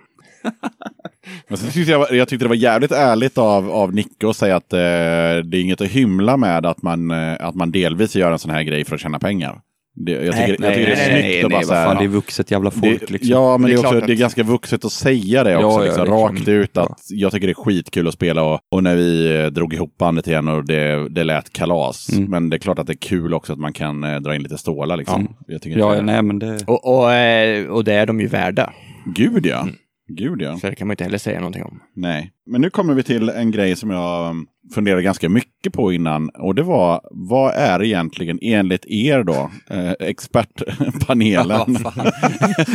Men 1.47 1.57
sen 1.57 1.71
tyckte 1.71 1.91
jag, 1.91 2.11
jag 2.11 2.27
tyckte 2.27 2.45
det 2.45 2.49
var 2.49 2.55
jävligt 2.55 2.91
ärligt 2.91 3.37
av, 3.37 3.71
av 3.71 3.93
Nicke 3.93 4.29
att 4.29 4.37
säga 4.37 4.55
att 4.55 4.73
eh, 4.73 4.79
det 4.79 5.57
är 5.57 5.61
inget 5.61 5.81
att 5.81 5.87
hymla 5.87 6.37
med 6.37 6.65
att 6.65 6.81
man, 6.81 7.11
eh, 7.11 7.35
att 7.39 7.55
man 7.55 7.71
delvis 7.71 8.15
gör 8.15 8.31
en 8.31 8.39
sån 8.39 8.51
här 8.51 8.63
grej 8.63 8.85
för 8.85 8.95
att 8.95 9.01
tjäna 9.01 9.19
pengar. 9.19 9.61
Det, 9.95 10.11
jag 10.11 10.35
tycker, 10.35 10.55
Nej, 10.59 10.69
jag 10.69 10.73
tycker 10.73 10.85
nej, 10.85 10.85
det 10.85 10.91
är 10.91 10.95
nej, 10.95 11.21
snyggt 11.21 11.49
nej, 11.49 11.57
att 11.59 11.67
bara 11.67 11.77
nej, 11.77 11.85
fan, 11.85 11.97
det 11.97 12.03
är 12.03 12.07
vuxet 12.07 12.51
jävla 12.51 12.71
folk 12.71 12.99
det, 12.99 13.09
liksom. 13.09 13.31
Ja, 13.31 13.57
men 13.57 13.69
det 13.69 13.75
Det 13.75 13.81
är, 13.81 13.83
är 13.83 13.87
också, 13.87 14.07
det 14.07 14.13
är 14.13 14.17
ganska 14.17 14.43
vuxet 14.43 14.85
att 14.85 14.91
säga 14.91 15.43
det 15.43 15.55
också. 15.55 15.67
Ja, 15.67 15.79
ja, 15.79 15.83
liksom, 15.85 16.05
det 16.05 16.11
är 16.11 16.15
rakt 16.15 16.47
ut 16.47 16.77
att 16.77 16.99
jag 17.09 17.31
tycker 17.31 17.47
det 17.47 17.51
är 17.51 17.63
skitkul 17.63 18.07
att 18.07 18.13
spela 18.13 18.43
och, 18.43 18.59
och 18.71 18.83
när 18.83 18.95
vi 18.95 19.39
eh, 19.41 19.45
drog 19.45 19.73
ihop 19.73 19.97
bandet 19.97 20.27
igen 20.27 20.47
och 20.47 20.65
det, 20.65 21.09
det 21.09 21.23
lät 21.23 21.53
kalas. 21.53 22.09
Mm. 22.09 22.31
Men 22.31 22.49
det 22.49 22.55
är 22.55 22.59
klart 22.59 22.79
att 22.79 22.87
det 22.87 22.93
är 22.93 22.97
kul 22.97 23.33
också 23.33 23.53
att 23.53 23.59
man 23.59 23.73
kan 23.73 24.03
eh, 24.03 24.19
dra 24.19 24.35
in 24.35 24.43
lite 24.43 24.57
stålar 24.57 24.97
liksom. 24.97 25.35
Jag 25.47 25.61
tycker 25.61 25.79
Ja, 25.79 26.01
nej 26.01 26.21
men 26.21 26.39
det... 26.39 26.59
Och, 26.67 26.97
och, 26.97 27.13
eh, 27.13 27.67
och 27.67 27.83
det 27.83 27.93
är 27.93 28.05
de 28.05 28.19
ju 28.19 28.27
värda. 28.27 28.73
Gud 29.05 29.45
ja. 29.45 29.67
Gud 30.07 30.41
ja. 30.41 30.57
Så 30.57 30.67
det 30.69 30.75
kan 30.75 30.87
man 30.87 30.93
inte 30.93 31.03
heller 31.03 31.17
säga 31.17 31.39
någonting 31.39 31.63
om. 31.63 31.79
Nej. 31.95 32.31
Men 32.45 32.61
nu 32.61 32.69
kommer 32.69 32.93
vi 32.93 33.03
till 33.03 33.29
en 33.29 33.51
grej 33.51 33.75
som 33.75 33.89
jag 33.89 34.29
um, 34.29 34.47
funderade 34.75 35.01
ganska 35.03 35.29
mycket 35.29 35.73
på 35.73 35.93
innan. 35.93 36.29
Och 36.29 36.55
det 36.55 36.63
var, 36.63 37.01
vad 37.11 37.53
är 37.55 37.83
egentligen 37.83 38.39
enligt 38.41 38.85
er 38.85 39.23
då, 39.23 39.51
eh, 39.69 39.91
expertpanelen? 39.99 41.59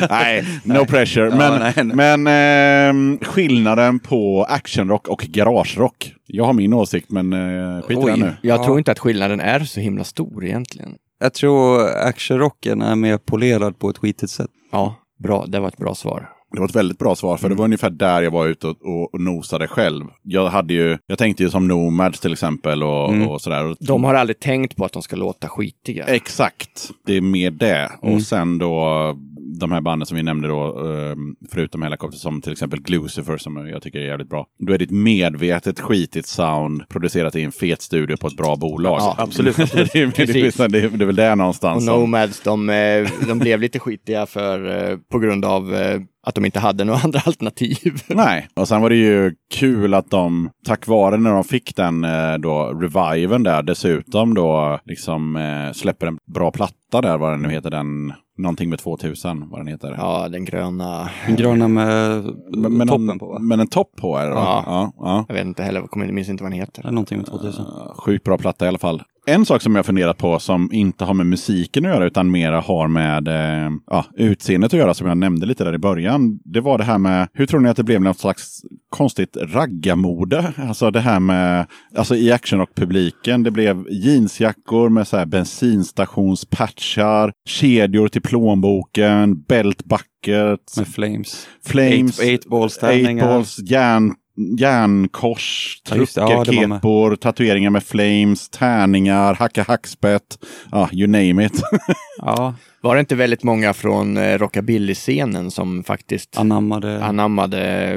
nej, 0.10 0.44
no 0.64 0.84
pressure. 0.86 1.28
Ja, 1.28 1.36
Men, 1.36 1.60
nej, 1.60 1.72
nej. 1.84 1.96
men 1.96 2.26
ehm, 2.26 3.18
skillnaden 3.22 3.98
på 3.98 4.44
actionrock 4.48 5.08
och 5.08 5.20
garagerock. 5.20 6.12
Jag 6.26 6.44
har 6.44 6.52
min 6.52 6.72
åsikt, 6.72 7.10
men 7.10 7.32
eh, 7.32 7.82
skit 7.82 7.98
i 7.98 8.06
den 8.06 8.20
nu. 8.20 8.32
Jag 8.42 8.58
Ja. 8.60 8.64
tror 8.64 8.78
inte 8.78 8.92
att 8.92 8.98
skillnaden 8.98 9.40
är 9.40 9.60
så 9.60 9.80
himla 9.80 10.04
stor 10.04 10.44
egentligen. 10.44 10.94
Jag 11.20 11.34
tror 11.34 11.86
actionrocken 11.88 12.82
är 12.82 12.96
mer 12.96 13.18
polerad 13.18 13.78
på 13.78 13.90
ett 13.90 13.98
skitigt 13.98 14.32
sätt. 14.32 14.50
Ja, 14.72 14.94
bra. 15.22 15.44
Det 15.46 15.60
var 15.60 15.68
ett 15.68 15.76
bra 15.76 15.94
svar. 15.94 16.28
Det 16.52 16.60
var 16.60 16.68
ett 16.68 16.76
väldigt 16.76 16.98
bra 16.98 17.14
svar, 17.14 17.36
för 17.36 17.48
det 17.48 17.54
var 17.54 17.64
ungefär 17.64 17.90
där 17.90 18.22
jag 18.22 18.30
var 18.30 18.46
ute 18.46 18.66
och, 18.66 18.76
och, 18.82 19.14
och 19.14 19.20
nosade 19.20 19.68
själv. 19.68 20.04
Jag, 20.22 20.48
hade 20.48 20.74
ju, 20.74 20.98
jag 21.06 21.18
tänkte 21.18 21.42
ju 21.42 21.50
som 21.50 21.68
Nomads 21.68 22.20
till 22.20 22.32
exempel 22.32 22.82
och, 22.82 23.08
Mm. 23.14 23.28
och 23.28 23.40
sådär. 23.40 23.76
De 23.80 24.04
har 24.04 24.14
aldrig 24.14 24.40
tänkt 24.40 24.76
på 24.76 24.84
att 24.84 24.92
de 24.92 25.02
ska 25.02 25.16
låta 25.16 25.48
skitiga. 25.48 26.04
Exakt, 26.04 26.90
det 27.06 27.16
är 27.16 27.20
mer 27.20 27.50
det. 27.50 27.90
Mm. 28.02 28.14
Och 28.14 28.22
sen 28.22 28.58
då 28.58 29.14
de 29.60 29.72
här 29.72 29.80
banden 29.80 30.06
som 30.06 30.16
vi 30.16 30.22
nämnde 30.22 30.48
då, 30.48 30.66
eh, 30.66 31.16
förutom 31.52 31.82
Helicopter, 31.82 32.18
som 32.18 32.40
till 32.40 32.52
exempel 32.52 32.80
Glucifer 32.80 33.36
som 33.36 33.68
jag 33.68 33.82
tycker 33.82 33.98
är 33.98 34.06
jävligt 34.06 34.28
bra. 34.28 34.46
Då 34.58 34.72
är 34.72 34.78
det 34.78 34.84
ett 34.84 34.90
medvetet 34.90 35.80
skitigt 35.80 36.26
sound 36.26 36.88
producerat 36.88 37.36
i 37.36 37.42
en 37.42 37.52
fet 37.52 37.82
studio 37.82 38.16
på 38.16 38.26
ett 38.26 38.36
bra 38.36 38.56
bolag. 38.56 39.00
Ja, 39.00 39.14
absolut, 39.18 39.56
det, 39.56 39.62
är, 39.62 39.88
det, 39.92 39.98
är, 39.98 40.68
det, 40.68 40.78
är, 40.78 40.88
det 40.88 41.04
är 41.04 41.06
väl 41.06 41.16
där 41.16 41.36
någonstans. 41.36 41.88
Och 41.88 41.98
Nomads, 41.98 42.40
de, 42.40 42.70
eh, 42.70 43.08
de 43.28 43.38
blev 43.38 43.60
lite 43.60 43.78
skitiga 43.78 44.26
för, 44.26 44.90
eh, 44.90 44.98
på 45.12 45.18
grund 45.18 45.44
av 45.44 45.74
eh, 45.74 46.00
att 46.26 46.34
de 46.34 46.44
inte 46.44 46.60
hade 46.60 46.84
några 46.84 47.00
andra 47.04 47.20
alternativ. 47.26 48.02
Nej, 48.08 48.48
och 48.54 48.68
sen 48.68 48.82
var 48.82 48.90
det 48.90 48.96
ju 48.96 49.34
kul 49.54 49.94
att 49.94 50.10
de, 50.10 50.50
tack 50.66 50.86
vare 50.86 51.16
när 51.16 51.30
de 51.32 51.44
fick 51.44 51.76
den 51.76 52.04
eh, 52.04 52.34
då, 52.38 52.64
reviven 52.64 53.42
där, 53.42 53.62
dessutom 53.62 54.34
då 54.34 54.78
liksom 54.84 55.36
eh, 55.36 55.72
släpper 55.72 56.06
en 56.06 56.18
bra 56.34 56.50
platta 56.50 57.00
där, 57.02 57.18
vad 57.18 57.32
den 57.32 57.42
nu 57.42 57.50
heter, 57.50 57.70
den, 57.70 58.12
någonting 58.38 58.70
med 58.70 58.78
2000, 58.78 59.48
vad 59.50 59.60
den 59.60 59.66
heter. 59.66 59.94
Ja, 59.98 60.28
den 60.28 60.44
gröna. 60.44 61.10
En 61.26 61.36
gröna 61.36 61.68
med 61.68 62.24
Men, 62.56 62.72
men, 62.76 62.88
toppen 62.88 63.06
någon- 63.06 63.18
på 63.18 63.26
va? 63.26 63.38
Men 63.38 63.60
en 63.60 63.66
topp 63.68 63.90
på 63.96 64.16
är 64.16 64.26
det 64.28 64.34
va? 64.34 64.40
Ja. 64.44 64.62
Ja, 64.66 64.92
ja. 64.98 65.24
Jag 65.28 65.34
vet 65.34 65.46
inte 65.46 65.62
heller, 65.62 65.80
inte 65.80 66.12
minns 66.12 66.28
inte 66.28 66.42
vad 66.42 66.52
den 66.52 66.58
heter. 66.60 66.90
Någonting 66.90 67.18
med 67.18 67.26
2000. 67.26 67.64
Uh, 67.64 67.94
Sjukt 67.94 68.24
bra 68.24 68.38
platta 68.38 68.64
i 68.64 68.68
alla 68.68 68.78
fall. 68.78 69.02
En 69.28 69.46
sak 69.46 69.62
som 69.62 69.76
jag 69.76 69.86
funderat 69.86 70.18
på 70.18 70.38
som 70.38 70.72
inte 70.72 71.04
har 71.04 71.14
med 71.14 71.26
musiken 71.26 71.86
att 71.86 71.92
göra 71.94 72.06
utan 72.06 72.30
mera 72.30 72.60
har 72.60 72.88
med 72.88 73.28
eh, 73.28 73.70
ja, 73.90 74.04
utseendet 74.16 74.72
att 74.74 74.78
göra 74.78 74.94
som 74.94 75.06
jag 75.08 75.18
nämnde 75.18 75.46
lite 75.46 75.64
där 75.64 75.74
i 75.74 75.78
början. 75.78 76.38
Det 76.44 76.60
var 76.60 76.78
det 76.78 76.84
här 76.84 76.98
med, 76.98 77.28
hur 77.34 77.46
tror 77.46 77.60
ni 77.60 77.68
att 77.68 77.76
det 77.76 77.84
blev 77.84 78.00
något 78.02 78.18
slags 78.18 78.60
konstigt 78.90 79.36
raggarmode? 79.36 80.52
Alltså 80.56 80.90
det 80.90 81.00
här 81.00 81.20
med, 81.20 81.66
alltså 81.96 82.16
i 82.16 82.32
actionrock-publiken, 82.32 83.42
det 83.42 83.50
blev 83.50 83.84
jeansjackor 83.90 84.88
med 84.88 85.08
så 85.08 85.16
här 85.16 85.26
bensinstationspatchar, 85.26 87.32
kedjor 87.48 88.08
till 88.08 88.22
plånboken, 88.22 89.42
belt 89.42 89.82
bucket, 89.84 90.76
Med 90.76 90.88
flames. 90.88 91.46
flames, 91.66 92.20
Eight- 92.20 92.24
eight 92.24 92.46
balls 92.46 92.82
eight 92.82 93.20
balls, 93.20 93.58
järn, 93.58 94.14
järnkors, 94.58 95.80
det. 95.84 96.16
Ja, 96.16 97.16
tatueringar 97.16 97.70
med 97.70 97.82
flames, 97.82 98.48
tärningar, 98.48 99.34
hacka 99.34 99.62
hackspett, 99.62 100.38
ja, 100.70 100.88
you 100.92 101.06
name 101.06 101.46
it. 101.46 101.62
Ja, 102.20 102.54
Var 102.80 102.94
det 102.94 103.00
inte 103.00 103.14
väldigt 103.14 103.42
många 103.42 103.72
från 103.72 104.16
eh, 104.16 104.38
rockabilly-scenen 104.38 105.50
som 105.50 105.84
faktiskt 105.84 106.38
anammade. 106.38 107.04
anammade 107.04 107.92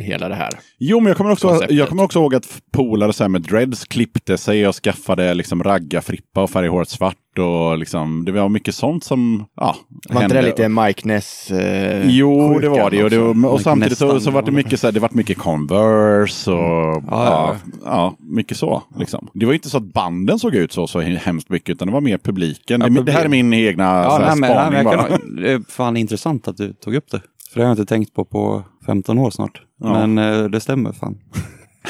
hela 0.00 0.28
det 0.28 0.34
här? 0.34 0.50
jo, 0.78 1.00
men 1.00 1.06
jag 1.06 1.16
kommer 1.16 1.30
också, 1.32 1.48
Konceptet. 1.48 1.76
jag 1.76 1.88
kommer 1.88 2.02
också 2.02 2.18
ihåg 2.18 2.34
att 2.34 2.62
polare 2.72 3.12
så 3.12 3.24
här 3.24 3.28
med 3.28 3.42
dreads 3.42 3.84
klippte 3.84 4.38
sig 4.38 4.68
och 4.68 4.74
skaffade 4.74 5.34
liksom 5.34 5.62
ragga-frippa 5.62 6.42
och 6.42 6.50
färgade 6.50 6.72
håret 6.72 6.88
svart 6.88 7.16
och 7.38 7.78
liksom, 7.78 8.24
det 8.24 8.32
var 8.32 8.48
mycket 8.48 8.74
sånt 8.74 9.04
som, 9.04 9.44
ja, 9.56 9.76
Var 10.08 10.22
inte 10.22 10.34
det 10.34 10.42
lite 10.42 10.68
Mike 10.68 11.08
Ness? 11.08 11.50
Eh, 11.50 12.06
Jo, 12.10 12.58
det 12.58 12.68
var 12.68 12.90
det. 12.90 13.04
Och, 13.04 13.10
det, 13.10 13.18
och, 13.18 13.52
och 13.52 13.60
samtidigt 13.60 13.98
så, 13.98 14.20
så 14.20 14.30
var 14.30 14.42
det 14.42 14.50
mycket, 14.50 14.80
så 14.80 14.86
här, 14.86 14.92
det 14.92 15.00
var 15.00 15.10
mycket 15.12 15.38
Converse 15.38 16.50
och 16.50 17.02
ja, 17.06 17.06
ja, 17.10 17.56
ja, 17.84 18.16
mycket 18.20 18.56
så. 18.56 18.82
Liksom. 18.98 19.28
Det 19.34 19.46
var 19.46 19.52
inte 19.52 19.70
så 19.70 19.76
att 19.76 19.92
banden 19.92 20.38
såg 20.38 20.54
ut 20.54 20.72
så, 20.72 20.86
så 20.86 21.00
hemskt 21.00 21.48
mycket, 21.48 21.68
utan 21.70 21.88
det 21.88 21.94
var 21.94 22.00
mer 22.00 22.18
publiken. 22.18 22.80
Ja, 22.80 22.88
det, 22.88 23.02
det 23.02 23.12
här 23.12 23.24
är 23.24 23.28
min 23.28 23.52
egna 23.52 23.84
Ja, 23.84 24.10
så 24.10 24.16
här, 24.16 24.26
nej, 24.26 24.36
men, 24.36 24.40
nej, 24.40 24.50
spaning 24.50 24.72
men 24.84 24.92
jag 24.92 24.98
bara. 24.98 25.18
kan, 25.18 25.36
det 25.36 25.52
är 25.52 25.62
fan 25.68 25.96
intressant 25.96 26.48
att 26.48 26.56
du 26.56 26.72
tog 26.72 26.94
upp 26.94 27.10
det. 27.10 27.20
För 27.52 27.60
det 27.60 27.66
har 27.66 27.70
jag 27.70 27.78
inte 27.78 27.94
tänkt 27.94 28.14
på 28.14 28.24
på 28.24 28.64
15 28.86 29.18
år 29.18 29.30
snart. 29.30 29.60
Ja. 29.80 30.06
Men 30.06 30.18
eh, 30.18 30.44
det 30.44 30.60
stämmer 30.60 30.92
fan. 30.92 31.18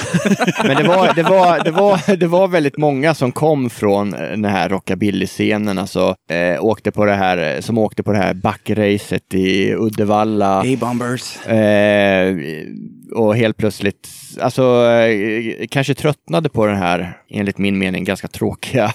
Men 0.64 0.76
det 0.76 0.88
var, 0.88 1.14
det, 1.14 1.22
var, 1.22 1.64
det, 1.64 1.70
var, 1.70 2.16
det 2.16 2.26
var 2.26 2.48
väldigt 2.48 2.76
många 2.76 3.14
som 3.14 3.32
kom 3.32 3.70
från 3.70 4.14
eh, 4.14 4.20
den 4.20 4.44
här 4.44 4.68
rockabilly-scenen, 4.68 5.78
alltså 5.78 6.14
eh, 6.30 6.64
åkte 6.64 6.90
på 6.90 7.04
det 7.04 7.14
här, 7.14 7.60
som 7.60 7.78
åkte 7.78 8.02
på 8.02 8.12
det 8.12 8.18
här 8.18 8.34
backracet 8.34 9.34
i 9.34 9.74
Uddevalla. 9.74 10.60
A-bombers. 10.60 11.46
Eh, 11.46 12.36
och 13.14 13.36
helt 13.36 13.56
plötsligt, 13.56 14.08
alltså 14.40 14.62
eh, 14.90 15.66
kanske 15.70 15.94
tröttnade 15.94 16.48
på 16.48 16.66
den 16.66 16.76
här, 16.76 17.18
enligt 17.30 17.58
min 17.58 17.78
mening, 17.78 18.04
ganska 18.04 18.28
tråkiga 18.28 18.92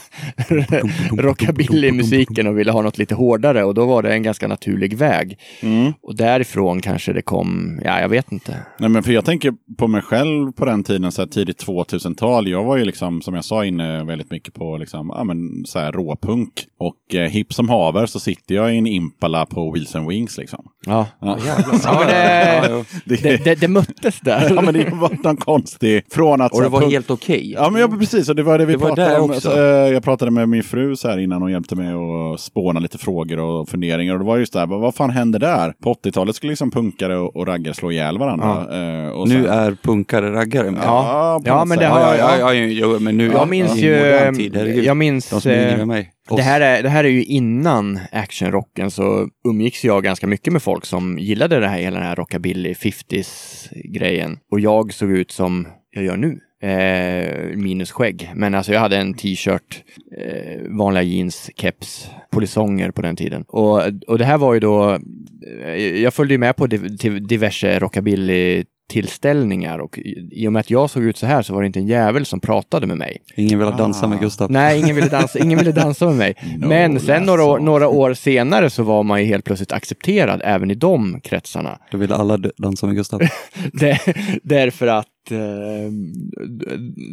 rockabilly-musiken 1.11 2.47
och 2.47 2.59
ville 2.59 2.71
ha 2.71 2.81
något 2.81 2.97
lite 2.97 3.15
hårdare 3.15 3.63
och 3.63 3.73
då 3.73 3.85
var 3.85 4.03
det 4.03 4.13
en 4.13 4.23
ganska 4.23 4.47
naturlig 4.47 4.97
väg. 4.97 5.39
Mm. 5.61 5.93
Och 6.01 6.15
därifrån 6.15 6.81
kanske 6.81 7.13
det 7.13 7.21
kom, 7.21 7.79
ja 7.83 8.01
jag 8.01 8.09
vet 8.09 8.31
inte. 8.31 8.57
Nej, 8.79 8.89
men 8.89 9.03
för 9.03 9.11
jag 9.11 9.25
tänker 9.25 9.53
på 9.77 9.87
mig 9.87 10.01
själv 10.01 10.51
på 10.51 10.65
den 10.65 10.83
tiden, 10.83 11.11
så 11.11 11.21
här 11.21 11.29
tidigt 11.29 11.65
2000-tal. 11.65 12.47
Jag 12.47 12.63
var 12.63 12.77
ju 12.77 12.85
liksom, 12.85 13.21
som 13.21 13.33
jag 13.33 13.45
sa, 13.45 13.65
inne 13.65 14.03
väldigt 14.03 14.31
mycket 14.31 14.53
på 14.53 14.77
liksom, 14.77 15.11
ja, 15.15 15.23
men, 15.23 15.65
så 15.65 15.79
här, 15.79 15.91
råpunk. 15.91 16.65
Och 16.79 17.15
eh, 17.15 17.29
hipp 17.29 17.53
som 17.53 17.69
haver 17.69 18.05
så 18.05 18.19
sitter 18.19 18.55
jag 18.55 18.75
i 18.75 18.77
en 18.77 18.87
Impala 18.87 19.45
på 19.45 19.71
Wheels 19.71 19.95
and 19.95 20.07
Wings. 20.07 20.37
Liksom. 20.37 20.65
Ja, 20.85 21.07
Ja. 21.19 21.37
ja 21.83 22.05
det, 22.05 22.67
ja, 22.69 22.83
Det, 23.05 23.23
det, 23.23 23.43
det, 23.43 23.55
det 23.61 23.67
möttes 24.03 24.19
där. 24.19 24.51
ja, 24.55 24.61
men 24.61 24.73
det 24.73 24.89
var 24.93 25.17
någon 25.23 25.37
konstig... 25.37 26.03
Från 26.11 26.41
att... 26.41 26.51
Och 26.53 26.61
det 26.61 26.69
var 26.69 26.81
punk- 26.81 26.91
helt 26.91 27.09
okej. 27.11 27.51
Ja, 27.51 27.69
men 27.69 27.81
ja, 27.81 27.87
precis. 27.87 28.29
Och 28.29 28.35
det 28.35 28.43
var 28.43 28.57
det 28.57 28.65
vi 28.65 28.73
Det 28.73 28.79
pratade 28.79 29.19
om. 29.19 29.29
också. 29.29 29.41
Så, 29.41 29.51
eh, 29.57 29.63
jag 29.93 30.03
pratade 30.03 30.31
med 30.31 30.49
min 30.49 30.63
fru 30.63 30.95
så 30.95 31.07
här 31.07 31.17
innan 31.17 31.43
och 31.43 31.51
hjälpte 31.51 31.75
mig 31.75 31.93
att 32.33 32.39
spåna 32.39 32.79
lite 32.79 32.97
frågor 32.97 33.39
och 33.39 33.69
funderingar. 33.69 34.13
Och 34.13 34.19
det 34.19 34.25
var 34.25 34.37
just 34.37 34.53
det 34.53 34.59
här, 34.59 34.67
vad 34.67 34.95
fan 34.95 35.09
hände 35.09 35.39
där? 35.39 35.73
På 35.83 35.93
80-talet 35.93 36.35
skulle 36.35 36.49
liksom 36.51 36.71
punkare 36.71 37.17
och, 37.17 37.47
raggare 37.47 37.73
slå 37.73 37.91
ihjäl 37.91 38.17
varandra. 38.17 38.47
Eh, 39.05 39.09
och 39.09 39.27
Nu 39.29 39.47
är 39.47 39.77
punkare 39.83 40.33
raggare 40.33 40.71
med. 40.71 40.81
Ja, 40.85 41.41
ja, 41.45 41.65
men 41.65 41.77
det 41.77 41.85
har 41.85 41.99
ja, 41.99 42.15
jag- 42.17 42.39
ja, 42.39 42.53
ja, 42.53 42.65
ja, 42.93 42.99
men 42.99 43.17
nu 43.17 43.31
Jag 43.31 43.47
minns 43.49 43.75
ju, 43.75 44.31
tid, 44.35 44.55
herregud. 44.55 44.83
jag 44.85 44.97
minns, 44.97 45.29
De 45.29 45.41
som 45.41 45.51
är 45.51 45.55
yngre 45.55 45.71
eh, 45.71 45.79
än 45.81 45.87
mig. 45.87 46.09
Det 46.29 46.41
här, 46.41 46.61
är, 46.61 46.83
det 46.83 46.89
här 46.89 47.03
är 47.03 47.09
ju 47.09 47.23
innan 47.23 47.99
actionrocken 48.11 48.91
så 48.91 49.29
umgicks 49.47 49.83
jag 49.85 50.03
ganska 50.03 50.27
mycket 50.27 50.53
med 50.53 50.61
folk 50.61 50.85
som 50.85 51.19
gillade 51.19 51.59
det 51.59 51.67
här, 51.67 51.79
hela 51.79 51.97
den 51.97 52.07
här 52.07 52.15
rockabilly 52.15 52.73
50s-grejen. 52.73 54.39
Och 54.51 54.59
jag 54.59 54.93
såg 54.93 55.11
ut 55.11 55.31
som 55.31 55.67
jag 55.91 56.03
gör 56.03 56.17
nu. 56.17 56.39
Eh, 56.61 57.57
minus 57.57 57.91
skägg. 57.91 58.31
Men 58.35 58.55
alltså 58.55 58.73
jag 58.73 58.79
hade 58.79 58.97
en 58.97 59.13
t-shirt, 59.13 59.83
eh, 60.17 60.61
vanliga 60.69 61.03
jeans, 61.03 61.49
keps, 61.55 62.09
polisonger 62.31 62.91
på 62.91 63.01
den 63.01 63.15
tiden. 63.15 63.43
Och, 63.47 63.81
och 64.07 64.17
det 64.17 64.25
här 64.25 64.37
var 64.37 64.53
ju 64.53 64.59
då, 64.59 64.99
eh, 65.65 66.01
jag 66.01 66.13
följde 66.13 66.33
ju 66.33 66.37
med 66.37 66.55
på 66.55 66.67
diverse 66.67 67.79
rockabilly 67.79 68.63
tillställningar 68.91 69.79
och 69.79 69.99
i 70.31 70.47
och 70.47 70.53
med 70.53 70.59
att 70.59 70.69
jag 70.69 70.89
såg 70.89 71.03
ut 71.03 71.17
så 71.17 71.25
här 71.25 71.41
så 71.41 71.53
var 71.53 71.61
det 71.61 71.67
inte 71.67 71.79
en 71.79 71.87
jävel 71.87 72.25
som 72.25 72.39
pratade 72.39 72.87
med 72.87 72.97
mig. 72.97 73.17
Ingen 73.35 73.59
vill 73.59 73.67
dansa 73.77 74.07
med 74.07 74.19
Gustav. 74.19 74.51
Nej, 74.51 74.79
ingen 74.79 74.95
ville 74.95 75.07
dansa, 75.09 75.39
ingen 75.39 75.59
ville 75.59 75.71
dansa 75.71 76.05
med 76.05 76.15
mig. 76.15 76.35
No, 76.57 76.67
Men 76.67 76.99
sen 76.99 77.23
några, 77.23 77.43
år- 77.43 77.59
några 77.59 77.87
år 77.87 78.13
senare 78.13 78.69
så 78.69 78.83
var 78.83 79.03
man 79.03 79.19
ju 79.21 79.25
helt 79.27 79.45
plötsligt 79.45 79.71
accepterad 79.71 80.41
även 80.43 80.71
i 80.71 80.75
de 80.75 81.19
kretsarna. 81.23 81.77
Då 81.91 81.97
ville 81.97 82.15
alla 82.15 82.37
dansa 82.57 82.85
med 82.87 82.95
Gustav. 82.95 83.21
Det, 83.73 83.99
därför 84.43 84.87
att 84.87 85.31
eh, 85.31 85.37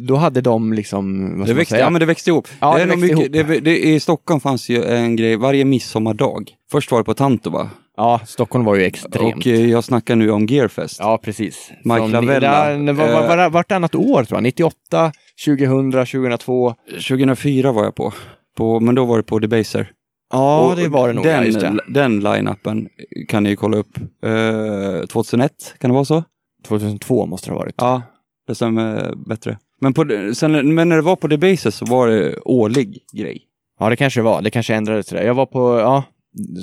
då 0.09 0.17
hade 0.17 0.41
de 0.41 0.73
liksom, 0.73 1.35
vad 1.39 1.49
Det 1.49 1.55
växte, 1.55 1.73
säga? 1.75 1.85
ja, 1.85 1.91
men 1.91 2.01
det 2.01 2.07
växte 2.07 2.31
ihop. 2.31 2.49
Ja, 2.61 2.79
det 2.79 2.85
det 2.85 2.97
växte 2.97 3.15
mycket, 3.17 3.33
det, 3.33 3.61
det, 3.61 3.79
I 3.79 4.01
Stockholm 4.01 4.41
fanns 4.41 4.69
ju 4.69 4.85
en 4.85 5.17
grej 5.17 5.37
varje 5.37 5.65
midsommardag. 5.65 6.51
Först 6.71 6.91
var 6.91 6.99
det 6.99 7.05
på 7.05 7.15
Tantova 7.15 7.71
ja, 7.99 8.21
Stockholm 8.27 8.65
var 8.65 8.75
ju 8.77 8.83
extremt. 8.85 9.37
och 9.37 9.47
eh, 9.47 9.71
jag 9.71 9.85
snackar 9.85 10.17
nu 10.17 10.31
om 10.31 10.47
Gearfest. 10.47 10.97
Ja, 11.01 11.19
precis. 11.23 11.71
Mike 11.85 12.07
Lavella, 12.07 12.65
där- 12.65 12.93
var, 12.93 13.13
var, 13.13 13.37
var, 13.37 13.51
vartannat 13.51 13.95
år 13.95 14.25
tror 14.25 14.37
jag. 14.37 14.43
98, 14.43 15.13
2000, 15.45 15.93
2002. 15.93 16.75
2004 17.09 17.73
var 17.73 17.85
jag 17.85 17.95
på. 17.95 18.13
på 18.57 18.81
men 18.81 18.95
då 18.95 19.05
var 19.05 19.17
det 19.17 19.23
på 19.23 19.39
Debaser. 19.39 19.91
Ja, 20.33 20.61
Och 20.69 20.77
det 20.77 20.89
var 20.89 21.09
det 21.09 21.15
nog. 21.15 21.25
Den, 21.25 21.53
ja, 21.53 21.61
det. 21.61 21.81
den 21.89 22.21
line-upen 22.21 22.89
kan 23.29 23.43
ni 23.43 23.51
ju 23.51 23.57
kolla 23.57 23.77
upp. 23.77 23.99
Eh, 24.25 25.07
2001, 25.07 25.53
kan 25.81 25.91
det 25.91 25.95
vara 25.95 26.05
så? 26.05 26.25
2002 26.67 27.27
måste 27.27 27.49
det 27.51 27.53
ha 27.55 27.59
varit. 27.59 27.75
Ja, 27.79 28.03
det 28.47 28.55
stämmer 28.55 29.15
bättre. 29.29 29.59
Men, 29.81 29.95
på, 29.95 30.05
sen, 30.35 30.75
men 30.75 30.89
när 30.89 30.97
det 30.97 31.03
var 31.03 31.17
på 31.17 31.27
Debaser 31.27 31.71
så 31.71 31.85
var 31.85 32.09
det 32.09 32.39
årlig 32.45 32.99
grej. 33.13 33.43
Ja, 33.81 33.89
det 33.89 33.97
kanske 33.97 34.23
var. 34.23 34.43
Det 34.43 34.51
kanske 34.51 34.75
ändrades 34.75 35.07
till 35.07 35.17
det. 35.17 35.25
Jag 35.25 35.35
var 35.35 35.47
på, 35.47 35.79
ja, 35.79 36.05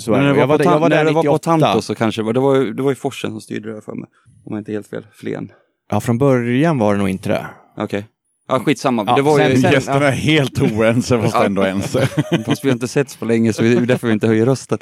Så 0.01 0.11
när 0.11 0.19
det 0.21 0.28
jag, 0.28 0.36
var, 0.36 0.45
var, 0.47 0.57
på, 0.57 0.63
där- 0.63 0.71
jag 0.71 0.80
var 0.80 0.89
när 0.89 0.97
där 0.97 1.05
det 1.05 1.11
var 1.11 1.23
98. 1.23 1.34
på 1.34 1.59
Tanto 1.61 1.82
så 1.82 1.95
kanske 1.95 2.21
det 2.21 2.26
var, 2.26 2.34
det 2.34 2.39
var, 2.39 2.55
ju- 2.55 2.73
det 2.73 2.84
var 2.84 2.91
ju 2.91 2.95
Forsen 2.95 3.32
som 3.32 3.41
styrde 3.41 3.67
det 3.69 3.73
här 3.73 3.82
för 3.82 3.95
mig. 3.95 4.09
Om 4.45 4.53
jag 4.53 4.61
inte 4.61 4.71
helt 4.71 4.88
fel. 4.88 5.05
Flen. 5.13 5.51
Ja, 5.91 5.99
från 6.01 6.17
början 6.17 6.78
var 6.78 6.93
det 6.93 6.99
nog 6.99 7.09
inte 7.09 7.30
det. 7.30 7.45
Okej. 7.78 8.05
Ja, 8.47 8.59
skitsamma. 8.59 9.03
Ja, 9.07 9.15
det 9.15 9.21
var 9.21 9.39
ju, 9.39 9.45
sen- 9.51 9.61
sen- 9.61 9.71
Gästerna 9.71 10.07
är 10.07 10.11
helt 10.11 10.61
oense 10.61 11.21
fast 11.21 11.36
ändå 11.36 11.61
ense. 11.63 12.05
fast 12.45 12.65
vi 12.65 12.69
har 12.69 12.73
inte 12.73 12.88
setts 12.88 13.15
på 13.17 13.26
länge 13.26 13.53
så 13.53 13.61
det 13.61 13.73
är 13.73 13.82
därför 13.82 14.07
vi 14.07 14.13
inte 14.13 14.28
höjer 14.28 14.45
rösten. 14.45 14.78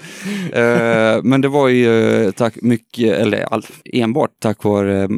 Eh, 0.54 1.24
men 1.24 1.42
det 1.42 1.48
var 1.48 1.68
ju 1.68 2.14
eh, 2.26 2.32
tack 2.32 2.56
mycket, 2.62 3.14
eller 3.18 3.42
all, 3.54 3.66
enbart 3.86 4.30
tack 4.40 4.64
vare 4.64 5.02
eh, 5.04 5.10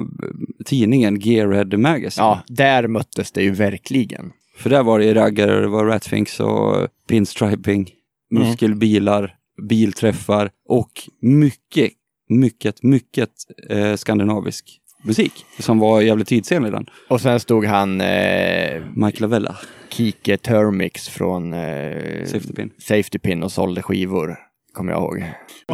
tidningen 0.65 1.19
Gearhead 1.19 1.78
Magazine. 1.78 2.26
Ja, 2.26 2.39
där 2.47 2.88
möttes 2.88 3.32
det 3.32 3.43
ju 3.43 3.51
verkligen. 3.51 4.32
För 4.57 4.69
där 4.69 4.84
var 4.84 4.99
det 4.99 5.05
ju 5.05 5.13
raggare, 5.13 5.61
det 5.61 5.67
var 5.67 5.86
ratfinks 5.86 6.39
och 6.39 6.88
pinstriping, 7.09 7.89
Mm. 8.32 8.47
muskelbilar, 8.47 9.34
bilträffar 9.69 10.49
och 10.69 10.91
mycket, 11.21 11.91
mycket, 12.29 12.83
mycket 12.83 13.29
eh, 13.69 13.95
skandinavisk 13.95 14.79
musik 15.03 15.45
som 15.59 15.79
var 15.79 16.01
jävligt 16.01 16.27
tidsenlig 16.27 16.71
den. 16.71 16.85
Och 17.09 17.21
sen 17.21 17.39
stod 17.39 17.65
han 17.65 18.01
eh, 18.01 18.83
Mike 18.95 19.21
Lavella, 19.21 19.55
Kike 19.89 20.37
Termix 20.37 21.09
från 21.09 21.53
eh, 21.53 22.25
Safety 22.25 22.53
Pin. 22.53 22.71
Safety 22.77 23.19
Pin 23.19 23.43
och 23.43 23.51
sålde 23.51 23.81
skivor, 23.81 24.35
kommer 24.73 24.91
jag 24.91 25.01
ihåg. 25.01 25.23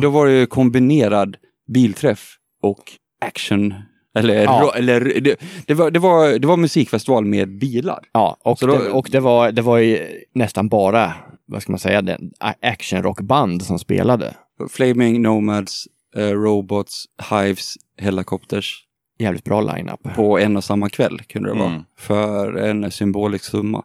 Då 0.01 0.09
var 0.09 0.25
det 0.27 0.33
ju 0.39 0.45
kombinerad 0.45 1.37
bilträff 1.73 2.35
och 2.63 2.83
action. 3.25 3.73
Eller, 4.17 4.43
Ja. 4.43 4.59
ro- 4.63 4.71
eller 4.77 5.21
det, 5.21 5.35
det, 5.67 5.73
var, 5.73 5.91
det, 5.91 5.99
var, 5.99 6.39
det 6.39 6.47
var 6.47 6.57
musikfestival 6.57 7.25
med 7.25 7.59
bilar. 7.59 7.99
Ja, 8.11 8.37
och, 8.43 8.57
då- 8.61 8.67
det, 8.67 8.89
och 8.91 9.07
det, 9.11 9.19
var, 9.19 9.51
det 9.51 9.61
var 9.61 9.77
ju 9.77 10.07
nästan 10.35 10.67
bara, 10.69 11.13
vad 11.51 11.61
ska 11.61 11.71
man 11.71 11.79
säga, 11.79 12.01
den 12.01 12.31
actionrockband 12.61 13.63
som 13.63 13.79
spelade. 13.79 14.35
Flaming 14.69 15.21
Nomads, 15.21 15.87
eh, 16.15 16.21
Robots, 16.21 17.05
Hives, 17.29 17.75
Helicopters 17.97 18.85
Jävligt 19.19 19.43
bra 19.43 19.61
line-up. 19.61 20.15
på 20.15 20.39
en 20.39 20.57
och 20.57 20.63
samma 20.63 20.89
kväll 20.89 21.19
kunde 21.19 21.49
det 21.49 21.59
vara. 21.59 21.69
Mm. 21.69 21.83
För 21.97 22.55
en 22.55 22.91
symbolisk 22.91 23.45
summa. 23.45 23.83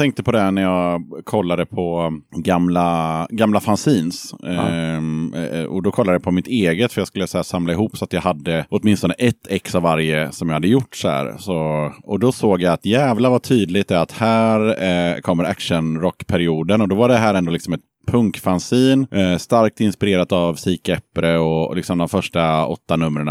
Tänkte 0.00 0.22
på 0.22 0.32
det 0.32 0.50
när 0.50 0.62
jag 0.62 1.02
kollade 1.24 1.66
på 1.66 2.12
gamla, 2.36 3.26
gamla 3.30 3.60
fanzines. 3.60 4.34
Ehm, 4.46 5.34
eh, 5.34 5.64
och 5.64 5.82
då 5.82 5.90
kollade 5.90 6.14
jag 6.14 6.22
på 6.22 6.30
mitt 6.30 6.46
eget 6.46 6.92
för 6.92 7.00
jag 7.00 7.08
skulle 7.08 7.26
så 7.26 7.38
här, 7.38 7.42
samla 7.42 7.72
ihop 7.72 7.96
så 7.96 8.04
att 8.04 8.12
jag 8.12 8.20
hade 8.20 8.66
åtminstone 8.68 9.14
ett 9.18 9.46
ex 9.48 9.74
av 9.74 9.82
varje 9.82 10.32
som 10.32 10.48
jag 10.48 10.54
hade 10.54 10.68
gjort. 10.68 10.94
Så 10.94 11.08
här. 11.08 11.36
Så, 11.38 11.90
och 12.04 12.20
då 12.20 12.32
såg 12.32 12.62
jag 12.62 12.72
att 12.72 12.86
jävla 12.86 13.30
vad 13.30 13.42
tydligt 13.42 13.88
det 13.88 13.94
är 13.94 14.02
att 14.02 14.12
här 14.12 14.82
eh, 14.82 15.20
kommer 15.20 15.44
actionrockperioden. 15.44 16.80
Och 16.80 16.88
då 16.88 16.96
var 16.96 17.08
det 17.08 17.16
här 17.16 17.34
ändå 17.34 17.52
liksom 17.52 17.72
ett 17.72 17.89
punkfanzin, 18.06 19.06
eh, 19.10 19.36
starkt 19.38 19.80
inspirerat 19.80 20.32
av 20.32 20.54
Sik 20.54 20.88
Epre 20.88 21.38
och, 21.38 21.76
liksom 21.76 21.98
de 21.98 22.08
första 22.08 22.66
åtta 22.66 22.96
numren, 22.96 23.26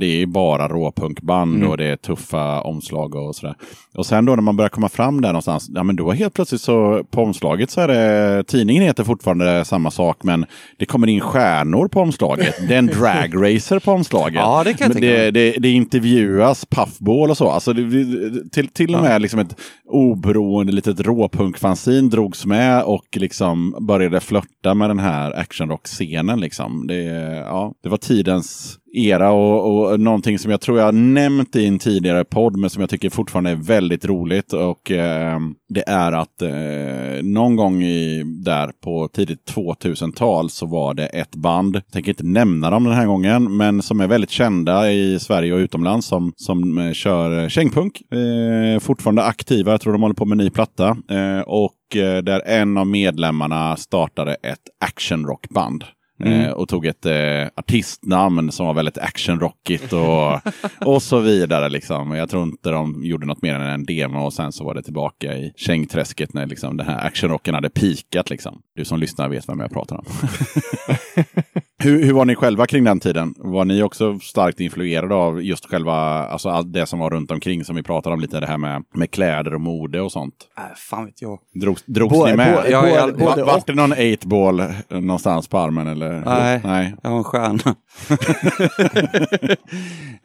det 0.00 0.22
är 0.22 0.26
bara 0.26 0.68
råpunkband 0.68 1.64
och 1.64 1.76
det 1.76 1.84
är 1.86 1.96
tuffa 1.96 2.60
omslag 2.60 3.14
och 3.14 3.36
sådär. 3.36 3.54
Och 3.94 4.06
sen 4.06 4.24
då 4.24 4.34
när 4.36 4.42
man 4.42 4.56
börjar 4.56 4.68
komma 4.68 4.88
fram 4.88 5.20
där 5.20 5.28
någonstans, 5.28 5.70
ja 5.74 5.82
men 5.82 5.96
då 5.96 6.12
helt 6.12 6.34
plötsligt 6.34 6.60
så 6.60 7.04
på 7.10 7.22
omslaget 7.22 7.70
så 7.70 7.80
är 7.80 7.88
det, 7.88 8.44
tidningen 8.44 8.82
heter 8.82 9.04
fortfarande 9.04 9.64
samma 9.64 9.90
sak 9.90 10.16
men 10.22 10.46
det 10.78 10.86
kommer 10.86 11.06
in 11.06 11.20
stjärnor 11.20 11.88
på 11.88 12.00
omslaget. 12.00 12.54
Det 12.68 12.74
är 12.74 12.78
en 12.78 12.86
dragracer 12.86 13.78
på 13.78 13.92
omslaget. 13.92 14.34
Ja, 14.46 14.62
det 14.64 14.74
kan 14.74 14.84
jag 14.86 14.92
tänka 14.92 15.06
det, 15.08 15.30
det, 15.30 15.50
det 15.58 15.70
intervjuas 15.70 16.66
Puffball 16.66 17.30
och 17.30 17.36
så. 17.36 17.48
Alltså 17.48 17.72
det- 17.72 18.50
till, 18.52 18.68
till 18.68 18.94
och 18.94 19.02
med 19.02 19.22
liksom 19.22 19.40
ett 19.40 19.56
oberoende 19.88 20.72
litet 20.72 21.00
råpunkfanzin 21.00 22.10
drogs 22.10 22.46
med 22.46 22.82
och 22.82 23.06
liksom 23.16 23.76
började 23.96 24.20
flörta 24.20 24.74
med 24.74 24.90
den 24.90 24.98
här 24.98 25.32
actionrock-scenen. 25.32 26.40
Liksom. 26.40 26.86
Det, 26.86 27.02
ja, 27.46 27.74
det 27.82 27.88
var 27.88 27.96
tidens 27.96 28.78
era 28.96 29.30
och, 29.30 29.90
och 29.90 30.00
någonting 30.00 30.38
som 30.38 30.50
jag 30.50 30.60
tror 30.60 30.78
jag 30.78 30.84
har 30.84 30.92
nämnt 30.92 31.56
i 31.56 31.66
en 31.66 31.78
tidigare 31.78 32.24
podd 32.24 32.56
men 32.56 32.70
som 32.70 32.80
jag 32.80 32.90
tycker 32.90 33.10
fortfarande 33.10 33.50
är 33.50 33.54
väldigt 33.54 34.04
roligt. 34.04 34.52
Och 34.52 34.90
eh, 34.90 35.40
det 35.68 35.88
är 35.88 36.12
att 36.12 36.42
eh, 36.42 37.22
någon 37.22 37.56
gång 37.56 37.82
i, 37.82 38.22
där 38.44 38.72
på 38.84 39.08
tidigt 39.08 39.52
2000-tal 39.54 40.50
så 40.50 40.66
var 40.66 40.94
det 40.94 41.06
ett 41.06 41.36
band, 41.36 41.76
jag 41.76 41.92
tänker 41.92 42.10
inte 42.10 42.26
nämna 42.26 42.70
dem 42.70 42.84
den 42.84 42.94
här 42.94 43.06
gången, 43.06 43.56
men 43.56 43.82
som 43.82 44.00
är 44.00 44.06
väldigt 44.06 44.30
kända 44.30 44.92
i 44.92 45.18
Sverige 45.18 45.52
och 45.52 45.58
utomlands 45.58 46.06
som, 46.06 46.32
som 46.36 46.78
eh, 46.78 46.92
kör 46.92 47.42
eh, 47.42 47.48
kängpunk. 47.48 48.02
Eh, 48.12 48.80
fortfarande 48.80 49.22
aktiva, 49.22 49.70
jag 49.70 49.80
tror 49.80 49.92
de 49.92 50.02
håller 50.02 50.14
på 50.14 50.24
med 50.24 50.40
en 50.40 50.44
ny 50.44 50.50
platta. 50.50 50.88
Eh, 50.88 51.40
och 51.40 51.96
eh, 51.96 52.22
där 52.22 52.42
en 52.46 52.78
av 52.78 52.86
medlemmarna 52.86 53.76
startade 53.76 54.34
ett 54.34 54.58
actionrockband. 54.80 55.84
Eh, 56.24 56.50
och 56.50 56.68
tog 56.68 56.86
ett 56.86 57.06
eh, 57.06 57.48
artistnamn 57.56 58.52
som 58.52 58.66
var 58.66 58.74
väldigt 58.74 58.98
actionrockigt 58.98 59.92
och, 59.92 60.40
och 60.94 61.02
så 61.02 61.20
vidare. 61.20 61.68
Liksom. 61.68 62.12
Jag 62.12 62.30
tror 62.30 62.42
inte 62.42 62.70
de 62.70 63.04
gjorde 63.04 63.26
något 63.26 63.42
mer 63.42 63.54
än 63.54 63.62
en 63.62 63.84
demo 63.84 64.24
och 64.24 64.32
sen 64.32 64.52
så 64.52 64.64
var 64.64 64.74
det 64.74 64.82
tillbaka 64.82 65.36
i 65.36 65.52
kängträsket 65.56 66.34
när 66.34 66.46
liksom, 66.46 66.76
den 66.76 66.86
här 66.86 67.06
actionrocken 67.06 67.54
hade 67.54 67.70
pikat. 67.70 68.30
Liksom. 68.30 68.62
Du 68.74 68.84
som 68.84 68.98
lyssnar 68.98 69.28
vet 69.28 69.48
vem 69.48 69.60
jag 69.60 69.70
pratar 69.70 69.96
om. 69.96 70.04
hur, 71.78 72.04
hur 72.04 72.12
var 72.12 72.24
ni 72.24 72.34
själva 72.34 72.66
kring 72.66 72.84
den 72.84 73.00
tiden? 73.00 73.34
Var 73.38 73.64
ni 73.64 73.82
också 73.82 74.18
starkt 74.18 74.60
influerade 74.60 75.14
av 75.14 75.42
just 75.44 75.66
själva, 75.66 75.92
alltså 76.28 76.48
allt 76.48 76.72
det 76.72 76.86
som 76.86 76.98
var 76.98 77.10
runt 77.10 77.30
omkring 77.30 77.64
som 77.64 77.76
vi 77.76 77.82
pratade 77.82 78.14
om 78.14 78.20
lite, 78.20 78.40
det 78.40 78.46
här 78.46 78.58
med, 78.58 78.84
med 78.94 79.10
kläder 79.10 79.54
och 79.54 79.60
mode 79.60 80.00
och 80.00 80.12
sånt? 80.12 80.34
Äh, 80.58 80.62
fan 80.76 81.04
vet 81.06 81.22
jag. 81.22 81.38
Drogs, 81.60 81.84
drogs 81.86 82.12
Både- 82.12 82.30
ni 82.30 82.36
med? 82.36 82.54
både- 82.54 82.70
Ja, 82.70 82.88
jag- 82.88 83.12
både- 83.12 83.24
Va- 83.24 83.30
både 83.30 83.44
Vart 83.44 83.66
det 83.66 83.74
någon 83.74 83.92
8-ball 83.92 84.62
någonstans 84.90 85.48
på 85.48 85.58
armen 85.58 85.86
eller? 85.86 86.20
Nej. 86.24 86.60
Nej. 86.64 86.94
Jag 87.02 87.10
har 87.10 87.18
en 87.18 87.24
stjärna. 87.24 87.74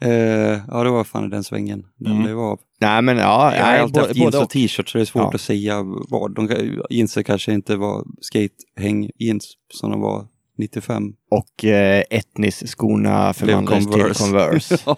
eh, 0.00 0.60
ja, 0.68 0.84
det 0.84 0.90
var 0.90 1.04
fan 1.04 1.24
i 1.24 1.28
den 1.28 1.44
svängen. 1.44 1.84
Den 1.98 2.12
Mm. 2.12 2.24
blev 2.24 2.38
av. 2.38 2.58
Nej, 2.80 3.02
men 3.02 3.16
ja, 3.16 3.56
Jag 3.56 3.64
har 3.64 3.72
alltid 3.72 3.92
både, 3.94 4.06
haft 4.06 4.16
jeans 4.16 4.34
och. 4.34 4.50
t-shirt 4.50 4.88
så 4.88 4.98
det 4.98 5.02
är 5.02 5.04
svårt 5.04 5.22
Ja. 5.22 5.30
att 5.34 5.40
säga 5.40 5.82
vad. 6.08 6.34
De, 6.34 6.48
jeansen 6.90 7.24
kanske 7.24 7.52
inte 7.52 7.76
var 7.76 8.04
skate-häng-jeans 8.20 9.52
som 9.74 9.90
de 9.90 10.00
var 10.00 10.26
95. 10.58 11.12
Och 11.30 11.64
eh, 11.64 12.02
etnis-skorna 12.10 13.32
förvandlades 13.32 13.90
till 13.90 14.24
Converse. 14.24 14.78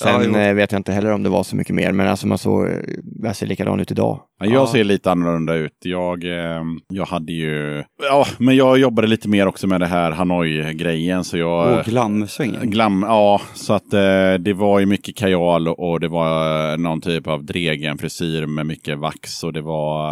Ja, 0.00 0.12
Sen 0.22 0.32
jo. 0.34 0.36
eh, 0.40 0.54
vet 0.54 0.72
jag 0.72 0.78
inte 0.78 0.92
heller 0.92 1.10
om 1.12 1.22
det 1.22 1.28
var 1.28 1.42
så 1.42 1.56
mycket 1.56 1.74
mer, 1.74 1.92
men 1.92 2.08
alltså 2.08 2.26
man 2.26 2.38
såg, 2.38 2.66
eh, 2.66 2.78
jag 3.22 3.36
ser 3.36 3.46
likadan 3.46 3.80
ut 3.80 3.90
idag. 3.90 4.20
Ja, 4.38 4.46
Jag 4.46 4.68
ser 4.68 4.84
lite 4.84 5.10
annorlunda 5.10 5.54
ut. 5.54 5.72
Jag, 5.84 6.24
eh, 6.24 6.62
jag 6.88 7.04
hade 7.04 7.32
ju... 7.32 7.84
Ja, 8.02 8.26
men 8.38 8.56
jag 8.56 8.78
jobbade 8.78 9.08
lite 9.08 9.28
mer 9.28 9.46
också 9.46 9.66
med 9.66 9.80
det 9.80 9.86
här 9.86 10.10
Hanoi-grejen. 10.10 11.24
Så 11.24 11.36
jag... 11.38 11.78
Och 11.78 11.84
glamsvängen. 11.84 12.70
Glam, 12.70 13.04
ja, 13.08 13.40
så 13.54 13.72
att 13.72 13.92
eh, 13.92 14.34
det 14.40 14.52
var 14.56 14.80
ju 14.80 14.86
mycket 14.86 15.16
kajal 15.16 15.68
och, 15.68 16.00
det 16.00 16.08
var 16.08 16.70
eh, 16.72 16.78
någon 16.78 17.00
typ 17.00 17.26
av 17.26 17.44
dregen 17.44 17.98
frisyr 17.98 18.46
med 18.46 18.66
mycket 18.66 18.98
vax 18.98 19.44
och 19.44 19.52
det 19.52 19.62
var... 19.62 20.10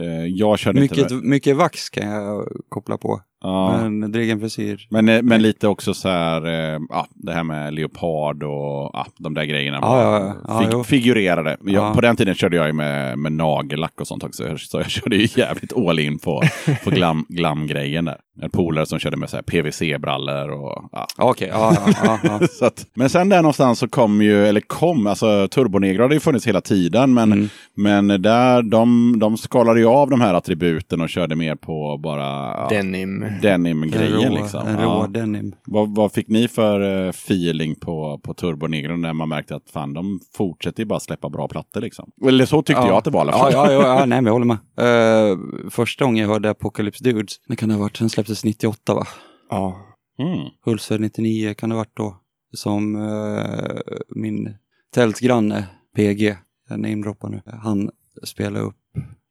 Eh, 0.00 0.26
jag 0.26 0.58
körde 0.58 0.80
Mycket, 0.80 0.98
inte 0.98 1.14
med, 1.14 1.24
mycket 1.24 1.56
vax 1.56 1.90
kan 1.90 2.10
jag 2.10 2.44
koppla 2.68 2.96
på. 2.98 3.20
ja, 3.42 3.78
Men 3.88 4.12
dregen 4.12 4.40
frisyr. 4.40 4.86
men, 4.90 5.08
eh, 5.08 5.22
men 5.22 5.42
lite 5.42 5.68
också 5.68 5.94
så 5.94 6.08
här, 6.08 6.46
eh, 6.46 6.78
ja, 6.88 7.06
det 7.14 7.32
här 7.32 7.44
med 7.44 7.74
leopard 7.74 8.42
och 8.42 8.90
ja, 8.92 9.06
de 9.18 9.34
där 9.34 9.44
grejerna. 9.44 9.78
Ja, 9.82 10.02
ja, 10.02 10.34
ja. 10.48 10.60
Ja, 10.70 10.84
fig, 10.84 10.86
figurerade. 10.86 11.56
Jag, 11.64 11.74
Ja. 11.74 11.94
På 11.94 12.00
den 12.00 12.16
tiden 12.16 12.34
körde 12.34 12.56
jag 12.56 12.66
ju 12.66 12.72
med, 12.72 13.18
med 13.18 13.32
nagellack 13.48 14.00
och 14.00 14.06
sånt 14.06 14.24
också. 14.24 14.58
Så 14.58 14.78
jag 14.78 14.90
körde 14.90 15.16
ju 15.16 15.28
jävligt 15.40 15.76
all 15.76 15.98
in 15.98 16.18
på, 16.18 16.42
på 16.84 16.90
glam, 16.90 17.26
glam-grejen 17.28 18.04
där. 18.04 18.16
En 18.42 18.50
polare 18.50 18.86
som 18.86 18.98
körde 18.98 19.16
med 19.16 19.28
PVC-brallor 19.46 20.48
och 20.50 20.88
ja, 20.92 21.06
Okej, 21.18 21.48
ja, 21.52 21.74
ja, 21.86 21.92
ja, 22.04 22.18
ja. 22.60 22.66
att, 22.66 22.86
men 22.94 23.10
sen 23.10 23.28
där 23.28 23.36
någonstans 23.42 23.78
så 23.78 23.88
kom 23.88 24.22
ju, 24.22 24.46
eller 24.46 24.60
kom, 24.60 25.06
alltså 25.06 25.48
Turbonegro 25.48 26.02
hade 26.02 26.14
ju 26.14 26.20
funnits 26.20 26.46
hela 26.46 26.60
tiden. 26.60 27.14
Men, 27.14 27.32
Mm. 27.32 27.48
men 27.76 28.22
där, 28.22 28.62
de, 28.62 29.14
de 29.18 29.36
skalade 29.36 29.80
ju 29.80 29.86
av 29.86 30.10
de 30.10 30.20
här 30.20 30.34
attributen 30.34 31.00
och 31.00 31.08
körde 31.08 31.36
mer 31.36 31.54
på 31.54 31.98
bara 32.02 32.22
ja, 32.56 32.66
Denim. 32.70 33.24
denim-grejen. 33.42 34.14
En 34.22 34.30
rå, 34.30 34.42
Liksom. 34.42 34.66
rå 34.76 34.82
Ja. 34.82 35.06
denim. 35.10 35.54
Vad, 35.66 35.94
vad 35.94 36.12
fick 36.12 36.28
ni 36.28 36.48
för 36.48 37.04
eh, 37.04 37.08
feeling 37.08 37.74
på, 37.74 38.20
på 38.22 38.34
Turbonegro 38.34 38.96
när 38.96 39.12
man 39.12 39.28
märkte 39.28 39.56
att 39.56 39.70
fan, 39.72 39.94
de 39.94 40.20
fortsätter 40.36 40.80
ju 40.80 40.86
bara 40.86 41.00
släppa 41.00 41.28
bra 41.28 41.48
plattor 41.48 41.80
liksom? 41.80 42.10
Eller 42.28 42.46
så 42.46 42.62
tyckte 42.62 42.82
jag 42.86 42.96
att 42.96 43.04
det 43.04 43.10
var 43.10 43.20
i 43.20 43.22
alla 43.22 43.32
Ja, 43.32 43.37
fall. 43.37 43.37
Ja, 43.38 43.72
ja, 43.72 43.82
ja 43.82 43.98
nej, 43.98 44.08
men 44.08 44.24
jag 44.24 44.32
håller 44.32 44.46
med. 44.46 44.58
Eh, 45.30 45.38
första 45.70 46.04
gången 46.04 46.22
jag 46.22 46.28
hörde 46.28 46.50
Apocalypse 46.50 47.04
Dudes, 47.04 47.40
när 47.46 47.56
kan 47.56 47.68
det 47.68 47.74
ha 47.74 47.82
varit? 47.82 47.98
Den 47.98 48.10
släpptes 48.10 48.44
98 48.44 48.94
va? 48.94 49.06
Ja. 49.50 49.84
Mm. 50.18 50.48
Hultsfred 50.64 51.00
99 51.00 51.54
kan 51.54 51.68
det 51.68 51.74
ha 51.74 51.80
varit 51.80 51.96
då. 51.96 52.16
Som 52.52 52.96
eh, 52.96 53.80
min 54.08 54.54
tältgranne 54.94 55.66
PG, 55.96 56.36
jag 56.68 56.80
namedroppar 56.80 57.28
nu, 57.28 57.42
han 57.62 57.90
spelade 58.24 58.64
upp 58.64 58.76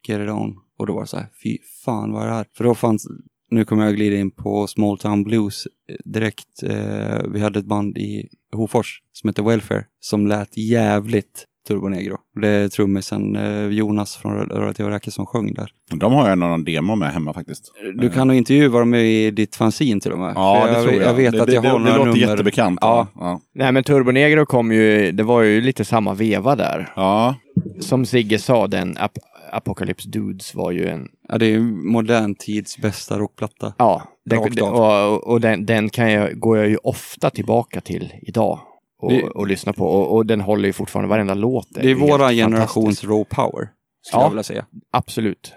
Get 0.08 0.22
It 0.22 0.30
On. 0.30 0.56
Och 0.78 0.88
då 0.88 0.94
var 0.94 1.02
det 1.02 1.08
så 1.08 1.18
här, 1.18 1.28
fy 1.44 1.58
fan 1.86 2.12
vad 2.12 2.24
är 2.24 2.28
det 2.28 2.34
här? 2.34 2.46
För 2.58 2.64
då 2.64 2.76
fanns, 2.76 3.08
nu 3.50 3.66
kommer 3.66 3.86
jag 3.86 3.96
glida 3.96 4.18
in 4.18 4.32
på 4.32 4.68
Small 4.68 4.98
Town 4.98 5.24
Blues 5.24 5.68
eh, 5.90 5.96
direkt. 6.06 6.64
Eh, 6.64 7.24
vi 7.34 7.40
hade 7.40 7.60
ett 7.60 7.66
band 7.66 7.98
i 7.98 8.30
Hofors 8.52 9.02
som 9.12 9.28
hette 9.28 9.42
Welfare 9.42 9.86
som 10.00 10.28
lät 10.28 10.58
jävligt 10.58 11.46
Turbonegro. 11.68 12.18
Det 12.41 12.48
är 12.48 12.68
trummisen 12.69 13.35
eh, 13.35 13.65
Jonas 13.68 14.15
från 14.15 14.38
Relativa 14.38 14.89
Räcker 14.89 15.11
som 15.11 15.26
sjöng 15.26 15.53
där. 15.53 15.69
De 15.95 16.14
har 16.14 16.30
jag 16.30 16.38
någon 16.38 16.64
demo 16.64 16.95
med 16.95 17.11
hemma 17.14 17.34
faktiskt. 17.34 17.72
Du 17.95 18.10
kan 18.10 18.27
nog 18.27 18.38
intervjua 18.38 18.80
dem 18.80 18.95
i 18.95 19.31
ditt 19.31 19.56
fanzine 19.56 19.99
till 20.02 20.11
och 20.11 20.19
med. 20.19 20.34
Ja, 20.35 20.61
För 20.61 20.68
det 20.68 20.73
jag, 20.73 20.84
tror 20.84 20.95
jag. 20.95 21.03
jag 21.10 21.14
vet 21.14 21.31
det, 21.34 21.44
att 21.44 21.53
jag 21.53 21.64
det, 21.64 21.69
har 21.69 21.80
det, 21.80 21.85
några 21.85 21.98
det 21.98 22.06
låter 22.06 22.19
nummer. 22.19 22.31
jättebekant. 22.31 22.77
Ja. 22.81 23.07
ja. 23.15 23.41
Nej, 23.56 23.72
men 23.72 23.84
Turbonegro 23.84 24.45
kom 24.45 24.72
ju, 24.72 25.11
det 25.11 25.23
var 25.23 25.41
ju 25.41 25.61
lite 25.61 25.85
samma 25.85 26.14
veva 26.14 26.56
där. 26.56 26.94
ja. 26.95 27.35
Som 27.80 28.06
Sigge 28.06 28.39
sa, 28.39 28.68
den 28.68 28.98
Ap 28.99 29.11
Apocalypse 29.52 30.10
Dudes 30.10 30.56
var 30.56 30.72
ju 30.72 30.88
en, 30.88 31.07
Ja, 31.30 31.38
det 31.38 31.45
är 31.45 31.49
ju 31.49 31.60
modern 31.61 32.35
tids 32.35 32.77
bästa 32.77 33.19
rockplatta. 33.19 33.73
ja, 33.77 34.03
den, 34.26 34.61
och, 34.64 35.27
och 35.27 35.41
den, 35.41 35.65
den 35.65 35.89
kan 35.89 36.11
jag, 36.11 36.39
går 36.39 36.57
jag 36.57 36.69
ju 36.69 36.77
ofta 36.84 37.30
tillbaka 37.30 37.81
till 37.81 38.14
idag. 38.22 38.60
Och, 38.99 39.11
Det- 39.11 39.24
och 39.24 39.48
lyssna 39.48 39.74
på. 39.74 39.86
Och, 39.88 40.15
och 40.15 40.26
den 40.26 40.41
håller 40.41 40.65
ju 40.68 40.74
fortfarande, 40.74 41.10
varenda 41.10 41.34
låt. 41.34 41.68
Det 41.69 41.91
är 41.91 41.95
våra 41.95 42.32
generations 42.32 43.03
raw 43.03 43.26
power. 43.30 43.69
Skulle 44.07 44.22
Ja. 44.22 44.24
jag 44.24 44.30
vilja 44.30 44.44
säga. 44.44 44.65
Absolut. 44.91 45.53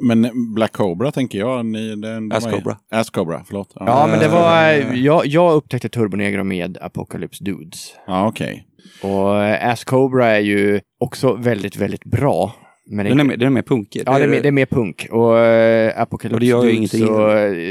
Men 0.00 0.30
Black 0.54 0.72
Cobra 0.72 1.12
tänker 1.12 1.38
jag. 1.38 1.66
Ni, 1.66 1.88
den, 1.96 2.28
de 2.28 2.32
Ass 2.36 2.44
Cobra. 2.44 2.76
Ass 2.92 3.10
Cobra, 3.10 3.42
förlåt. 3.46 3.72
Ja, 3.74 3.84
Ja, 3.86 4.06
men 4.06 4.18
det 4.18 4.28
var, 4.28 4.62
Eh. 4.72 4.94
jag, 5.00 5.26
jag 5.26 5.54
upptäckte 5.54 5.88
Turbonegro 5.88 6.44
med 6.44 6.78
Apocalypse 6.80 7.44
Dudes. 7.44 7.94
ja 8.06 8.28
okej. 8.28 8.66
Och 9.02 9.42
eh, 9.44 9.70
Ass 9.72 9.84
Cobra 9.84 10.26
är 10.26 10.40
ju 10.40 10.80
också 11.00 11.32
väldigt, 11.34 11.76
väldigt 11.76 12.04
bra. 12.04 12.54
Men 12.88 13.04
det, 13.04 13.10
Den 13.10 13.20
är, 13.20 13.24
mer- 13.24 13.36
den 13.36 13.46
är 13.46 13.50
mer 13.50 13.62
punkig. 13.62 14.02
Ja, 14.06 14.18
det 14.18 14.24
är, 14.24 14.28
mer- 14.28 14.42
det 14.42 14.48
är 14.48 14.52
mer 14.52 14.66
punk. 14.66 15.06
Och 15.10 15.38
eh, 15.38 16.02
Apocalypse 16.02 16.34
Och 16.34 16.40
det 16.40 16.46
gör 16.46 16.64
ju 16.64 16.70
Dudes 16.72 16.94
ingenting. 16.94 17.14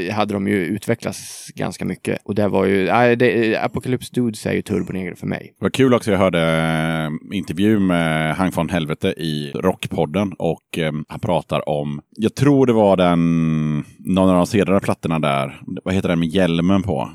så 0.08 0.12
hade 0.12 0.34
de 0.34 0.48
ju 0.48 0.54
utvecklats 0.64 1.48
ganska 1.54 1.84
mycket. 1.84 2.18
Och 2.24 2.34
det 2.34 2.48
var 2.48 2.64
ju, 2.64 2.84
nej, 2.86 3.16
det, 3.16 3.56
Apocalypse 3.56 4.10
Dudes 4.14 4.46
är 4.46 4.52
ju 4.52 4.62
turbonegro 4.62 5.16
för 5.16 5.26
mig. 5.26 5.54
Det 5.58 5.64
var 5.64 5.70
kul 5.70 5.94
också, 5.94 6.10
jag 6.10 6.18
hörde 6.18 6.40
eh, 6.42 7.36
intervju 7.36 7.78
med 7.78 8.36
Hang 8.36 8.50
von 8.54 8.68
Helvete 8.68 9.08
i 9.08 9.52
Rockpodden 9.54 10.32
och 10.38 10.78
eh, 10.78 10.92
han 11.08 11.20
pratar 11.20 11.68
om, 11.68 12.00
jag 12.16 12.34
tror 12.34 12.66
det 12.66 12.72
var 12.72 12.96
den, 12.96 13.76
någon 13.98 14.28
av 14.28 14.36
de 14.36 14.46
senare 14.46 14.80
plattorna 14.80 15.18
där, 15.18 15.60
vad 15.84 15.94
heter 15.94 16.08
den 16.08 16.18
med 16.18 16.28
hjälmen 16.28 16.82
på? 16.82 17.10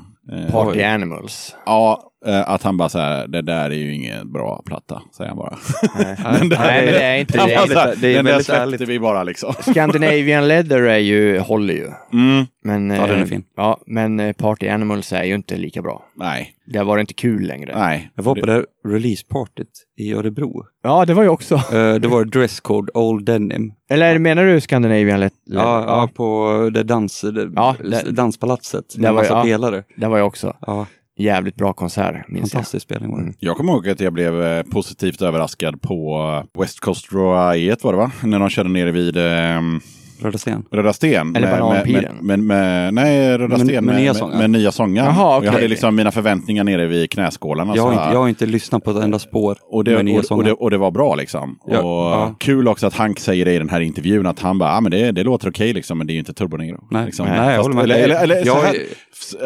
Party 0.50 0.82
Animals. 0.82 1.56
Ja, 1.66 2.11
att 2.26 2.62
han 2.62 2.76
bara 2.76 2.88
så 2.88 2.98
här, 2.98 3.26
det 3.26 3.42
där 3.42 3.70
är 3.70 3.74
ju 3.74 3.94
ingen 3.94 4.32
bra 4.32 4.62
platta, 4.66 5.02
säger 5.16 5.28
han 5.28 5.38
bara. 5.38 5.58
Nej, 5.98 6.16
Den 6.38 6.48
där- 6.48 6.58
Nej, 6.58 6.84
men 6.84 6.94
det 6.94 7.02
är 7.02 7.16
inte 7.16 7.32
det. 7.46 7.68
så 7.72 7.78
här, 7.78 7.94
Det 8.00 8.08
är 8.08 8.14
den 8.14 8.24
där 8.24 8.32
släppte 8.40 8.62
ärligt. 8.62 8.80
vi 8.80 8.98
bara 8.98 9.22
liksom. 9.22 9.52
Scandinavian 9.60 10.48
Leather 10.48 10.82
är 10.82 10.98
ju, 10.98 11.38
håller 11.38 11.74
ju. 11.74 11.86
Mm, 12.12 12.46
Men, 12.64 12.90
Ja, 12.90 13.06
den 13.06 13.16
är 13.16 13.20
eh, 13.22 13.26
fin. 13.26 13.44
Ja, 13.56 13.78
men 13.86 14.20
eh, 14.20 14.32
Party 14.32 14.68
Animals 14.68 15.12
är 15.12 15.24
ju 15.24 15.34
inte 15.34 15.56
lika 15.56 15.82
bra. 15.82 16.04
nej, 16.16 16.54
Det 16.66 16.82
var 16.82 16.98
inte 16.98 17.14
kul 17.14 17.42
längre. 17.46 17.72
nej. 17.78 18.10
Jag 18.16 18.22
var 18.22 18.34
på 18.34 18.46
det 18.46 18.64
releasepartyt 18.88 19.68
i 19.98 20.12
Örebro. 20.14 20.64
Ja, 20.82 21.04
det 21.04 21.14
var 21.14 21.22
ju 21.22 21.28
också. 21.28 21.54
Eh, 21.54 21.94
det 21.94 22.08
var 22.08 22.24
dresscode 22.24 22.92
Old 22.94 23.26
Denim. 23.26 23.72
Eller 23.90 24.18
menar 24.18 24.44
du 24.44 24.60
Scandinavian 24.60 25.20
Leather? 25.20 25.36
Ja, 25.44 25.84
ja, 25.86 26.08
på 26.14 26.70
det 26.74 26.82
dans, 26.82 27.20
det, 27.20 27.50
Ja, 27.56 27.76
det- 27.84 28.10
danspalatset. 28.10 28.84
det 28.94 29.00
Med 29.02 29.12
var- 29.14 29.22
massa 29.22 29.34
ja. 29.34 29.42
pelare. 29.42 29.82
Det 29.96 30.06
var 30.06 30.16
ju 30.16 30.22
också. 30.22 30.56
Ja, 30.66 30.86
Jävligt 31.18 31.56
bra 31.56 31.72
konsert, 31.72 32.28
minns 32.28 32.42
jag. 32.42 32.50
fantastisk 32.50 32.84
spelning 32.84 33.10
var 33.10 33.18
det. 33.18 33.22
Mm. 33.22 33.34
Jag 33.38 33.56
kommer 33.56 33.72
ihåg 33.72 33.88
att 33.88 34.00
jag 34.00 34.12
blev 34.12 34.42
eh, 34.42 34.62
positivt 34.62 35.22
överraskad 35.22 35.82
på 35.82 36.18
eh, 36.54 36.60
West 36.60 36.80
Coast 36.80 37.12
Royet 37.12 37.84
var 37.84 37.92
det 37.92 37.98
va? 37.98 38.12
När 38.22 38.38
de 38.38 38.48
körde 38.48 38.68
nere 38.68 38.90
vid 38.92 39.16
ehm, 39.16 39.80
Röda 40.22 40.38
Sten. 40.38 40.64
Röda 40.70 40.92
Sten. 40.92 41.36
Eller 41.36 41.46
med, 41.50 41.58
med, 41.58 41.60
Bananpiren. 41.60 42.16
med, 42.20 42.38
med, 42.38 42.94
nej, 42.94 43.38
Röda 43.38 43.48
Med- 43.48 43.58
Sten 43.60 43.74
med 43.74 43.84
med, 43.84 43.94
nya 43.96 44.10
med, 44.10 44.16
sångar. 44.16 44.38
med 44.38 44.50
nya 44.50 44.72
sånger. 44.72 45.04
Jaha, 45.04 45.36
okej. 45.36 45.46
Jag 45.46 45.52
hade 45.52 45.68
liksom 45.68 45.96
mina 45.96 46.10
förväntningar 46.10 46.64
nere 46.64 46.86
vid 46.86 47.10
knäskålarna. 47.10 47.76
Jag 47.76 47.82
har, 47.82 47.88
så 47.92 48.00
inte, 48.00 48.12
jag 48.14 48.20
har 48.20 48.28
inte 48.28 48.46
lyssnat 48.46 48.84
på 48.84 48.90
ett 48.90 48.96
enda 49.04 49.18
spår 49.18 49.58
Och 49.70 49.84
det, 49.84 49.94
med 49.96 50.04
nya 50.04 50.14
och, 50.14 50.18
och, 50.20 50.24
sånger. 50.26 50.44
det, 50.44 50.52
och 50.52 50.70
det 50.70 50.78
var 50.78 50.90
bra 50.90 51.14
liksom. 51.14 51.58
Ja, 51.66 51.78
och 51.80 52.12
ja. 52.12 52.34
Kul 52.38 52.68
också 52.68 52.86
att 52.86 52.94
Hank 52.94 53.18
säger 53.20 53.44
det 53.44 53.52
i 53.52 53.58
den 53.58 53.68
här 53.68 53.80
intervjun 53.80 54.26
att 54.26 54.40
han 54.40 54.58
bara, 54.58 54.76
ah, 54.76 54.80
men 54.80 54.90
det, 54.90 55.12
det 55.12 55.22
låter 55.24 55.48
okej 55.50 55.72
liksom, 55.72 55.98
men 55.98 56.06
det 56.06 56.12
är 56.12 56.14
ju 56.14 56.18
inte 56.20 56.34
Turbo 56.34 56.56
Negro. 56.56 56.84
Nej, 56.90 57.06
liksom. 57.06 57.26
nej, 57.26 57.54
jag 57.54 57.62
håller 57.62 57.74
med. 57.74 57.84
Eller, 57.84 57.94
eller, 58.04 58.22
eller 58.22 58.46
Jag- 58.46 58.54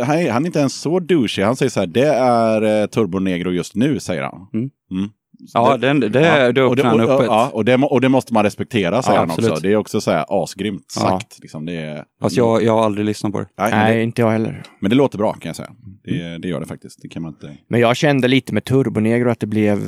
här, 0.06 0.24
han, 0.24 0.30
han 0.32 0.42
är 0.42 0.46
inte 0.46 0.58
ens 0.58 0.80
så 0.80 1.00
douchey. 1.00 1.44
Han 1.44 1.56
säger 1.56 1.70
så 1.70 1.80
här, 1.80 1.86
det 1.86 2.06
är 2.08 2.82
eh, 2.82 2.86
Turbo 2.86 3.18
Negro 3.18 3.50
just 3.52 3.74
nu, 3.74 4.00
säger 4.00 4.22
han. 4.22 4.34
Mm. 4.54 4.70
Mm. 4.90 5.08
Ja, 5.54 5.76
det, 5.76 5.92
det, 5.92 6.08
det, 6.08 6.62
och, 6.62 6.76
det, 6.76 6.82
öppnar 6.82 6.84
han 6.84 7.00
och, 7.00 7.20
upp 7.20 7.26
ja, 7.26 7.50
och, 7.52 7.64
det, 7.64 7.74
och 7.74 8.00
det 8.00 8.08
måste 8.08 8.34
man 8.34 8.42
respektera, 8.44 9.02
säger 9.02 9.16
Ja, 9.18 9.20
han 9.20 9.30
också. 9.30 9.54
Det 9.62 9.72
är 9.72 9.76
också 9.76 10.00
så 10.00 10.10
här 10.10 10.24
asgrymt 10.28 10.92
Ja. 10.96 11.02
sagt. 11.02 11.38
Liksom. 11.42 11.66
Det 11.66 11.72
är, 11.72 12.04
Fast 12.22 12.36
jag, 12.36 12.62
jag 12.62 12.72
har 12.72 12.84
aldrig 12.84 13.06
lyssnat 13.06 13.32
på 13.32 13.38
det. 13.38 13.46
nej, 13.58 13.70
men 13.70 13.78
Nej, 13.80 13.96
det, 13.96 14.02
inte 14.02 14.22
jag 14.22 14.30
heller. 14.30 14.62
men 14.80 14.90
det 14.90 14.96
låter 14.96 15.18
bra 15.18 15.32
kan 15.32 15.48
jag 15.48 15.56
säga. 15.56 15.70
Det, 16.04 16.20
Mm. 16.26 16.40
det 16.40 16.48
gör 16.48 16.60
det 16.60 16.66
faktiskt. 16.66 17.02
Det 17.02 17.08
kan 17.08 17.22
man 17.22 17.32
inte... 17.32 17.56
Men 17.68 17.80
jag 17.80 17.96
kände 17.96 18.28
lite 18.28 18.54
med 18.54 18.64
Turbonegro 18.64 19.30
att 19.30 19.40
det 19.40 19.46
blev... 19.46 19.78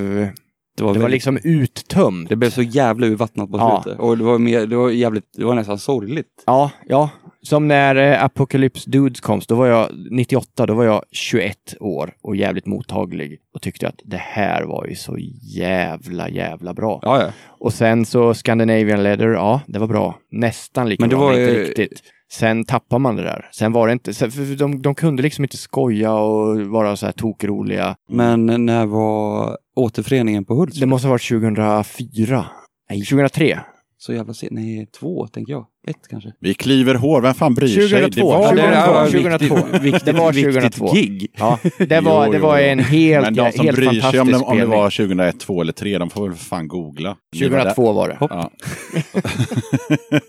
Det 0.76 0.84
var, 0.84 0.94
Det 0.94 1.00
var 1.00 1.08
liksom 1.08 1.38
uttömt. 1.44 2.28
det 2.28 2.36
blev 2.36 2.50
så 2.50 2.62
jävla 2.62 3.06
urvattnat 3.06 3.50
på 3.50 3.58
Ja. 3.58 3.82
slutet. 3.84 4.00
Och 4.00 4.18
det 4.18 4.24
var, 4.24 4.38
mer, 4.38 4.66
det 4.66 4.76
var 4.76 4.90
jävligt, 4.90 5.24
det 5.36 5.44
var 5.44 5.54
nästan 5.54 5.78
sorgligt. 5.78 6.42
Ja, 6.46 6.70
ja. 6.88 7.10
Som 7.42 7.68
när 7.68 7.96
eh, 7.96 8.24
Apocalypse 8.24 8.90
Dudes 8.90 9.20
kom, 9.20 9.40
då 9.48 9.54
var 9.54 9.66
jag 9.66 9.88
98, 10.10 10.66
då 10.66 10.74
var 10.74 10.84
jag 10.84 11.02
21 11.10 11.56
år 11.80 12.14
och 12.22 12.36
jävligt 12.36 12.66
mottaglig 12.66 13.38
och 13.54 13.62
tyckte 13.62 13.88
att 13.88 14.00
det 14.04 14.16
här 14.16 14.62
var 14.62 14.86
ju 14.86 14.94
så 14.94 15.16
jävla, 15.56 16.28
jävla 16.28 16.74
bra. 16.74 17.00
Ja, 17.02 17.22
ja. 17.22 17.32
Och 17.60 17.72
sen 17.72 18.06
så 18.06 18.34
Scandinavian 18.34 19.02
Leather, 19.02 19.28
ja, 19.28 19.60
det 19.66 19.78
var 19.78 19.86
bra. 19.86 20.18
Nästan 20.30 20.88
lika 20.88 21.02
Men 21.02 21.10
det 21.10 21.16
bra, 21.16 21.24
var 21.24 21.32
men 21.32 21.40
inte 21.40 21.60
riktigt. 21.60 22.02
Sen 22.32 22.64
tappar 22.64 22.98
man 22.98 23.16
det 23.16 23.22
där. 23.22 23.48
Sen 23.52 23.72
var 23.72 23.86
det 23.86 23.92
inte, 23.92 24.14
för 24.14 24.56
de, 24.56 24.82
de 24.82 24.94
kunde 24.94 25.22
liksom 25.22 25.44
inte 25.44 25.56
skoja 25.56 26.14
och 26.14 26.60
vara 26.60 26.96
så 26.96 27.06
här 27.06 27.12
tokroliga. 27.12 27.96
Men 28.10 28.66
när 28.66 28.86
var 28.86 29.56
återföreningen 29.76 30.44
på 30.44 30.54
Hultsfred? 30.54 30.82
Det 30.82 30.86
måste 30.86 31.08
ha 31.08 31.10
varit 31.10 31.28
2004. 31.28 32.46
Nej, 32.90 33.00
2003. 33.00 33.60
Så 34.00 34.12
jävla 34.12 34.34
sent. 34.34 34.52
Nej, 34.52 34.86
två 35.00 35.26
tänker 35.26 35.52
jag. 35.52 35.66
Ett 35.88 36.08
kanske. 36.10 36.32
Vi 36.40 36.54
kliver 36.54 36.94
hår, 36.94 37.20
vem 37.22 37.34
fan 37.34 37.54
bryr 37.54 37.68
sig? 37.68 37.88
2002. 37.88 38.32
Det 38.32 38.38
var, 38.38 38.42
Ja, 38.42 38.50
det 38.54 38.62
det 38.62 38.86
var, 38.86 38.92
var- 38.94 39.04
viktigt- 39.04 39.48
2002. 39.48 39.78
Viktigt, 39.82 40.04
Det 40.04 40.12
var 40.12 40.32
viktigt 40.32 40.54
2002. 40.74 40.94
gig. 40.94 41.26
Ja, 41.38 41.58
det 41.78 42.00
var, 42.04 42.26
Jo, 42.26 42.32
det 42.32 42.38
var 42.38 42.58
en 42.58 42.78
helt, 42.78 43.24
Men 43.24 43.34
de 43.34 43.52
som 43.52 43.64
helt 43.64 43.76
bryr 43.76 44.00
sig 44.00 44.20
om 44.20 44.28
det, 44.28 44.36
om 44.36 44.58
det 44.58 44.66
var 44.66 44.90
2001, 44.90 45.40
2 45.40 45.60
eller 45.60 45.72
3, 45.72 45.98
de 45.98 46.10
får 46.10 46.28
väl 46.28 46.36
för 46.36 46.44
fan 46.44 46.68
googla. 46.68 47.16
Det 47.38 47.48
var 47.48 47.58
2002 47.58 47.92
var 47.92 48.08
det. 48.08 48.16
Ja. 48.20 48.50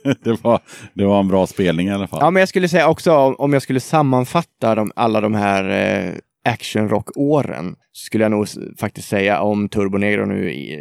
det, 0.23 0.43
var, 0.43 0.59
det 0.93 1.05
var 1.05 1.19
en 1.19 1.27
bra 1.27 1.47
spelning 1.47 1.87
i 1.87 1.91
alla 1.91 2.07
fall. 2.07 2.19
Ja, 2.21 2.31
men 2.31 2.39
jag 2.39 2.49
skulle 2.49 2.67
säga 2.69 2.87
också 2.87 3.11
om- 3.13 3.53
jag 3.53 3.61
skulle 3.61 3.79
sammanfatta 3.79 4.75
de, 4.75 4.91
alla 4.95 5.21
de 5.21 5.33
här 5.35 5.69
eh, 5.69 6.13
actionrock-åren 6.53 7.75
skulle 7.91 8.23
jag 8.23 8.31
nog 8.31 8.47
faktiskt 8.79 9.07
säga 9.07 9.41
om 9.41 9.69
Turbo 9.69 9.97
Negro 9.97 10.25
nu 10.25 10.51
i, 10.51 10.75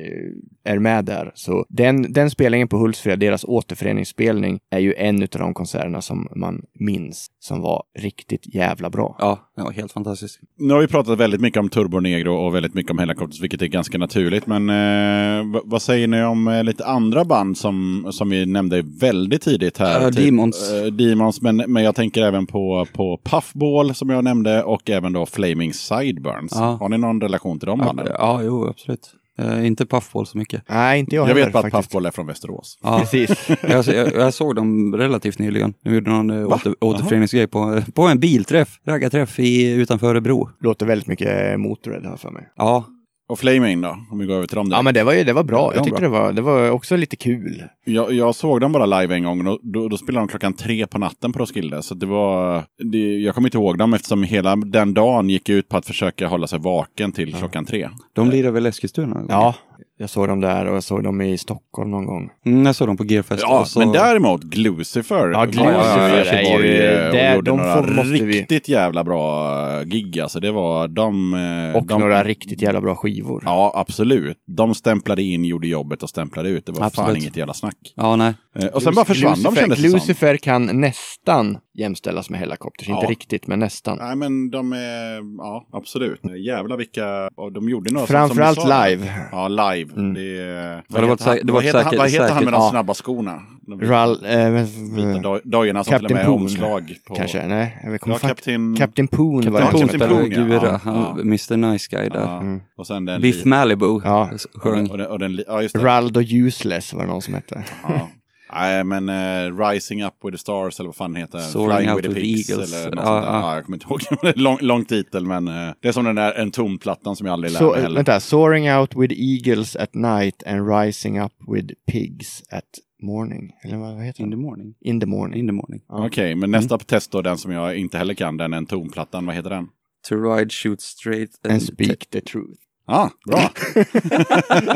är 0.69 0.79
med 0.79 1.05
där. 1.05 1.33
Så 1.35 1.65
den, 1.69 2.13
den 2.13 2.31
spelningen 2.31 2.69
på 2.69 2.77
Hultsfred, 2.77 3.19
deras 3.19 3.45
återföreningsspelning, 3.45 4.59
är 4.71 4.79
ju 4.79 4.95
en 4.95 5.23
av 5.23 5.29
de 5.39 5.55
konserterna 5.55 6.01
som 6.01 6.29
man 6.37 6.61
minns 6.81 7.27
som 7.41 7.61
var 7.61 7.83
riktigt 7.99 8.55
jävla 8.55 8.91
bra. 8.91 9.17
Ja, 9.19 9.39
det 9.57 9.63
var 9.63 9.73
helt 9.73 9.93
fantastiskt. 9.93 10.41
Nu 10.59 10.75
har 10.75 10.81
vi 10.81 10.87
pratat 10.87 11.19
väldigt 11.19 11.41
mycket 11.41 11.61
om 11.61 11.69
Turbo 11.69 12.01
Negro 12.01 12.35
och 12.35 12.55
väldigt 12.55 12.75
mycket 12.75 12.91
om 12.91 12.99
Hellacopters, 12.99 13.43
vilket 13.43 13.63
är 13.63 13.67
ganska 13.67 13.99
naturligt. 13.99 14.47
Men 14.47 14.69
eh, 14.71 15.61
vad 15.65 15.83
säger 15.83 16.09
ni 16.09 16.23
om 16.25 16.49
eh, 16.49 16.65
lite 16.65 16.87
andra 16.87 17.25
band 17.25 17.59
som, 17.59 18.07
som 18.13 18.31
vi 18.31 18.47
nämnde 18.47 18.83
väldigt 19.01 19.43
tidigt 19.43 19.79
här? 19.79 20.01
Ja, 20.03 20.11
Typ, 20.11 20.25
Demons. 20.25 20.73
eh, 20.73 20.87
Demons, 20.87 21.43
men, 21.43 21.57
men 21.57 21.83
jag 21.83 21.95
tänker 21.95 22.23
även 22.23 22.47
på, 22.47 22.87
på 22.93 23.21
Puffball 23.25 23.95
som 23.95 24.11
jag 24.11 24.25
nämnde 24.25 24.63
och 24.63 24.91
även 24.91 25.13
då 25.13 25.27
Flaming 25.27 25.73
Sideburns. 25.75 26.53
Ja. 26.55 26.77
Har 26.81 26.89
ni 26.89 26.99
någon 26.99 27.21
relation 27.21 27.59
till 27.59 27.67
de 27.67 27.79
Ja, 27.81 27.87
banden? 27.87 28.07
ja 28.19 28.41
jo, 28.43 28.69
absolut. 28.69 29.15
Eh, 29.39 29.67
inte 29.67 29.87
Puffball 29.87 30.27
så 30.27 30.39
mycket. 30.39 30.63
Nej, 30.69 30.99
inte 31.01 31.15
jag, 31.17 31.23
Jag 31.23 31.29
heller 31.29 31.45
vet 31.45 31.53
bara 31.53 31.59
att 31.59 31.73
faktiskt. 31.73 31.91
Puffball 31.91 32.07
är 32.07 32.11
från 32.11 32.27
Västerås. 32.27 32.79
Ja. 32.83 32.99
Precis. 32.99 33.49
jag, 33.69 33.85
jag, 33.87 34.15
jag 34.15 34.35
såg 34.35 34.55
dem 34.57 34.97
relativt 34.97 35.39
nyligen. 35.39 35.75
De 35.85 35.95
gjorde 35.95 36.11
någon 36.11 36.31
eh, 36.31 36.47
åter, 36.47 36.75
återföreningsgrej 36.81 37.47
på, 37.47 37.83
på 37.95 38.03
en 38.03 38.21
bilträff, 38.21 38.81
raggarträff 38.87 39.39
i, 39.39 39.73
utanför 39.73 40.07
Örebro. 40.07 40.51
Låter 40.61 40.87
väldigt 40.87 41.07
mycket 41.09 41.61
Motörhead 41.61 42.09
här 42.09 42.17
för 42.17 42.31
mig. 42.31 42.49
Ja, 42.57 42.85
Och 43.29 43.39
Flaming 43.39 43.81
då, 43.81 43.97
om 44.11 44.19
vi 44.19 44.27
går 44.27 44.35
över 44.35 44.47
till 44.47 44.57
dem. 44.57 44.67
Ja, 44.71 44.77
direkt. 44.77 44.85
men 44.85 44.95
det 44.95 45.05
var 45.05 45.13
ju 45.13 45.25
det 45.25 45.33
var 45.33 45.43
bra. 45.45 45.59
Ja, 45.59 45.69
det 45.71 45.75
Jag 45.75 45.81
var 45.81 45.85
tyckte 45.85 46.01
bra. 46.01 46.09
det 46.09 46.19
var, 46.25 46.33
det 46.33 46.43
var 46.43 46.71
också 46.71 46.97
lite 46.97 47.17
kul. 47.17 47.63
Jag, 47.85 48.13
jag 48.13 48.35
såg 48.35 48.61
dem 48.61 48.73
bara 48.73 48.87
live 49.01 49.15
en 49.15 49.25
gång 49.25 49.47
och 49.47 49.59
då, 49.63 49.89
då 49.89 49.97
spelade 49.97 50.27
de 50.27 50.29
klockan 50.29 50.53
tre 50.53 50.87
på 50.87 50.99
natten 50.99 51.33
på 51.33 51.39
Roskilde. 51.39 51.83
Så 51.83 51.95
det 51.95 52.07
var, 52.07 52.65
det, 52.93 52.99
jag 53.19 53.35
kommer 53.35 53.49
inte 53.49 53.59
ihåg 53.59 53.79
dem 53.79 53.95
eftersom 53.95 54.23
hela 54.23 54.57
den 54.57 54.95
dagen 54.95 55.31
gick 55.31 55.49
ut 55.49 55.69
på 55.69 55.77
att 55.77 55.87
försöka 55.87 56.29
hålla 56.29 56.47
sig 56.47 56.59
vaken 56.59 57.13
till 57.13 57.35
klockan 57.35 57.65
tre. 57.65 57.89
de 58.13 58.31
lirar 58.31 58.51
väl 58.51 58.67
Eskilstuna? 58.67 59.23
Ja, 59.29 59.55
jag 60.01 60.11
såg 60.11 60.29
dem 60.29 60.41
där 60.41 60.67
och 60.67 60.77
jag 60.77 60.83
såg 60.83 61.05
dem 61.05 61.21
i 61.21 61.39
Stockholm 61.39 61.91
någon 61.91 62.07
gång. 62.07 62.31
Mm, 62.47 62.67
jag 62.67 62.75
såg 62.77 62.89
dem 62.89 62.97
på 62.97 63.05
Gearfest. 63.05 63.43
Ja, 63.43 63.65
så- 63.65 63.79
men 63.79 63.93
däremot 63.93 64.43
Glucifer. 64.43 65.31
Ja, 65.33 65.45
Glucifer 65.45 66.09
Glucifer 66.15 66.37
är 66.37 66.63
ju- 66.63 67.13
det- 67.13 67.35
gjorde 67.35 67.51
de 67.51 67.57
några 67.59 67.75
får- 67.83 67.93
måste 67.93 68.11
vi- 68.25 68.41
riktigt 68.41 68.69
jävla 68.69 69.05
bra 69.05 69.53
eh, 69.81 69.85
gig. 69.85 70.21
Alltså 70.21 70.41
det 70.41 70.51
var 70.53 70.89
de... 70.89 71.35
eh, 71.35 71.77
Och 71.81 71.87
de, 71.87 72.01
några 72.01 72.25
riktigt 72.25 72.63
jävla 72.63 72.81
bra 72.81 72.97
skivor. 72.97 73.43
Ja, 73.47 73.73
absolut. 73.75 74.37
De 74.47 74.75
stämplade 74.75 75.23
in, 75.23 75.45
gjorde 75.45 75.69
jobbet 75.69 76.03
och 76.03 76.09
stämplade 76.09 76.49
ut. 76.49 76.67
Det 76.67 76.73
var 76.73 76.79
fan 76.79 76.87
Absolut. 76.87 77.23
inget 77.23 77.37
jävla 77.37 77.55
snack. 77.55 77.77
Ja, 77.95 78.17
nej. 78.17 78.35
Eh, 78.59 78.67
Och 78.67 78.83
sen 78.83 78.95
bara 78.95 79.05
försvann 79.05 79.33
de 79.35 79.39
Lucifer, 79.43 79.61
kändes 79.61 79.79
det 79.83 79.89
som. 79.91 79.99
Lucifer 79.99 80.37
kan 80.37 80.81
nästan 80.81 81.59
jämställas 81.79 82.31
med 82.31 82.41
Hellacopters. 82.41 82.89
Inte 82.89 83.05
Ja. 83.05 83.11
riktigt, 83.11 83.47
men 83.47 83.59
nästan. 83.59 83.99
Nej 83.99 84.17
men 84.17 84.51
de 84.51 84.73
är, 84.73 85.37
ja 85.39 85.69
absolut. 85.73 86.21
Jävlar 86.47 86.77
vilka, 86.77 87.31
de 87.55 87.69
gjorde 87.69 87.93
några 87.93 88.07
som- 88.07 88.13
Framförallt 88.15 88.61
som 88.61 88.69
live. 88.89 89.13
Ja, 89.33 89.49
live. 89.49 89.93
Mm. 89.97 90.15
Det, 90.15 90.21
det 90.21 90.83
vad 90.89 91.03
var 91.03 91.09
heter 91.11 91.25
han, 91.25 91.37
det 91.37 91.45
var 91.47 91.53
vad 91.53 91.65
heter, 91.65 91.79
han, 91.79 91.85
säkert- 91.85 91.99
vad 91.99 92.11
heter 92.11 92.25
han 92.35 92.35
med 92.35 92.39
säkert- 92.45 92.53
de 92.53 92.63
ja. 92.65 92.71
snabba 92.71 92.95
skorna? 92.95 93.43
De 93.67 93.81
Ral, 93.81 94.25
eh, 94.27 94.51
vita 94.97 95.41
dojorna 95.45 95.85
som 95.85 95.91
till 95.99 96.05
och 96.05 96.11
Captain 96.11 96.15
med 96.15 96.27
Poon. 96.27 96.43
omslag 96.43 96.95
på. 97.09 97.15
kanske? 97.15 97.47
Nej, 97.47 97.79
jag 97.85 97.91
vet 97.91 98.03
Ja, 98.07 98.13
inte. 98.13 98.27
Captain... 98.29 98.77
Captain 98.77 99.09
Poon 99.09 99.35
var 99.35 99.43
det 99.43 99.59
Ja, 99.59 99.65
han 99.65 99.79
som 99.79 99.89
Captain 99.89 100.01
Captain 100.01 100.31
spelade. 100.31 100.35
Poon, 100.37 100.51
ja. 100.51 100.59
Gura, 100.61 100.73
Ja, 100.73 100.81
han, 100.85 100.95
ja. 101.17 101.21
Mr 101.21 101.57
Nice 101.57 101.89
Guy 101.91 102.09
där. 102.09 102.21
Ja. 102.21 102.41
Mm. 102.41 102.61
Och 102.77 102.87
sen 102.87 103.05
den... 103.05 103.21
Biff 103.21 103.45
Malibu 103.45 104.01
Ja. 104.05 104.31
den, 104.65 104.91
och 105.07 105.19
den, 105.19 105.41
ja, 105.47 105.63
just 105.63 105.75
det. 105.75 105.85
Raldo 105.85 106.21
Useless 106.21 106.95
var 106.95 107.01
det 107.03 107.09
någon 107.09 107.23
som 107.23 107.35
hette. 107.35 107.65
Ja. 107.83 108.09
Nej, 108.53 108.85
men 108.85 109.09
eh, 109.09 109.59
Rising 109.69 110.05
Up 110.05 110.15
with 110.25 110.35
the 110.35 110.39
Stars 110.39 110.81
eller 110.81 110.89
vad 110.89 110.97
fan 110.97 111.13
det 111.13 111.21
heter. 111.21 111.39
Soaring 111.39 111.77
Flying 111.79 111.91
Out 111.95 112.05
with 112.05 112.09
the 112.15 112.21
Pigs 112.21 112.51
Eagles. 112.51 112.73
eller 112.75 112.97
något 112.97 113.05
Ja, 113.05 113.05
sånt 113.05 113.25
där. 113.27 113.33
ja. 113.33 113.41
Ja, 113.41 113.55
jag 113.55 113.65
kommer 113.65 113.77
inte 113.77 113.87
ihåg. 113.91 114.37
Lång, 114.37 114.59
lång 114.61 114.85
titel 114.85 115.27
men 115.27 115.49
eh, 115.49 115.71
det 115.81 115.89
är 115.89 115.93
som 115.93 116.05
den 116.05 116.15
där 116.17 116.33
en 116.33 116.51
tomplattan 116.51 117.17
som 117.17 117.27
jag 117.27 117.33
aldrig 117.33 117.53
lär 117.53 117.59
Så, 117.59 117.71
mig 117.73 117.83
heller. 117.83 117.97
vänta, 117.97 118.21
Soaring 118.21 118.73
out 118.73 118.97
with 118.97 119.15
eagles 119.17 119.77
at 119.77 119.95
night 119.95 120.43
and 120.47 120.69
rising 120.71 121.21
up 121.21 121.33
with 121.55 121.75
pigs 121.93 122.43
at 122.51 122.65
morning. 123.03 123.51
Eller 123.65 123.77
vad 123.77 124.05
heter 124.05 124.23
In 124.23 124.31
the 124.31 124.37
den? 124.37 124.43
morning. 124.43 124.75
In 124.81 125.01
the 125.01 125.07
morning. 125.07 125.41
In 125.41 125.47
the 125.47 125.53
morning. 125.53 125.81
Ja. 125.89 126.07
Okej, 126.07 126.35
men 126.35 126.51
nästa 126.51 126.79
test 126.79 127.13
då, 127.13 127.23
den 127.23 127.39
som 127.39 127.53
jag 127.53 127.77
inte 127.77 127.99
heller 127.99 128.15
kan, 128.15 128.37
den 128.37 128.53
är 128.53 128.57
en 128.57 128.67
tomplattan. 128.67 129.27
Vad 129.27 129.35
heter 129.35 129.51
den? 129.51 129.67
To 130.09 130.15
ride, 130.15 130.51
shoot 130.51 130.81
straight 130.81 131.31
And 131.49 131.63
speak 131.63 132.07
the 132.11 132.21
truth. 132.21 132.61
Ja, 132.89 133.11
bra. 133.27 133.51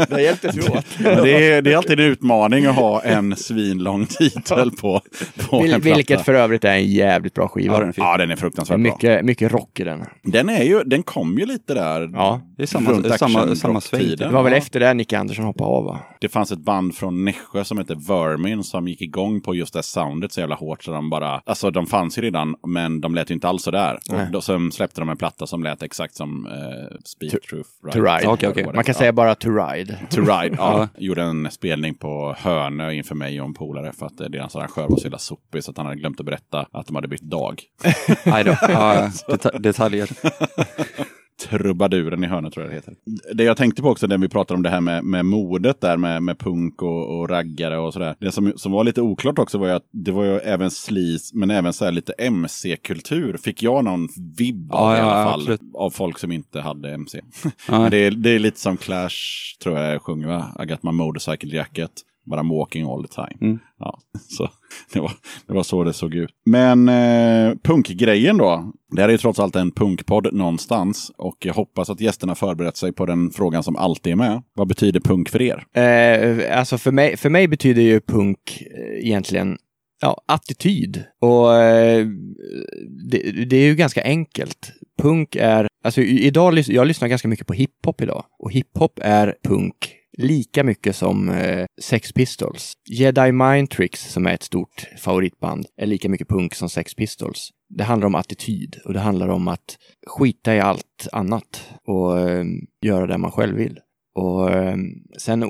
Där 0.09 0.19
hjälptes 0.19 0.57
vi 0.57 0.61
åt. 0.63 0.85
Det, 0.99 1.49
är, 1.53 1.63
det 1.63 1.73
är 1.73 1.77
alltid 1.77 2.01
en 2.01 2.07
utmaning 2.07 2.67
att 2.67 2.77
ha 2.77 3.03
en 3.03 3.37
svinlång 3.37 4.07
titel 4.07 4.71
på, 4.71 5.01
på 5.49 5.57
en 5.57 5.63
Vil, 5.63 5.71
platta. 5.81 5.97
vilket 5.97 6.25
för 6.25 6.35
övrigt 6.35 6.65
är 6.65 6.73
en 6.75 6.91
jävligt 6.93 7.35
bra 7.35 7.49
skiva. 7.49 7.75
Ja, 7.75 7.81
den. 7.81 7.93
Ja, 7.97 8.17
den 8.17 8.21
är 8.21 8.27
Det 8.27 8.33
är 8.33 8.37
fruktansvärt 8.37 8.79
bra. 8.81 8.93
mycket, 8.93 9.25
mycket 9.25 9.53
rock 9.53 9.81
i 9.81 9.85
den. 9.85 10.05
Den, 10.23 10.49
är 10.49 10.63
ju, 10.63 10.83
den 10.85 11.03
kom 11.03 11.39
ju 11.39 11.47
lite 11.47 11.75
där. 11.75 12.11
Ja. 12.13 12.41
Det 12.57 12.63
är 12.63 12.67
samma, 12.67 12.91
runt 12.91 13.19
samma, 13.19 13.57
samma 13.57 13.81
sväng. 13.81 14.03
Det 14.19 14.29
var 14.29 14.43
väl 14.43 14.53
Ja. 14.53 14.59
efter 14.59 14.81
det 14.81 14.95
Nicke 14.95 15.19
Andersson 15.19 15.45
hoppade 15.45 15.71
av 15.71 15.85
va? 15.85 16.01
Det 16.21 16.29
fanns 16.29 16.53
ett 16.53 16.59
band 16.65 16.95
från 16.95 17.25
Nässjö 17.25 17.65
som 17.65 17.79
heter 17.79 17.95
Vermin 17.95 18.65
som 18.65 18.89
gick 18.89 19.01
igång 19.03 19.41
på 19.41 19.55
just 19.55 19.75
det 19.75 19.83
soundet 19.83 20.33
så 20.33 20.41
jävla 20.41 20.55
hårt 20.55 20.85
så 20.85 20.91
de 20.93 21.11
bara, 21.11 21.43
alltså 21.47 21.71
de 21.71 21.87
fanns 21.87 22.19
ju 22.19 22.23
redan 22.23 22.55
men 22.67 23.01
de 23.01 23.15
lät 23.15 23.31
ju 23.31 23.35
inte 23.35 23.49
alls 23.49 23.63
sådär. 23.63 23.99
Nej. 24.11 24.27
Och 24.27 24.33
då, 24.33 24.41
sen 24.41 24.73
släppte 24.73 25.01
de 25.01 25.09
en 25.09 25.17
platta 25.17 25.47
som 25.47 25.63
lät 25.63 25.83
exakt 25.83 26.15
som 26.15 26.47
eh, 26.47 26.97
Speed 27.05 27.43
Truth. 27.43 27.69
Ride. 28.03 28.29
Okej, 28.29 28.49
okej. 28.49 28.67
Man 28.75 28.85
kan 28.85 28.95
säga 28.95 29.13
bara 29.13 29.35
To 29.35 29.49
Ride. 29.51 29.99
To 30.11 30.21
Ride, 30.21 30.57
ja. 30.59 30.79
Ja. 30.79 30.89
Gjorde 30.99 31.23
en 31.23 31.51
spelning 31.51 31.95
på 31.95 32.35
Hönö 32.39 32.93
inför 32.93 33.15
mig 33.15 33.41
och 33.41 33.47
en 33.47 33.55
polare 33.55 33.93
för 33.99 34.07
att 34.07 34.21
eh, 34.21 34.27
deras 34.29 34.57
arrangör 34.57 34.89
var 34.89 34.97
så 34.97 35.03
jävla 35.05 35.19
sopig 35.19 35.65
så 35.65 35.71
att 35.71 35.77
han 35.77 35.87
hade 35.87 35.99
glömt 35.99 36.21
att 36.21 36.27
berätta 36.27 36.67
att 36.73 36.87
de 36.87 36.95
hade 36.97 37.09
bytt 37.09 37.23
dag. 37.23 37.63
Nej 38.25 38.45
då. 38.45 38.51
Ja, 38.69 39.11
deta- 39.29 39.59
detaljer. 39.59 40.09
Trubaduren 41.49 42.25
i 42.25 42.27
Hönö 42.27 42.51
tror 42.51 42.65
jag 42.65 42.71
det 42.73 42.75
heter. 42.75 42.95
Det 43.35 43.45
jag 43.45 43.57
tänkte 43.57 43.83
på 43.83 43.89
också 43.89 44.07
när 44.07 44.19
vi 44.19 44.29
pratade 44.29 44.57
om 44.57 44.63
det 44.63 44.69
här 44.71 44.81
med, 44.81 45.05
med 45.05 45.25
modet 45.27 45.81
där 45.81 45.97
med, 45.97 46.23
med 46.23 46.39
punk 46.39 46.83
och, 46.83 47.19
och 47.21 47.29
raggare 47.29 47.79
och 47.79 47.93
sådär. 47.93 48.15
Det 48.19 48.33
som, 48.33 48.53
som 48.57 48.73
var 48.73 48.85
lite 48.85 49.01
oklart 49.03 49.39
också 49.39 49.59
var 49.59 49.67
ju 49.67 49.73
att 49.73 49.89
det 49.93 50.13
var 50.13 50.25
ju 50.25 50.39
även 50.39 50.71
sleaze 50.71 51.37
men 51.37 51.51
även 51.51 51.73
så 51.73 51.85
här 51.85 51.93
lite 51.93 52.13
MC-kultur. 52.13 53.37
Fick 53.37 53.63
jag 53.63 53.85
någon 53.85 54.09
vibb 54.39 54.73
av 54.73 54.91
Ja, 54.93 54.97
i 54.97 54.99
ja, 54.99 55.05
alla 55.05 55.31
fall. 55.31 55.41
absolut. 55.41 55.61
Av 55.75 55.91
folk 55.91 56.19
som 56.19 56.33
inte 56.33 56.61
hade 56.61 56.95
MC. 56.95 57.21
Ja. 57.69 57.89
Det, 57.91 57.97
är, 57.97 58.11
det 58.11 58.31
är 58.31 58.39
lite 58.39 58.61
som 58.61 58.77
Clash 58.77 59.11
tror 59.63 59.79
jag 59.79 60.03
sjunger 60.03 60.27
va? 60.27 60.57
I 60.63 60.67
got 60.67 60.83
my 60.83 60.93
motorcycle 60.93 61.57
jacket. 61.57 61.91
But 62.31 62.39
I'm 62.39 62.49
walking 62.49 62.87
all 62.87 63.05
the 63.05 63.15
time. 63.15 63.39
Mm. 63.41 63.59
Ja, 63.79 63.99
så 64.29 64.49
det 64.93 65.01
var, 65.01 65.13
det 65.47 65.55
var 65.55 65.63
så 65.63 65.85
det 65.85 65.93
såg 65.93 66.15
ut. 66.15 66.31
Men 66.47 66.89
eh, 66.89 67.55
punkgrejen 67.63 68.39
då. 68.39 68.73
Det 68.91 69.01
här 69.01 69.09
är 69.09 69.13
ju 69.13 69.19
trots 69.19 69.39
allt 69.39 69.57
en 69.57 69.71
punkpodd 69.71 70.35
någonstans. 70.35 71.13
Och 71.17 71.37
jag 71.41 71.55
hoppas 71.55 71.91
att 71.91 72.01
gästerna 72.01 72.35
förberett 72.35 72.77
sig 72.77 72.93
på 72.93 73.07
den 73.07 73.31
frågan 73.31 73.63
som 73.63 73.77
alltid 73.77 74.13
är 74.13 74.17
med. 74.17 74.43
Vad 74.55 74.69
betyder 74.69 75.01
punk 75.01 75.29
för 75.29 75.43
er? 75.43 75.65
Eh, 75.73 76.59
alltså 76.59 76.79
för 76.79 76.93
mig, 76.93 77.17
för 77.17 77.31
mig 77.31 77.49
betyder 77.49 77.83
ju 77.83 78.01
punk 78.01 78.63
eh, 78.77 79.07
egentligen 79.07 79.59
ja, 80.01 80.23
attityd. 80.27 81.05
Och 81.21 81.57
eh, 81.57 82.07
det, 83.11 83.45
det 83.45 83.57
är 83.57 83.65
ju 83.65 83.75
ganska 83.75 84.03
enkelt. 84.03 84.73
Punk 85.03 85.37
är, 85.37 85.69
alltså 85.85 86.01
idag, 86.01 86.59
jag 86.59 86.87
lyssnar 86.87 87.09
ganska 87.09 87.29
mycket 87.29 87.47
på 87.47 87.53
hiphop 87.53 88.01
idag. 88.01 88.25
Och 88.39 88.53
hiphop 88.53 88.99
är 89.03 89.35
punk 89.45 89.75
lika 90.19 90.65
mycket 90.65 90.97
som 90.97 91.29
eh, 91.29 91.67
Sex 91.83 92.13
Pistols. 92.13 92.73
Jedi 92.91 93.33
Mind 93.33 93.71
Tricks, 93.71 94.13
som 94.13 94.27
är 94.27 94.35
ett 94.35 94.43
stort 94.43 94.87
favoritband, 94.99 95.67
är 95.77 95.87
lika 95.87 96.09
mycket 96.09 96.29
punk 96.29 96.55
som 96.55 96.69
Sex 96.69 96.95
Pistols. 96.95 97.51
Det 97.69 97.85
handlar 97.85 98.07
om 98.07 98.15
attityd 98.15 98.77
och 98.85 98.93
det 98.93 99.01
handlar 99.01 99.29
om 99.29 99.49
att 99.49 99.77
skita 100.07 100.55
i 100.55 100.61
allt 100.61 101.09
annat 101.13 101.69
och 101.87 102.21
eh, 102.21 102.45
göra 102.87 103.07
det 103.07 103.19
man 103.19 103.33
själv 103.33 103.57
vill. 103.57 103.79
Och 104.15 104.51
eh, 104.51 104.77
sen, 105.19 105.43
eh, 105.43 105.49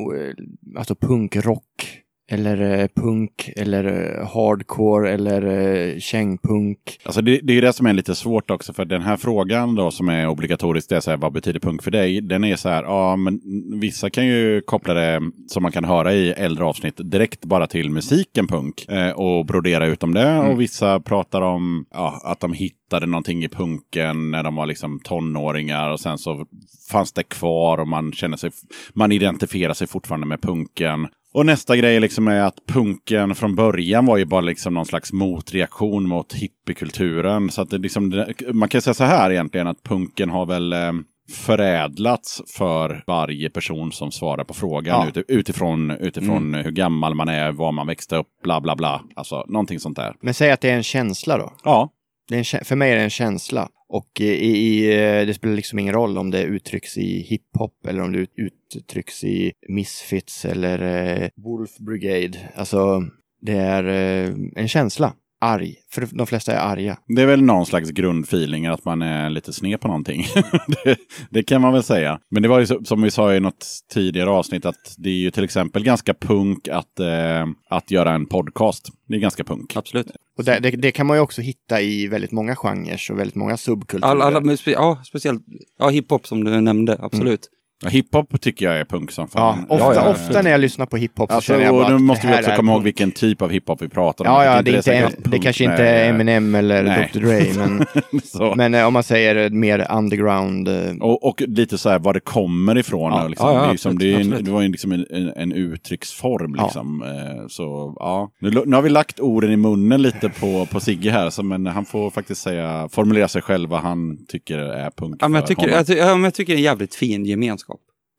alltså 0.76 0.94
punkrock 0.94 2.01
eller 2.32 2.80
eh, 2.80 2.86
punk 2.94 3.50
eller 3.56 3.84
eh, 3.84 4.28
hardcore 4.28 5.12
eller 5.12 5.42
eh, 5.42 5.98
kängpunk. 5.98 6.78
Alltså 7.04 7.22
det, 7.22 7.40
det 7.42 7.58
är 7.58 7.62
det 7.62 7.72
som 7.72 7.86
är 7.86 7.92
lite 7.92 8.14
svårt 8.14 8.50
också. 8.50 8.72
För 8.72 8.84
den 8.84 9.02
här 9.02 9.16
frågan 9.16 9.74
då 9.74 9.90
som 9.90 10.08
är 10.08 10.28
obligatorisk. 10.28 10.88
Det 10.88 10.96
är 10.96 11.00
så 11.00 11.10
här, 11.10 11.16
vad 11.16 11.32
betyder 11.32 11.60
punk 11.60 11.82
för 11.82 11.90
dig? 11.90 12.20
Den 12.20 12.44
är 12.44 12.56
så 12.56 12.68
här, 12.68 12.82
ja 12.82 13.16
men 13.16 13.40
vissa 13.80 14.10
kan 14.10 14.26
ju 14.26 14.60
koppla 14.60 14.94
det 14.94 15.20
som 15.48 15.62
man 15.62 15.72
kan 15.72 15.84
höra 15.84 16.12
i 16.12 16.30
äldre 16.30 16.64
avsnitt 16.64 17.00
direkt 17.04 17.44
bara 17.44 17.66
till 17.66 17.90
musiken 17.90 18.46
punk. 18.46 18.86
Och 19.14 19.46
brodera 19.46 19.86
ut 19.86 20.02
om 20.02 20.14
det. 20.14 20.38
Och 20.38 20.60
vissa 20.60 21.00
pratar 21.00 21.42
om 21.42 21.86
ja, 21.90 22.20
att 22.24 22.40
de 22.40 22.52
hittade 22.52 23.06
någonting 23.06 23.44
i 23.44 23.48
punken 23.48 24.30
när 24.30 24.42
de 24.42 24.54
var 24.54 24.66
liksom 24.66 25.00
tonåringar. 25.00 25.90
Och 25.90 26.00
sen 26.00 26.18
så 26.18 26.46
fanns 26.90 27.12
det 27.12 27.22
kvar 27.22 27.78
och 27.78 27.88
man 27.88 28.12
känner 28.12 28.36
sig, 28.36 28.50
man 28.94 29.12
identifierar 29.12 29.74
sig 29.74 29.86
fortfarande 29.86 30.26
med 30.26 30.42
punken. 30.42 31.08
Och 31.34 31.46
nästa 31.46 31.76
grej 31.76 32.00
liksom 32.00 32.28
är 32.28 32.40
att 32.40 32.56
punken 32.68 33.34
från 33.34 33.54
början 33.54 34.06
var 34.06 34.16
ju 34.16 34.24
bara 34.24 34.40
liksom 34.40 34.74
någon 34.74 34.86
slags 34.86 35.12
motreaktion 35.12 36.08
mot 36.08 36.32
hippiekulturen. 36.32 37.50
Så 37.50 37.62
att 37.62 37.70
det 37.70 37.78
liksom, 37.78 38.24
man 38.52 38.68
kan 38.68 38.82
säga 38.82 38.94
så 38.94 39.04
här 39.04 39.30
egentligen 39.30 39.66
att 39.66 39.82
punken 39.82 40.30
har 40.30 40.46
väl 40.46 40.72
eh, 40.72 40.92
förädlats 41.32 42.42
för 42.56 43.04
varje 43.06 43.50
person 43.50 43.92
som 43.92 44.12
svarar 44.12 44.44
på 44.44 44.54
frågan 44.54 45.10
Ja. 45.14 45.20
ut, 45.20 45.24
utifrån, 45.28 45.90
utifrån 45.90 46.54
hur 46.54 46.70
gammal 46.70 47.14
man 47.14 47.28
är, 47.28 47.52
var 47.52 47.72
man 47.72 47.86
växte 47.86 48.16
upp, 48.16 48.26
bla 48.42 48.60
bla 48.60 48.76
bla. 48.76 49.02
Alltså 49.16 49.44
någonting 49.48 49.80
sånt 49.80 49.96
där. 49.96 50.14
Men 50.20 50.34
säg 50.34 50.50
att 50.50 50.60
det 50.60 50.70
är 50.70 50.76
en 50.76 50.82
känsla 50.82 51.38
då. 51.38 51.52
Ja, 51.64 51.90
Det 52.28 52.34
är 52.34 52.56
en, 52.58 52.64
för 52.64 52.76
mig 52.76 52.92
är 52.92 52.96
det 52.96 53.02
en 53.02 53.10
känsla. 53.10 53.68
Och 53.92 54.20
eh, 54.20 54.26
i, 54.26 54.56
i, 54.56 54.94
eh, 54.94 55.26
det 55.26 55.34
spelar 55.34 55.54
liksom 55.56 55.78
ingen 55.78 55.94
roll 55.94 56.18
om 56.18 56.30
det 56.30 56.42
uttrycks 56.42 56.98
i 56.98 57.20
hiphop 57.20 57.86
eller 57.86 58.02
om 58.02 58.12
det 58.12 58.26
uttrycks 58.74 59.24
i 59.24 59.52
Misfits 59.68 60.44
eller 60.44 60.78
eh, 60.82 61.28
Wolf 61.36 61.78
Brigade. 61.78 62.38
Alltså, 62.54 63.02
det 63.40 63.52
är 63.52 63.84
eh, 63.84 64.34
en 64.56 64.68
känsla. 64.68 65.14
Arg. 65.42 65.74
För 65.90 66.08
de 66.12 66.26
flesta 66.26 66.52
är 66.52 66.72
arga. 66.72 66.98
Det 67.06 67.22
är 67.22 67.26
väl 67.26 67.42
någon 67.42 67.66
slags 67.66 67.90
grundfeeling 67.90 68.66
att 68.66 68.84
man 68.84 69.02
är 69.02 69.30
lite 69.30 69.52
sned 69.52 69.80
på 69.80 69.88
någonting. 69.88 70.26
det, 70.84 70.96
det 71.30 71.42
kan 71.42 71.60
man 71.60 71.72
väl 71.72 71.82
säga. 71.82 72.18
Men 72.30 72.42
det 72.42 72.48
var 72.48 72.58
ju 72.58 72.66
så, 72.66 72.84
som 72.84 73.02
vi 73.02 73.10
sa 73.10 73.34
i 73.34 73.40
något 73.40 73.66
tidigare 73.92 74.30
avsnitt 74.30 74.66
att 74.66 74.94
det 74.98 75.08
är 75.08 75.14
ju 75.14 75.30
till 75.30 75.44
exempel 75.44 75.84
ganska 75.84 76.14
punk 76.14 76.68
att, 76.68 77.00
eh, 77.00 77.46
att 77.68 77.90
göra 77.90 78.12
en 78.12 78.26
podcast. 78.26 78.88
Det 79.08 79.14
är 79.14 79.20
ganska 79.20 79.44
punk. 79.44 79.76
Absolut. 79.76 80.06
Och 80.38 80.44
det, 80.44 80.58
det, 80.58 80.70
det 80.70 80.92
kan 80.92 81.06
man 81.06 81.16
ju 81.16 81.20
också 81.20 81.42
hitta 81.42 81.80
i 81.80 82.06
väldigt 82.06 82.32
många 82.32 82.56
genrer 82.56 83.10
och 83.10 83.18
väldigt 83.18 83.36
många 83.36 83.56
subkulturer. 83.56 84.10
Alla, 84.10 84.24
alla, 84.24 84.56
spe, 84.56 84.70
ja, 84.70 85.02
speciellt 85.04 85.42
ja, 85.78 85.88
hiphop 85.88 86.26
som 86.26 86.44
du 86.44 86.60
nämnde, 86.60 86.98
absolut. 87.00 87.48
Ja, 87.82 87.88
hiphop 87.88 88.40
tycker 88.40 88.66
jag 88.66 88.78
är 88.80 88.84
punk 88.84 89.10
som 89.10 89.28
Ja, 89.34 89.40
fan. 89.40 89.64
ofta, 89.68 89.84
Ja, 89.84 89.94
ja, 89.94 90.10
ofta 90.10 90.42
när 90.42 90.50
jag 90.50 90.60
lyssnar 90.60 90.86
på 90.86 90.96
hiphop 90.96 91.30
så 91.30 91.36
Alltså, 91.36 91.52
känner 91.52 91.64
jag 91.64 91.74
och 91.74 91.80
bara 91.80 91.92
nu 91.92 91.98
måste 91.98 92.26
det 92.26 92.32
vi 92.32 92.38
också 92.42 92.50
komma 92.56 92.72
ihåg 92.72 92.82
vilken 92.82 93.10
typ 93.12 93.42
av 93.42 93.50
hiphop 93.50 93.82
vi 93.82 93.88
pratar 93.88 94.24
om. 94.24 94.32
Ja, 94.32 94.44
Jag 94.44 94.56
ja, 94.58 94.62
det, 94.62 94.70
är 94.70 94.76
inte, 95.06 95.16
det 95.22 95.30
punk 95.30 95.42
kanske 95.42 95.64
med- 95.68 95.72
inte 95.74 95.84
är 95.86 96.10
Eminem 96.10 96.54
eller 96.54 96.82
Nej. 96.82 97.10
Dr. 97.12 97.20
Dre, 97.20 97.44
men, 97.66 97.84
så. 98.24 98.54
men 98.56 98.74
eh, 98.74 98.86
om 98.86 98.92
man 98.92 99.02
säger 99.02 99.50
mer 99.50 99.86
underground. 99.90 100.68
eh, 100.68 100.92
Och, 101.00 101.24
och 101.28 101.40
lite 101.46 101.78
så 101.78 101.88
här 101.90 101.98
var 101.98 102.14
det 102.14 102.20
kommer 102.20 102.78
ifrån. 102.78 103.12
Ja, 103.12 103.28
liksom, 103.28 103.48
ja, 103.48 103.54
ja, 103.54 103.64
det, 103.66 103.70
liksom, 103.72 103.98
det, 103.98 104.12
är 104.14 104.20
en, 104.20 104.44
det 104.44 104.50
var 104.50 104.62
ju 104.62 104.68
liksom 104.68 104.92
en, 104.92 105.06
en, 105.10 105.32
en 105.36 105.52
uttrycksform. 105.52 106.54
Ja. 106.58 106.64
Liksom. 106.64 107.02
Eh, 107.02 107.46
Så 107.48 107.96
ja, 107.98 108.30
nu, 108.40 108.50
nu 108.66 108.76
har 108.76 108.82
vi 108.82 108.88
lagt 108.90 109.20
orden 109.20 109.50
i 109.50 109.56
munnen 109.56 110.02
lite 110.02 110.28
på, 110.28 110.66
på 110.66 110.80
Sigge 110.80 111.10
här. 111.10 111.30
Så, 111.30 111.42
men 111.42 111.66
han 111.66 111.84
får 111.84 112.10
faktiskt 112.10 112.42
säga, 112.42 112.88
formulera 112.92 113.28
sig 113.28 113.42
själv 113.42 113.70
vad 113.70 113.80
han 113.80 114.18
tycker 114.28 114.58
är 114.58 114.90
punk 114.90 115.16
Ja, 115.20 115.28
men 115.28 115.38
jag, 115.40 115.46
tycker, 115.48 115.68
jag, 115.68 115.86
ty- 115.86 115.94
ja, 115.94 116.14
men 116.14 116.24
jag 116.24 116.34
tycker 116.34 116.52
det 116.52 116.56
är 116.56 116.58
en 116.58 116.64
jävligt 116.64 116.94
fin 116.94 117.24
gemenskap. 117.24 117.71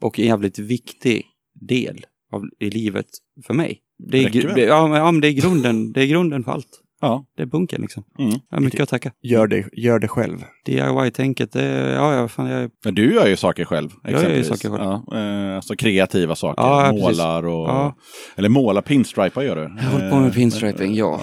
Och 0.04 0.20
en 0.20 0.26
jävligt 0.26 0.60
viktig 0.60 1.26
del 1.68 2.06
av, 2.34 2.42
i 2.60 2.70
livet 2.70 3.06
för 3.48 3.54
mig. 3.54 3.80
Det 4.12 4.18
är, 4.18 4.24
Räcker 4.24 4.48
det? 4.48 4.54
det, 4.54 4.62
ja, 4.62 4.88
men, 4.88 4.98
ja, 5.00 5.12
men 5.12 5.22
det 5.22 5.28
är 5.28 5.32
grunden, 5.32 5.92
det 5.94 6.02
är 6.02 6.06
grunden 6.08 6.44
för 6.44 6.52
allt. 6.52 6.80
Ja. 7.02 7.26
Det 7.38 7.42
är 7.44 7.48
bunken 7.48 7.82
liksom. 7.82 8.04
Mm. 8.20 8.32
Jag 8.50 8.58
har 8.58 8.64
mycket 8.64 8.80
att 8.82 8.90
tacka. 8.90 9.12
Gör 9.22 9.48
det, 9.48 9.66
gör 9.74 10.00
det 10.00 10.08
själv. 10.08 10.38
DIY-tänket, 10.66 11.52
det, 11.52 11.92
ja, 11.92 12.16
ja, 12.16 12.28
fan, 12.28 12.50
jag, 12.50 12.72
Men 12.86 12.96
du 12.96 13.14
gör 13.14 13.28
ju 13.28 13.36
saker 13.36 13.66
själv. 13.66 13.90
Jag 14.04 14.12
gör 14.12 14.20
ju 14.20 14.40
exempelvis. 14.40 14.48
saker 14.62 14.70
själv. 14.78 15.02
Ja, 15.08 15.18
eh, 15.50 15.56
alltså 15.56 15.76
kreativa 15.76 16.36
saker. 16.36 16.62
Ja, 16.64 16.88
precis. 16.92 17.04
Målar 17.20 17.46
och... 17.46 17.70
Ja. 17.70 17.96
Eller 18.36 18.50
måla 18.50 18.82
pinstripar 18.82 19.42
gör 19.42 19.56
du. 19.56 19.62
jag 19.62 19.90
håller 19.92 20.10
på 20.10 20.16
med 20.16 20.28
Eh, 20.28 20.34
pinstriping, 20.34 20.96
ja. 20.96 21.22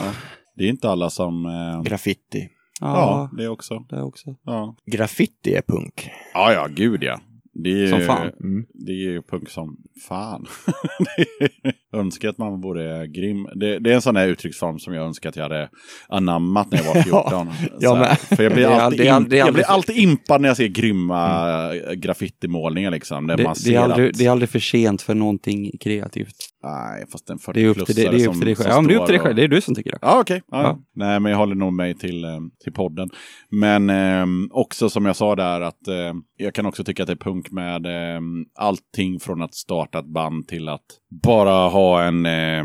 Det 0.57 0.65
är 0.65 0.69
inte 0.69 0.90
alla 0.90 1.11
som... 1.11 1.47
Eh, 1.47 1.82
Graffiti. 1.82 2.48
ja, 2.81 3.31
Ja, 3.31 3.31
det 3.39 3.48
också. 3.48 3.74
det 3.89 4.02
också. 4.02 4.35
Ja. 4.44 4.77
Graffiti 4.93 5.55
är 5.55 5.62
punk. 5.62 6.11
ja, 6.35 6.52
ja, 6.52 6.66
gud 6.70 7.02
ja. 7.02 7.20
Det 7.62 7.70
är, 7.70 7.77
ju- 7.77 7.89
Som 7.91 8.01
fan. 8.01 8.31
Mm. 8.41 8.65
Det 8.74 8.93
är 8.93 8.97
ju 8.97 9.23
punk 9.23 9.51
som 9.51 9.77
fan. 10.09 10.47
Önskar 11.93 12.28
att 12.28 12.39
man 12.39 12.61
vore 12.61 13.07
grym. 13.07 13.49
Det, 13.55 13.78
det 13.78 13.91
är 13.91 13.95
en 13.95 14.03
sån 14.03 14.15
där 14.15 14.28
uttrycksform 14.28 14.78
som 14.78 14.95
jag 14.95 15.07
önskar 15.07 15.28
att 15.28 15.37
jag 15.37 15.43
hade 15.43 15.69
anammat 16.09 16.70
när 16.70 16.78
jag 16.78 16.95
var 16.95 17.03
14. 17.03 17.49
jag 17.73 17.82
Så 17.82 17.95
här, 17.95 18.01
med. 18.09 18.19
För 18.19 18.43
jag 18.43 18.53
blir, 18.53 18.66
alltid, 18.66 19.09
aldrig- 19.09 19.41
jag 19.41 19.55
blir 19.55 19.65
alltid 19.65 19.97
impad 19.97 20.41
när 20.41 20.49
jag 20.49 20.57
ser 20.57 20.66
grymma 20.69 21.74
graffitimålningar. 21.95 22.91
Liksom, 22.91 23.27
Det, 23.27 23.37
det, 23.37 23.74
är 23.74 23.78
aldrig, 23.81 24.11
att... 24.11 24.19
det 24.19 24.27
är 24.27 24.31
aldrig 24.31 24.49
för 24.49 24.59
sent 24.59 25.03
för 25.03 25.15
någonting 25.15 25.70
kreativt. 25.81 26.37
Nej, 26.62 27.05
fast 27.12 27.31
en 27.31 27.39
40 27.39 27.61
Det 27.61 27.66
är 27.66 27.69
upp 27.70 27.87
till, 27.87 27.95
det, 27.95 28.03
det 28.11 28.24
är 28.24 28.28
upp 28.28 28.35
till 28.35 28.45
dig 28.47 28.57
själv. 28.57 28.69
Ja, 28.70 28.81
men 28.81 28.89
det 28.89 28.95
är 28.95 28.99
upp 28.99 29.07
till 29.07 29.12
dig 29.12 29.20
själv. 29.23 29.37
Det 29.37 29.45
är 29.45 29.49
du 29.49 29.61
som 29.61 29.74
tycker 29.74 29.91
det. 29.91 29.99
Ja, 30.03 30.20
okej. 30.20 30.43
Ja. 30.51 30.62
Ja. 30.62 30.78
Nej, 30.95 31.20
men 31.20 31.31
jag 31.32 31.39
håller 31.39 31.55
nog 31.55 31.73
mig 31.73 31.95
till, 31.95 32.24
eh, 32.24 32.31
till 32.65 32.73
podden. 32.73 33.09
Men 33.51 33.91
eh, 33.91 34.27
också 34.51 34.91
som 34.91 35.07
jag 35.07 35.16
sa 35.16 35.37
där 35.37 35.61
att 35.61 35.89
eh, 35.89 36.15
jag 36.37 36.55
kan 36.55 36.66
också 36.66 36.85
tycka 36.85 37.03
att 37.03 37.07
det 37.07 37.12
är 37.12 37.16
punk 37.16 37.51
med 37.51 37.87
eh, 37.87 38.20
allting 38.59 39.20
från 39.20 39.43
att 39.43 39.55
starta 39.55 39.99
ett 39.99 40.12
band 40.12 40.49
till 40.49 40.69
att 40.69 40.85
bara 41.23 41.69
ha 41.69 42.03
en 42.03 42.27
eh, 42.27 42.65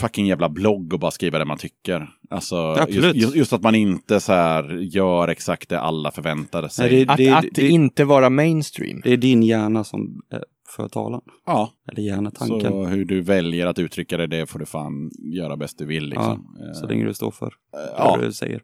fucking 0.00 0.26
jävla 0.26 0.48
blogg 0.48 0.92
och 0.92 1.00
bara 1.00 1.10
skriva 1.10 1.38
det 1.38 1.44
man 1.44 1.58
tycker. 1.58 2.08
Alltså, 2.30 2.56
Absolut. 2.56 3.16
just, 3.16 3.36
just, 3.36 3.52
att 3.52 3.62
man 3.62 3.74
inte 3.74 4.20
så 4.20 4.32
här 4.32 4.72
gör 4.72 5.28
exakt 5.28 5.68
det 5.68 5.80
alla 5.80 6.10
förväntade 6.10 6.68
sig. 6.68 6.90
Nej, 6.90 7.04
det- 7.04 7.12
Att, 7.12 7.18
det- 7.18 7.32
att 7.48 7.54
det- 7.54 7.68
inte 7.68 8.04
vara 8.04 8.30
mainstream. 8.30 9.00
Det 9.04 9.12
är 9.12 9.16
din 9.16 9.42
hjärna 9.42 9.84
som 9.84 10.22
eh, 10.32 10.38
för 10.76 10.88
talan. 10.88 11.20
Ja, 11.46 11.72
Eller 11.92 12.02
hjärnetanken. 12.02 12.60
så 12.72 12.84
hur 12.84 13.04
du 13.04 13.20
väljer 13.20 13.66
att 13.66 13.78
uttrycka 13.78 14.16
det, 14.16 14.26
det 14.26 14.46
får 14.46 14.58
du 14.58 14.66
fan 14.66 15.10
göra 15.34 15.56
bäst 15.56 15.78
du 15.78 15.86
vill. 15.86 16.04
Liksom. 16.08 16.56
Ja, 16.58 16.66
Eh, 16.66 16.72
så 16.72 16.86
länge 16.86 17.04
du 17.04 17.14
står 17.14 17.30
för 17.30 17.54
ja. 17.72 18.16
vad 18.16 18.20
du 18.20 18.32
säger. 18.32 18.60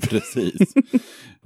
Precis. 0.08 0.74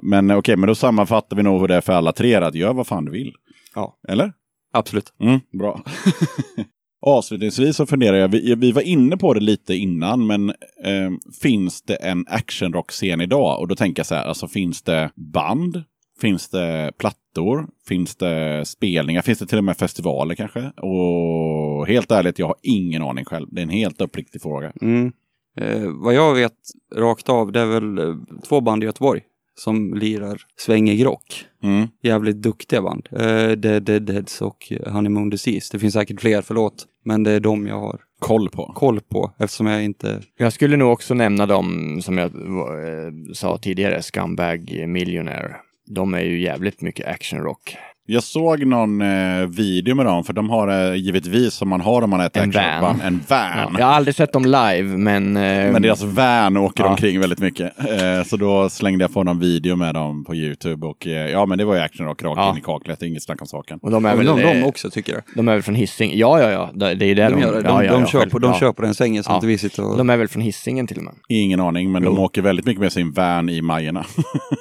men 0.02 0.30
eh, 0.30 0.36
okej, 0.38 0.56
men 0.56 0.66
då 0.66 0.74
sammanfattar 0.74 1.36
vi 1.36 1.42
nog 1.42 1.60
hur 1.60 1.68
det 1.68 1.74
är 1.74 1.80
för 1.80 1.92
alla 1.92 2.12
tre. 2.12 2.34
Att 2.34 2.54
gör 2.54 2.72
vad 2.74 2.86
fan 2.86 3.04
du 3.04 3.12
vill. 3.12 3.32
Ja. 3.74 3.98
Eller? 4.08 4.32
Absolut. 4.72 5.12
Mm, 5.20 5.40
bra. 5.58 5.82
Avslutningsvis 7.06 7.76
så 7.76 7.86
funderar 7.86 8.16
jag, 8.16 8.28
vi, 8.28 8.54
vi 8.54 8.72
var 8.72 8.82
inne 8.82 9.16
på 9.16 9.34
det 9.34 9.40
lite 9.40 9.74
innan, 9.74 10.26
men 10.26 10.48
eh, 10.84 11.10
finns 11.42 11.82
det 11.82 11.94
en 11.94 12.24
actionrock-scen 12.28 13.20
idag? 13.20 13.60
Och 13.60 13.68
då 13.68 13.76
tänker 13.76 14.00
jag 14.00 14.06
så 14.06 14.14
här, 14.14 14.24
alltså 14.24 14.48
finns 14.48 14.82
det 14.82 15.10
band? 15.14 15.84
Finns 16.20 16.48
det 16.48 16.92
plattor? 16.98 17.66
Finns 17.88 18.16
det 18.16 18.64
spelningar? 18.66 19.22
Finns 19.22 19.38
det 19.38 19.46
till 19.46 19.58
och 19.58 19.64
med 19.64 19.76
festivaler 19.76 20.34
kanske? 20.34 20.60
Och 20.76 21.86
helt 21.86 22.10
ärligt, 22.10 22.38
jag 22.38 22.46
har 22.46 22.56
ingen 22.62 23.02
aning 23.02 23.24
själv. 23.24 23.46
Det 23.50 23.60
är 23.60 23.62
en 23.62 23.68
helt 23.68 24.00
uppriktig 24.00 24.42
fråga. 24.42 24.72
Mm. 24.80 25.12
Eh, 25.60 25.88
vad 25.94 26.14
jag 26.14 26.34
vet 26.34 26.52
rakt 26.94 27.28
av, 27.28 27.52
det 27.52 27.60
är 27.60 27.66
väl 27.66 27.98
eh, 27.98 28.14
två 28.48 28.60
band 28.60 28.82
i 28.82 28.86
Göteborg 28.86 29.22
som 29.58 29.94
lirar 29.94 30.40
svängig 30.56 31.04
rock. 31.04 31.44
Mm. 31.62 31.88
Jävligt 32.02 32.36
duktiga 32.36 32.82
band. 32.82 33.08
Eh, 33.12 33.50
Dead 33.50 33.82
Dead 33.82 34.02
Deads 34.02 34.42
och 34.42 34.72
Honeymoon 34.86 35.30
Disease. 35.30 35.68
Det 35.72 35.78
finns 35.78 35.94
säkert 35.94 36.20
fler, 36.20 36.42
förlåt. 36.42 36.86
Men 37.04 37.22
det 37.22 37.30
är 37.30 37.40
de 37.40 37.66
jag 37.66 37.80
har 37.80 38.00
Koll 38.18 38.48
på. 38.48 38.72
koll 38.74 39.00
på 39.00 39.32
eftersom 39.38 39.66
jag 39.66 39.84
inte... 39.84 40.20
Jag 40.36 40.52
skulle 40.52 40.76
nog 40.76 40.92
också 40.92 41.14
nämna 41.14 41.46
dem 41.46 41.98
som 42.02 42.18
jag 42.18 42.26
eh, 42.26 43.12
sa 43.32 43.58
tidigare, 43.58 44.02
Scumbag 44.02 44.84
Millionaire. 44.88 45.56
De 45.86 46.14
är 46.14 46.20
ju 46.20 46.40
jävligt 46.40 46.80
mycket 46.80 47.06
actionrock. 47.06 47.76
Jag 48.08 48.22
såg 48.22 48.66
någon 48.66 49.02
eh, 49.02 49.46
video 49.46 49.94
med 49.94 50.06
dem, 50.06 50.24
för 50.24 50.32
de 50.32 50.50
har 50.50 50.90
eh, 50.90 50.94
givetvis 50.96 51.54
som 51.54 51.68
man 51.68 51.80
har 51.80 52.02
om 52.02 52.10
man 52.10 52.20
är 52.20 52.26
ett 52.26 52.36
En 52.36 52.48
actionband, 52.48 52.82
van. 52.82 53.00
en 53.00 53.20
van. 53.28 53.76
Jag 53.78 53.86
har 53.86 53.92
aldrig 53.92 54.14
sett 54.14 54.32
dem 54.32 54.44
live, 54.44 54.82
men... 54.82 55.36
eh, 55.36 55.72
Men 55.72 55.82
deras 55.82 56.02
van 56.02 56.56
åker 56.56 56.84
Ja. 56.84 56.90
omkring 56.90 57.20
väldigt 57.20 57.38
mycket. 57.38 57.78
Eh, 57.78 58.22
så 58.26 58.36
då 58.36 58.68
slängde 58.68 59.04
jag 59.04 59.12
på 59.14 59.22
någon 59.24 59.38
video 59.40 59.76
med 59.76 59.94
dem 59.94 60.24
på 60.24 60.34
YouTube. 60.34 60.86
Och 60.86 61.06
eh, 61.06 61.30
ja, 61.30 61.46
men 61.46 61.58
det 61.58 61.64
var 61.64 61.74
ju 61.74 61.80
actionrock 61.80 62.22
rakt 62.22 62.36
Ja. 62.38 62.50
in 62.50 62.58
i 62.58 62.60
kaklet. 62.60 63.02
Inget 63.02 63.22
snack 63.22 63.40
om 63.40 63.46
saken. 63.46 63.78
Och 63.82 63.90
de 63.90 64.04
är, 64.04 64.16
väl, 64.16 64.28
undrar 64.28 64.46
om 64.48 64.52
de 64.56 64.60
eh, 64.62 64.66
också 64.66 64.90
tycker 64.90 65.12
det. 65.12 65.22
de 65.34 65.48
är 65.48 65.52
väl 65.52 65.62
från 65.62 65.74
Hising? 65.74 66.18
Ja, 66.18 66.40
ja, 66.40 66.50
ja. 66.50 66.70
Det 66.74 66.86
är 66.86 67.08
ju 67.08 67.14
det 67.14 67.24
De, 67.28 67.30
de, 67.32 67.40
ja, 67.40 67.52
ja, 67.54 67.92
de, 67.92 68.00
ja, 68.00 68.06
kör, 68.06 68.18
själv- 68.20 68.30
på, 68.30 68.38
de 68.38 68.50
ja. 68.52 68.58
kör 68.60 68.72
på 68.72 68.82
den 68.82 68.94
svängen 68.94 69.22
så 69.24 69.30
Ja. 69.30 69.34
inte 69.34 69.46
vi 69.46 69.58
sitter 69.58 69.84
och... 69.90 69.98
De 69.98 70.10
är 70.10 70.16
väl 70.16 70.28
från 70.28 70.42
Hisingen 70.42 70.86
till 70.86 70.96
och 70.98 71.04
med? 71.04 71.14
Ingen 71.28 71.60
aning, 71.60 71.92
men 71.92 72.02
de 72.02 72.14
Jo. 72.16 72.22
åker 72.22 72.42
väldigt 72.42 72.66
mycket 72.66 72.80
med 72.80 72.92
sin 72.92 73.12
van 73.12 73.48
i 73.48 73.62
Majerna. 73.62 74.04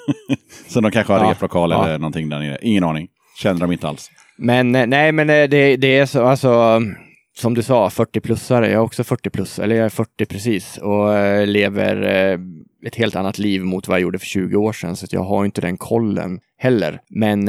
så 0.68 0.82
de 0.82 0.92
kanske 0.92 1.14
har 1.14 1.20
Ja. 1.20 1.32
replokal 1.32 1.72
Ja. 1.72 1.86
eller 1.88 1.98
någonting 2.00 2.30
där 2.30 2.40
nere. 2.40 2.58
Ingen 2.62 2.84
aning. 2.84 3.08
Känner 3.36 3.60
de 3.60 3.72
inte 3.72 3.88
alls. 3.88 4.12
Men 4.38 4.76
eh, 4.76 4.88
nej, 4.88 5.12
men 5.12 5.30
eh, 5.30 5.49
det, 5.49 5.78
det 5.78 5.98
är 5.98 6.06
så, 6.06 6.26
alltså, 6.26 6.82
som 7.38 7.53
du 7.53 7.64
sa, 7.64 7.90
40-plussare. 7.90 8.64
Jag 8.64 8.72
är 8.72 8.80
också 8.80 9.03
40 9.03 9.30
plus, 9.30 9.60
eller 9.60 9.76
jag 9.76 9.86
är 9.86 9.90
40 9.90 10.26
precis 10.26 10.78
och 10.78 11.18
eh, 11.18 11.48
lever 11.48 11.95
ett 12.86 12.95
helt 12.95 13.16
annat 13.16 13.38
liv 13.38 13.64
mot 13.64 13.88
vad 13.88 13.98
jag 13.98 14.02
gjorde 14.02 14.20
för 14.20 14.26
20 14.26 14.56
år 14.56 14.74
sedan, 14.74 14.95
så 14.95 15.06
att 15.06 15.14
jag 15.14 15.24
har 15.24 15.45
inte 15.45 15.62
den 15.62 15.78
kollen 15.78 16.40
heller. 16.57 17.02
Men 17.10 17.45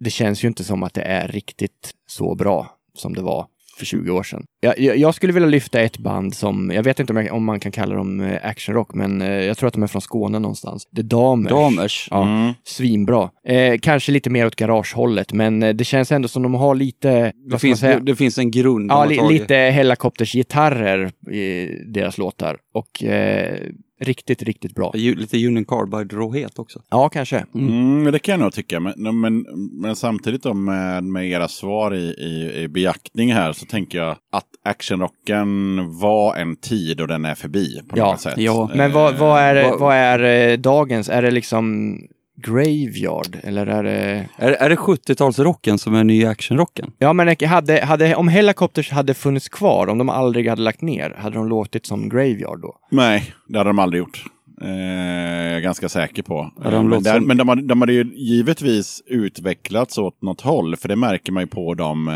det 0.00 0.10
känns 0.10 0.44
ju 0.44 0.48
inte 0.48 0.64
som 0.64 0.82
att 0.82 0.94
det 0.94 1.02
är 1.02 1.28
riktigt 1.28 1.90
så 2.06 2.34
bra 2.34 2.70
som 2.94 3.14
det 3.14 3.22
var 3.22 3.46
för 3.76 3.84
20 3.84 4.10
år 4.10 4.22
sedan. 4.22 4.44
Jag, 4.60 4.78
jag, 4.78 5.14
skulle 5.14 5.32
vilja 5.32 5.48
lyfta 5.48 5.80
ett 5.80 5.98
band 5.98 6.34
som, 6.34 6.70
jag 6.74 6.82
vet 6.82 7.00
inte 7.00 7.12
om, 7.12 7.16
jag, 7.16 7.34
om 7.34 7.44
man 7.44 7.60
kan 7.60 7.72
kalla 7.72 7.94
dem 7.94 8.20
eh, 8.20 8.38
actionrock, 8.42 8.94
men 8.94 9.22
eh, 9.22 9.28
jag 9.28 9.58
tror 9.58 9.66
att 9.66 9.74
de 9.74 9.82
är 9.82 9.86
från 9.86 10.02
Skåne 10.02 10.38
någonstans. 10.38 10.84
The 10.96 11.02
Damers. 11.02 11.50
Damers. 11.50 12.08
Ja, 12.10 12.22
Mm. 12.22 12.52
svinbra. 12.64 13.30
Eh, 13.48 13.78
kanske 13.82 14.12
lite 14.12 14.30
mer 14.30 14.46
åt 14.46 14.56
garagehållet, 14.56 15.32
men 15.32 15.62
eh, 15.62 15.74
det 15.74 15.84
känns 15.84 16.12
ändå 16.12 16.28
som 16.28 16.42
de 16.42 16.54
har 16.54 16.74
lite, 16.74 17.32
Det 17.50 17.58
finns, 17.58 17.80
det, 17.80 18.00
det 18.02 18.16
finns 18.16 18.38
en 18.38 18.50
grund. 18.50 18.90
Ja, 18.90 19.04
li, 19.04 19.20
lite 19.28 19.54
helikoptersgitarrer 19.56 21.10
i 21.30 21.68
deras 21.86 22.18
låtar. 22.18 22.56
Och 22.74 23.04
eh, 23.04 23.58
riktigt, 24.00 24.42
riktigt 24.42 24.74
bra. 24.74 24.90
Lite 24.94 25.46
Union 25.46 25.64
Carbide-råhet 25.64 26.58
också. 26.58 26.82
Ja, 26.90 27.08
kanske. 27.08 27.44
Mm, 27.54 28.02
men 28.02 28.12
det 28.12 28.18
kan 28.18 28.32
jag 28.32 28.40
nog 28.40 28.52
tycka. 28.52 28.80
Men, 28.80 29.20
men, 29.20 29.46
men 29.80 29.96
samtidigt 29.96 30.42
då 30.42 30.54
med, 30.54 31.04
med 31.04 31.28
era 31.30 31.48
svar 31.48 31.94
i, 31.94 31.98
i, 32.18 32.62
i 32.62 32.68
beaktning 32.68 33.32
här 33.32 33.52
så 33.52 33.66
tänker 33.66 33.98
jag 33.98 34.10
att 34.32 34.46
actionrocken 34.64 35.76
var 35.98 36.36
en 36.36 36.56
tid 36.56 37.00
och 37.00 37.08
den 37.08 37.24
är 37.24 37.34
förbi 37.34 37.80
på 37.88 37.98
Ja, 37.98 38.10
något 38.10 38.20
sätt. 38.20 38.34
ja. 38.38 38.70
Men 38.74 38.92
vad, 38.92 39.16
vad 39.18 39.40
är, 39.40 39.70
vad- 39.70 39.80
vad 39.80 39.94
är 39.96 40.48
eh, 40.50 40.56
dagens? 40.58 41.08
Är 41.08 41.22
det 41.22 41.30
liksom 41.30 41.98
Graveyard? 42.36 43.38
Eller 43.42 43.66
är 43.66 43.82
det... 43.82 44.28
Är, 44.36 44.52
är 44.52 44.68
det 44.70 44.76
70-talsrocken 44.76 45.76
som 45.76 45.94
är 45.94 46.04
nya 46.04 46.30
actionrocken? 46.30 46.92
Ja, 46.98 47.12
men 47.12 47.36
hade, 47.46 47.84
hade, 47.84 48.14
om 48.14 48.28
Helicopters 48.28 48.90
hade 48.90 49.14
funnits 49.14 49.48
kvar, 49.48 49.86
om 49.86 49.98
de 49.98 50.08
aldrig 50.08 50.48
hade 50.48 50.62
lagt 50.62 50.82
ner, 50.82 51.14
hade 51.18 51.36
de 51.36 51.48
låtit 51.48 51.86
som 51.86 52.08
Graveyard 52.08 52.60
då? 52.60 52.74
Nej, 52.90 53.32
det 53.48 53.58
hade 53.58 53.70
de 53.70 53.78
aldrig 53.78 53.98
gjort. 53.98 54.24
Eh, 54.62 54.68
jag 54.70 55.56
är 55.56 55.60
ganska 55.60 55.88
säker 55.88 56.22
på. 56.22 56.50
Ja, 56.64 56.70
de 56.70 56.74
Eh, 56.74 56.82
men 56.82 57.02
där, 57.02 57.14
som- 57.14 57.24
men 57.26 57.36
de, 57.36 57.48
hade, 57.48 57.62
de 57.62 57.80
hade 57.80 57.92
ju 57.92 58.04
givetvis 58.14 59.02
utvecklats 59.06 59.98
åt 59.98 60.22
något 60.22 60.40
håll. 60.40 60.76
För 60.76 60.88
det 60.88 60.96
märker 60.96 61.32
man 61.32 61.42
ju 61.42 61.46
på 61.46 61.74
dem. 61.74 62.08
Eh, 62.08 62.14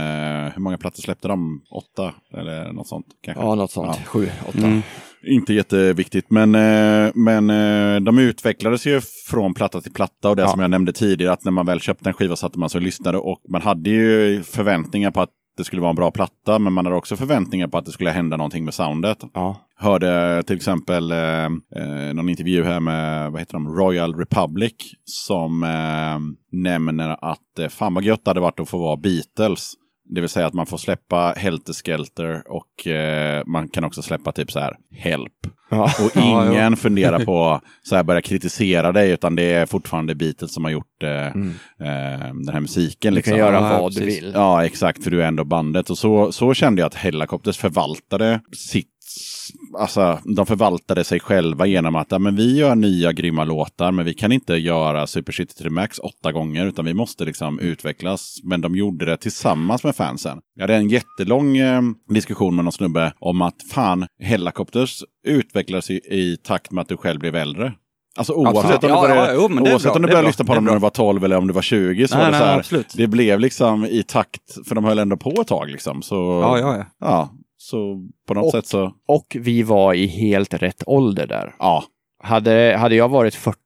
hur 0.54 0.58
många 0.60 0.78
plattor 0.78 1.02
släppte 1.02 1.28
de? 1.28 1.62
Åtta? 1.70 2.14
Eller 2.38 2.72
något 2.72 2.88
sånt 2.88 3.06
kanske? 3.24 3.42
Ja, 3.44 3.54
något 3.54 3.70
sånt. 3.70 3.96
Ja. 4.00 4.04
Sju, 4.06 4.28
åtta. 4.48 4.58
Mm. 4.58 4.82
Inte 5.26 5.54
jätteviktigt, 5.54 6.30
men, 6.30 6.54
eh, 6.54 7.10
men 7.14 7.50
eh, 7.50 8.00
de 8.00 8.18
utvecklades 8.18 8.86
ju 8.86 9.00
från 9.30 9.54
platta 9.54 9.80
till 9.80 9.92
platta 9.92 10.30
och 10.30 10.36
det 10.36 10.42
Ja. 10.42 10.48
som 10.48 10.60
jag 10.60 10.70
nämnde 10.70 10.92
tidigare, 10.92 11.32
att 11.32 11.44
när 11.44 11.52
man 11.52 11.66
väl 11.66 11.80
köpte 11.80 12.08
en 12.08 12.14
skiva 12.14 12.36
satte 12.36 12.58
man 12.58 12.70
sig 12.70 12.78
och 12.78 12.82
lyssnade 12.82 13.18
och 13.18 13.40
man 13.48 13.62
hade 13.62 13.90
ju 13.90 14.42
förväntningar 14.42 15.10
på 15.10 15.20
att 15.20 15.30
det 15.56 15.64
skulle 15.64 15.82
vara 15.82 15.90
en 15.90 15.96
bra 15.96 16.10
platta, 16.10 16.58
men 16.58 16.72
man 16.72 16.86
hade 16.86 16.96
också 16.96 17.16
förväntningar 17.16 17.68
på 17.68 17.78
att 17.78 17.84
det 17.84 17.92
skulle 17.92 18.10
hända 18.10 18.36
någonting 18.36 18.64
med 18.64 18.74
soundet. 18.74 19.18
Ja. 19.34 19.56
Hörde 19.76 20.42
till 20.46 20.56
exempel 20.56 21.12
eh, 21.12 21.44
eh, 21.76 22.14
någon 22.14 22.28
intervju 22.28 22.64
här 22.64 22.80
med 22.80 23.32
vad 23.32 23.40
heter 23.40 23.52
de? 23.52 23.68
Royal 23.68 24.14
Republic 24.14 24.74
som 25.04 25.62
eh, 25.62 26.18
nämner 26.58 27.16
att 27.30 27.58
eh, 27.58 27.68
fan 27.68 27.94
vad 27.94 28.04
gött 28.04 28.24
det 28.24 28.30
hade 28.30 28.40
varit 28.40 28.60
att 28.60 28.68
få 28.68 28.78
vara 28.78 28.96
Beatles. 28.96 29.72
Det 30.14 30.20
vill 30.20 30.30
säga 30.30 30.46
att 30.46 30.54
man 30.54 30.66
får 30.66 30.78
släppa 30.78 31.34
Helter 31.36 31.72
Skelter 31.72 32.42
och 32.48 32.86
eh, 32.86 33.42
man 33.46 33.68
kan 33.68 33.84
också 33.84 34.02
släppa 34.02 34.32
typ 34.32 34.52
så 34.52 34.60
här 34.60 34.76
Help. 34.96 35.32
Ja. 35.70 35.82
Och 35.84 36.10
Ja, 36.16 36.50
ingen 36.52 36.76
funderar 36.76 37.24
på 37.24 37.60
så 37.82 37.96
här 37.96 38.02
börja 38.02 38.22
kritisera 38.22 38.92
dig 38.92 39.10
utan 39.10 39.36
det 39.36 39.42
är 39.52 39.66
fortfarande 39.66 40.14
Beatles 40.14 40.54
som 40.54 40.64
har 40.64 40.70
gjort 40.70 41.02
eh, 41.02 41.10
Mm. 41.26 41.48
eh, 41.80 42.34
den 42.34 42.48
här 42.54 42.60
musiken. 42.60 43.12
Du 43.12 43.16
Liksom. 43.16 43.30
kan 43.30 43.38
göra 43.38 43.54
Ja, 43.54 43.82
vad 43.82 43.94
du 43.94 44.04
vill. 44.04 44.32
Ja, 44.34 44.64
exakt, 44.64 45.04
för 45.04 45.10
du 45.10 45.22
är 45.22 45.26
ändå 45.26 45.44
bandet. 45.44 45.90
Och 45.90 45.98
så, 45.98 46.32
så 46.32 46.54
kände 46.54 46.82
jag 46.82 46.86
att 46.86 46.94
Hellacopters 46.94 47.56
förvaltade 47.58 48.40
sitt... 48.56 48.86
Alltså, 49.78 50.18
de 50.36 50.46
förvaltade 50.46 51.04
sig 51.04 51.20
själva 51.20 51.66
genom 51.66 51.96
att 51.96 52.06
ja, 52.10 52.18
men 52.18 52.36
vi 52.36 52.58
gör 52.58 52.74
nya 52.74 53.12
grymma 53.12 53.44
låtar, 53.44 53.92
men 53.92 54.04
vi 54.04 54.14
kan 54.14 54.32
inte 54.32 54.54
göra 54.54 55.06
Super 55.06 55.32
City 55.32 55.54
to 55.54 55.62
the 55.62 55.70
Max 55.70 55.98
åtta 55.98 56.32
gånger, 56.32 56.66
utan 56.66 56.84
vi 56.84 56.94
måste 56.94 57.24
liksom 57.24 57.58
utvecklas. 57.58 58.36
Men 58.44 58.60
de 58.60 58.76
gjorde 58.76 59.04
det 59.04 59.16
tillsammans 59.16 59.84
med 59.84 59.96
fansen. 59.96 60.38
Jag 60.54 60.62
hade 60.62 60.74
en 60.74 60.88
jättelång 60.88 61.56
eh, 61.56 61.82
diskussion 62.08 62.56
med 62.56 62.64
någon 62.64 62.72
snubbe 62.72 63.12
om 63.18 63.42
att 63.42 63.62
fan, 63.70 64.06
Hellacopters 64.22 65.02
utvecklas 65.26 65.90
i, 65.90 65.94
i 65.94 66.36
takt 66.44 66.70
med 66.72 66.82
att 66.82 66.88
du 66.88 66.96
själv 66.96 67.20
blev 67.20 67.36
äldre. 67.36 67.72
Alltså 68.16 68.32
oavsett 68.32 68.74
om 68.74 68.80
du 68.80 68.88
Ja, 68.88 69.00
började, 69.00 69.32
ja, 69.32 69.32
är 69.32 69.72
oavsett 69.72 69.96
om 69.96 70.02
du 70.02 70.08
började 70.08 70.26
lyssna 70.26 70.44
på 70.44 70.54
dem 70.54 70.64
när 70.64 70.72
du 70.72 70.78
var 70.78 70.90
12 70.90 71.24
eller 71.24 71.36
om 71.36 71.46
du 71.46 71.52
var 71.52 71.62
20 71.62 72.08
så 72.08 72.14
Nej, 72.14 72.24
var 72.24 72.32
det 72.32 72.38
nej, 72.38 72.40
så 72.40 72.46
här, 72.46 72.58
absolut. 72.58 72.94
det 72.96 73.06
blev 73.06 73.40
liksom 73.40 73.84
i 73.84 74.02
takt, 74.02 74.68
för 74.68 74.74
de 74.74 74.84
höll 74.84 74.98
ändå 74.98 75.16
på 75.16 75.40
ett 75.40 75.46
tag 75.46 75.70
liksom. 75.70 76.02
Så, 76.02 76.14
Ja, 76.14 76.58
ja, 76.58 76.86
ja. 77.00 77.30
Så 77.62 78.08
på 78.28 78.34
något 78.34 78.44
Och- 78.44 78.50
sätt 78.52 78.66
så, 78.66 78.92
Och 79.08 79.36
vi 79.40 79.62
var 79.62 79.94
i 79.94 80.06
helt 80.06 80.54
rätt 80.54 80.82
ålder 80.86 81.26
där. 81.26 81.54
ja. 81.58 81.84
Hade, 82.22 82.76
hade 82.78 82.94
jag 82.94 83.08
varit 83.08 83.34
40 83.34 83.56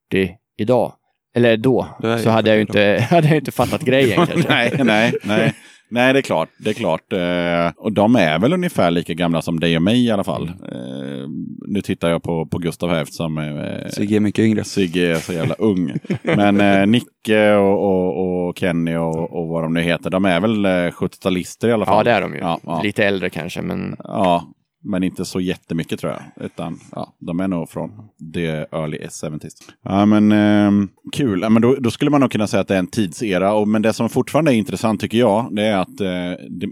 idag, 0.58 0.92
eller 1.36 1.56
då, 1.56 1.86
så 2.22 2.30
hade 2.30 2.50
jag 2.50 2.58
ju 2.58 2.66
40 2.66 2.78
inte, 2.78 3.04
hade 3.10 3.28
jag 3.28 3.36
inte 3.36 3.52
fattat 3.52 3.80
grejen 3.82 4.16
kanske. 4.26 4.48
nej, 4.48 4.72
nej, 4.84 5.14
nej. 5.24 5.54
Nej, 5.94 6.12
det 6.12 6.18
är 6.18 6.22
klart. 6.22 6.48
Det 6.58 6.70
är 6.70 6.74
klart. 6.74 7.12
Eh, 7.12 7.82
och 7.84 7.92
de 7.92 8.16
är 8.16 8.38
väl 8.38 8.52
ungefär 8.52 8.90
lika 8.90 9.14
gamla 9.14 9.42
som 9.42 9.60
dig 9.60 9.76
och 9.76 9.82
mig 9.82 10.06
i 10.06 10.10
alla 10.10 10.24
fall. 10.24 10.48
Eh, 10.48 11.28
nu 11.66 11.80
tittar 11.82 12.10
jag 12.10 12.22
på, 12.22 12.46
på 12.46 12.58
Gustav 12.58 12.90
här 12.90 13.02
eftersom 13.02 13.38
eh, 13.38 13.88
Sigge 13.90 14.16
är 14.16 14.20
mycket 14.20 14.44
yngre. 14.44 14.64
Sigge 14.64 15.10
är 15.10 15.14
så 15.14 15.32
jävla 15.32 15.54
ung. 15.54 15.92
Men 16.22 16.60
eh, 16.60 16.86
Nicke 16.86 17.54
och, 17.54 17.84
och, 17.84 18.48
och 18.48 18.58
Kenny 18.58 18.96
och, 18.96 19.32
och 19.32 19.48
vad 19.48 19.62
de 19.62 19.74
nu 19.74 19.80
heter, 19.80 20.10
de 20.10 20.24
är 20.24 20.40
väl 20.40 20.64
eh, 20.64 20.68
70-talister 20.68 21.68
i 21.68 21.72
alla 21.72 21.86
fall. 21.86 21.96
Ja, 21.96 22.04
det 22.04 22.10
är 22.10 22.20
de 22.20 22.34
ju. 22.34 22.40
Ja, 22.40 22.60
ja. 22.62 22.82
Lite 22.82 23.04
äldre 23.04 23.30
kanske, 23.30 23.62
men 23.62 23.96
Ja, 24.04 24.44
men 24.84 25.02
inte 25.02 25.24
så 25.24 25.40
jättemycket 25.40 26.00
tror 26.00 26.12
jag. 26.12 26.46
Utan 26.46 26.80
ja, 26.92 27.16
de 27.20 27.40
är 27.40 27.48
nog 27.48 27.68
från 27.68 27.90
the 28.34 28.46
early 28.46 28.98
70s. 28.98 29.50
Ja, 29.82 30.06
men 30.06 30.32
ehm, 30.32 30.88
kul. 31.12 31.40
Ja, 31.42 31.48
men 31.48 31.62
då, 31.62 31.74
då 31.74 31.90
skulle 31.90 32.10
man 32.10 32.20
nog 32.20 32.30
kunna 32.32 32.46
säga 32.46 32.60
att 32.60 32.68
det 32.68 32.74
är 32.74 32.78
en 32.78 32.86
tidsera. 32.86 33.54
Och, 33.54 33.68
men 33.68 33.82
det 33.82 33.92
som 33.92 34.08
fortfarande 34.08 34.54
är 34.54 34.56
intressant 34.56 35.00
tycker 35.00 35.18
jag, 35.18 35.48
det 35.54 35.62
är 35.62 35.76
att 35.76 36.00
eh, 36.00 36.46
det, 36.50 36.68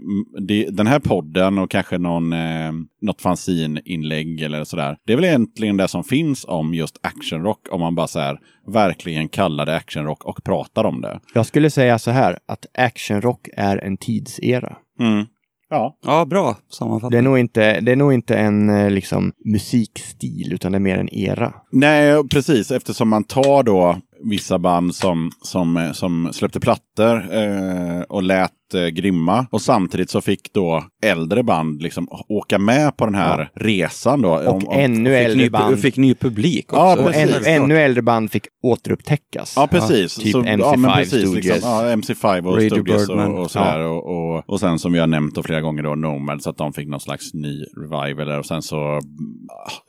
det, 0.47 0.69
den 0.69 0.87
här 0.87 0.99
podden 0.99 1.57
och 1.57 1.71
kanske 1.71 1.97
någon, 1.97 2.33
eh, 2.33 2.71
något 3.01 3.21
fanzine-inlägg 3.21 4.41
eller 4.41 4.63
sådär. 4.63 4.97
Det 5.05 5.13
är 5.13 5.17
väl 5.17 5.25
egentligen 5.25 5.77
det 5.77 5.87
som 5.87 6.03
finns 6.03 6.45
om 6.47 6.73
just 6.73 6.99
actionrock. 7.03 7.67
Om 7.71 7.79
man 7.79 7.95
bara 7.95 8.07
så 8.07 8.19
här 8.19 8.39
verkligen 8.67 9.29
kallar 9.29 9.65
det 9.65 9.75
actionrock 9.75 10.25
och 10.25 10.43
pratar 10.43 10.83
om 10.83 11.01
det. 11.01 11.19
jag 11.33 11.45
skulle 11.45 11.69
säga 11.69 11.99
så 11.99 12.11
här 12.11 12.39
att 12.45 12.65
actionrock 12.73 13.47
är 13.57 13.77
en 13.77 13.97
tidsera. 13.97 14.77
Mm. 14.99 15.25
Ja. 15.73 15.97
Ja, 16.05 16.25
bra 16.25 16.57
sammanfattat. 16.69 17.11
Det 17.11 17.17
är 17.17 17.21
nog 17.21 17.39
inte, 17.39 17.79
det 17.79 17.91
är 17.91 17.95
nog 17.95 18.13
inte 18.13 18.35
en 18.35 18.69
eh, 18.69 18.89
liksom, 18.89 19.31
musikstil, 19.45 20.53
utan 20.53 20.71
det 20.71 20.77
är 20.77 20.79
mer 20.79 20.97
en 20.97 21.13
era. 21.13 21.53
Nej, 21.71 22.27
precis. 22.27 22.71
Eftersom 22.71 23.09
man 23.09 23.23
tar 23.23 23.63
då 23.63 23.97
vissa 24.23 24.59
band 24.59 24.95
som, 24.95 25.31
som, 25.41 25.91
som 25.93 26.29
släppte 26.33 26.59
plattor 26.59 27.35
eh, 27.35 28.01
och 28.01 28.23
lät 28.23 28.51
eh, 28.75 28.87
grymma. 28.87 29.45
Och 29.51 29.61
samtidigt 29.61 30.09
så 30.09 30.21
fick 30.21 30.53
då 30.53 30.83
äldre 31.03 31.43
band 31.43 31.81
liksom 31.81 32.07
åka 32.29 32.59
med 32.59 32.97
på 32.97 33.05
den 33.05 33.15
här 33.15 33.49
resan 33.55 34.21
då. 34.21 34.29
Och 34.33 34.75
ännu 34.75 35.09
Fick 35.09 35.25
äldre 35.25 35.43
ny, 35.43 35.49
band. 35.49 35.79
fick 35.79 35.97
ny 35.97 36.15
publik 36.15 36.73
också. 36.73 36.75
Ja, 36.85 36.97
och 36.97 37.05
precis. 37.05 37.47
ännu, 37.47 37.63
ännu 37.63 37.77
äldre 37.77 38.01
band 38.01 38.31
fick 38.31 38.43
återupptäckas. 38.63 39.53
Ja, 39.55 39.67
precis. 39.67 40.15
typ 40.15 40.31
så, 40.31 40.41
MC5 40.41 40.59
ja, 40.59 40.75
men 40.77 40.91
precis, 40.91 41.21
Stooges. 41.21 41.45
Liksom, 41.45 41.69
ja, 41.69 41.95
MC5 41.95 42.45
och 42.47 42.55
Radio 42.55 42.69
Stooges 42.69 43.09
och, 43.09 43.39
och 43.39 43.51
sådär. 43.51 43.79
Och, 43.79 44.05
och, 44.35 44.43
och 44.49 44.59
sen 44.59 44.79
som 44.79 44.93
vi 44.93 44.99
har 44.99 45.07
nämnt 45.07 45.35
då 45.35 45.43
flera 45.43 45.61
gånger 45.61 45.83
då 45.83 45.95
Nomad, 45.95 46.41
så 46.41 46.49
att 46.49 46.57
de 46.57 46.73
fick 46.73 46.87
någon 46.87 46.99
slags 46.99 47.33
ny 47.33 47.63
revival 47.77 48.27
där. 48.27 48.39
Och 48.39 48.45
sen 48.45 48.61
så 48.61 48.77
mm, 48.77 49.01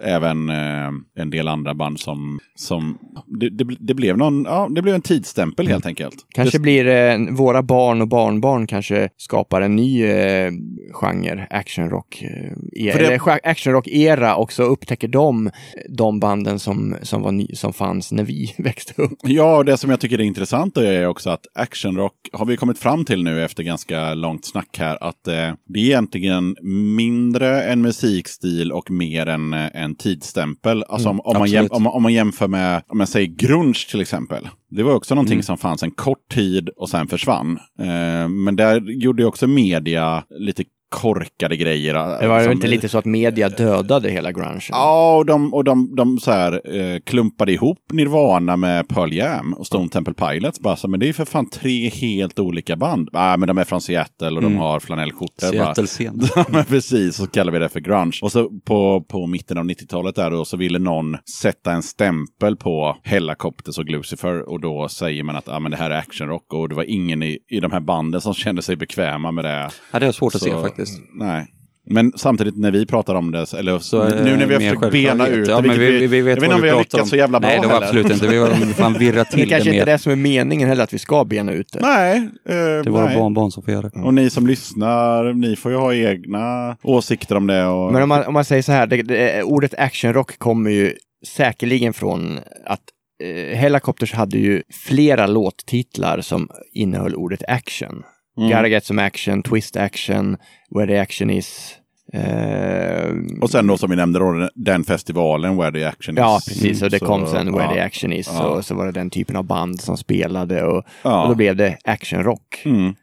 även 0.02 0.48
eh, 0.50 0.90
en 1.22 1.30
del 1.30 1.48
andra 1.48 1.74
band 1.74 2.00
som, 2.00 2.38
som 2.54 2.98
det, 3.40 3.50
det, 3.50 3.76
det 3.80 3.94
blev 3.94 4.18
någon, 4.18 4.44
ja, 4.44 4.68
det 4.70 4.82
blev 4.82 4.94
en 4.94 5.02
tidsstämpel 5.02 5.68
helt 5.68 5.86
enkelt. 5.86 6.14
Kanske 6.34 6.58
Det- 6.58 6.62
blir 6.62 6.86
eh, 6.86 7.18
våra 7.30 7.62
barn 7.62 8.02
och 8.02 8.08
barnbarn 8.08 8.66
kanske 8.74 9.08
skapar 9.16 9.60
en 9.60 9.76
ny 9.76 10.04
eh, 10.04 10.52
genre, 10.92 11.46
actionrock. 11.50 12.22
Eh, 12.22 12.86
e- 12.86 12.94
det- 12.98 13.40
actionrock-era 13.42 14.34
och 14.36 14.52
så 14.52 14.62
upptäcker 14.62 15.08
de 15.08 15.50
de 15.88 16.20
banden 16.20 16.58
som, 16.58 16.96
som, 17.02 17.22
var 17.22 17.32
ny, 17.32 17.46
som 17.54 17.72
fanns 17.72 18.12
när 18.12 18.24
vi 18.24 18.54
växte 18.58 19.02
upp. 19.02 19.18
Ja, 19.22 19.56
och 19.56 19.64
det 19.64 19.76
som 19.76 19.90
jag 19.90 20.00
tycker 20.00 20.18
är 20.20 20.24
intressant 20.24 20.76
är 20.76 21.06
också 21.06 21.30
att 21.30 21.46
actionrock 21.54 22.14
har 22.32 22.46
vi 22.46 22.56
kommit 22.56 22.78
fram 22.78 23.04
till 23.04 23.24
nu 23.24 23.44
efter 23.44 23.62
ganska 23.62 24.14
långt 24.14 24.46
snack 24.46 24.78
här 24.78 24.98
att 25.00 25.28
eh, 25.28 25.34
det 25.66 25.78
är 25.78 25.84
egentligen 25.84 26.56
mindre 26.96 27.62
en 27.62 27.82
musikstil 27.82 28.72
och 28.72 28.90
mer 28.90 29.26
en, 29.26 29.52
eh, 29.52 29.68
en 29.74 29.94
tidsstämpel. 29.94 30.84
Alltså 30.88 31.08
om, 31.08 31.20
om, 31.20 31.38
man 31.38 31.48
jäm, 31.50 31.68
om, 31.70 31.86
om 31.86 32.02
man 32.02 32.12
jämför 32.12 32.48
med, 32.48 32.82
om 32.88 32.98
man 32.98 33.06
säger 33.06 33.26
grunge 33.26 33.86
till 33.90 34.00
exempel. 34.00 34.48
Det 34.76 34.82
var 34.82 34.94
också 34.94 35.14
någonting 35.14 35.42
som 35.42 35.58
fanns 35.58 35.82
en 35.82 35.90
kort 35.90 36.28
tid 36.30 36.68
och 36.68 36.88
sen 36.88 37.06
försvann. 37.08 37.58
Eh, 37.78 38.28
men 38.28 38.56
där 38.56 38.80
gjorde 38.80 39.22
ju 39.22 39.28
också 39.28 39.46
media 39.46 40.24
lite 40.30 40.64
korkade 40.88 41.56
grejer. 41.56 41.94
Det 42.20 42.28
var 42.28 42.38
ju 42.38 42.44
som- 42.44 42.52
inte 42.52 42.66
lite 42.66 42.88
så 42.88 42.98
att 42.98 43.04
media 43.04 43.48
dödade 43.48 44.10
hela 44.10 44.32
grungen. 44.32 44.60
Ja, 44.70 45.16
och 45.16 45.26
de, 45.26 45.54
och 45.54 45.64
de, 45.64 45.94
de 45.96 46.18
så 46.18 46.30
här, 46.30 46.76
eh, 46.76 46.98
klumpade 47.06 47.52
ihop 47.52 47.78
Nirvana 47.92 48.56
med 48.56 48.88
Pearl 48.88 49.12
Jam 49.12 49.52
och 49.54 49.66
Stone 49.66 49.88
Temple 49.88 50.14
Pilots. 50.14 50.60
Bara 50.60 50.76
så, 50.76 50.88
men 50.88 51.00
det 51.00 51.08
är 51.08 51.12
för 51.12 51.24
fan 51.24 51.50
tre 51.50 51.88
helt 51.88 52.38
olika 52.38 52.76
band. 52.76 53.08
Ah, 53.12 53.36
men 53.36 53.46
de 53.46 53.58
är 53.58 53.64
från 53.64 53.80
Seattle 53.80 54.30
och 54.30 54.42
de 54.42 54.56
har 54.56 54.80
flanellskjortor. 54.80 55.58
Bara, 55.58 55.74
Seattle-scen. 55.74 56.22
Men 56.48 56.64
precis, 56.64 57.16
så 57.16 57.26
kallar 57.26 57.52
vi 57.52 57.58
det 57.58 57.68
för 57.68 57.80
grunge. 57.80 58.18
Och 58.22 58.32
så 58.32 58.50
på, 58.64 59.04
på 59.08 59.26
mitten 59.26 59.58
av 59.58 59.64
90-talet 59.64 60.14
där 60.14 60.30
då 60.30 60.44
så 60.44 60.56
ville 60.56 60.78
någon 60.78 61.16
sätta 61.40 61.72
en 61.72 61.82
stämpel 61.82 62.56
på 62.56 62.96
Hellacopters 63.02 63.78
och 63.78 63.84
Lucifer 63.84 64.48
och 64.48 64.60
då 64.60 64.88
säger 64.88 65.22
man 65.22 65.36
att 65.36 65.48
ah, 65.48 65.58
men 65.60 65.70
det 65.70 65.76
här 65.76 65.90
är 65.90 65.98
actionrock 65.98 66.52
och 66.52 66.68
det 66.68 66.74
var 66.74 66.90
ingen 66.90 67.22
i, 67.22 67.38
i 67.50 67.60
de 67.60 67.72
här 67.72 67.80
banden 67.80 68.20
som 68.20 68.34
kände 68.34 68.62
sig 68.62 68.76
bekväma 68.76 69.32
med 69.32 69.44
det. 69.44 69.70
Ja, 69.92 69.98
det 69.98 70.06
är 70.06 70.12
svårt 70.12 70.34
att 70.34 70.42
se 70.42 70.50
Så, 70.50 70.62
faktiskt. 70.90 71.02
Nej. 71.14 71.46
Men 71.86 72.12
samtidigt 72.16 72.56
när 72.56 72.70
vi 72.70 72.86
pratar 72.86 73.14
om 73.14 73.30
det, 73.32 73.52
eller 73.52 73.78
Så 73.78 74.04
det 74.04 74.24
nu 74.24 74.36
när 74.36 74.46
vi 74.46 74.54
har 74.54 74.60
försökt 74.60 74.92
bena 74.92 75.26
ut 75.26 75.48
ja, 75.48 75.60
det, 75.60 75.68
men 75.68 75.78
vilket 75.78 76.02
vi, 76.02 76.06
vi 76.06 76.20
vet 76.22 76.28
jag 76.28 76.34
vet 76.34 76.44
inte 76.44 76.54
om 76.54 76.62
vi 76.62 76.70
har 76.70 76.78
lyckats 76.78 77.10
så 77.10 77.16
jävla 77.16 77.40
bra 77.40 77.48
Nej, 77.48 77.58
det 77.60 77.66
var 77.66 77.74
heller. 77.74 77.86
absolut 77.86 78.10
inte. 78.10 78.28
Vi 78.28 78.38
var 78.38 78.48
fan 78.48 78.92
virra 78.98 79.18
Det 79.18 79.24
till 79.24 79.40
det 79.40 79.46
kanske 79.46 79.70
inte 79.70 79.82
är 79.82 79.86
det 79.86 79.98
som 79.98 80.12
är 80.12 80.16
meningen 80.16 80.68
heller, 80.68 80.84
att 80.84 80.92
vi 80.92 80.98
ska 80.98 81.24
bena 81.24 81.52
ut 81.52 81.72
det. 81.72 81.80
Nej, 81.82 82.16
eh, 82.16 82.54
Det 82.54 82.60
är 82.60 82.90
våra 82.90 83.04
nej. 83.04 83.16
barnbarn 83.16 83.50
som 83.50 83.62
får 83.62 83.74
göra 83.74 83.88
det. 83.88 84.00
Och 84.00 84.14
ni 84.14 84.30
som 84.30 84.46
lyssnar, 84.46 85.32
ni 85.32 85.56
får 85.56 85.72
ju 85.72 85.78
ha 85.78 85.94
egna 85.94 86.76
åsikter 86.82 87.36
om 87.36 87.46
det. 87.46 87.66
Och... 87.66 87.92
Men 87.92 88.02
om 88.02 88.08
man, 88.08 88.24
om 88.24 88.32
man 88.32 88.44
säger 88.44 88.62
så 88.62 88.72
här, 88.72 88.86
det, 88.86 89.02
det, 89.02 89.42
ordet 89.42 89.74
actionrock 89.78 90.38
kommer 90.38 90.70
ju 90.70 90.92
säkerligen 91.26 91.92
från 91.92 92.38
att 92.66 92.80
eh, 93.22 93.56
Hellacopters 93.56 94.12
hade 94.12 94.38
ju 94.38 94.62
flera 94.86 95.26
låttitlar 95.26 96.20
som 96.20 96.48
innehöll 96.72 97.14
ordet 97.14 97.42
action. 97.48 98.02
Mm. 98.38 98.50
Gotta 98.50 98.68
get 98.68 98.84
some 98.84 99.02
action, 99.06 99.42
twist 99.42 99.76
action, 99.76 100.36
where 100.70 100.86
the 100.86 100.98
action 100.98 101.30
is. 101.30 101.74
Eh, 102.12 103.10
och 103.40 103.50
sen 103.50 103.66
då 103.66 103.76
som 103.78 103.90
vi 103.90 103.96
nämnde 103.96 104.18
då, 104.18 104.48
den 104.54 104.84
festivalen 104.84 105.56
Where 105.56 105.72
the 105.72 105.84
Action 105.84 106.16
Ja, 106.16 106.36
Is. 106.38 106.44
precis. 106.44 106.82
Och 106.82 106.90
det 106.90 106.98
Så, 106.98 107.06
kom 107.06 107.26
sen 107.26 107.52
Where 107.52 107.64
ja. 107.64 107.72
the 107.74 107.80
Action 107.80 108.12
Is. 108.12 108.30
Ja. 108.32 108.44
Och 108.46 108.64
så 108.64 108.74
var 108.74 108.86
det 108.86 108.92
den 108.92 109.10
typen 109.10 109.36
av 109.36 109.44
band 109.44 109.80
som 109.80 109.96
spelade 109.96 110.62
och, 110.64 110.84
Ja. 111.02 111.22
och 111.22 111.28
då 111.28 111.34
blev 111.34 111.56
det 111.56 111.76
actionrock. 111.84 112.62
Mm. 112.64 112.94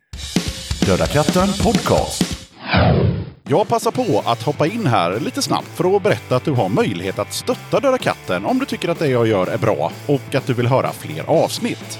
Döda 0.86 1.08
katten 1.08 1.48
podcast. 1.64 2.38
Jag 3.48 3.68
passar 3.68 3.92
på 3.92 4.22
att 4.26 4.44
hoppa 4.44 4.68
in 4.68 4.86
här 4.88 5.20
lite 5.20 5.42
snabbt 5.42 5.68
för 5.68 5.96
att 5.96 6.04
berätta 6.04 6.36
att 6.36 6.46
du 6.46 6.52
har 6.52 6.70
möjlighet 6.70 7.20
att 7.20 7.34
stötta 7.34 7.80
Döda 7.80 7.98
katten 7.98 8.46
om 8.46 8.60
du 8.60 8.66
tycker 8.66 8.90
att 8.90 9.00
det 9.00 9.08
jag 9.08 9.28
gör 9.28 9.48
är 9.48 9.58
bra 9.58 9.92
och 10.08 10.36
att 10.36 10.48
du 10.48 10.54
vill 10.54 10.68
höra 10.68 10.92
fler 10.92 11.24
avsnitt. 11.30 12.00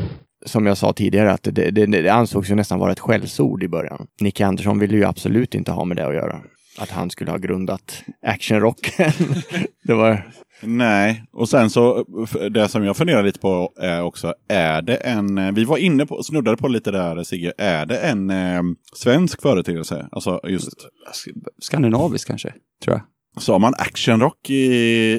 Som 0.45 0.65
jag 0.65 0.77
sa 0.77 0.93
tidigare, 0.93 1.31
att 1.31 1.43
det, 1.43 1.71
det, 1.71 1.85
det 1.85 2.09
ansågs 2.09 2.49
ju 2.49 2.55
nästan 2.55 2.79
vara 2.79 2.91
ett 2.91 2.99
skällsord 2.99 3.63
i 3.63 3.67
början. 3.67 4.07
Nicke 4.21 4.45
Andersson 4.45 4.79
ville 4.79 4.97
ju 4.97 5.05
absolut 5.05 5.55
inte 5.55 5.71
ha 5.71 5.85
med 5.85 5.97
det 5.97 6.07
att 6.07 6.13
göra. 6.13 6.41
Att 6.77 6.89
han 6.89 7.09
skulle 7.09 7.31
ha 7.31 7.37
grundat 7.37 8.03
actionrocken. 8.25 9.11
det 9.83 9.93
var... 9.93 10.31
Nej, 10.63 11.23
och 11.31 11.49
sen 11.49 11.69
så 11.69 12.05
det 12.51 12.67
som 12.67 12.83
jag 12.83 12.97
funderar 12.97 13.23
lite 13.23 13.39
på 13.39 13.73
är 13.77 14.01
också, 14.01 14.33
är 14.47 14.81
det 14.81 14.95
en, 14.95 15.55
vi 15.55 15.63
var 15.63 15.77
inne 15.77 16.05
på, 16.05 16.23
snuddade 16.23 16.57
på 16.57 16.67
lite 16.67 16.91
där 16.91 17.23
Sigge, 17.23 17.53
är 17.57 17.85
det 17.85 17.97
en 17.97 18.29
eh, 18.29 18.61
svensk 18.95 19.41
företeelse? 19.41 20.07
Alltså 20.11 20.39
just, 20.47 20.87
Skandinavisk 21.59 22.27
kanske, 22.27 22.53
tror 22.83 22.95
jag. 22.95 23.01
Sa 23.37 23.59
man 23.59 23.73
actionrock 23.77 24.49
i, 24.49 24.63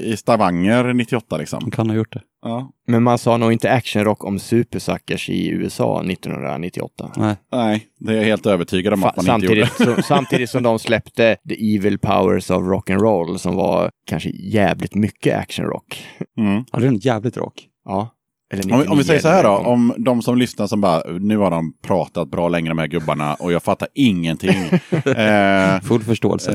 i 0.04 0.16
Stavanger 0.16 0.92
98 0.92 1.36
liksom? 1.36 1.70
Kan 1.70 1.88
ha 1.90 1.96
gjort 1.96 2.12
det. 2.12 2.20
Ja. 2.42 2.72
Men 2.86 3.02
man 3.02 3.18
sa 3.18 3.36
nog 3.36 3.52
inte 3.52 3.72
actionrock 3.72 4.24
om 4.24 4.38
supersuckers 4.38 5.28
i 5.30 5.48
USA 5.48 6.02
1998. 6.04 7.12
Nej. 7.16 7.36
Nej, 7.52 7.86
det 7.98 8.12
är 8.12 8.16
jag 8.16 8.24
helt 8.24 8.46
övertygad 8.46 8.92
om 8.92 9.04
Fa- 9.04 9.08
att 9.08 9.26
man 9.26 9.34
inte 9.34 9.46
gjorde. 9.46 9.66
samtidigt, 9.66 9.96
så, 9.96 10.02
samtidigt 10.02 10.50
som 10.50 10.62
de 10.62 10.78
släppte 10.78 11.36
The 11.48 11.76
Evil 11.76 11.98
Powers 11.98 12.50
of 12.50 12.62
Rock'n'Roll 12.62 13.36
som 13.36 13.56
var 13.56 13.90
kanske 14.06 14.30
jävligt 14.30 14.94
mycket 14.94 15.38
actionrock. 15.38 16.06
Mm. 16.38 16.64
Ja, 16.72 16.78
det 16.78 16.84
är 16.84 16.88
en 16.88 16.96
jävligt 16.98 17.36
rock. 17.36 17.68
Ja. 17.84 18.08
Om, 18.52 18.60
vi- 18.68 18.72
om 18.72 18.78
vi 18.80 18.84
99 18.86 19.04
säger 19.04 19.20
så 19.20 19.28
här 19.28 19.42
då, 19.44 19.50
om 19.50 19.94
de 19.98 20.22
som 20.22 20.38
lyssnar 20.38 20.66
som 20.66 20.80
bara, 20.80 21.02
nu 21.20 21.36
har 21.36 21.50
de 21.50 21.72
pratat 21.86 22.30
bra 22.30 22.48
länge 22.48 22.68
de 22.68 22.78
här 22.78 22.86
gubbarna 22.86 23.34
och 23.34 23.52
jag 23.52 23.62
fattar 23.62 23.88
ingenting. 23.94 24.54
eh, 25.16 25.80
Full 25.80 26.02
förståelse. 26.02 26.52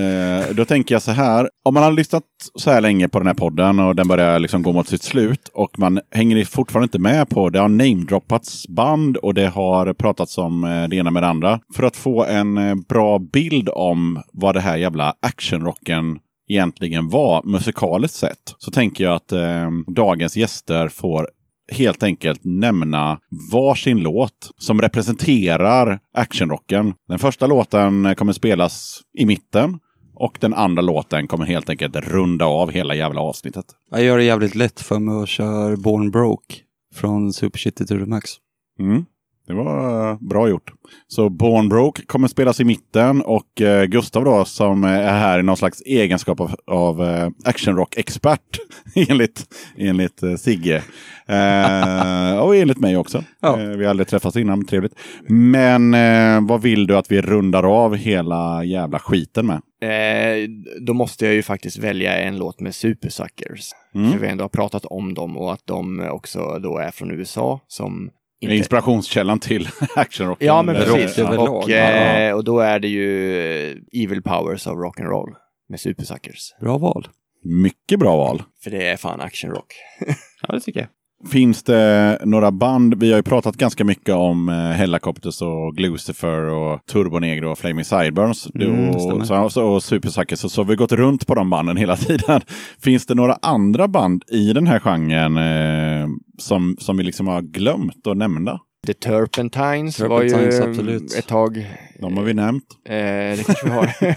Eh, 0.50 0.56
då 0.56 0.66
tänker 0.66 0.96
jag 0.96 1.02
så 1.02 1.12
här, 1.12 1.50
om 1.66 1.74
man 1.74 1.84
har 1.84 1.92
lyssnat 1.92 2.24
så 2.56 2.72
här 2.72 2.82
länge 2.82 3.08
på 3.10 3.18
den 3.20 3.28
här 3.28 3.34
podden 3.34 3.80
och 3.80 3.96
den 3.96 4.08
börjar 4.08 4.40
liksom 4.40 4.64
gå 4.64 4.72
mot 4.74 4.88
sitt 4.88 5.04
slut 5.04 5.50
och 5.54 5.80
man 5.80 6.00
hänger 6.12 6.46
fortfarande 6.46 6.86
inte 6.86 7.00
med 7.00 7.30
på, 7.30 7.50
det 7.50 7.60
har 7.60 7.70
namedroppats 7.70 8.68
band 8.68 9.18
och 9.18 9.34
det 9.34 9.48
har 9.48 9.94
pratats 9.94 10.38
om 10.38 10.64
eh, 10.64 10.84
det 10.90 10.96
ena 10.96 11.12
med 11.12 11.24
det 11.24 11.28
andra. 11.28 11.60
För 11.76 11.84
att 11.84 11.96
få 11.96 12.26
en 12.26 12.58
eh, 12.58 12.76
bra 12.90 13.20
bild 13.20 13.70
om 13.74 14.22
vad 14.34 14.56
det 14.56 14.62
här 14.62 14.78
jävla 14.78 15.14
actionrocken 15.22 16.20
egentligen 16.50 17.10
var 17.10 17.42
musikaliskt 17.44 18.18
sett, 18.18 18.56
så 18.58 18.72
tänker 18.72 19.04
jag 19.04 19.14
att 19.16 19.32
eh, 19.32 19.70
dagens 19.96 20.38
gäster 20.38 20.88
får 20.88 21.28
helt 21.72 22.04
enkelt 22.04 22.42
nämna 22.44 23.20
varsin 23.52 24.00
låt 24.00 24.52
som 24.58 24.82
representerar 24.82 26.00
actionrocken. 26.14 26.94
Den 27.08 27.20
första 27.20 27.48
låten 27.48 28.16
kommer 28.16 28.34
spelas 28.34 29.02
i 29.18 29.26
mitten 29.26 29.80
och 30.16 30.38
den 30.40 30.54
andra 30.54 30.82
låten 30.82 31.28
kommer 31.28 31.46
helt 31.46 31.70
enkelt 31.70 31.96
runda 31.96 32.46
av 32.46 32.72
hela 32.72 32.96
jävla 32.96 33.22
avsnittet. 33.22 33.66
Jag 33.92 34.04
gör 34.04 34.18
det 34.18 34.24
jävligt 34.24 34.56
lätt 34.56 34.82
för 34.82 35.00
mig 35.00 35.16
och 35.16 35.28
kör 35.28 35.76
Born 35.76 36.12
Broke 36.12 36.56
från 36.96 37.34
Super 37.34 37.60
Shitty 37.60 37.86
to 37.86 37.98
the 37.98 38.06
Max. 38.06 38.32
Mm. 38.80 39.06
Det 39.48 39.54
var 39.54 40.10
eh, 40.12 40.18
bra 40.20 40.50
gjort. 40.50 40.72
Så 41.08 41.30
Born 41.30 41.70
Broke 41.70 42.06
kommer 42.06 42.28
spelas 42.28 42.60
i 42.60 42.64
mitten 42.64 43.22
och 43.22 43.62
eh, 43.62 43.86
Gustav 43.86 44.24
då 44.26 44.46
som 44.46 44.84
är 44.84 45.14
här 45.14 45.40
i 45.40 45.44
någon 45.44 45.58
slags 45.58 45.82
egenskap 45.82 46.40
av, 46.40 46.56
av 46.68 47.04
eh, 47.04 47.30
actionrock-expert 47.46 48.60
enligt, 49.10 49.46
enligt 49.78 50.24
eh, 50.24 50.36
Sigge. 50.36 50.84
Eh, 51.28 52.38
och 52.38 52.56
enligt 52.56 52.80
mig 52.80 52.98
också. 52.98 53.24
Ja. 53.40 53.62
Eh, 53.62 53.68
vi 53.68 53.84
har 53.84 53.90
aldrig 53.90 54.08
träffats 54.08 54.38
innan, 54.38 54.66
trevligt. 54.66 54.94
Men 55.28 55.94
eh, 55.94 56.48
vad 56.48 56.62
vill 56.62 56.88
du 56.88 56.98
att 56.98 57.12
vi 57.12 57.22
rundar 57.22 57.64
av 57.64 57.96
hela 57.96 58.64
jävla 58.64 59.00
skiten 59.00 59.46
med? 59.46 59.62
Eh, 59.82 60.50
då 60.82 60.94
måste 60.94 61.26
jag 61.26 61.34
ju 61.34 61.44
faktiskt 61.44 61.78
välja 61.78 62.18
en 62.18 62.38
låt 62.38 62.60
med 62.60 62.76
Supersuckers. 62.76 63.72
Mm. 63.96 64.12
För 64.12 64.20
vi 64.20 64.28
ändå 64.28 64.44
har 64.44 64.50
pratat 64.50 64.86
om 64.86 65.14
dem 65.14 65.38
och 65.38 65.54
att 65.54 65.68
de 65.68 66.10
också 66.12 66.60
då 66.60 66.78
är 66.78 66.92
från 66.92 67.12
USA 67.12 67.60
som 67.68 68.10
inte... 68.40 68.56
Inspirationskällan 68.56 69.40
till 69.40 69.70
actionrocken. 69.96 70.48
Ja, 70.48 70.62
men 70.62 70.76
precis. 70.76 71.18
rock 71.18 71.28
överlag. 71.28 71.56
Och, 71.56 71.70
eh, 71.70 72.36
och 72.36 72.44
då 72.44 72.60
är 72.60 72.80
det 72.80 72.88
ju 72.88 73.40
eh, 73.72 74.04
Evil 74.04 74.22
Powers 74.22 74.68
of 74.68 74.74
Rock'n'Roll 74.74 75.36
med 75.70 75.80
Supersuckers. 75.80 76.56
Bra 76.62 76.78
val. 76.78 77.08
Mycket 77.44 78.00
bra 78.00 78.18
val. 78.18 78.44
För 78.64 78.72
det 78.72 78.88
är 78.88 78.98
fan 78.98 79.22
actionrock. 79.22 79.74
Ja, 80.48 80.54
det 80.54 80.60
tycker 80.60 80.80
jag. 80.80 80.90
Finns 81.26 81.64
det 81.64 82.18
några 82.26 82.52
band? 82.52 82.94
Vi 83.00 83.10
har 83.12 83.18
ju 83.18 83.24
pratat 83.24 83.56
ganska 83.58 83.84
mycket 83.84 84.16
om 84.16 84.50
eh, 84.50 84.56
Hellacopters 84.56 85.42
och 85.42 85.76
Glucifer 85.76 86.42
och 86.42 86.86
Turbonegro 86.86 87.52
och 87.52 87.58
Flaming 87.60 87.86
Sideburns 87.86 88.48
Mm, 88.56 88.90
och, 88.90 89.28
så, 89.28 89.50
så, 89.50 89.66
och 89.66 89.84
Supersuckers. 89.84 90.40
Så, 90.40 90.50
så 90.50 90.62
har 90.62 90.66
vi 90.70 90.76
gått 90.76 90.92
runt 90.92 91.28
på 91.28 91.36
de 91.36 91.50
banden 91.50 91.78
hela 91.78 91.98
tiden. 91.98 92.42
Finns 92.80 93.06
det 93.06 93.16
några 93.16 93.38
andra 93.42 93.88
band 93.88 94.24
i 94.32 94.54
den 94.54 94.68
här 94.68 94.80
genren 94.80 95.38
eh, 95.38 96.08
som, 96.38 96.76
som 96.80 96.98
vi 96.98 97.04
liksom 97.04 97.28
har 97.28 97.42
glömt 97.42 98.08
att 98.08 98.18
nämna? 98.18 98.60
The 98.88 98.94
Turpentines, 98.94 99.96
Turpentines, 99.96 100.60
var 100.60 100.64
ju 100.64 100.70
absolut. 100.70 101.16
ett 101.16 101.28
tag. 101.28 101.66
De 102.02 102.18
har 102.18 102.24
vi 102.24 102.34
nämnt. 102.34 102.66
Eh, 102.86 102.94
det 102.94 103.44
kanske 103.46 103.66
vi 103.66 103.72
har. 103.72 103.90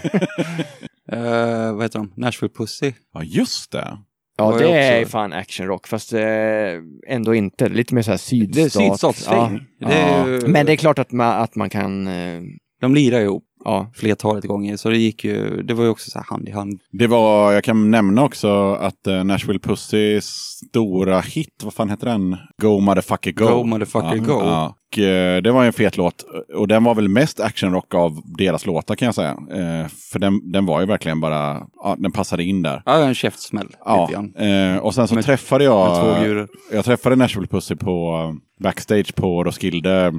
Eh, 1.11 1.73
vad 1.73 1.83
heter 1.83 1.99
de? 1.99 2.13
Nashville 2.15 2.53
Pussy. 2.57 2.93
Ja, 3.13 3.23
just 3.23 3.71
det. 3.71 3.97
Ja, 4.41 4.57
det 4.57 4.77
är 4.77 5.01
också- 5.01 5.11
fan 5.11 5.33
actionrock, 5.33 5.87
fast 5.87 6.13
eh, 6.13 6.21
ändå 7.07 7.35
inte. 7.35 7.69
Lite 7.69 7.95
mer 7.95 8.01
så 8.01 8.11
här 8.11 8.17
sydstat. 8.17 8.55
Det 8.55 8.61
är 8.61 8.89
sydstatssväng. 8.89 9.59
Ja. 9.79 9.89
Är 9.91 10.27
ju- 10.27 10.47
Men 10.47 10.65
det 10.65 10.71
är 10.71 10.75
klart 10.75 10.99
att 10.99 11.11
man, 11.11 11.41
att 11.43 11.55
man 11.55 11.69
kan... 11.69 12.07
Eh, 12.07 12.41
De 12.81 12.95
lirar 12.95 13.19
ihop 13.21 13.43
ja, 13.65 13.91
flertalet 13.95 14.45
gånger, 14.45 14.77
så 14.77 14.89
det 14.89 14.97
gick 14.97 15.23
ju, 15.23 15.61
det 15.63 15.73
var 15.73 15.83
ju 15.83 15.89
också 15.89 16.11
så 16.11 16.19
här 16.19 16.25
hand 16.25 16.47
i 16.47 16.51
hand. 16.51 16.79
Det 16.91 17.07
var, 17.07 17.51
jag 17.51 17.63
kan 17.63 17.91
nämna 17.91 18.23
också 18.23 18.73
att 18.73 19.07
eh, 19.07 19.23
Nashville 19.23 19.59
Pussys 19.59 20.25
stora 20.69 21.21
hit, 21.21 21.61
vad 21.63 21.73
fan 21.73 21.89
heter 21.89 22.07
den? 22.07 22.37
Go 22.61 22.79
Motherfucker 22.79 23.31
Go. 23.31 23.45
Go 23.45 23.63
Motherfucker 23.63 24.15
ja, 24.15 24.23
Go. 24.23 24.41
Ja. 24.43 24.75
Och, 24.91 24.99
eh, 24.99 25.41
det 25.41 25.51
var 25.51 25.65
en 25.65 25.73
fet 25.73 25.97
låt. 25.97 26.25
Och 26.55 26.67
den 26.67 26.83
var 26.83 26.95
väl 26.95 27.09
mest 27.09 27.39
actionrock 27.39 27.93
av 27.93 28.21
deras 28.37 28.65
låtar 28.65 28.95
kan 28.95 29.05
jag 29.05 29.15
säga. 29.15 29.29
Eh, 29.31 29.87
för 30.11 30.19
den, 30.19 30.51
den 30.51 30.65
var 30.65 30.79
ju 30.79 30.85
verkligen 30.85 31.21
bara, 31.21 31.67
ja, 31.83 31.95
den 31.99 32.11
passade 32.11 32.43
in 32.43 32.61
där. 32.61 32.81
Ja, 32.85 32.97
en 32.97 33.15
käftsmäll. 33.15 33.67
Ja, 33.85 34.09
eh, 34.37 34.77
och 34.77 34.93
sen 34.95 35.07
så 35.07 35.15
Med- 35.15 35.25
träffade 35.25 35.63
jag... 35.63 36.47
Jag 36.71 36.85
träffade 36.85 37.15
Nashville 37.15 37.47
Pussy 37.47 37.75
på 37.75 38.29
eh, 38.29 38.63
backstage 38.63 39.15
på 39.15 39.43
Roskilde. 39.43 40.13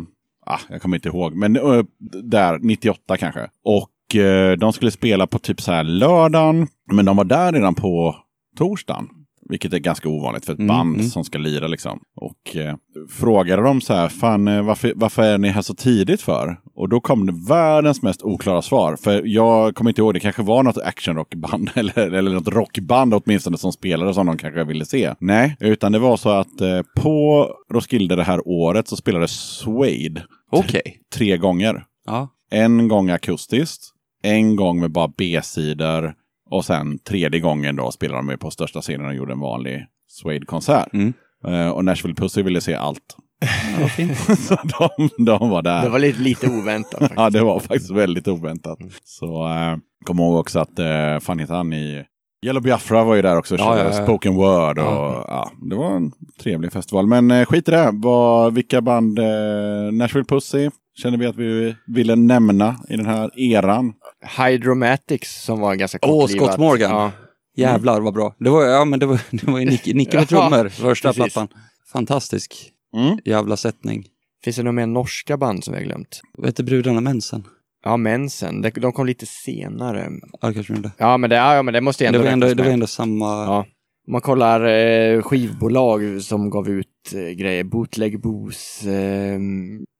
Ah, 0.46 0.60
jag 0.68 0.82
kommer 0.82 0.96
inte 0.96 1.08
ihåg, 1.08 1.34
men 1.34 1.56
uh, 1.56 1.84
där 2.22 2.58
98 2.58 3.16
kanske. 3.16 3.50
Och 3.64 3.90
uh, 4.14 4.52
de 4.52 4.72
skulle 4.72 4.90
spela 4.90 5.26
på 5.26 5.38
typ 5.38 5.60
så 5.60 5.72
här 5.72 5.84
lördagen, 5.84 6.68
men 6.92 7.04
de 7.04 7.16
var 7.16 7.24
där 7.24 7.52
redan 7.52 7.74
på 7.74 8.16
torsdagen. 8.56 9.08
Vilket 9.52 9.72
är 9.72 9.78
ganska 9.78 10.08
ovanligt 10.08 10.44
för 10.44 10.52
ett 10.52 10.58
Mm, 10.58 10.68
band 10.68 10.94
mm. 10.94 11.06
som 11.08 11.24
ska 11.24 11.38
lira 11.38 11.66
liksom. 11.68 12.00
Och 12.16 12.56
eh, 12.56 12.74
frågade 13.10 13.62
dem 13.62 13.80
så 13.80 13.94
här, 13.94 14.08
fan 14.08 14.48
eh, 14.48 14.62
varför, 14.62 14.92
varför 14.96 15.22
är 15.22 15.38
ni 15.38 15.48
här 15.48 15.62
så 15.62 15.74
tidigt 15.74 16.22
för? 16.22 16.56
Och 16.74 16.88
då 16.88 17.00
kom 17.00 17.26
det 17.26 17.34
världens 17.48 18.02
mest 18.02 18.22
oklara 18.22 18.62
svar. 18.62 18.96
För 18.96 19.22
jag 19.24 19.74
kommer 19.74 19.90
inte 19.90 20.00
ihåg, 20.00 20.14
det 20.14 20.20
kanske 20.20 20.42
var 20.42 20.62
något 20.62 20.78
actionrockband 20.78 21.70
eller, 21.74 21.98
eller 21.98 22.30
något 22.30 22.48
rockband 22.48 23.14
åtminstone 23.14 23.58
som 23.58 23.72
spelade 23.72 24.14
som 24.14 24.26
de 24.26 24.36
kanske 24.38 24.64
ville 24.64 24.84
se. 24.84 25.14
Nej, 25.20 25.56
utan 25.60 25.92
det 25.92 25.98
var 25.98 26.16
så 26.16 26.28
att 26.28 26.60
eh, 26.60 26.80
på 26.96 27.48
Roskilde 27.72 28.16
det 28.16 28.24
här 28.24 28.48
året 28.48 28.88
så 28.88 28.96
spelade 28.96 29.28
Suede 29.28 30.22
Okej. 30.50 30.98
tre 31.14 31.36
gånger. 31.36 31.84
Ja. 32.06 32.28
En 32.50 32.88
gång 32.88 33.10
akustiskt, 33.10 33.82
en 34.22 34.56
gång 34.56 34.80
med 34.80 34.92
bara 34.92 35.08
B-sidor 35.18 36.14
och 36.52 36.64
sen 36.64 36.98
tredje 36.98 37.40
gången 37.40 37.76
då 37.76 37.90
spelade 37.90 38.18
de 38.18 38.26
med 38.26 38.40
på 38.40 38.50
största 38.50 38.80
scenen 38.80 39.06
och 39.06 39.14
gjorde 39.14 39.32
en 39.32 39.40
vanlig 39.40 39.86
Suede-konsert. 40.08 40.92
Mm. 40.92 41.12
Eh, 41.46 41.68
och 41.68 41.84
Nashville 41.84 42.14
Pussy 42.14 42.42
ville 42.42 42.60
se 42.60 42.74
allt. 42.74 43.16
ja 43.40 43.80
vad 43.80 43.90
fint. 43.90 44.18
så 44.38 44.54
de, 44.78 45.24
de 45.24 45.50
var 45.50 45.62
där. 45.62 45.82
det 45.82 45.88
var 45.88 45.98
lite, 45.98 46.20
lite 46.20 46.46
oväntat 46.48 46.90
faktiskt. 47.00 47.12
Ja, 47.16 47.30
det 47.30 47.42
var 47.42 47.60
faktiskt 47.60 47.90
väldigt 47.90 48.28
oväntat. 48.28 48.78
Så 49.04 49.46
eh, 49.48 49.76
kom 50.04 50.18
ihåg 50.18 50.36
också 50.40 50.58
att, 50.60 50.78
eh, 50.78 51.18
fan 51.20 51.38
heter 51.38 51.54
han 51.54 51.72
i 51.72 52.04
Yellow 52.46 52.62
Biafra 52.62 53.04
var 53.04 53.14
ju 53.14 53.22
där 53.22 53.36
också, 53.38 53.56
Ja, 53.56 53.78
ja, 53.78 53.84
ja. 53.84 53.92
spoken 53.92 54.34
word 54.34 54.78
och 54.78 54.84
Ja. 54.84 55.24
ja. 55.28 55.50
det 55.70 55.76
var 55.76 55.90
en 55.96 56.12
trevlig 56.42 56.72
festival. 56.72 57.06
Men 57.06 57.30
eh, 57.30 57.46
skit 57.46 57.68
i 57.68 57.70
det, 57.70 57.90
Vad, 57.92 58.54
vilka 58.54 58.80
band, 58.80 59.18
eh, 59.18 59.24
Nashville 59.92 60.24
Pussy 60.24 60.70
känner 60.94 61.18
vi 61.18 61.26
att 61.26 61.36
vi 61.36 61.76
ville 61.86 62.16
nämna 62.16 62.76
i 62.88 62.96
den 62.96 63.06
här 63.06 63.40
eran. 63.40 63.92
Hydromatics 64.38 65.42
som 65.44 65.60
var 65.60 65.74
ganska 65.74 65.98
Åh, 66.02 66.20
kortlivat. 66.20 66.46
Scott 66.48 66.60
Morgan. 66.60 66.90
Ja. 66.90 67.12
Jävlar 67.56 68.00
vad 68.00 68.14
bra. 68.14 68.34
Det 68.38 68.50
var, 68.50 68.64
ja, 68.64 68.84
men 68.84 69.00
det 69.00 69.06
var, 69.06 69.20
det 69.30 69.46
var 69.50 69.58
ju 69.58 69.64
Nicke, 69.66 69.94
Nicke 69.94 70.16
med 70.16 70.28
trummor, 70.28 70.68
första 70.68 71.08
precis. 71.08 71.34
plattan. 71.34 71.48
Fantastisk 71.92 72.68
Mm. 72.96 73.18
jävla 73.24 73.56
sättning. 73.56 74.04
Finns 74.44 74.56
det 74.56 74.62
några 74.62 74.72
mer 74.72 74.86
norska 74.86 75.36
band 75.36 75.64
som 75.64 75.74
vi 75.74 75.80
har 75.80 75.84
glömt? 75.86 76.20
Vad 76.38 76.48
heter 76.48 76.64
brudarna 76.64 77.00
Mensen? 77.00 77.44
Ja, 77.84 77.96
Mensen. 77.96 78.62
De, 78.62 78.70
de 78.70 78.92
kom 78.92 79.06
lite 79.06 79.26
senare. 79.26 80.08
Ja, 80.40 80.52
kanske 80.52 80.72
det. 80.74 80.90
Ja, 80.98 81.16
men 81.16 81.30
det, 81.30 81.36
ja, 81.36 81.54
ja, 81.54 81.62
men 81.62 81.74
det 81.74 81.80
måste 81.80 82.04
ju 82.04 82.10
Det 82.10 82.16
ändå 82.16 82.24
var 82.26 82.32
ändå, 82.32 82.54
det 82.54 82.62
var 82.62 82.70
ändå 82.70 82.86
samma... 82.86 83.44
Ja. 83.44 83.58
Om 84.06 84.12
man 84.12 84.20
kollar 84.20 84.64
eh, 84.64 85.22
skivbolag 85.22 86.22
som 86.22 86.50
gav 86.50 86.68
ut 86.68 86.86
eh, 87.14 87.20
grejer, 87.20 87.64
Bootleg 87.64 88.20
Boos, 88.20 88.82
eh, 88.86 89.38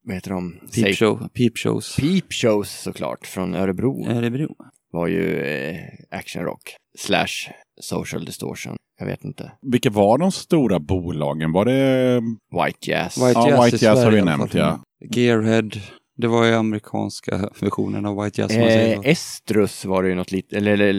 vad 0.04 0.14
heter 0.14 0.30
de? 0.30 0.54
Peep, 0.74 0.96
show, 0.96 1.28
peep 1.34 1.58
shows. 1.58 1.96
Peep 1.96 2.32
Shows 2.32 2.70
såklart, 2.82 3.26
från 3.26 3.54
Örebro. 3.54 4.06
Örebro. 4.08 4.54
Var 4.92 5.06
ju 5.06 5.40
eh, 5.42 5.76
actionrock 6.10 6.62
slash 6.98 7.50
social 7.80 8.24
distortion. 8.24 8.76
Jag 8.98 9.06
vet 9.06 9.24
inte. 9.24 9.52
Vilka 9.72 9.90
var 9.90 10.18
de 10.18 10.32
stora 10.32 10.80
bolagen? 10.80 11.52
Var 11.52 11.64
det... 11.64 12.20
White 12.64 12.90
Jazz. 12.90 13.18
White 13.18 13.32
Ja, 13.34 13.48
Jazz 13.50 13.64
White 13.72 13.84
Jazz 13.84 13.98
har 13.98 14.04
Sverige 14.04 14.10
vi 14.10 14.16
i 14.16 14.20
alla 14.20 14.36
nämnt, 14.36 14.54
ja. 14.54 14.80
Gearhead. 15.10 15.70
Det 16.16 16.26
var 16.28 16.44
ju 16.46 16.52
amerikanska 16.54 17.50
versionen 17.60 18.06
av 18.06 18.24
White 18.24 18.40
Jazz. 18.40 18.54
om 18.54 18.60
man 18.60 18.68
säger 18.70 18.94
Eh. 18.96 19.00
Estrus 19.04 19.84
var 19.84 20.02
det 20.02 20.08
ju 20.08 20.14
något 20.14 20.32
lit, 20.32 20.52
eller, 20.52 20.72
eller 20.72 20.92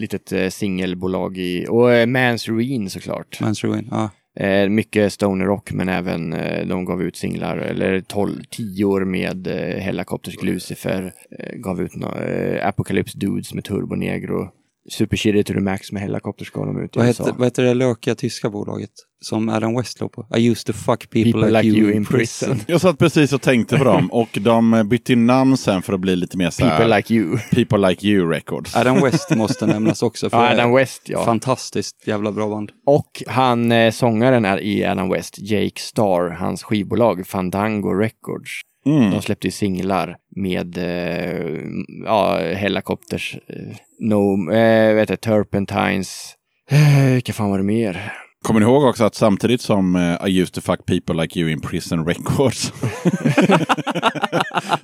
litet 0.00 0.32
eh, 0.32 0.48
singelbolag 0.48 1.38
i, 1.38 1.66
och 1.70 1.92
eh, 1.92 2.06
Mans 2.06 2.48
Ruin 2.48 2.90
såklart. 2.90 3.38
Man's 3.40 3.66
Ruin. 3.66 3.88
Ja. 3.90 4.10
Eh, 4.36 4.68
mycket 4.68 5.12
stoner 5.12 5.44
rock 5.44 5.72
men 5.72 5.88
även 5.88 6.32
eh, 6.32 6.66
de 6.66 6.84
gav 6.84 7.02
ut 7.02 7.16
singlar, 7.16 7.56
eller 7.56 8.00
12, 8.00 8.42
10 8.50 8.84
år 8.84 9.04
med 9.04 9.46
eh, 9.46 9.82
Hellacopters 9.82 10.42
Lucifer, 10.42 11.12
eh, 11.38 11.56
gav 11.56 11.80
ut 11.82 11.96
no, 11.96 12.18
eh, 12.18 12.68
Apocalypse 12.68 13.18
Dudes 13.18 13.54
med 13.54 13.64
Turbo 13.64 13.94
Negro. 13.94 14.48
Super 14.88 15.16
Chili 15.16 15.44
to 15.44 15.52
the 15.52 15.60
Max 15.60 15.92
med 15.92 16.02
Hellacopter 16.02 16.44
ska 16.44 16.64
de 16.64 16.82
ut 16.84 16.96
i 16.96 16.98
Vad 16.98 17.06
USA. 17.06 17.24
heter, 17.24 17.38
vad 17.38 17.46
heter 17.46 17.62
det 17.62 17.74
lökiga 17.74 18.14
tyska 18.14 18.50
bolaget 18.50 18.90
som 19.20 19.48
Adam 19.48 19.76
West 19.76 20.00
låg 20.00 20.12
på? 20.12 20.26
I 20.36 20.50
used 20.50 20.66
to 20.66 20.72
fuck 20.72 21.10
people, 21.10 21.62
like, 21.62 21.78
you, 21.78 21.92
in 21.92 22.04
prison. 22.04 22.60
Jag 22.66 22.80
satt 22.80 22.98
precis 22.98 23.32
och 23.32 23.42
tänkte 23.42 23.78
på 23.78 23.84
dem 23.84 24.10
och 24.12 24.38
de 24.40 24.88
bytte 24.88 25.16
namn 25.16 25.56
sen 25.56 25.82
för 25.82 25.92
att 25.92 26.00
bli 26.00 26.16
lite 26.16 26.36
mer 26.36 26.50
så 26.50 26.64
här, 26.64 26.76
People 26.78 26.96
like 26.96 27.14
you. 27.14 27.38
People 27.50 27.88
Like 27.88 28.06
You 28.06 28.30
Records. 28.30 28.76
Adam 28.76 29.00
West 29.00 29.36
måste 29.36 29.66
nämnas 29.66 30.02
också. 30.02 30.30
För 30.30 30.36
Ja, 30.44 30.50
Adam 30.52 30.74
West 30.74 31.02
ja. 31.04 31.24
Fantastiskt 31.24 32.06
jävla 32.06 32.32
bra 32.32 32.48
band. 32.48 32.70
Och 32.86 33.22
han, 33.26 33.72
eh, 33.72 33.90
sångaren 33.90 34.44
är 34.44 34.60
i 34.60 34.84
Adam 34.84 35.08
West, 35.10 35.38
Jake 35.38 35.80
Starr, 35.80 36.30
hans 36.30 36.62
skivbolag 36.62 37.26
Fandango 37.26 37.92
Records. 37.94 38.50
Mm. 38.86 39.10
De 39.10 39.22
släppte 39.22 39.46
ju 39.46 39.50
singlar 39.50 40.16
med 40.36 40.78
eh, 40.78 41.62
ja, 42.04 42.38
Hellacopters, 42.38 43.36
eh, 43.46 43.76
no, 43.98 44.52
eh, 44.52 44.94
vet 44.94 45.10
jag, 45.10 45.20
Turpentines, 45.20 46.34
eh, 46.70 47.12
vilka 47.12 47.32
fan 47.32 47.50
var 47.50 47.58
det 47.58 47.64
mer? 47.64 48.12
Kommer 48.42 48.60
ni 48.60 48.66
ihåg 48.66 48.84
också 48.84 49.04
att 49.04 49.14
samtidigt 49.14 49.60
som 49.60 49.96
uh, 49.96 50.28
I 50.28 50.40
used 50.40 50.54
to 50.54 50.60
fuck 50.60 50.86
people 50.86 51.22
like 51.22 51.40
you 51.40 51.50
in 51.50 51.60
prison 51.60 52.06
records 52.06 52.72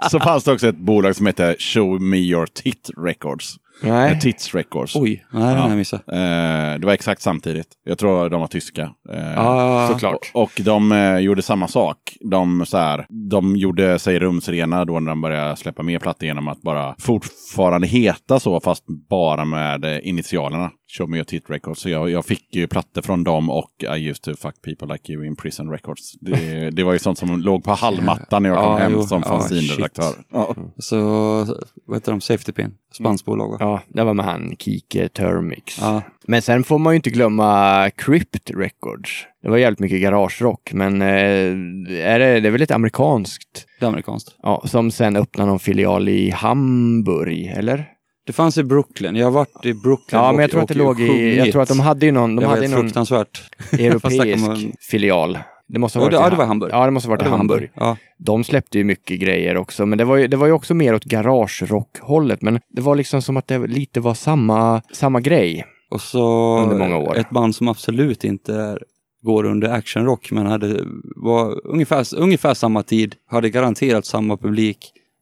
så 0.10 0.20
fanns 0.20 0.44
det 0.44 0.52
också 0.52 0.68
ett 0.68 0.77
bolag 0.77 1.16
som 1.16 1.27
hette 1.27 1.56
Show 1.59 2.02
me 2.02 2.16
your 2.16 2.47
tit 2.47 2.90
records. 2.97 3.56
Eh, 3.82 3.89
Nej, 3.89 4.20
Tits 4.20 4.55
records. 4.55 4.97
Oj, 4.97 5.24
nej 5.31 5.43
den 5.55 5.57
har 5.62 5.69
jag 5.69 5.78
missat. 5.78 6.01
Eh, 6.09 6.16
det 6.81 6.82
var 6.86 6.93
exakt 6.93 7.23
samtidigt. 7.23 7.66
Jag 7.85 7.98
tror 7.98 8.28
de 8.31 8.40
var 8.40 8.47
tyska. 8.47 8.90
Eh, 9.12 9.39
Ah, 9.47 9.89
såklart. 9.89 10.31
Och 10.35 10.61
de 10.65 10.93
eh, 10.93 11.19
gjorde 11.19 11.43
samma 11.43 11.69
sak. 11.69 11.98
De, 12.20 12.66
så 12.66 12.78
här, 12.78 13.07
de 13.31 13.57
gjorde 13.57 13.98
sig 13.98 14.19
rumsrena 14.19 14.85
då 14.85 15.01
när 15.01 15.11
de 15.11 15.20
började 15.20 15.57
släppa 15.57 15.82
mer 15.82 15.98
plattor 15.98 16.27
genom 16.27 16.48
att 16.48 16.62
bara 16.62 16.94
fortfarande 16.98 17.86
heta 17.86 18.40
så, 18.40 18.61
fast 18.61 18.85
bara 19.11 19.44
med 19.44 19.85
eh, 19.85 20.09
initialerna. 20.09 20.70
Show 20.88 21.08
me 21.10 21.16
your 21.16 21.24
tit 21.24 21.50
records. 21.50 21.80
Så 21.80 21.88
jag, 21.88 22.10
jag 22.10 22.24
fick 22.24 22.54
ju 22.54 22.66
plattor 22.66 23.02
från 23.02 23.24
dem 23.24 23.50
och 23.50 23.70
I 23.96 24.08
used 24.08 24.22
to 24.22 24.34
fuck 24.36 24.62
people 24.62 24.92
like 24.92 25.12
you 25.12 25.26
in 25.26 25.36
prison 25.36 25.70
records. 25.70 26.12
Det, 26.20 26.70
det 26.70 26.82
var 26.82 26.92
ju 26.92 26.98
sånt 26.98 27.18
som 27.18 27.40
låg 27.40 27.64
på 27.64 27.70
hallmattan 27.72 28.42
när 28.42 28.50
jag 28.50 28.58
kom 28.58 28.72
Ja, 28.72 28.76
hem 28.78 28.92
jo. 28.92 29.02
som 29.02 29.22
Ja, 29.24 29.28
fanzinredaktör. 29.28 30.14
Ja. 30.32 30.54
Så, 30.78 30.96
vad 31.86 31.96
heter 31.96 32.12
de? 32.12 32.20
Safety 32.20 32.52
Pin? 32.52 32.74
Spanskt 32.92 33.24
bolag 33.26 33.56
ja, 33.60 33.82
det 33.88 34.04
var 34.04 34.14
med 34.14 34.24
han, 34.24 34.56
Kike 34.58 35.08
Termix. 35.08 35.78
Ja. 35.80 36.02
Men 36.26 36.42
sen 36.42 36.64
får 36.64 36.78
man 36.78 36.92
ju 36.92 36.96
inte 36.96 37.10
glömma 37.10 37.90
Crypt 37.96 38.50
Records. 38.50 39.10
Det 39.42 39.48
var 39.48 39.56
jävligt 39.56 39.80
mycket 39.80 40.00
garagerock, 40.02 40.72
men 40.72 41.02
eh, 41.02 41.08
är 41.08 42.18
det, 42.18 42.40
det 42.40 42.48
är 42.48 42.50
väl 42.50 42.62
ett 42.62 42.70
amerikanskt, 42.70 43.66
Det 43.80 43.84
är 43.86 43.88
amerikanskt. 43.88 44.36
ja, 44.42 44.62
som 44.66 44.90
sen 44.90 45.16
öppnar 45.16 45.46
någon 45.46 45.58
filial 45.58 46.08
i 46.08 46.30
Hamburg, 46.30 47.46
eller? 47.56 47.88
Det 48.27 48.32
fanns 48.32 48.59
i 48.59 48.62
Brooklyn. 48.65 49.16
Jag 49.16 49.27
har 49.27 49.31
varit 49.31 49.65
i 49.66 49.74
Brooklyn 49.74 50.20
Ja, 50.20 50.32
men 50.32 50.40
jag 50.40 50.51
tror 50.51 50.62
att 50.62 50.69
det 50.69 50.74
låg 50.74 51.01
i, 51.01 51.36
jag 51.36 51.53
tror 51.53 51.62
att 51.62 51.69
de 51.69 51.81
hade 51.81 52.07
ju 52.07 52.12
någon, 52.12 52.36
de 52.36 52.40
det 52.40 52.47
var 52.47 52.55
hade 52.55 52.62
helt 52.62 52.74
någon 52.74 52.85
fruktansvärt. 52.85 53.43
europeisk 53.73 54.47
man- 54.47 54.73
filial. 54.90 55.39
Det 55.69 55.78
måste 55.78 55.98
ha 55.98 56.05
Ja, 56.05 56.07
varit 56.07 56.12
det- 56.12 56.16
i 56.19 56.23
ja, 56.24 56.31
det 56.31 56.36
var 56.36 56.44
Hamburg. 56.47 56.70
Ja, 56.73 56.85
det 56.85 56.90
måste 56.90 57.09
ha 57.09 57.11
varit 57.11 57.20
Det 57.20 57.27
i 57.27 57.31
var 57.31 57.36
Hamburg. 57.39 57.70
Ja. 57.74 57.97
De 58.19 58.44
släppte 58.44 58.78
ju 58.78 58.85
mycket 58.85 59.20
grejer 59.20 59.57
också, 59.57 59.86
men 59.86 59.98
det 59.98 60.05
var 60.05 60.16
ju, 60.16 60.27
det 60.27 60.36
var 60.36 60.47
ju 60.47 60.53
också 60.53 60.74
mer 60.74 60.94
åt 60.94 61.05
garagerock-hållet. 61.05 62.43
Men 62.43 62.61
det 62.69 62.81
var 62.82 62.97
liksom 62.97 63.23
som 63.23 63.36
att 63.36 63.48
det 63.48 63.59
lite 63.66 64.01
var 64.01 64.15
samma, 64.15 64.82
samma 64.93 65.20
grej. 65.20 65.65
Och 65.90 66.01
så 66.01 66.59
Under 66.59 66.78
många 66.78 66.97
år. 66.98 67.16
ett 67.16 67.31
band 67.31 67.55
som 67.55 67.69
absolut 67.69 68.24
inte 68.24 68.55
är, 68.55 68.78
går 69.23 69.44
under 69.44 69.69
actionrock 69.69 70.31
men 70.31 70.47
hade, 70.47 70.85
var 71.16 71.66
ungefär, 71.66 72.07
ungefär 72.16 72.55
samma 72.55 72.82
tid, 72.82 73.15
hade 73.31 73.51
garanterat 73.51 74.07
samma 74.07 74.36
publik, 74.36 74.78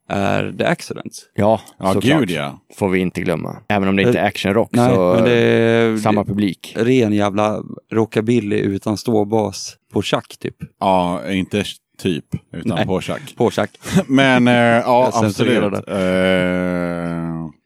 är 0.09 0.53
The 0.59 0.65
Accidents. 0.65 1.23
Ja, 1.35 1.61
Ja, 1.79 1.93
såklart. 1.93 2.21
gud 2.21 2.31
ja. 2.31 2.59
Får 2.75 2.89
vi 2.89 2.99
inte 2.99 3.21
glömma. 3.21 3.57
Även 3.69 3.89
om 3.89 3.97
det 3.97 4.03
inte 4.03 4.19
är 4.19 4.27
actionrock 4.27 4.69
Nej, 4.73 4.95
så 4.95 5.15
men 5.15 5.25
det 5.25 5.33
är 5.39 5.97
samma 5.97 6.25
publik. 6.25 6.73
ren 6.77 7.13
jävla 7.13 7.63
rockabilly 7.93 8.57
utan 8.59 8.97
ståbas 8.97 9.77
på 9.93 10.03
schack 10.03 10.37
typ. 10.39 10.57
Ja, 10.81 11.31
inte 11.33 11.65
typ, 11.99 12.25
utan 12.53 12.77
Nej. 12.77 12.87
på 12.87 13.01
schack. 13.01 13.35
På 13.37 13.51
schack. 13.51 13.71
Men 14.07 14.49
eh, 14.49 14.55
ja, 14.55 15.11
absolut. 15.15 15.89
Eh, 15.89 15.95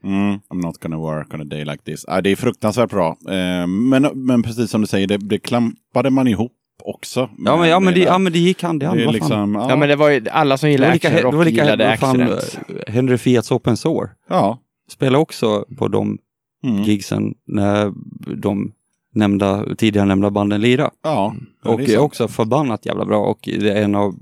mm, 0.05 0.39
I'm 0.51 0.62
not 0.62 0.78
gonna 0.81 0.97
work 0.98 1.35
on 1.35 1.40
a 1.40 1.44
day 1.44 1.65
like 1.65 1.82
this. 1.85 2.05
Ah, 2.09 2.20
det 2.20 2.31
är 2.31 2.36
fruktansvärt 2.36 2.90
bra. 2.90 3.16
Eh, 3.28 3.66
men, 3.66 4.02
men 4.15 4.43
precis 4.43 4.70
som 4.70 4.81
du 4.81 4.86
säger, 4.86 5.06
det, 5.06 5.16
det 5.16 5.39
klampade 5.39 6.10
man 6.10 6.28
ihop 6.28 6.52
också. 6.84 7.30
Ja 7.38 7.56
men, 7.56 7.68
ja, 7.68 7.80
men, 7.80 7.94
det, 7.94 8.00
där. 8.00 8.06
ja 8.06 8.18
men 8.18 8.32
det 8.32 8.38
gick 8.38 8.62
hand 8.62 8.82
i 8.82 8.86
hand. 8.86 8.98
det 9.00 9.12
liksom, 9.12 9.55
ja, 9.55 9.70
Ja, 9.70 9.76
men 9.76 9.88
det 9.88 9.96
var 9.96 10.09
ju 10.10 10.24
alla 10.30 10.56
som 10.59 10.66
det 10.66 10.70
gillar 10.72 10.86
var 10.86 10.94
lika, 10.94 11.09
det 11.10 11.14
actionrock 11.14 11.34
var 11.38 11.44
lika 11.44 11.64
gillade 11.64 11.90
accident. 11.90 12.59
eh, 12.86 12.92
Henry 12.94 13.18
Fiats 13.18 13.50
Open 13.52 13.76
Sore. 13.76 14.09
ja. 14.28 14.59
Spelade 14.90 15.18
också 15.18 15.64
på 15.78 15.88
de 15.88 16.18
Mm. 16.64 16.82
gigsen 16.82 17.34
när 17.46 17.92
de 18.36 18.72
nämnda, 19.14 19.64
tidigare 19.78 20.06
nämnda 20.06 20.30
banden 20.30 20.60
lirade. 20.60 20.90
Ja, 21.02 21.35
ja, 21.64 21.70
Och 21.70 21.78
det 21.78 21.85
är 21.85 21.89
sant. 21.89 21.98
också 22.01 22.28
förbannat 22.28 22.86
jävla 22.86 23.05
bra 23.05 23.18
och 23.18 23.39
det 23.43 23.70
är 23.70 23.82
en 23.82 23.94
av 23.94 24.14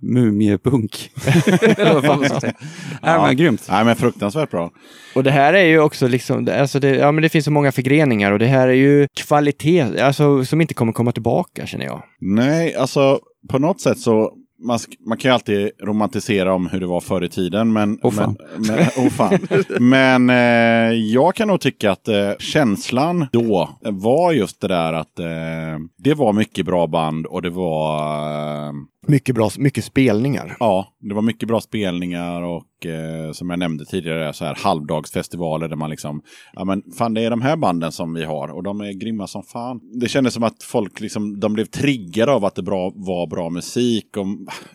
mumiepunk. 0.00 1.10
Eller 1.78 1.94
vad 1.94 2.04
man 2.04 2.28
ska 2.28 2.40
säga. 2.40 2.52
Ja. 3.02 3.26
men 3.26 3.36
grymt. 3.36 3.66
Nej, 3.70 3.84
men 3.84 3.96
fruktansvärt 3.96 4.50
bra. 4.50 4.70
Och 5.14 5.24
det 5.24 5.30
här 5.30 5.52
är 5.54 5.64
ju 5.64 5.80
också 5.80 6.08
liksom, 6.08 6.44
det- 6.44 6.60
alltså 6.60 6.80
det, 6.80 6.88
ja 6.96 7.12
men 7.12 7.22
det 7.22 7.28
finns 7.28 7.44
så 7.44 7.50
många 7.50 7.72
förgreningar 7.72 8.32
och 8.32 8.38
det 8.38 8.46
här 8.46 8.68
är 8.68 8.72
ju 8.72 9.08
kvalitet, 9.14 9.80
alltså 10.00 10.44
som 10.44 10.60
inte 10.60 10.74
kommer 10.74 10.92
komma 10.92 11.12
tillbaka 11.12 11.66
känner 11.66 11.84
jag. 11.84 12.02
Nej, 12.20 12.74
alltså 12.74 13.20
på 13.48 13.58
något 13.58 13.80
sätt 13.80 13.98
så 13.98 14.32
man, 14.62 14.78
man 15.06 15.18
kan 15.18 15.28
ju 15.28 15.34
alltid 15.34 15.70
romantisera 15.80 16.54
om 16.54 16.66
hur 16.66 16.80
det 16.80 16.86
var 16.86 17.00
förr 17.00 17.24
i 17.24 17.28
tiden. 17.28 17.72
Men, 17.72 17.98
Åh, 18.02 18.10
fan. 18.12 18.36
men, 18.56 18.76
men, 18.76 18.86
åh, 18.96 19.08
fan. 19.08 19.38
men 19.80 20.30
eh, 20.30 20.96
jag 20.98 21.34
kan 21.34 21.48
nog 21.48 21.60
tycka 21.60 21.90
att 21.90 22.08
eh, 22.08 22.30
känslan 22.38 23.26
då 23.32 23.68
var 23.82 24.32
just 24.32 24.60
det 24.60 24.68
där 24.68 24.92
att 24.92 25.18
eh, 25.18 25.26
det 25.98 26.14
var 26.14 26.32
mycket 26.32 26.66
bra 26.66 26.86
band 26.86 27.26
och 27.26 27.42
det 27.42 27.50
var 27.50 27.98
eh, 28.68 28.72
Mycket 29.06 29.34
bra, 29.34 29.50
mycket 29.58 29.84
spelningar. 29.84 30.56
Ja, 30.60 30.86
det 31.00 31.14
var 31.14 31.22
mycket 31.22 31.48
bra 31.48 31.60
spelningar 31.60 32.42
och 32.42 32.86
eh, 32.86 33.32
som 33.32 33.50
jag 33.50 33.58
nämnde 33.58 33.84
tidigare 33.84 34.32
så 34.32 34.44
här 34.44 34.54
halvdagsfestivaler 34.58 35.68
där 35.68 35.76
man 35.76 35.90
liksom, 35.90 36.22
ja 36.52 36.64
men 36.64 36.82
fan 36.98 37.14
det 37.14 37.24
är 37.24 37.30
de 37.30 37.40
här 37.42 37.56
banden 37.56 37.92
som 37.92 38.14
vi 38.14 38.24
har 38.24 38.48
och 38.48 38.62
de 38.62 38.80
är 38.80 38.92
grymma 38.92 39.26
som 39.26 39.42
fan. 39.42 39.80
Det 40.00 40.08
kändes 40.08 40.34
som 40.34 40.42
att 40.42 40.62
folk 40.62 41.00
liksom, 41.00 41.40
de 41.40 41.52
blev 41.52 41.64
triggade 41.64 42.32
av 42.32 42.44
att 42.44 42.54
det 42.54 42.62
bra, 42.62 42.92
var 42.94 43.26
bra 43.26 43.50
musik 43.50 44.16
och 44.16 44.26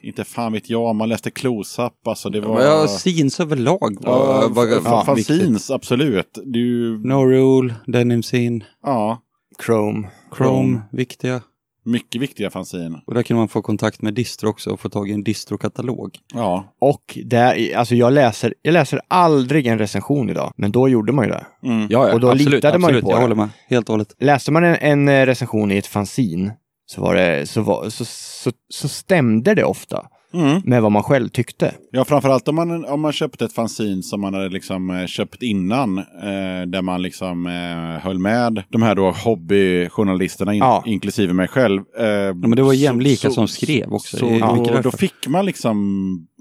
inte 0.01 0.23
fan 0.23 0.53
vet 0.53 0.69
jag, 0.69 0.95
man 0.95 1.09
läste 1.09 1.31
close-up, 1.31 2.07
alltså 2.07 2.29
det 2.29 2.41
var... 2.41 2.61
Ja, 2.61 2.87
scenes 2.87 3.39
överlag 3.39 3.97
Ja, 4.01 4.11
var, 4.11 4.49
var, 4.49 4.65
fa- 4.65 5.05
var 5.07 5.15
viktigt. 5.15 5.37
fanzines, 5.37 5.71
absolut. 5.71 6.39
Det 6.45 6.59
är 6.59 6.63
ju, 6.63 6.97
No 7.07 7.25
Rule, 7.25 7.75
Denim 7.85 8.23
Scene, 8.23 8.65
ja, 8.83 9.21
Chrome. 9.65 10.07
Chrome, 10.37 10.81
viktiga. 10.91 11.41
Mycket 11.87 12.21
viktiga 12.21 12.49
fanzine. 12.49 13.01
Och 13.07 13.13
där 13.13 13.23
kan 13.23 13.37
man 13.37 13.47
få 13.47 13.61
kontakt 13.61 14.01
med 14.01 14.13
distro 14.13 14.49
också 14.49 14.69
och 14.69 14.79
få 14.79 14.89
tag 14.89 15.09
i 15.09 15.13
en 15.13 15.23
distro-katalog. 15.23 16.11
Ja, 16.33 16.75
Och 16.79 17.17
det, 17.25 17.73
alltså 17.75 17.95
jag 17.95 18.13
läser, 18.13 18.53
jag 18.61 18.71
läser 18.73 19.01
aldrig 19.07 19.67
en 19.67 19.77
recension 19.79 20.29
idag, 20.29 20.53
men 20.57 20.71
då 20.71 20.89
gjorde 20.89 21.11
man 21.13 21.25
ju 21.25 21.31
det. 21.31 21.45
mm. 21.63 21.87
Ja, 21.89 22.07
ja, 22.07 22.13
Och 22.13 22.19
då 22.19 22.29
absolut, 22.29 22.53
litade 22.53 22.77
man 22.77 22.89
ju 22.91 22.97
absolut, 22.97 23.03
på 23.03 23.11
jag 23.11 23.17
det. 23.17 23.21
håller 23.23 23.35
med. 23.35 23.49
Helt 23.67 23.89
och 23.89 23.93
hållet. 23.93 24.15
Läste 24.19 24.51
man 24.51 24.63
en, 24.63 24.75
en 24.75 25.07
eh, 25.09 25.25
recension 25.25 25.71
i 25.71 25.77
ett 25.77 25.87
fanzine 25.87 26.51
så, 26.85 27.01
var 27.01 27.15
det, 27.15 27.49
så, 27.49 27.61
var, 27.61 27.89
så, 27.89 28.05
så, 28.05 28.51
så 28.69 28.87
stämde 28.87 29.55
det 29.55 29.63
ofta 29.63 30.07
Mm. 30.37 30.61
med 30.65 30.81
vad 30.81 30.91
man 30.91 31.03
själv 31.03 31.29
tyckte. 31.29 31.73
Ja, 31.91 32.05
framförallt 32.05 32.47
om 32.47 32.55
man, 32.55 32.85
om 32.85 33.01
man 33.01 33.11
köpte 33.11 33.45
ett 33.45 33.53
fanzine 33.53 34.03
som 34.03 34.21
man 34.21 34.33
hade 34.33 34.49
liksom 34.49 34.89
eh, 34.89 35.05
köpt 35.05 35.43
innan. 35.43 35.97
Eh, 35.97 36.03
där 36.67 36.81
man 36.81 37.01
liksom 37.01 37.45
eh, 37.47 38.03
höll 38.03 38.19
med 38.19 38.63
de 38.69 38.81
här 38.81 38.95
då 38.95 39.11
hobbyjournalisterna, 39.11 40.53
in, 40.53 40.59
Ja. 40.59 40.83
inklusive 40.85 41.33
mig 41.33 41.47
själv. 41.47 41.81
Eh, 41.99 42.05
ja, 42.07 42.33
men 42.33 42.51
det 42.51 42.61
var 42.63 42.73
jämlika 42.73 43.29
som 43.29 43.47
skrev 43.47 43.93
också. 43.93 44.17
Så 44.17 44.25
är 44.25 44.73
då, 44.73 44.81
då 44.83 44.91
fick 44.91 45.27
man 45.27 45.45
liksom, 45.45 45.77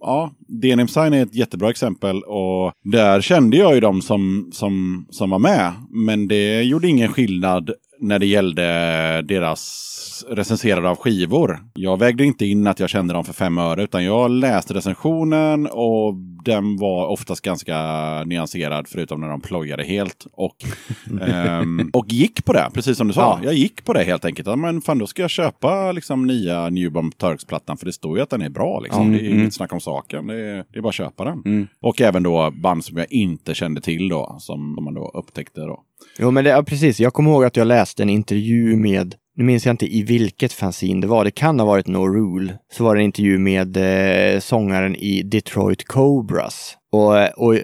ja, 0.00 0.30
DNM 0.48 0.88
Sign 0.88 1.12
är 1.12 1.22
ett 1.22 1.34
jättebra 1.34 1.70
exempel. 1.70 2.22
Och 2.22 2.72
där 2.84 3.20
kände 3.20 3.56
jag 3.56 3.74
ju 3.74 3.80
de 3.80 4.02
som, 4.02 4.48
som, 4.52 5.06
som 5.10 5.30
var 5.30 5.38
med. 5.38 5.72
Men 5.90 6.28
det 6.28 6.62
gjorde 6.62 6.88
ingen 6.88 7.12
skillnad 7.12 7.70
när 7.98 8.18
det 8.18 8.26
gällde 8.26 9.22
deras 9.22 9.82
recenserade 10.28 10.88
av 10.88 10.96
skivor. 10.96 11.58
Jag 11.74 11.98
vägde 11.98 12.24
inte 12.24 12.46
in 12.46 12.66
att 12.66 12.80
jag 12.80 12.90
kände 12.90 13.14
dem 13.14 13.24
för 13.24 13.32
fem 13.32 13.58
öre, 13.58 13.82
utan 13.82 14.04
jag 14.04 14.30
läste 14.30 14.74
recensionen 14.74 15.66
och 15.66 16.14
den 16.44 16.76
var 16.76 17.06
oftast 17.06 17.42
ganska 17.42 17.76
nyanserad, 18.24 18.88
förutom 18.88 19.20
när 19.20 19.28
de 19.28 19.40
plojade 19.40 19.84
helt. 19.84 20.26
Och, 20.32 20.56
ehm, 21.28 21.90
och 21.92 22.06
gick 22.08 22.44
på 22.44 22.52
det, 22.52 22.70
precis 22.74 22.98
som 22.98 23.08
du 23.08 23.14
sa. 23.14 23.20
Ja. 23.20 23.40
Jag 23.44 23.54
gick 23.54 23.84
på 23.84 23.92
det 23.92 24.04
helt 24.04 24.24
enkelt. 24.24 24.48
Ja, 24.48 24.56
men 24.56 24.80
fan, 24.80 24.98
då 24.98 25.06
ska 25.06 25.22
jag 25.22 25.30
köpa 25.30 25.92
liksom 25.92 26.26
nya 26.26 26.68
Newbomb 26.68 27.18
Turks-plattan, 27.18 27.76
för 27.76 27.86
det 27.86 27.92
står 27.92 28.16
ju 28.16 28.22
att 28.22 28.30
den 28.30 28.42
är 28.42 28.50
bra. 28.50 28.80
Liksom. 28.80 29.02
Mm, 29.02 29.12
det 29.12 29.24
är 29.24 29.26
mm. 29.26 29.40
inget 29.40 29.54
snack 29.54 29.72
om 29.72 29.80
saken. 29.80 30.26
Det 30.26 30.34
är, 30.34 30.64
det 30.72 30.78
är 30.78 30.82
bara 30.82 30.88
att 30.88 30.94
köpa 30.94 31.24
den. 31.24 31.42
Mm. 31.44 31.66
Och 31.80 32.00
även 32.00 32.22
då 32.22 32.50
band 32.50 32.84
som 32.84 32.96
jag 32.96 33.12
inte 33.12 33.54
kände 33.54 33.80
till 33.80 34.08
då, 34.08 34.36
som 34.38 34.84
man 34.84 34.94
då 34.94 35.10
upptäckte 35.14 35.60
då. 35.60 35.82
Jo, 36.18 36.30
men 36.30 36.44
det, 36.44 36.50
ja, 36.50 36.62
precis. 36.62 37.00
Jag 37.00 37.12
kommer 37.12 37.30
ihåg 37.30 37.44
att 37.44 37.56
jag 37.56 37.66
läste 37.66 38.02
en 38.02 38.10
intervju 38.10 38.76
med, 38.76 39.14
nu 39.36 39.44
minns 39.44 39.66
jag 39.66 39.72
inte 39.72 39.86
i 39.96 40.02
vilket 40.02 40.52
fanzine 40.52 41.00
det 41.00 41.06
var, 41.06 41.24
det 41.24 41.30
kan 41.30 41.60
ha 41.60 41.66
varit 41.66 41.86
No 41.86 41.98
Rule, 41.98 42.58
så 42.72 42.84
var 42.84 42.94
det 42.94 43.00
en 43.00 43.04
intervju 43.04 43.38
med 43.38 43.76
eh, 43.76 44.40
sångaren 44.40 44.96
i 44.96 45.22
Detroit 45.22 45.84
Cobras. 45.86 46.76
Och, 46.92 47.46
och 47.46 47.58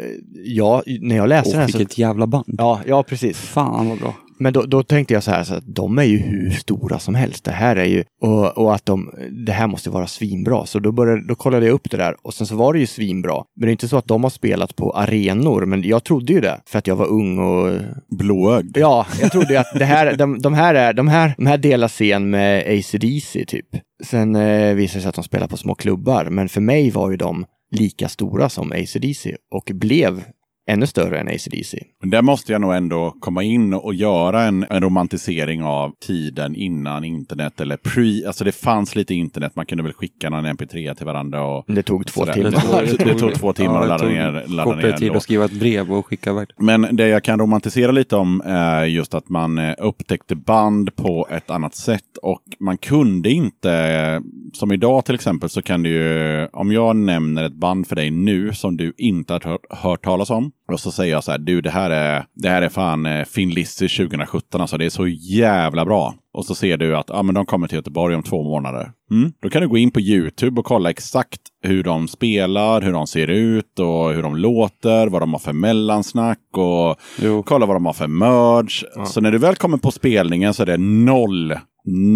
ja, 0.44 0.82
när 1.00 1.16
jag 1.16 1.28
läste 1.28 1.50
den 1.50 1.58
Och 1.58 1.62
här 1.62 1.72
så... 1.72 1.78
vilket 1.78 1.98
jävla 1.98 2.26
band. 2.26 2.54
Ja, 2.58 2.80
ja, 2.86 3.02
precis. 3.02 3.38
Fan 3.38 3.88
vad 3.88 3.98
bra. 3.98 4.14
Men 4.38 4.52
då, 4.52 4.62
då 4.62 4.82
tänkte 4.82 5.14
jag 5.14 5.22
så 5.22 5.30
här, 5.30 5.44
så 5.44 5.54
att 5.54 5.74
de 5.74 5.98
är 5.98 6.02
ju 6.02 6.18
hur 6.18 6.50
stora 6.50 6.98
som 6.98 7.14
helst. 7.14 7.44
Det 7.44 7.52
här 7.52 7.76
är 7.76 7.84
ju, 7.84 8.04
och, 8.22 8.58
och 8.58 8.74
att 8.74 8.86
de, 8.86 9.10
det 9.46 9.52
här 9.52 9.66
måste 9.66 9.90
vara 9.90 10.06
svinbra. 10.06 10.66
Så 10.66 10.78
då, 10.78 10.92
började, 10.92 11.26
då 11.26 11.34
kollade 11.34 11.66
jag 11.66 11.72
upp 11.72 11.90
det 11.90 11.96
där 11.96 12.16
och 12.22 12.34
sen 12.34 12.46
så 12.46 12.56
var 12.56 12.72
det 12.72 12.78
ju 12.78 12.86
svinbra. 12.86 13.44
Men 13.56 13.66
det 13.66 13.70
är 13.70 13.72
inte 13.72 13.88
så 13.88 13.96
att 13.96 14.08
de 14.08 14.22
har 14.22 14.30
spelat 14.30 14.76
på 14.76 14.90
arenor, 14.90 15.66
men 15.66 15.82
jag 15.82 16.04
trodde 16.04 16.32
ju 16.32 16.40
det. 16.40 16.60
För 16.66 16.78
att 16.78 16.86
jag 16.86 16.96
var 16.96 17.06
ung 17.06 17.38
och 17.38 17.80
Blåögd. 18.18 18.76
Ja, 18.76 19.06
jag 19.20 19.32
trodde 19.32 19.60
att 19.60 19.78
det 19.78 19.84
här, 19.84 20.16
de, 20.16 20.38
de, 20.38 20.54
här 20.54 20.74
är, 20.74 20.92
de, 20.92 21.08
här, 21.08 21.34
de 21.36 21.46
här 21.46 21.58
delar 21.58 21.88
scen 21.88 22.30
med 22.30 22.78
AC/DC 22.78 23.44
typ. 23.44 23.66
Sen 24.04 24.36
eh, 24.36 24.74
visade 24.74 24.98
det 24.98 25.02
sig 25.02 25.08
att 25.08 25.14
de 25.14 25.24
spelar 25.24 25.48
på 25.48 25.56
små 25.56 25.74
klubbar, 25.74 26.24
men 26.24 26.48
för 26.48 26.60
mig 26.60 26.90
var 26.90 27.10
ju 27.10 27.16
de 27.16 27.44
lika 27.70 28.08
stora 28.08 28.48
som 28.48 28.72
AC/DC 28.72 29.36
och 29.54 29.70
blev 29.74 30.24
ännu 30.72 30.86
större 30.86 31.18
än 31.20 31.28
AC/DC. 31.28 31.78
Men 32.00 32.10
där 32.10 32.22
måste 32.22 32.52
jag 32.52 32.60
nog 32.60 32.74
ändå 32.74 33.14
komma 33.20 33.42
in 33.42 33.74
och 33.74 33.94
göra 33.94 34.42
en, 34.42 34.66
en 34.70 34.82
romantisering 34.82 35.62
av 35.62 35.92
tiden 36.06 36.56
innan 36.56 37.04
internet 37.04 37.60
eller 37.60 37.76
pre, 37.76 38.26
alltså 38.26 38.44
det 38.44 38.52
fanns 38.52 38.94
lite 38.96 39.14
internet, 39.14 39.52
man 39.56 39.66
kunde 39.66 39.84
väl 39.84 39.92
skicka 39.92 40.30
någon 40.30 40.46
mp3 40.46 40.94
till 40.94 41.06
varandra 41.06 41.44
och 41.44 41.64
Det 41.66 41.82
tog 41.82 42.06
två 42.06 42.20
Sådär. 42.20 42.32
timmar. 42.32 42.50
Det 42.82 42.88
tog- 42.96 43.06
det 43.06 43.14
tog 43.14 43.34
två 43.34 43.52
timmar 43.52 43.76
att 43.76 43.82
det 43.82 43.88
ladda 43.88 44.08
ner- 44.08 44.46
ladda 44.48 44.74
ner 44.76 44.92
tid 44.92 45.12
att 45.12 45.22
skriva 45.22 45.44
ett 45.44 45.52
brev 45.52 45.92
och 45.92 46.06
skicka 46.06 46.30
iväg. 46.30 46.48
Men 46.58 46.86
det 46.96 47.08
jag 47.08 47.24
kan 47.24 47.38
romantisera 47.38 47.90
lite 47.92 48.16
om 48.16 48.42
är 48.44 48.84
just 48.84 49.14
att 49.14 49.28
man 49.28 49.58
eh, 49.58 49.74
upptäckte 49.78 50.34
band 50.36 50.96
på 50.96 51.28
ett 51.30 51.50
annat 51.50 51.74
sätt 51.74 52.02
och 52.22 52.42
man 52.60 52.78
kunde 52.78 53.30
inte, 53.30 53.72
eh, 53.72 54.20
som 54.52 54.72
idag 54.72 55.04
till 55.04 55.14
exempel, 55.14 55.48
så 55.48 55.62
kan 55.62 55.82
du 55.82 55.90
ju, 55.90 56.46
om 56.52 56.72
jag 56.72 56.96
nämner 56.96 57.44
ett 57.44 57.54
band 57.54 57.86
för 57.86 57.96
dig 57.96 58.10
nu 58.10 58.52
som 58.52 58.76
du 58.76 58.92
inte 58.98 59.32
har 59.32 59.40
hört, 59.40 59.60
hört 59.70 60.04
talas 60.04 60.30
om 60.30 60.52
och 60.68 60.80
så 60.80 60.90
säger 60.90 61.12
jag 61.12 61.24
så 61.24 61.30
här, 61.30 61.38
du 61.38 61.60
det 61.60 61.70
här 61.70 61.90
är, 61.90 62.24
det 62.34 62.48
här 62.48 62.62
är 62.62 62.68
fan 62.68 63.06
eh, 63.06 63.24
Finn 63.24 63.50
Lizzy 63.50 63.88
2017, 63.88 64.60
alltså 64.60 64.78
det 64.78 64.84
är 64.84 64.90
så 64.90 65.08
jävla 65.08 65.84
bra. 65.84 66.14
Och 66.34 66.44
så 66.44 66.54
ser 66.54 66.76
du 66.76 66.96
att 66.96 67.10
ah, 67.10 67.22
men 67.22 67.34
de 67.34 67.46
kommer 67.46 67.68
till 67.68 67.76
Göteborg 67.76 68.14
om 68.16 68.22
två 68.22 68.42
månader. 68.42 68.92
Mm. 69.10 69.32
Då 69.42 69.50
kan 69.50 69.62
du 69.62 69.68
gå 69.68 69.78
in 69.78 69.90
på 69.90 70.00
YouTube 70.00 70.60
och 70.60 70.66
kolla 70.66 70.90
exakt 70.90 71.40
hur 71.62 71.82
de 71.84 72.08
spelar, 72.08 72.80
hur 72.82 72.92
de 72.92 73.06
ser 73.06 73.26
ut 73.28 73.78
och 73.78 74.12
hur 74.12 74.22
de 74.22 74.36
låter, 74.36 75.06
vad 75.06 75.22
de 75.22 75.32
har 75.32 75.40
för 75.40 75.52
mellansnack 75.52 76.38
och 76.52 76.96
Jo. 77.22 77.42
kolla 77.42 77.66
vad 77.66 77.76
de 77.76 77.86
har 77.86 77.92
för 77.92 78.06
merch. 78.06 78.82
Så 79.06 79.20
när 79.20 79.32
du 79.32 79.38
väl 79.38 79.56
kommer 79.56 79.76
på 79.76 79.90
spelningen 79.90 80.54
så 80.54 80.62
är 80.62 80.66
det 80.66 80.76
noll, 80.76 81.54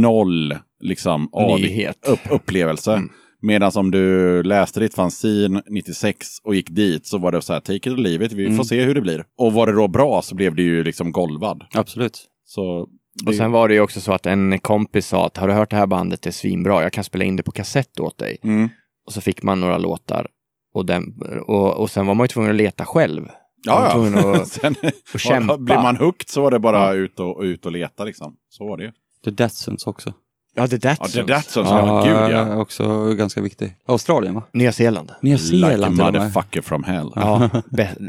noll 0.01 0.55
liksom 0.81 1.29
av 1.33 1.61
upp, 2.07 2.21
upplevelse. 2.31 3.03
Medan 3.47 3.73
om 3.75 3.91
du 3.91 4.43
läste 4.43 4.81
ditt 4.81 4.95
fanzine 4.95 5.63
96 5.67 6.27
och 6.45 6.55
gick 6.55 6.71
dit 6.71 7.07
så 7.07 7.19
var 7.19 7.33
det 7.33 7.43
så 7.43 7.53
här, 7.53 7.61
take 7.61 7.77
it 7.77 7.87
or 7.87 7.97
leave 7.97 8.25
it, 8.25 8.33
vi 8.33 8.57
får 8.57 8.65
se 8.65 8.83
hur 8.83 8.95
det 8.95 9.01
blir. 9.01 9.25
Och 9.39 9.53
var 9.53 9.67
det 9.67 9.73
då 9.73 9.89
bra 9.89 10.23
så 10.23 10.35
blev 10.35 10.55
det 10.55 10.63
ju 10.63 10.85
liksom 10.85 11.13
golvad. 11.13 11.65
Absolut. 11.75 12.25
Så 12.45 12.89
Och 13.27 13.35
sen 13.35 13.53
var 13.53 13.69
det 13.69 13.75
ju 13.75 13.81
också 13.81 14.01
så 14.01 14.13
att 14.13 14.27
en 14.27 14.59
kompis 14.59 15.07
sa 15.07 15.27
att 15.27 15.37
har 15.37 15.49
du 15.49 15.55
hört 15.55 15.71
det 15.71 15.77
här 15.77 15.87
bandet, 15.87 16.23
det 16.23 16.31
är 16.31 16.33
svinbra, 16.33 16.83
jag 16.83 16.93
kan 16.93 17.05
spela 17.05 17.25
in 17.25 17.37
det 17.37 17.43
på 17.43 17.53
kassett 17.53 18.01
åt 18.01 18.19
dig. 18.19 18.39
Mm. 18.43 18.69
Och 19.07 19.13
så 19.13 19.21
fick 19.21 19.43
man 19.43 19.61
några 19.61 19.79
låtar. 19.79 20.29
Och, 20.75 20.87
den, 20.87 21.23
och, 21.47 21.77
och 21.77 21.91
sen 21.91 22.07
var 22.07 22.15
man 22.15 22.25
ju 22.25 22.29
tvungen 22.29 22.51
att 22.51 22.57
leta 22.57 22.85
själv. 22.85 23.29
Ja, 23.65 24.09
ja. 24.13 24.33
att, 24.41 24.49
Sen 24.53 24.75
att 25.15 25.21
kämpa. 25.21 25.59
blir 25.59 25.77
man 25.77 25.97
hooked 25.97 26.29
så 26.29 26.43
var 26.43 26.51
det 26.51 26.59
bara 26.59 26.93
ut, 26.93 27.21
och, 27.21 27.43
ut 27.43 27.67
och 27.67 27.73
leta 27.73 28.05
liksom. 28.05 28.37
Så 28.49 28.69
var 28.69 28.77
det 28.77 28.85
ju. 28.85 28.93
The 29.25 29.31
Datsuns 29.31 29.87
också. 29.87 30.13
Ja, 30.57 30.67
det 30.67 30.77
där. 30.83 30.97
Ja, 31.15 31.23
där 31.23 31.41
som 31.41 31.67
ja, 31.67 32.03
gud 32.05 32.37
ja. 32.37 32.57
Också 32.57 33.13
ganska 33.15 33.41
viktig. 33.41 33.77
Australien 33.89 34.35
va? 34.35 34.43
Nya 34.53 34.73
Zeeland. 34.73 35.13
Nya 35.21 35.37
Like 35.37 35.45
a 35.45 35.49
Zeeland 35.71 35.85
och 35.85 35.93
med. 35.93 36.15
motherfucker 36.15 36.63
from 36.63 36.85
hell. 36.85 37.11
Ja, 37.15 37.51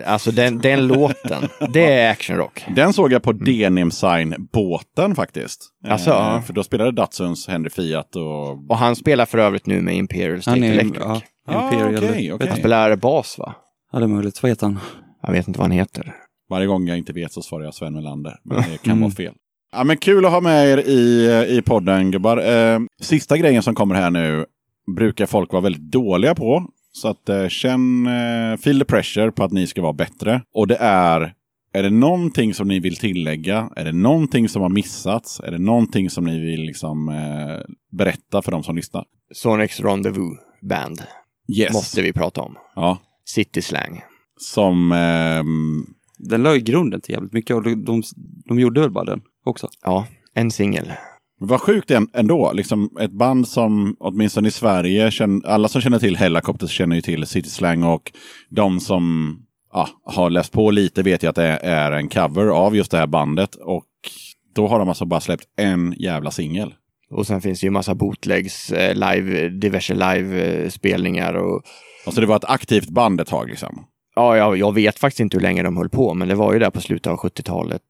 alltså 0.06 0.32
den, 0.32 0.60
den 0.60 0.88
låten, 0.88 1.44
det 1.74 1.94
är 1.94 2.11
actionrock. 2.11 2.65
Den 2.76 2.94
såg 2.94 3.11
jag 3.11 3.24
på 3.24 3.32
Denim 3.32 3.91
Sign-båten 3.91 5.15
faktiskt. 5.15 5.68
Alltså, 5.88 6.10
Eh, 6.10 6.15
ja. 6.15 6.41
För 6.45 6.53
då 6.53 6.64
spelade 6.64 6.91
Datsuns 6.91 7.48
Henry 7.48 7.69
Fiat 7.69 8.15
och... 8.15 8.69
Och 8.72 8.78
han 8.78 8.95
spelar 8.95 9.26
för 9.26 9.38
övrigt 9.38 9.65
nu 9.65 9.82
med 9.82 9.95
Imperial 9.95 10.41
State 10.41 10.60
Han 10.60 10.64
är 10.64 10.72
Electric. 10.72 11.03
ja, 11.06 11.22
Ah, 11.48 11.64
Imperial. 11.64 12.03
okej, 12.11 12.34
okej. 12.34 12.48
Han 12.49 12.57
spelar 12.57 12.95
bas 12.95 13.36
va? 13.40 13.56
Ja, 13.91 13.99
det 13.99 14.06
är 14.06 14.07
möjligt. 14.07 14.44
Vad 14.44 14.49
heter 14.52 14.65
han? 14.65 14.80
Jag 15.22 15.32
vet 15.32 15.48
inte 15.48 15.60
vad 15.60 15.64
han 15.65 15.78
heter. 15.78 16.14
Varje 16.49 16.68
gång 16.68 16.88
jag 16.88 16.98
inte 16.98 17.14
vet 17.14 17.32
så 17.34 17.41
svarar 17.41 17.64
jag 17.65 17.74
Sven 17.74 17.94
Melander. 17.94 18.40
Men 18.44 18.57
det 18.57 18.78
kan 18.78 18.91
Mm. 18.91 19.02
vara 19.02 19.11
fel. 19.11 19.34
Ja, 19.72 19.84
men 19.84 19.98
kul 19.98 20.26
att 20.26 20.31
ha 20.31 20.41
med 20.41 20.68
er 20.69 20.77
i, 20.77 21.56
i 21.57 21.61
podden 21.61 22.11
gubbar. 22.11 22.38
Eh, 22.38 22.80
sista 23.02 23.38
grejen 23.38 23.64
som 23.64 23.76
kommer 23.76 23.95
här 23.95 24.10
nu 24.11 24.45
brukar 24.95 25.26
folk 25.26 25.52
vara 25.52 25.61
väldigt 25.64 25.91
dåliga 25.91 26.35
på. 26.35 26.65
Så 26.91 27.07
att 27.07 27.30
eh, 27.30 27.48
känn, 27.48 28.07
eh, 28.07 28.57
feel 28.57 28.80
the 28.80 28.85
pressure 28.85 29.31
på 29.31 29.44
att 29.44 29.52
ni 29.52 29.68
ska 29.68 29.81
vara 29.81 29.94
bättre. 29.94 30.41
Och 30.53 30.68
det 30.68 30.76
är, 30.80 31.34
är 31.73 31.84
det 31.84 31.89
någonting 31.89 32.53
som 32.53 32.68
ni 32.68 32.80
vill 32.80 32.95
tillägga? 32.98 33.69
Är 33.76 33.85
det 33.85 33.91
någonting 33.91 34.49
som 34.49 34.61
har 34.61 34.69
missats? 34.69 35.39
Är 35.39 35.52
det 35.52 35.57
någonting 35.57 36.10
som 36.10 36.23
ni 36.23 36.39
vill 36.39 36.61
liksom, 36.61 37.10
eh, 37.10 37.65
berätta 37.98 38.41
för 38.41 38.52
de 38.52 38.64
som 38.64 38.76
lyssnar? 38.76 39.03
Sonics 39.34 39.80
Rendezvous 39.80 40.38
Band 40.61 41.02
Yes. 41.57 41.73
måste 41.73 42.02
vi 42.02 42.14
prata 42.14 42.41
om. 42.41 42.56
Ja. 42.76 42.98
City 43.26 43.61
Slang. 43.61 44.02
Som... 44.39 44.91
ehm, 44.91 45.85
Den 46.18 46.44
la 46.44 46.56
ju 46.56 46.61
grunden 46.61 47.02
till 47.02 47.14
jävligt 47.14 47.34
mycket 47.34 47.56
och 47.56 47.64
de, 47.64 47.76
de, 47.85 48.03
de 48.45 48.60
gjorde 48.60 48.81
väl 48.81 48.91
bara 48.91 49.06
den 49.06 49.22
också. 49.48 49.68
Ja, 49.84 50.06
en 50.34 50.52
singel. 50.52 50.91
Vad 51.40 51.61
sjukt 51.61 51.91
än- 51.91 52.10
ändå. 52.14 52.53
Liksom 52.53 52.90
ett 52.99 53.11
band 53.11 53.48
som 53.48 53.95
åtminstone 53.99 54.48
i 54.48 54.52
Sverige, 54.52 55.11
alla 55.45 55.68
som 55.68 55.82
känner 55.82 55.99
till 55.99 56.18
Hellacopters 56.18 56.72
känner 56.72 56.95
ju 56.95 57.02
till 57.02 57.26
City 57.26 57.49
Slang 57.49 57.84
och 57.84 58.11
de 58.49 58.80
som 58.80 59.36
ja, 59.74 59.90
har 60.03 60.30
läst 60.30 60.52
på 60.52 60.72
lite 60.72 61.03
vet 61.03 61.24
ju 61.24 61.28
att 61.28 61.36
det 61.36 61.60
är 61.64 61.91
en 61.91 62.10
cover 62.10 62.48
av 62.48 62.76
just 62.76 62.91
det 62.91 62.98
här 62.98 63.07
bandet. 63.07 63.56
Och 63.56 63.86
då 64.56 64.68
har 64.68 64.80
de 64.80 64.90
alltså 64.90 65.06
bara 65.06 65.19
släppt 65.19 65.45
en 65.57 65.95
jävla 65.98 66.32
singel. 66.32 66.74
Och 67.11 67.28
sen 67.28 67.41
finns 67.41 67.60
det 67.60 67.68
ju 67.68 67.72
massa 67.72 67.95
bootlegs, 67.95 68.72
eh, 68.72 68.94
live, 68.94 69.49
diverse 69.49 69.94
live-spelningar 69.94 71.34
och 71.34 71.61
Alltså 72.06 72.22
det 72.22 72.28
var 72.28 72.36
ett 72.36 72.45
aktivt 72.45 72.90
band 72.90 73.22
ett 73.22 73.28
tag 73.28 73.49
liksom. 73.49 73.86
ja, 74.15 74.38
jag, 74.38 74.57
jag 74.57 74.74
vet 74.74 74.99
faktiskt 74.99 75.19
inte 75.19 75.38
hur 75.38 75.41
länge 75.41 75.64
de 75.64 75.78
höll 75.78 75.90
på, 75.90 76.14
men 76.14 76.28
det 76.28 76.36
var 76.36 76.53
ju 76.53 76.60
där 76.60 76.69
på 76.69 76.82
slutet 76.82 77.11
av 77.11 77.18
70-talet. 77.18 77.82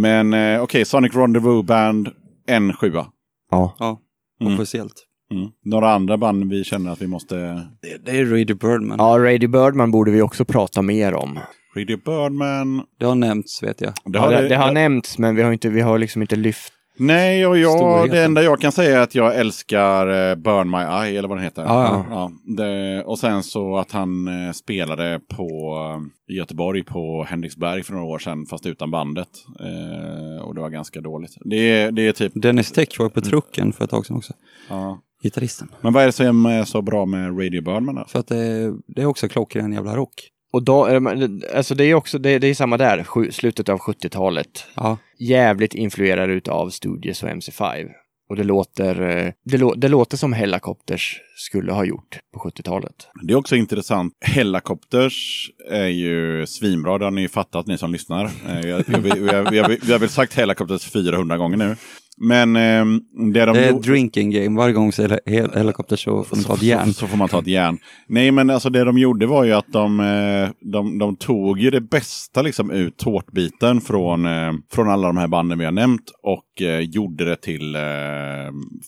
Men 0.00 0.34
eh, 0.34 0.62
okej, 0.62 0.84
Sonic 0.84 1.14
Rendezvous 1.14 1.66
Band, 1.66 2.08
en 2.46 2.72
sjua. 2.72 3.06
Ja. 3.50 3.74
Ja, 3.78 4.00
Mm. 4.40 4.54
officiellt. 4.54 4.92
Mm. 5.32 5.48
Några 5.64 5.90
andra 5.94 6.16
band 6.18 6.50
vi 6.50 6.64
känner 6.64 6.90
att 6.92 7.02
vi 7.02 7.06
måste... 7.06 7.34
Det, 7.82 8.04
det 8.04 8.10
är 8.10 8.24
Radio 8.26 8.56
Birdman. 8.56 8.96
Ja, 8.98 9.18
Radio 9.18 9.48
Birdman 9.48 9.90
borde 9.90 10.10
vi 10.10 10.22
också 10.22 10.44
prata 10.44 10.82
mer 10.82 11.14
om. 11.14 11.38
Radio 11.76 11.96
Birdman. 12.04 12.82
Det 12.98 13.06
har 13.06 13.14
nämnts 13.14 13.62
vet 13.62 13.80
jag. 13.80 13.92
Det 14.04 14.18
Ja, 14.18 14.20
har, 14.20 14.32
det, 14.32 14.48
det 14.48 14.56
har 14.56 14.72
nämnts, 14.72 15.18
men 15.18 15.36
vi 15.36 15.42
har, 15.42 15.52
inte, 15.52 15.68
vi 15.68 15.80
har 15.80 15.98
liksom 15.98 16.22
inte 16.22 16.36
lyft. 16.36 16.72
Nej, 16.98 17.46
och 17.46 17.58
jag, 17.58 17.78
Storheten. 17.78 18.10
det 18.16 18.22
enda 18.24 18.42
jag 18.42 18.60
kan 18.60 18.72
säga 18.72 18.98
är 18.98 19.02
att 19.02 19.14
jag 19.14 19.36
älskar 19.36 20.06
eh, 20.30 20.34
Burn 20.36 20.70
My 20.70 20.76
Eye, 21.06 21.18
eller 21.18 21.28
vad 21.28 21.38
den 21.38 21.44
heter. 21.44 21.62
Ja, 21.62 22.06
ja. 22.10 22.30
det, 22.56 23.02
och 23.04 23.18
sen 23.18 23.42
så 23.42 23.76
att 23.76 23.92
han 23.92 24.28
eh, 24.46 24.52
spelade 24.52 25.20
på 25.36 25.44
eh, 26.28 26.34
i 26.34 26.38
Göteborg 26.38 26.84
på 26.84 27.24
Henriksberg 27.28 27.82
för 27.82 27.92
några 27.92 28.06
år 28.06 28.18
sedan, 28.18 28.46
fast 28.46 28.66
utan 28.66 28.90
bandet. 28.90 29.28
Eh, 29.60 30.44
och 30.44 30.54
det 30.54 30.60
var 30.60 30.70
ganska 30.70 31.00
dåligt. 31.00 31.36
Det, 31.40 31.56
är- 31.56 31.92
det 31.92 32.06
är 32.08 32.12
typ... 32.12 32.32
Dennis 32.34 32.72
Tech 32.72 32.88
var 33.00 33.08
på 33.08 33.20
trucken 33.20 33.72
för 33.72 33.84
ett 33.84 33.90
tag 33.90 34.06
sedan 34.06 34.16
också. 34.16 34.32
Ja. 34.68 35.00
Gitarristen. 35.22 35.68
Men 35.80 35.92
vad 35.92 36.02
är 36.02 36.06
det 36.06 36.12
som 36.12 36.46
är 36.46 36.64
så 36.64 36.82
bra 36.82 37.06
med 37.06 37.38
Radio 37.38 37.62
Birdman 37.62 37.94
då? 37.94 38.04
För 38.08 38.18
att 38.18 38.26
det, 38.26 38.72
det 38.86 39.02
är 39.02 39.06
också 39.06 39.28
klockren 39.28 39.72
jävla 39.72 39.96
rock. 39.96 40.30
Och 40.54 40.62
då, 40.62 40.84
är 40.84 41.00
det- 41.16 41.56
alltså 41.56 41.74
det 41.74 41.84
är 41.84 41.94
också, 41.94 42.18
det, 42.18 42.38
det 42.38 42.46
är 42.46 42.54
samma 42.54 42.76
där, 42.76 43.30
slutet 43.30 43.68
av 43.68 43.78
70-talet. 43.78 44.66
Ja, 44.74 44.98
Jävligt 45.18 45.74
influerad 45.74 46.30
utav 46.30 46.70
Studios 46.70 47.22
och 47.22 47.28
MC5. 47.28 47.86
Och 48.28 48.36
det 48.36 48.44
låter, 48.44 49.02
eh, 49.26 49.32
det, 49.44 49.58
lå, 49.58 49.74
det 49.74 49.88
låter 49.88 50.16
som 50.16 50.32
Hellacopters 50.32 51.20
skulle 51.36 51.72
ha 51.72 51.84
gjort 51.84 52.18
på 52.34 52.40
70-talet. 52.50 52.94
Det 53.22 53.32
är 53.32 53.36
också 53.36 53.56
intressant. 53.56 54.12
Hellacopters 54.20 55.50
är 55.70 55.86
ju 55.86 56.46
svinbra, 56.46 56.98
det 56.98 57.04
har 57.04 57.10
ni 57.10 57.20
ju 57.20 57.28
fattat 57.28 57.66
ni 57.66 57.78
som 57.78 57.92
lyssnar. 57.92 58.24
Eh, 58.24 58.60
jag, 58.70 58.84
jag, 58.88 58.98
vi, 59.68 59.78
vi 59.82 59.92
har 59.92 59.98
väl 59.98 60.08
sagt 60.08 60.34
Hellacopters 60.34 60.90
400 60.90 61.36
gånger 61.36 61.56
nu. 61.56 61.76
Men 62.16 62.56
eh, 62.56 62.84
det 63.32 63.44
de 63.44 63.52
det 63.52 63.64
är 63.64 63.70
ett 63.76 63.82
drinking 63.82 64.30
game. 64.30 64.58
Varje 64.58 64.72
gång 64.74 64.92
det 64.96 65.20
hel- 65.26 65.50
helikopter 65.54 65.96
så 65.96 66.24
får 66.24 66.36
man 66.36 66.44
ta 66.44 66.54
ett 66.54 66.62
järn. 66.62 66.86
Så, 66.86 66.92
så 66.92 67.06
får 67.06 67.16
man 67.16 67.28
ta 67.28 67.38
ett 67.38 67.46
järn. 67.46 67.78
Nej, 68.08 68.30
men 68.30 68.50
alltså 68.50 68.70
det 68.70 68.84
de 68.84 68.98
gjorde 68.98 69.26
var 69.26 69.44
ju 69.44 69.52
att 69.52 69.72
de, 69.72 70.00
eh, 70.00 70.70
de, 70.72 70.98
de 70.98 71.16
tog 71.16 71.58
ju 71.60 71.70
det 71.70 71.80
bästa 71.80 72.42
liksom 72.42 72.70
ut 72.70 72.96
tårtbiten 72.96 73.80
från, 73.80 74.26
eh, 74.26 74.52
från 74.72 74.88
alla 74.90 75.06
de 75.06 75.16
här 75.16 75.28
banden 75.28 75.58
vi 75.58 75.64
har 75.64 75.72
nämnt 75.72 76.10
och 76.22 76.62
eh, 76.62 76.80
gjorde 76.80 77.24
det 77.24 77.36
till 77.36 77.74
eh, 77.74 77.80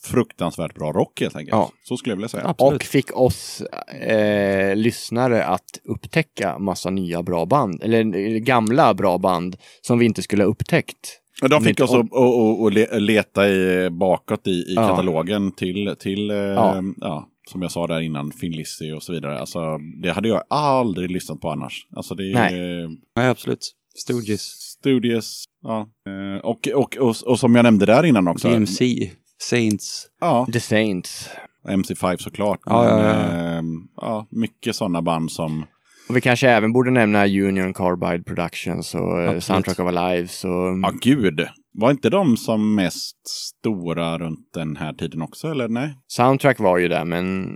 fruktansvärt 0.04 0.74
bra 0.74 0.92
rock 0.92 1.20
helt 1.20 1.36
enkelt. 1.36 1.52
Ja. 1.56 1.70
Så 1.84 1.96
skulle 1.96 2.12
jag 2.12 2.16
vilja 2.16 2.28
säga. 2.28 2.44
Absolut. 2.46 2.74
Och 2.74 2.82
fick 2.82 3.16
oss 3.16 3.62
eh, 4.02 4.76
lyssnare 4.76 5.44
att 5.44 5.64
upptäcka 5.84 6.58
massa 6.58 6.90
nya 6.90 7.22
bra 7.22 7.46
band, 7.46 7.82
eller 7.82 8.38
gamla 8.38 8.94
bra 8.94 9.18
band 9.18 9.56
som 9.80 9.98
vi 9.98 10.04
inte 10.06 10.22
skulle 10.22 10.42
ha 10.42 10.50
upptäckt. 10.50 11.20
De 11.50 11.62
fick 11.64 11.80
oss 11.80 11.94
att 11.94 12.12
och, 12.12 12.72
leta 13.00 13.48
i, 13.48 13.90
bakåt 13.90 14.46
i, 14.46 14.50
i 14.50 14.74
Ja. 14.76 14.88
katalogen 14.88 15.52
till, 15.52 15.94
till 15.98 16.30
eh, 16.30 16.36
Ja. 16.36 16.82
ja. 16.96 17.28
som 17.50 17.62
jag 17.62 17.70
sa 17.70 17.86
där 17.86 18.00
innan, 18.00 18.32
Finn 18.32 18.52
Lizzy 18.52 18.92
och 18.92 19.02
så 19.02 19.12
vidare. 19.12 19.38
Alltså, 19.38 19.60
det 20.02 20.10
hade 20.10 20.28
jag 20.28 20.42
aldrig 20.50 21.10
lyssnat 21.10 21.40
på 21.40 21.50
annars. 21.50 21.86
Alltså 21.96 22.14
det 22.14 22.34
Nej. 22.34 22.86
Nej, 23.16 23.28
absolut. 23.28 23.72
Stooges. 23.96 24.42
Studios, 24.42 25.44
ja. 25.62 25.88
Eh, 26.08 26.40
Och, 26.44 26.68
och, 26.74 26.96
och, 26.96 27.16
och 27.26 27.38
som 27.38 27.54
jag 27.54 27.62
nämnde 27.62 27.86
där 27.86 28.04
innan 28.04 28.28
också. 28.28 28.48
DMC. 28.48 29.10
Saints. 29.42 30.06
Ja, 30.20 30.46
The 30.52 30.60
Saints. 30.60 31.28
MC5 31.68 32.16
såklart. 32.16 32.60
Ja, 32.64 32.82
men, 32.82 33.04
ja, 33.04 33.10
ja. 33.12 33.22
ehm, 33.58 33.88
ja, 33.96 34.26
mycket 34.30 34.76
sådana 34.76 35.02
band 35.02 35.30
som... 35.32 35.64
Och 36.08 36.16
vi 36.16 36.20
kanske 36.20 36.50
även 36.50 36.72
borde 36.72 36.90
nämna 36.90 37.26
Union 37.26 37.74
Carbide 37.74 38.24
Productions 38.24 38.94
och 38.94 39.20
eh, 39.20 39.24
Absolut. 39.24 39.44
Soundtrack 39.44 39.78
of 39.78 39.86
Our 39.86 40.10
Lives. 40.14 40.44
Och, 40.44 40.50
Ja, 40.82 40.92
gud. 41.00 41.46
Var 41.78 41.90
inte 41.90 42.10
de 42.10 42.36
som 42.36 42.74
mest 42.74 43.16
stora 43.28 44.18
runt 44.18 44.38
den 44.54 44.76
här 44.76 44.92
tiden 44.92 45.22
också, 45.22 45.48
eller 45.48 45.68
nej? 45.68 45.94
Soundtrack 46.06 46.58
var 46.60 46.78
ju 46.78 46.88
där, 46.88 47.04
men 47.04 47.46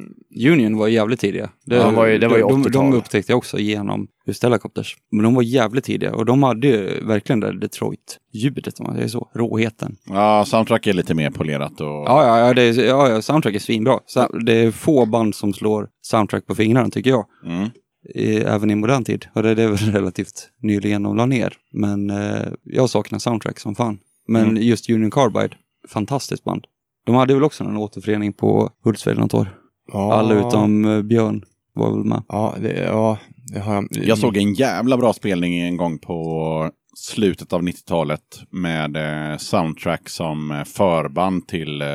Union 0.48 0.76
var 0.76 0.88
jävligt 0.88 1.20
tidiga. 1.20 1.50
Det, 1.66 1.76
Ja, 1.76 1.82
de 1.84 1.94
var 1.94 2.06
ju- 2.06 2.18
det 2.18 2.28
var 2.28 2.36
ju 2.36 2.42
de, 2.42 2.48
de, 2.62 2.62
80-tal. 2.68 2.90
de 2.90 2.96
upptäckte 2.98 3.32
jag 3.32 3.36
också 3.38 3.58
genom 3.58 4.08
just 4.26 4.42
Helicopters. 4.42 4.96
Men 5.12 5.24
de 5.24 5.34
var 5.34 5.42
jävligt 5.42 5.84
tidiga 5.84 6.14
och 6.14 6.24
de 6.26 6.42
hade 6.42 6.66
ju 6.66 7.04
verkligen 7.06 7.40
det 7.40 7.52
Detroit-ljudet 7.60 8.80
om 8.80 8.86
man 8.86 8.94
säger 8.94 9.08
så. 9.08 9.28
Råheten. 9.34 9.96
Ja, 10.06 10.44
soundtrack 10.46 10.86
är 10.86 10.92
lite 10.92 11.14
mer 11.14 11.30
polerat 11.30 11.80
och... 11.80 11.86
Ja, 11.86 12.26
ja, 12.26 12.46
ja, 12.46 12.54
det 12.54 12.62
är, 12.62 12.84
ja, 12.86 13.08
ja 13.08 13.22
soundtrack 13.22 13.54
är 13.54 13.58
svinbra. 13.58 13.98
Det 14.46 14.52
är 14.52 14.70
få 14.70 15.06
band 15.06 15.34
som 15.34 15.52
slår 15.52 15.88
soundtrack 16.02 16.46
på 16.46 16.54
fingrarna 16.54 16.88
tycker 16.90 17.10
jag. 17.10 17.24
Mm. 17.44 17.68
I, 18.14 18.36
även 18.36 18.70
i 18.70 18.74
modern 18.74 19.04
tid. 19.04 19.26
Och 19.34 19.42
det, 19.42 19.54
det 19.54 19.62
är 19.62 19.68
väl 19.68 19.76
relativt 19.92 20.48
nyligen 20.62 21.02
de 21.02 21.16
la 21.16 21.26
ner. 21.26 21.52
Men 21.72 22.10
eh, 22.10 22.42
jag 22.64 22.90
saknar 22.90 23.18
soundtrack 23.18 23.58
som 23.58 23.74
fan. 23.74 23.98
Men 24.28 24.48
Mm. 24.50 24.62
just 24.62 24.90
Union 24.90 25.10
Carbide, 25.10 25.56
fantastiskt 25.88 26.44
band. 26.44 26.64
De 27.06 27.14
hade 27.14 27.34
väl 27.34 27.44
också 27.44 27.64
en 27.64 27.76
återförening 27.76 28.32
på 28.32 28.70
Hultsfred 28.84 29.18
något 29.18 29.34
år. 29.34 29.48
ja, 29.92 30.12
Alla 30.14 30.34
utom 30.48 30.84
eh, 30.84 31.02
Björn 31.02 31.44
var 31.74 31.90
väl 31.96 32.04
med. 32.04 32.22
Ja, 32.28 32.54
det, 32.60 32.80
ja, 32.84 33.18
det 33.52 33.58
har 33.60 33.74
jag. 33.74 33.88
Jag 33.90 34.18
såg 34.18 34.36
en 34.36 34.54
jävla 34.54 34.96
bra 34.96 35.12
spelning 35.12 35.60
en 35.60 35.76
gång 35.76 35.98
på 35.98 36.70
slutet 36.96 37.52
av 37.52 37.62
90-talet 37.62 38.42
med 38.50 38.96
eh, 38.96 39.36
soundtrack 39.38 40.08
som 40.08 40.50
eh, 40.50 40.64
förband 40.64 41.48
till 41.48 41.82
eh, 41.82 41.88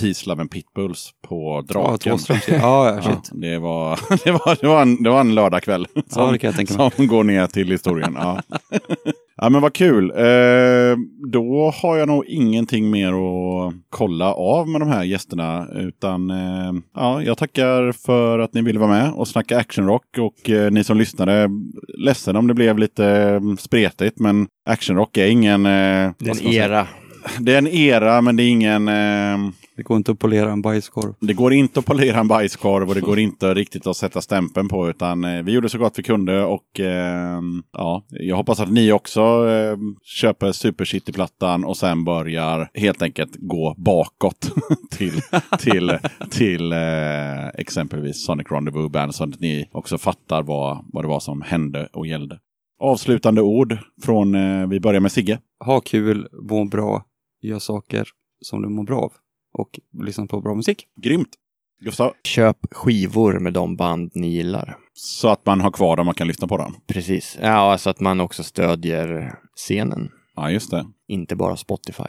Peace, 0.00 0.28
Love 0.28 0.40
and 0.40 0.50
Pitbulls 0.50 1.10
på 1.28 1.64
Ja, 1.68 1.74
Draken. 1.74 2.18
Ja, 2.28 2.38
ja, 2.48 3.00
Ja, 3.04 3.20
det, 3.32 3.58
var, 3.58 4.00
det, 4.24 4.32
var, 4.32 4.60
det, 4.60 4.66
var 4.66 4.82
en, 4.82 5.02
det 5.02 5.10
var 5.10 5.20
en 5.20 5.34
lördagkväll 5.34 5.86
som, 6.08 6.30
mig. 6.78 6.90
som 6.96 7.06
går 7.06 7.24
ner 7.24 7.46
till 7.46 7.70
historien. 7.70 8.18
Ja. 9.36 9.50
men 9.50 9.60
vad 9.60 9.74
kul. 9.74 10.10
Eh, 10.10 10.96
då 11.32 11.72
har 11.82 11.96
jag 11.96 12.08
nog 12.08 12.24
ingenting 12.26 12.90
mer 12.90 13.08
att 13.08 13.74
kolla 13.90 14.34
av 14.34 14.68
med 14.68 14.80
de 14.80 14.88
här 14.88 15.04
gästerna. 15.04 15.66
Utan 15.74 16.30
eh, 16.30 16.72
ja, 16.94 17.22
jag 17.22 17.38
tackar 17.38 17.92
för 17.92 18.38
att 18.38 18.54
ni 18.54 18.62
ville 18.62 18.78
vara 18.78 18.90
med 18.90 19.12
och 19.12 19.28
snacka 19.28 19.58
actionrock. 19.58 20.18
Och 20.18 20.50
eh, 20.50 20.70
ni 20.70 20.84
som 20.84 20.98
lyssnade, 20.98 21.50
ledsen 21.98 22.36
om 22.36 22.46
det 22.46 22.54
blev 22.54 22.78
lite 22.78 23.06
eh, 23.06 23.56
spretigt. 23.58 24.18
Men 24.18 24.46
actionrock 24.66 25.16
är 25.16 25.26
ingen... 25.26 25.66
Eh, 25.66 26.12
det 26.18 26.30
är 26.30 26.46
en 26.46 26.52
era. 26.52 26.86
Det 27.38 27.54
är 27.54 27.58
en 27.58 27.68
era, 27.68 28.20
men 28.20 28.36
det 28.36 28.42
är 28.42 28.48
ingen... 28.48 28.88
Det 29.76 29.82
går 29.82 29.96
inte 29.96 30.12
att 30.12 30.18
polera 30.18 30.52
en 30.52 30.62
bajskorv. 30.62 31.14
det 31.20 31.34
går 31.34 31.52
inte 31.52 31.80
att 31.80 31.86
polera 31.86 32.20
en 32.20 32.28
bajskorv 32.28 32.88
och 32.88 32.94
det 32.94 33.00
går 33.00 33.18
inte 33.18 33.54
riktigt 33.54 33.86
att 33.86 33.96
sätta 33.96 34.20
stämpeln 34.20 34.68
på 34.68 34.90
utan 34.90 35.24
eh, 35.24 35.42
vi 35.42 35.52
gjorde 35.52 35.68
så 35.68 35.78
gott 35.78 35.98
vi 35.98 36.02
kunde 36.02 36.44
och 36.44 36.80
eh, 36.80 37.40
ja, 37.72 38.04
jag 38.08 38.36
hoppas 38.36 38.60
att 38.60 38.70
ni 38.70 38.92
också 38.92 39.20
eh, 39.48 39.76
köper 40.02 40.52
Super 40.52 40.84
City-plattan 40.84 41.64
och 41.64 41.76
sen 41.76 42.04
börjar 42.04 42.70
helt 42.74 43.02
enkelt 43.02 43.36
gå 43.36 43.74
bakåt 43.78 44.52
till, 44.90 45.20
till, 45.58 45.98
till 46.30 46.72
eh, 46.72 47.46
exempelvis 47.54 48.24
Sonic 48.24 48.46
Rendezvous 48.50 48.92
Band 48.92 49.14
så 49.14 49.24
att 49.24 49.40
ni 49.40 49.68
också 49.72 49.98
fattar 49.98 50.42
vad, 50.42 50.84
vad 50.92 51.04
det 51.04 51.08
var 51.08 51.20
som 51.20 51.42
hände 51.42 51.88
och 51.92 52.06
gällde. 52.06 52.38
Avslutande 52.80 53.42
ord 53.42 53.78
från, 54.02 54.34
eh, 54.34 54.66
vi 54.66 54.80
börjar 54.80 55.00
med 55.00 55.12
Sigge. 55.12 55.38
Ha 55.64 55.80
kul, 55.80 56.28
må 56.50 56.64
bra, 56.64 57.04
gör 57.42 57.58
saker 57.58 58.08
som 58.40 58.62
du 58.62 58.68
mår 58.68 58.84
bra 58.84 59.00
av. 59.00 59.12
Och 59.58 59.80
lyssna 60.04 60.26
på 60.26 60.40
bra 60.40 60.54
musik. 60.54 60.86
Grymt! 61.02 61.28
Gustav, 61.80 62.12
Köp 62.24 62.56
skivor 62.70 63.38
med 63.38 63.52
de 63.52 63.76
band 63.76 64.10
ni 64.14 64.28
gillar. 64.28 64.76
så 64.94 65.28
att 65.28 65.46
man 65.46 65.60
har 65.60 65.70
kvar 65.70 65.96
dem 65.96 66.08
och 66.08 66.16
kan 66.16 66.26
lyssna 66.28 66.48
på 66.48 66.56
dem. 66.56 66.74
Precis. 66.86 67.38
Ja, 67.42 67.78
så 67.78 67.90
att 67.90 68.00
man 68.00 68.20
också 68.20 68.42
stödjer 68.42 69.34
scenen. 69.56 70.08
Ja, 70.36 70.50
just 70.50 70.70
det. 70.70 70.86
Inte 71.08 71.36
bara 71.36 71.56
Spotify. 71.56 72.04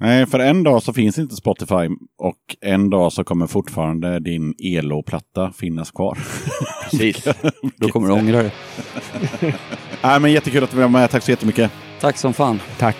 Nej, 0.00 0.26
för 0.26 0.38
en 0.38 0.62
dag 0.62 0.82
så 0.82 0.92
finns 0.92 1.18
inte 1.18 1.36
Spotify 1.36 1.88
och 2.18 2.56
en 2.60 2.90
dag 2.90 3.12
så 3.12 3.24
kommer 3.24 3.46
fortfarande 3.46 4.20
din 4.20 4.54
ELO-platta 4.58 5.52
finnas 5.52 5.90
kvar. 5.90 6.18
Precis. 6.90 7.24
Då 7.76 7.88
kommer 7.88 8.08
du 8.08 8.14
ångra 8.14 8.42
dig. 8.42 8.52
Nej, 10.02 10.20
men 10.20 10.32
jättekul 10.32 10.64
att 10.64 10.70
du 10.70 10.76
var 10.76 10.88
med. 10.88 11.10
Tack 11.10 11.22
så 11.22 11.30
jättemycket. 11.30 11.70
Tack 12.00 12.16
som 12.16 12.32
fan. 12.32 12.60
Tack. 12.78 12.96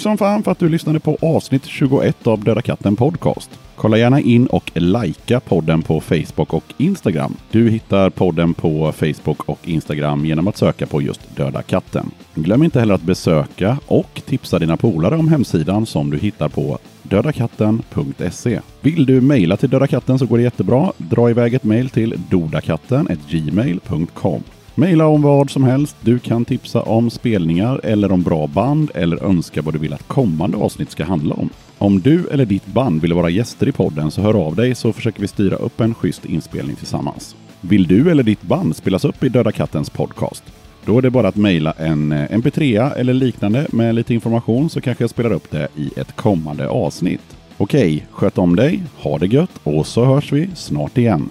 Tack 0.00 0.02
som 0.02 0.18
fan 0.18 0.42
för 0.42 0.52
att 0.52 0.58
du 0.58 0.68
lyssnade 0.68 1.00
på 1.00 1.18
avsnitt 1.22 1.66
21 1.66 2.26
av 2.26 2.44
Döda 2.44 2.62
katten 2.62 2.96
Podcast. 2.96 3.50
Kolla 3.76 3.98
gärna 3.98 4.20
in 4.20 4.46
och 4.46 4.70
likea 4.74 5.40
podden 5.40 5.82
på 5.82 6.00
Facebook 6.00 6.54
och 6.54 6.64
Instagram. 6.76 7.36
Du 7.50 7.70
hittar 7.70 8.10
podden 8.10 8.54
på 8.54 8.92
Facebook 8.92 9.48
och 9.48 9.68
Instagram 9.68 10.26
genom 10.26 10.48
att 10.48 10.56
söka 10.56 10.86
på 10.86 11.02
just 11.02 11.36
Döda 11.36 11.62
katten. 11.62 12.10
Glöm 12.34 12.62
inte 12.62 12.80
heller 12.80 12.94
att 12.94 13.02
besöka 13.02 13.78
och 13.86 14.22
tipsa 14.26 14.58
dina 14.58 14.76
polare 14.76 15.16
om 15.16 15.28
hemsidan 15.28 15.86
som 15.86 16.10
du 16.10 16.18
hittar 16.18 16.48
på 16.48 16.78
dödakatten.se. 17.02 18.60
Vill 18.80 19.06
du 19.06 19.20
mejla 19.20 19.56
till 19.56 19.70
Döda 19.70 19.86
katten 19.86 20.18
så 20.18 20.26
går 20.26 20.36
det 20.36 20.42
jättebra. 20.42 20.92
Dra 20.96 21.30
iväg 21.30 21.54
ett 21.54 21.64
mejl 21.64 21.90
till 21.90 22.14
dodakatten.gmail.com. 22.30 24.42
Maila 24.80 25.06
om 25.06 25.22
vad 25.22 25.50
som 25.50 25.64
helst. 25.64 25.96
Du 26.00 26.18
kan 26.18 26.44
tipsa 26.44 26.82
om 26.82 27.10
spelningar 27.10 27.80
eller 27.84 28.12
om 28.12 28.22
bra 28.22 28.46
band 28.46 28.90
eller 28.94 29.24
önska 29.24 29.62
vad 29.62 29.74
du 29.74 29.78
vill 29.78 29.92
att 29.92 30.08
kommande 30.08 30.56
avsnitt 30.56 30.90
ska 30.90 31.04
handla 31.04 31.34
om. 31.34 31.50
Om 31.78 32.00
du 32.00 32.28
eller 32.28 32.44
ditt 32.44 32.66
band 32.66 33.02
vill 33.02 33.12
vara 33.12 33.30
gäster 33.30 33.68
i 33.68 33.72
podden 33.72 34.10
så 34.10 34.20
hör 34.20 34.46
av 34.46 34.56
dig 34.56 34.74
så 34.74 34.92
försöker 34.92 35.20
vi 35.20 35.28
styra 35.28 35.56
upp 35.56 35.80
en 35.80 35.94
schysst 35.94 36.24
inspelning 36.24 36.76
tillsammans. 36.76 37.36
Vill 37.60 37.86
du 37.86 38.10
eller 38.10 38.22
ditt 38.22 38.42
band 38.42 38.76
spelas 38.76 39.04
upp 39.04 39.24
i 39.24 39.28
Döda 39.28 39.52
Kattens 39.52 39.90
podcast? 39.90 40.44
Då 40.84 40.98
är 40.98 41.02
det 41.02 41.10
bara 41.10 41.28
att 41.28 41.36
mejla 41.36 41.72
en 41.72 42.12
eh, 42.12 42.28
mp3 42.28 42.94
eller 42.96 43.14
liknande 43.14 43.66
med 43.72 43.94
lite 43.94 44.14
information 44.14 44.70
så 44.70 44.80
kanske 44.80 45.04
jag 45.04 45.10
spelar 45.10 45.32
upp 45.32 45.50
det 45.50 45.68
i 45.76 45.90
ett 45.96 46.16
kommande 46.16 46.68
avsnitt. 46.68 47.36
Okej, 47.56 48.06
sköt 48.10 48.38
om 48.38 48.56
dig, 48.56 48.82
ha 48.96 49.18
det 49.18 49.26
gött 49.26 49.60
och 49.62 49.86
så 49.86 50.04
hörs 50.04 50.32
vi 50.32 50.50
snart 50.54 50.98
igen. 50.98 51.30